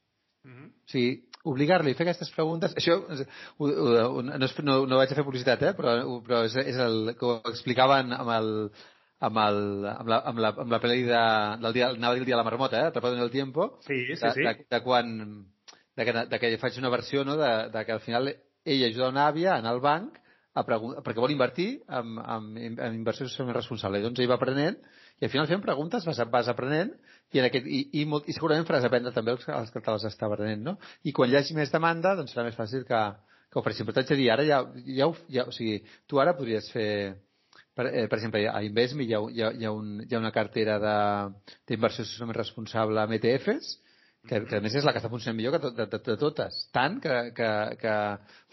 Mm 0.45 0.53
-hmm. 0.53 0.69
O 0.69 0.91
sigui, 0.93 1.11
obligar-li 1.45 1.91
a 1.91 1.97
fer 1.97 2.05
aquestes 2.05 2.31
preguntes... 2.31 2.73
Això 2.79 2.95
ho, 2.95 3.67
ho, 3.67 4.21
no, 4.21 4.37
no, 4.37 4.75
no 4.85 4.97
vaig 4.97 5.11
a 5.11 5.15
fer 5.15 5.25
publicitat, 5.25 5.61
eh? 5.61 5.73
però, 5.77 5.97
però 6.25 6.43
és, 6.47 6.55
és 6.55 6.77
el 6.77 7.15
que 7.19 7.25
ho 7.25 7.41
explicaven 7.51 8.13
amb 8.13 8.31
el, 8.37 8.49
amb, 9.27 9.39
el, 9.41 9.59
amb, 9.91 10.09
la, 10.11 10.19
amb, 10.31 10.41
la, 10.43 10.51
amb 10.65 10.75
la 10.75 10.81
pel·li 10.83 11.05
de, 11.07 11.21
del 11.63 11.77
dia, 11.77 11.91
anava 11.93 12.13
a 12.13 12.17
dir 12.17 12.23
el 12.23 12.29
dia 12.29 12.35
de 12.35 12.41
la 12.41 12.47
marmota, 12.47 12.81
eh? 12.81 12.91
Atrapado 12.91 13.17
en 13.17 13.23
el 13.23 13.31
tiempo. 13.31 13.79
Sí, 13.87 13.97
sí, 14.05 14.19
de, 14.19 14.31
sí. 14.33 14.45
De, 14.45 14.55
de, 14.69 14.81
quan, 14.85 15.15
de 15.95 16.05
que, 16.05 16.13
de 16.33 16.41
que 16.41 16.57
faig 16.61 16.77
una 16.81 16.93
versió, 16.93 17.25
no?, 17.25 17.37
de, 17.39 17.53
de 17.73 17.85
que 17.85 17.95
al 17.95 18.03
final 18.05 18.29
ell 18.65 18.85
ajuda 18.89 19.11
una 19.13 19.27
àvia 19.29 19.53
a 19.53 19.59
anar 19.61 19.75
al 19.75 19.83
banc 19.83 20.21
a 20.55 20.63
perquè 20.63 21.19
vol 21.19 21.33
invertir 21.33 21.81
en, 21.91 22.15
en, 22.21 22.77
en 22.79 22.93
inversió 22.95 23.27
socialment 23.27 23.57
responsable. 23.57 23.99
I 23.99 24.05
doncs 24.05 24.21
ell 24.23 24.31
va 24.31 24.37
aprenent 24.39 24.77
i 25.19 25.27
al 25.27 25.31
final 25.31 25.49
fent 25.49 25.63
preguntes 25.63 26.05
vas, 26.07 26.21
vas 26.31 26.49
aprenent 26.51 26.93
i, 27.31 27.39
en 27.41 27.47
aquest, 27.49 27.67
i, 27.67 27.81
i, 28.01 28.05
molt, 28.07 28.27
i 28.27 28.35
segurament 28.35 28.67
faràs 28.67 28.87
aprendre 28.87 29.13
també 29.15 29.33
els, 29.35 29.43
els 29.51 29.71
que 29.73 29.83
te 29.83 29.95
les 29.95 30.07
està 30.07 30.29
aprenent, 30.29 30.63
no? 30.63 30.75
I 31.03 31.13
quan 31.15 31.31
hi 31.31 31.37
hagi 31.39 31.55
més 31.57 31.71
demanda, 31.73 32.15
doncs 32.15 32.35
serà 32.35 32.45
més 32.47 32.55
fàcil 32.55 32.85
que, 32.87 33.01
que 33.51 33.59
ofereixin. 33.59 33.87
Però 33.87 33.97
t'haig 33.97 34.11
de 34.13 34.19
dir, 34.21 34.29
ara 34.31 34.47
ja, 34.47 34.61
ja, 34.87 35.09
ja, 35.31 35.47
o 35.47 35.55
sigui, 35.55 35.81
tu 36.07 36.23
ara 36.23 36.35
podries 36.39 36.71
fer 36.71 36.89
per, 37.75 37.87
eh, 37.91 38.07
per 38.07 38.19
exemple, 38.19 38.41
a 38.47 38.61
Investme 38.63 39.03
hi 39.03 39.13
ha, 39.13 39.21
hi 39.29 39.41
ha, 39.43 39.51
hi 39.51 39.65
ha, 39.67 39.71
un, 39.75 39.97
hi 40.05 40.15
ha 40.15 40.21
una 40.21 40.31
cartera 40.35 40.77
d'inversió 41.67 42.05
socialment 42.07 42.39
responsable 42.39 43.01
amb 43.03 43.17
ETFs, 43.17 43.75
que, 44.25 44.39
que 44.49 44.57
a 44.57 44.63
més 44.63 44.73
és 44.73 44.85
la 44.85 44.93
que 44.93 45.01
està 45.01 45.11
funcionant 45.11 45.37
millor 45.37 45.55
que 45.55 45.61
to, 45.61 45.71
de, 45.75 45.85
de, 45.91 45.99
de 46.07 46.15
totes. 46.21 46.57
Tant 46.75 46.97
que, 47.03 47.17
que, 47.37 47.49
que, 47.81 47.95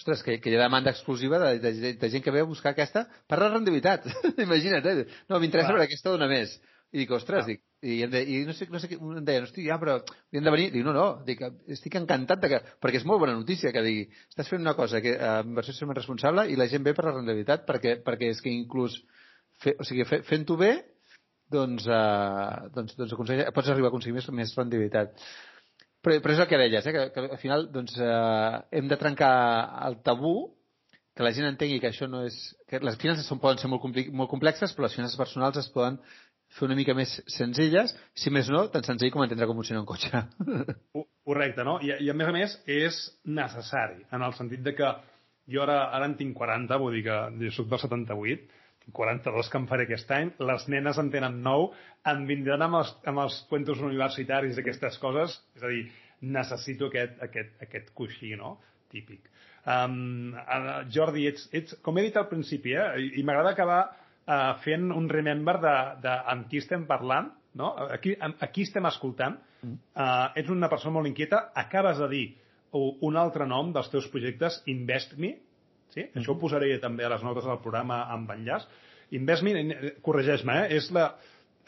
ostres, 0.00 0.24
que, 0.26 0.36
que 0.42 0.52
hi 0.52 0.58
ha 0.58 0.64
demanda 0.66 0.92
exclusiva 0.92 1.40
de, 1.40 1.54
de, 1.62 1.72
de, 1.80 1.92
de 2.02 2.10
gent 2.12 2.24
que 2.24 2.34
ve 2.34 2.42
a 2.44 2.48
buscar 2.48 2.74
aquesta 2.74 3.06
per 3.30 3.40
la 3.40 3.50
rendibilitat. 3.54 4.08
Imagina't, 4.46 4.88
eh? 4.90 5.06
No, 5.30 5.40
m'interessa 5.40 5.72
veure 5.72 5.88
aquesta 5.88 6.12
dona 6.12 6.28
més. 6.30 6.58
I 6.92 7.02
dic, 7.02 7.14
ostres, 7.16 7.48
dic, 7.48 7.62
i, 7.82 8.06
de, 8.06 8.22
i 8.22 8.44
no 8.46 8.54
sé, 8.54 8.68
no 8.70 8.78
sé 8.78 8.88
em 8.94 9.24
deia, 9.26 9.42
no 9.42 9.48
estic, 9.48 9.64
ja, 9.66 9.76
però 9.82 9.96
hem 10.30 10.44
de 10.46 10.54
venir. 10.54 10.68
Dic, 10.70 10.84
no, 10.86 10.94
no, 10.94 11.06
dic, 11.26 11.42
estic 11.74 11.96
encantat 11.98 12.44
de 12.44 12.50
que, 12.52 12.60
perquè 12.82 13.00
és 13.00 13.06
molt 13.09 13.18
bona 13.24 13.34
notícia 13.34 13.72
que 13.74 13.82
digui, 13.82 14.04
estàs 14.30 14.50
fent 14.50 14.62
una 14.62 14.76
cosa 14.78 15.00
que 15.02 15.16
eh, 15.16 15.32
inversió 15.42 15.74
és 15.74 15.96
responsable 15.98 16.46
i 16.52 16.59
la 16.59 16.68
gent 16.70 16.86
ve 16.86 16.94
per 16.94 17.09
la 17.09 17.16
rendibilitat 17.16 17.66
perquè, 17.66 17.96
perquè 18.06 18.30
és 18.30 18.42
que 18.44 18.54
inclús, 18.54 19.00
fe, 19.64 19.74
o 19.74 19.88
sigui, 19.88 20.06
fent-ho 20.06 20.59
bé, 20.60 20.72
doncs, 21.50 21.90
eh, 21.90 22.70
doncs, 22.76 22.94
doncs 23.00 23.18
pots 23.18 23.74
arribar 23.74 23.90
a 23.90 23.92
aconseguir 23.92 24.20
més, 24.20 24.30
més 24.30 24.54
rendibilitat. 24.56 25.18
Però, 26.02 26.18
però 26.22 26.34
és 26.34 26.42
el 26.42 26.50
que 26.50 26.62
deies, 26.62 26.86
eh, 26.86 26.94
que, 26.94 27.06
que 27.14 27.28
al 27.28 27.42
final 27.42 27.68
doncs, 27.74 27.98
eh, 27.98 28.56
hem 28.78 28.90
de 28.90 28.98
trencar 29.00 29.34
el 29.88 29.98
tabú 30.06 30.36
que 31.14 31.26
la 31.26 31.32
gent 31.36 31.50
entengui 31.50 31.80
que 31.80 31.90
això 31.90 32.06
no 32.09 32.22
és... 32.24 32.36
que 32.70 32.80
les 32.80 32.96
finances 33.00 33.26
són, 33.28 33.40
poden 33.42 33.60
ser 33.60 33.68
molt, 33.68 33.84
molt 34.16 34.30
complexes, 34.30 34.72
però 34.72 34.86
les 34.86 34.94
finances 34.96 35.18
personals 35.20 35.59
es 35.60 35.68
poden 35.74 35.98
fer 36.56 36.66
una 36.68 36.76
mica 36.78 36.94
més 36.96 37.14
senzilles, 37.32 37.94
si 38.14 38.30
més 38.34 38.50
no, 38.52 38.66
tan 38.72 38.84
senzill 38.84 39.12
com 39.14 39.24
entendre 39.24 39.48
com 39.48 39.58
funciona 39.58 39.80
un 39.82 39.88
cotxe. 39.88 40.24
Correcte, 41.28 41.64
no? 41.64 41.78
I, 41.84 41.94
I 42.04 42.10
a 42.12 42.16
més 42.18 42.28
a 42.28 42.34
més 42.34 42.58
és 42.70 42.98
necessari, 43.24 44.02
en 44.12 44.24
el 44.26 44.36
sentit 44.38 44.62
de 44.66 44.76
que 44.76 44.90
Jo 45.50 45.64
ara, 45.64 45.78
ara 45.96 46.06
en 46.06 46.16
tinc 46.18 46.36
40, 46.38 46.76
vull 46.78 46.94
dir 46.96 47.06
que 47.08 47.16
jo 47.40 47.50
soc 47.56 47.70
del 47.70 47.80
78, 47.82 48.60
tinc 48.84 48.94
42 48.98 49.48
que 49.50 49.58
em 49.58 49.66
faré 49.70 49.86
aquest 49.88 50.12
any, 50.14 50.30
les 50.50 50.66
nenes 50.70 51.00
en 51.02 51.10
tenen 51.10 51.40
9, 51.42 51.68
em 52.12 52.22
vindran 52.28 52.62
amb 52.66 52.78
els, 52.80 52.92
amb 53.10 53.24
els 53.24 53.40
cuentos 53.50 53.82
universitaris 53.82 54.58
d'aquestes 54.58 54.98
coses, 55.02 55.34
és 55.58 55.66
a 55.66 55.72
dir, 55.72 55.82
necessito 56.22 56.90
aquest, 56.90 57.18
aquest, 57.26 57.56
aquest 57.66 57.90
coixí, 57.98 58.36
no? 58.38 58.56
Típic. 58.92 59.26
Um, 59.62 60.34
Jordi, 60.94 61.26
ets, 61.30 61.48
ets, 61.54 61.74
com 61.82 61.98
he 61.98 62.06
dit 62.06 62.18
al 62.18 62.28
principi, 62.30 62.76
eh, 62.78 62.88
i, 63.02 63.10
i 63.20 63.26
m'agrada 63.26 63.54
acabar 63.56 63.82
uh, 64.26 64.52
fent 64.64 64.90
un 64.94 65.08
remember 65.10 65.58
de, 65.62 65.76
de 66.04 66.16
amb 66.34 66.48
qui 66.50 66.60
estem 66.62 66.86
parlant, 66.88 67.30
no? 67.58 67.72
Aquí, 67.92 68.14
aquí 68.40 68.66
estem 68.68 68.86
escoltant. 68.88 69.38
Uh, 69.62 70.32
ets 70.38 70.50
una 70.50 70.70
persona 70.72 70.96
molt 70.96 71.10
inquieta. 71.10 71.50
Acabes 71.54 72.00
de 72.02 72.08
dir 72.10 72.24
un 72.72 73.18
altre 73.20 73.46
nom 73.46 73.72
dels 73.72 73.90
teus 73.92 74.08
projectes, 74.08 74.62
InvestMe. 74.66 75.34
Sí? 75.92 76.00
Mm 76.00 76.06
-hmm. 76.06 76.20
Això 76.20 76.30
ho 76.32 76.38
posaré 76.40 76.78
també 76.80 77.04
a 77.04 77.08
les 77.08 77.22
notes 77.22 77.44
del 77.44 77.60
programa 77.60 78.06
amb 78.08 78.30
enllaç. 78.30 78.66
InvestMe, 79.10 79.50
eh, 79.52 79.94
corregeix-me, 80.00 80.54
eh? 80.62 80.76
és, 80.76 80.90
la, 80.90 81.14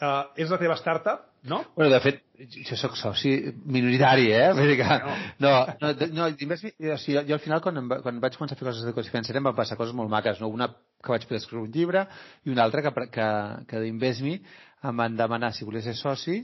uh, 0.01 0.23
és 0.35 0.49
la 0.49 0.57
teva 0.57 0.75
startup, 0.75 1.19
no? 1.45 1.61
Bueno, 1.75 1.91
de 1.93 1.99
fet, 2.03 2.21
jo 2.67 2.77
sóc 2.79 2.97
soci 2.99 3.33
minoritari, 3.65 4.27
eh? 4.33 4.49
Vull 4.57 4.71
dir 4.73 4.77
que, 4.81 4.97
no, 5.45 5.53
no, 5.81 5.93
no, 6.17 6.27
InvestMe, 6.33 6.73
o 6.91 6.99
sigui, 7.01 7.21
jo 7.29 7.37
al 7.37 7.43
final, 7.43 7.63
quan, 7.63 7.79
em, 7.81 7.89
quan 8.03 8.21
vaig 8.23 8.37
començar 8.39 8.57
a 8.57 8.59
fer 8.59 8.67
coses 8.67 8.83
d'educació 8.83 9.13
financera, 9.13 9.41
em 9.41 9.49
van 9.49 9.57
passar 9.57 9.79
coses 9.79 9.95
molt 9.97 10.11
maques, 10.11 10.41
no? 10.43 10.51
Una 10.53 10.69
que 10.73 11.13
vaig 11.13 11.27
poder 11.29 11.41
escriure 11.43 11.67
un 11.67 11.73
llibre 11.73 12.05
i 12.45 12.53
una 12.53 12.65
altra 12.65 12.83
que, 12.85 13.07
que, 13.13 13.31
que 13.69 13.83
d'InvestMe 13.83 14.39
em 14.85 15.03
van 15.03 15.17
demanar 15.17 15.53
si 15.53 15.67
volia 15.67 15.85
ser 15.85 15.95
soci 15.97 16.41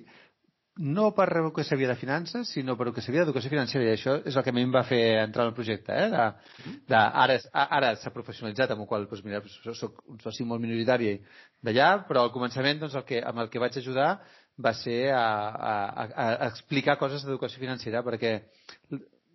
no 0.78 1.12
per 1.14 1.28
el 1.38 1.52
que 1.54 1.64
sabia 1.64 1.88
de 1.90 1.96
finances, 1.96 2.48
sinó 2.48 2.78
per 2.78 2.88
el 2.88 2.94
que 2.94 3.04
sabia 3.04 3.22
d'educació 3.22 3.52
financera, 3.52 3.84
i 3.84 3.92
això 3.92 4.16
és 4.26 4.36
el 4.36 4.44
que 4.44 4.54
a 4.54 4.56
mi 4.56 4.64
em 4.64 4.72
va 4.74 4.84
fer 4.88 5.02
entrar 5.20 5.44
en 5.46 5.52
el 5.52 5.56
projecte. 5.56 5.92
Eh? 5.92 6.08
De, 6.10 6.76
de, 6.88 6.96
ara 6.96 7.38
ara 7.54 7.96
s'ha 8.00 8.14
professionalitzat, 8.16 8.72
amb 8.72 8.86
el 8.86 8.88
qual 8.88 9.06
doncs, 9.06 9.24
mira, 9.26 9.42
soc 9.76 10.02
un 10.08 10.20
soci 10.24 10.48
molt 10.48 10.64
minoritari 10.64 11.18
d'allà, 11.62 11.90
però 12.08 12.24
al 12.24 12.32
començament 12.32 12.80
doncs, 12.80 12.96
el 12.96 13.06
que, 13.06 13.20
amb 13.20 13.44
el 13.44 13.52
que 13.52 13.60
vaig 13.60 13.78
ajudar 13.78 14.22
va 14.64 14.74
ser 14.78 15.12
a, 15.16 15.26
a, 15.50 16.06
a, 16.06 16.30
explicar 16.48 16.98
coses 17.02 17.26
d'educació 17.26 17.62
financera, 17.62 18.04
perquè 18.06 18.38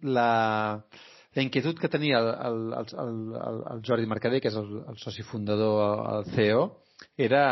la, 0.02 0.30
la 1.36 1.44
inquietud 1.44 1.78
que 1.78 1.90
tenia 1.92 2.18
el, 2.22 2.32
el, 2.48 2.60
el, 2.80 3.14
el, 3.36 3.62
el 3.74 3.86
Jordi 3.86 4.08
Mercader, 4.10 4.40
que 4.40 4.52
és 4.52 4.58
el, 4.58 4.82
el 4.88 4.98
soci 5.02 5.24
fundador, 5.26 6.02
el 6.16 6.34
CEO, 6.34 6.66
era 7.28 7.44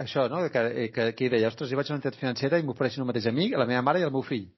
això, 0.00 0.28
no? 0.32 0.42
que, 0.48 0.90
que, 0.94 1.10
que 1.18 1.30
deia, 1.32 1.50
ostres, 1.50 1.70
jo 1.70 1.78
vaig 1.78 1.90
a 1.90 1.94
una 1.94 2.00
entitat 2.00 2.18
financera 2.20 2.60
i 2.60 2.66
m'ofereixen 2.66 3.04
el 3.04 3.10
mateix 3.10 3.28
a 3.28 3.34
mi, 3.36 3.50
a 3.52 3.60
la 3.60 3.68
meva 3.68 3.84
mare 3.84 4.02
i 4.02 4.06
al 4.06 4.14
meu 4.14 4.24
fill. 4.26 4.48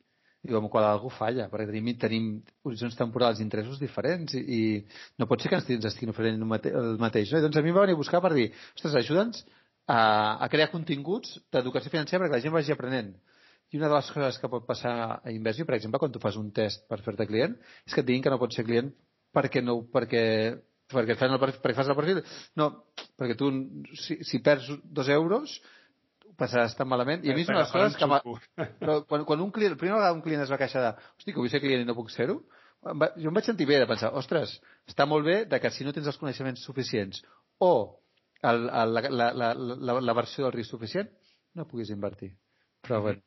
Diu, 0.43 0.56
amb 0.59 0.66
qual 0.70 0.85
algú 0.89 1.10
falla, 1.14 1.47
perquè 1.51 1.69
tenim, 1.69 1.89
tenim 2.02 2.28
horitzons 2.66 2.97
temporals 2.98 3.39
i 3.39 3.44
interessos 3.44 3.78
diferents 3.78 4.35
i, 4.35 4.43
i 4.43 4.62
no 5.23 5.28
pot 5.31 5.43
ser 5.43 5.52
que 5.52 5.60
ens 5.60 5.86
estiguin 5.86 6.10
oferint 6.10 6.40
el 6.40 6.48
mateix. 6.98 7.31
No? 7.31 7.39
I 7.39 7.44
doncs 7.44 7.59
a 7.59 7.62
mi 7.62 7.70
em 7.70 7.77
va 7.78 7.85
venir 7.86 7.94
a 7.94 8.01
buscar 8.01 8.20
per 8.24 8.32
dir, 8.35 8.48
ostres, 8.74 8.97
ajuda'ns 9.05 9.44
a, 9.87 10.01
a 10.45 10.49
crear 10.53 10.71
continguts 10.73 11.39
d'educació 11.53 11.93
financera 11.93 12.25
perquè 12.25 12.39
la 12.39 12.45
gent 12.45 12.55
vagi 12.55 12.75
aprenent. 12.75 13.15
I 13.73 13.79
una 13.81 13.89
de 13.89 13.97
les 13.97 14.11
coses 14.13 14.37
que 14.39 14.51
pot 14.53 14.67
passar 14.69 14.95
a 15.25 15.33
Inversió, 15.33 15.65
per 15.65 15.79
exemple, 15.79 15.99
quan 15.99 16.13
tu 16.13 16.21
fas 16.21 16.37
un 16.37 16.51
test 16.53 16.85
per 16.91 17.01
fer-te 17.05 17.27
client, 17.27 17.57
és 17.87 17.95
que 17.95 18.03
et 18.05 18.09
diguin 18.09 18.25
que 18.25 18.33
no 18.33 18.41
pots 18.43 18.59
ser 18.59 18.67
client 18.69 18.93
perquè, 19.33 19.63
no, 19.65 19.81
perquè 19.89 20.23
perquè, 20.93 21.17
fas 21.17 21.31
el 21.33 21.41
perfil, 21.41 21.61
perquè 21.63 21.79
fas 21.79 21.89
el 21.89 21.97
perfil, 21.99 22.21
no, 22.61 22.69
perquè 23.19 23.37
tu, 23.39 23.49
si, 23.97 24.19
si 24.29 24.43
perds 24.45 24.69
dos 24.85 25.09
euros, 25.13 25.55
passaràs 26.39 26.75
tan 26.77 26.89
malament. 26.91 27.25
I 27.25 27.33
a 27.33 27.37
mi 27.37 27.45
és 27.45 27.51
una 27.51 27.63
de 27.63 27.65
les 27.65 27.73
coses 27.73 27.97
que... 27.97 28.67
Però 28.81 28.99
quan, 29.09 29.25
quan 29.29 29.45
un 29.45 29.53
client, 29.55 29.75
la 29.75 29.81
primera 29.81 30.01
vegada 30.01 30.17
un 30.17 30.25
client 30.25 30.45
es 30.45 30.53
va 30.53 30.61
queixar 30.61 30.85
de 30.85 30.93
hosti, 30.93 31.33
que 31.33 31.41
vull 31.41 31.53
ser 31.53 31.63
client 31.65 31.85
i 31.85 31.89
no 31.89 31.97
puc 31.99 32.13
ser-ho, 32.13 32.41
jo 32.83 33.31
em 33.31 33.37
vaig 33.37 33.47
sentir 33.47 33.69
bé 33.69 33.79
de 33.79 33.89
pensar, 33.89 34.11
ostres, 34.19 34.57
està 34.91 35.07
molt 35.07 35.27
bé 35.27 35.43
de 35.47 35.61
que 35.63 35.71
si 35.71 35.87
no 35.87 35.95
tens 35.95 36.09
els 36.11 36.19
coneixements 36.19 36.65
suficients 36.67 37.23
o 37.63 37.73
el, 38.51 38.69
el, 38.69 38.94
la, 38.94 39.02
la, 39.10 39.28
la, 39.32 39.52
la, 39.56 39.98
la 40.01 40.16
versió 40.19 40.47
del 40.47 40.56
risc 40.56 40.74
suficient, 40.74 41.10
no 41.55 41.69
puguis 41.69 41.90
invertir. 41.94 42.32
Però 42.82 42.98
mm-hmm. 42.98 43.06
bueno, 43.09 43.23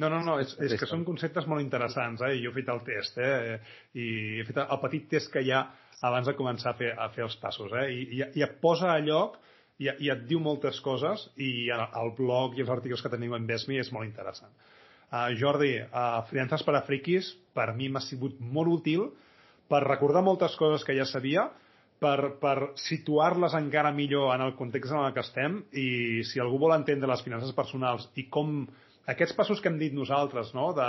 no, 0.00 0.08
no, 0.08 0.20
no, 0.24 0.38
és, 0.40 0.52
és 0.64 0.76
que 0.80 0.88
són 0.88 1.02
conceptes 1.04 1.46
molt 1.50 1.62
interessants, 1.64 2.22
eh? 2.24 2.36
Jo 2.40 2.52
he 2.52 2.56
fet 2.60 2.70
el 2.72 2.82
test, 2.86 3.18
eh? 3.20 3.58
I 3.98 4.06
he 4.40 4.46
fet 4.48 4.60
el 4.62 4.80
petit 4.84 5.08
test 5.10 5.32
que 5.34 5.42
hi 5.44 5.50
ha 5.52 5.64
abans 6.08 6.30
de 6.30 6.36
començar 6.38 6.72
a 6.72 6.78
fer, 6.78 6.92
a 6.96 7.08
fer 7.12 7.26
els 7.26 7.36
passos, 7.42 7.72
eh? 7.76 7.88
I, 7.92 8.04
i, 8.16 8.22
i 8.40 8.44
et 8.46 8.54
posa 8.62 8.94
a 8.94 9.00
lloc 9.04 9.36
i, 9.80 9.90
i 9.90 10.12
et 10.12 10.22
diu 10.28 10.40
moltes 10.40 10.80
coses 10.84 11.26
i 11.36 11.68
el 11.74 12.14
blog 12.16 12.56
i 12.56 12.64
els 12.64 12.72
articles 12.72 13.02
que 13.04 13.12
teniu 13.12 13.36
en 13.36 13.48
Besmi 13.48 13.80
és 13.82 13.92
molt 13.92 14.08
interessant. 14.08 14.54
Uh, 15.10 15.26
Jordi, 15.36 15.74
uh, 15.82 16.20
Finances 16.30 16.62
per 16.62 16.76
a 16.78 16.84
Friquis 16.86 17.32
per 17.56 17.72
mi 17.74 17.90
m'ha 17.90 18.02
sigut 18.04 18.38
molt 18.40 18.70
útil 18.70 19.08
per 19.70 19.82
recordar 19.84 20.22
moltes 20.22 20.54
coses 20.58 20.86
que 20.86 20.94
ja 20.96 21.06
sabia, 21.08 21.48
per, 22.00 22.36
per 22.40 22.56
situar-les 22.80 23.54
encara 23.58 23.92
millor 23.92 24.34
en 24.34 24.44
el 24.46 24.54
context 24.58 24.94
en 24.94 25.04
el 25.04 25.12
que 25.16 25.24
estem 25.24 25.58
i 25.76 25.88
si 26.26 26.40
algú 26.40 26.58
vol 26.62 26.76
entendre 26.76 27.10
les 27.10 27.24
finances 27.26 27.52
personals 27.56 28.08
i 28.20 28.26
com 28.32 28.62
aquests 29.10 29.36
passos 29.36 29.60
que 29.60 29.68
hem 29.70 29.78
dit 29.80 29.94
nosaltres, 29.96 30.54
no?, 30.56 30.70
de, 30.76 30.88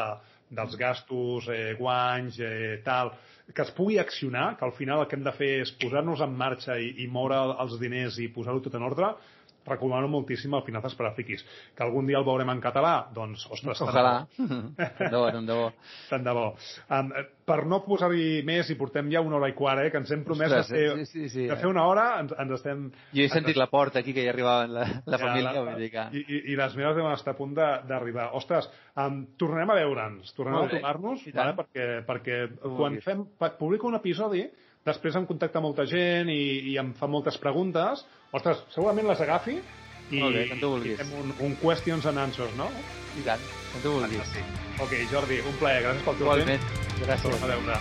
dels 0.52 0.76
gastos, 0.80 1.48
eh, 1.52 1.74
guanys, 1.80 2.40
eh, 2.40 2.80
tal, 2.86 3.14
que 3.56 3.64
es 3.64 3.72
pugui 3.76 3.98
accionar, 4.00 4.56
que 4.58 4.66
al 4.68 4.74
final 4.76 5.02
el 5.02 5.08
que 5.08 5.18
hem 5.18 5.24
de 5.26 5.34
fer 5.36 5.52
és 5.66 5.72
posar-nos 5.82 6.24
en 6.24 6.36
marxa 6.38 6.78
i, 6.80 6.92
i 7.04 7.08
moure 7.12 7.40
els 7.64 7.78
diners 7.82 8.20
i 8.20 8.30
posar-ho 8.36 8.64
tot 8.64 8.76
en 8.80 8.88
ordre, 8.88 9.14
recomano 9.68 10.08
moltíssim 10.12 10.54
el 10.58 10.64
Finances 10.66 10.96
per 10.98 11.08
a 11.08 11.14
Friquis. 11.16 11.44
Que 11.76 11.86
algun 11.86 12.08
dia 12.10 12.20
el 12.20 12.26
veurem 12.28 12.50
en 12.54 12.62
català? 12.64 12.94
Doncs, 13.14 13.46
ostres, 13.54 13.82
Ojalà. 13.86 14.26
tant 14.38 15.12
de 15.14 15.18
bo, 15.18 15.28
tant 15.32 15.48
de 15.48 15.58
bo. 15.58 15.68
Tant 16.10 16.26
de 16.26 16.36
bo. 16.38 16.48
Um, 16.90 17.12
per 17.52 17.60
no 17.68 17.82
posar-hi 17.84 18.42
més, 18.48 18.70
i 18.72 18.78
portem 18.80 19.10
ja 19.12 19.22
una 19.26 19.38
hora 19.40 19.50
i 19.52 19.56
quart, 19.58 19.84
eh, 19.84 19.92
que 19.92 20.00
ens 20.02 20.12
hem 20.14 20.24
promès 20.28 20.52
ostres, 20.52 20.72
de, 20.72 20.78
fer, 20.78 21.06
sí, 21.06 21.12
sí, 21.12 21.30
sí. 21.34 21.48
de 21.50 21.58
fer 21.60 21.70
una 21.70 21.86
hora, 21.90 22.06
ens, 22.22 22.34
ens 22.40 22.56
estem... 22.58 22.88
Jo 23.12 23.26
he 23.26 23.30
sentit 23.32 23.56
ens... 23.56 23.62
la 23.64 23.70
porta 23.72 24.02
aquí, 24.02 24.16
que 24.16 24.24
hi 24.26 24.32
arribava 24.32 24.70
la, 24.70 24.88
la 25.06 25.18
ja, 25.18 25.22
família. 25.26 25.54
La, 25.58 25.66
vull 25.68 25.84
dir 25.84 25.92
que... 25.94 26.08
I, 26.16 26.24
i, 26.24 26.42
I 26.54 26.58
les 26.60 26.78
meves 26.80 26.98
deuen 26.98 27.14
estar 27.18 27.36
a 27.36 27.40
punt 27.40 27.54
d'arribar. 27.58 28.32
Ostres, 28.40 28.70
um, 29.04 29.24
tornem 29.42 29.74
a 29.74 29.78
veure'ns, 29.82 30.34
tornem 30.38 30.62
a 30.62 30.66
trobar-nos, 30.72 31.26
vale, 31.36 31.56
perquè, 31.60 31.88
perquè 32.08 32.42
quan 32.64 33.00
fem, 33.04 33.26
publico 33.60 33.90
un 33.90 34.00
episodi, 34.00 34.46
després 34.88 35.18
em 35.18 35.28
contacta 35.30 35.62
molta 35.62 35.86
gent 35.90 36.32
i, 36.34 36.72
i 36.72 36.78
em 36.82 36.96
fa 36.98 37.10
moltes 37.12 37.38
preguntes, 37.42 38.06
ostres, 38.32 38.64
segurament 38.74 39.08
les 39.12 39.22
agafi 39.24 39.58
i, 40.12 40.20
Molt 40.20 40.36
bé, 40.36 40.48
quan 40.49 40.60
tu 40.60 40.70
vulguis. 40.76 40.98
i 40.99 41.03
fem 41.03 41.12
un, 41.22 41.34
un 41.48 41.56
questions 41.62 42.06
and 42.10 42.20
answers, 42.20 42.53
no? 42.60 42.70
I 43.20 43.26
tant, 43.28 43.44
quan 43.72 43.84
tu 43.84 43.95
vulguis. 43.98 44.38
Ok, 44.84 44.95
Jordi, 45.12 45.41
un 45.48 45.58
plaer, 45.62 45.84
gràcies 45.88 46.08
pel 46.08 46.22
teu 46.22 46.32
temps. 46.45 46.72
Gràcies. 47.02 47.28
Tornem 47.28 47.44
a 47.48 47.52
veure. 47.56 47.80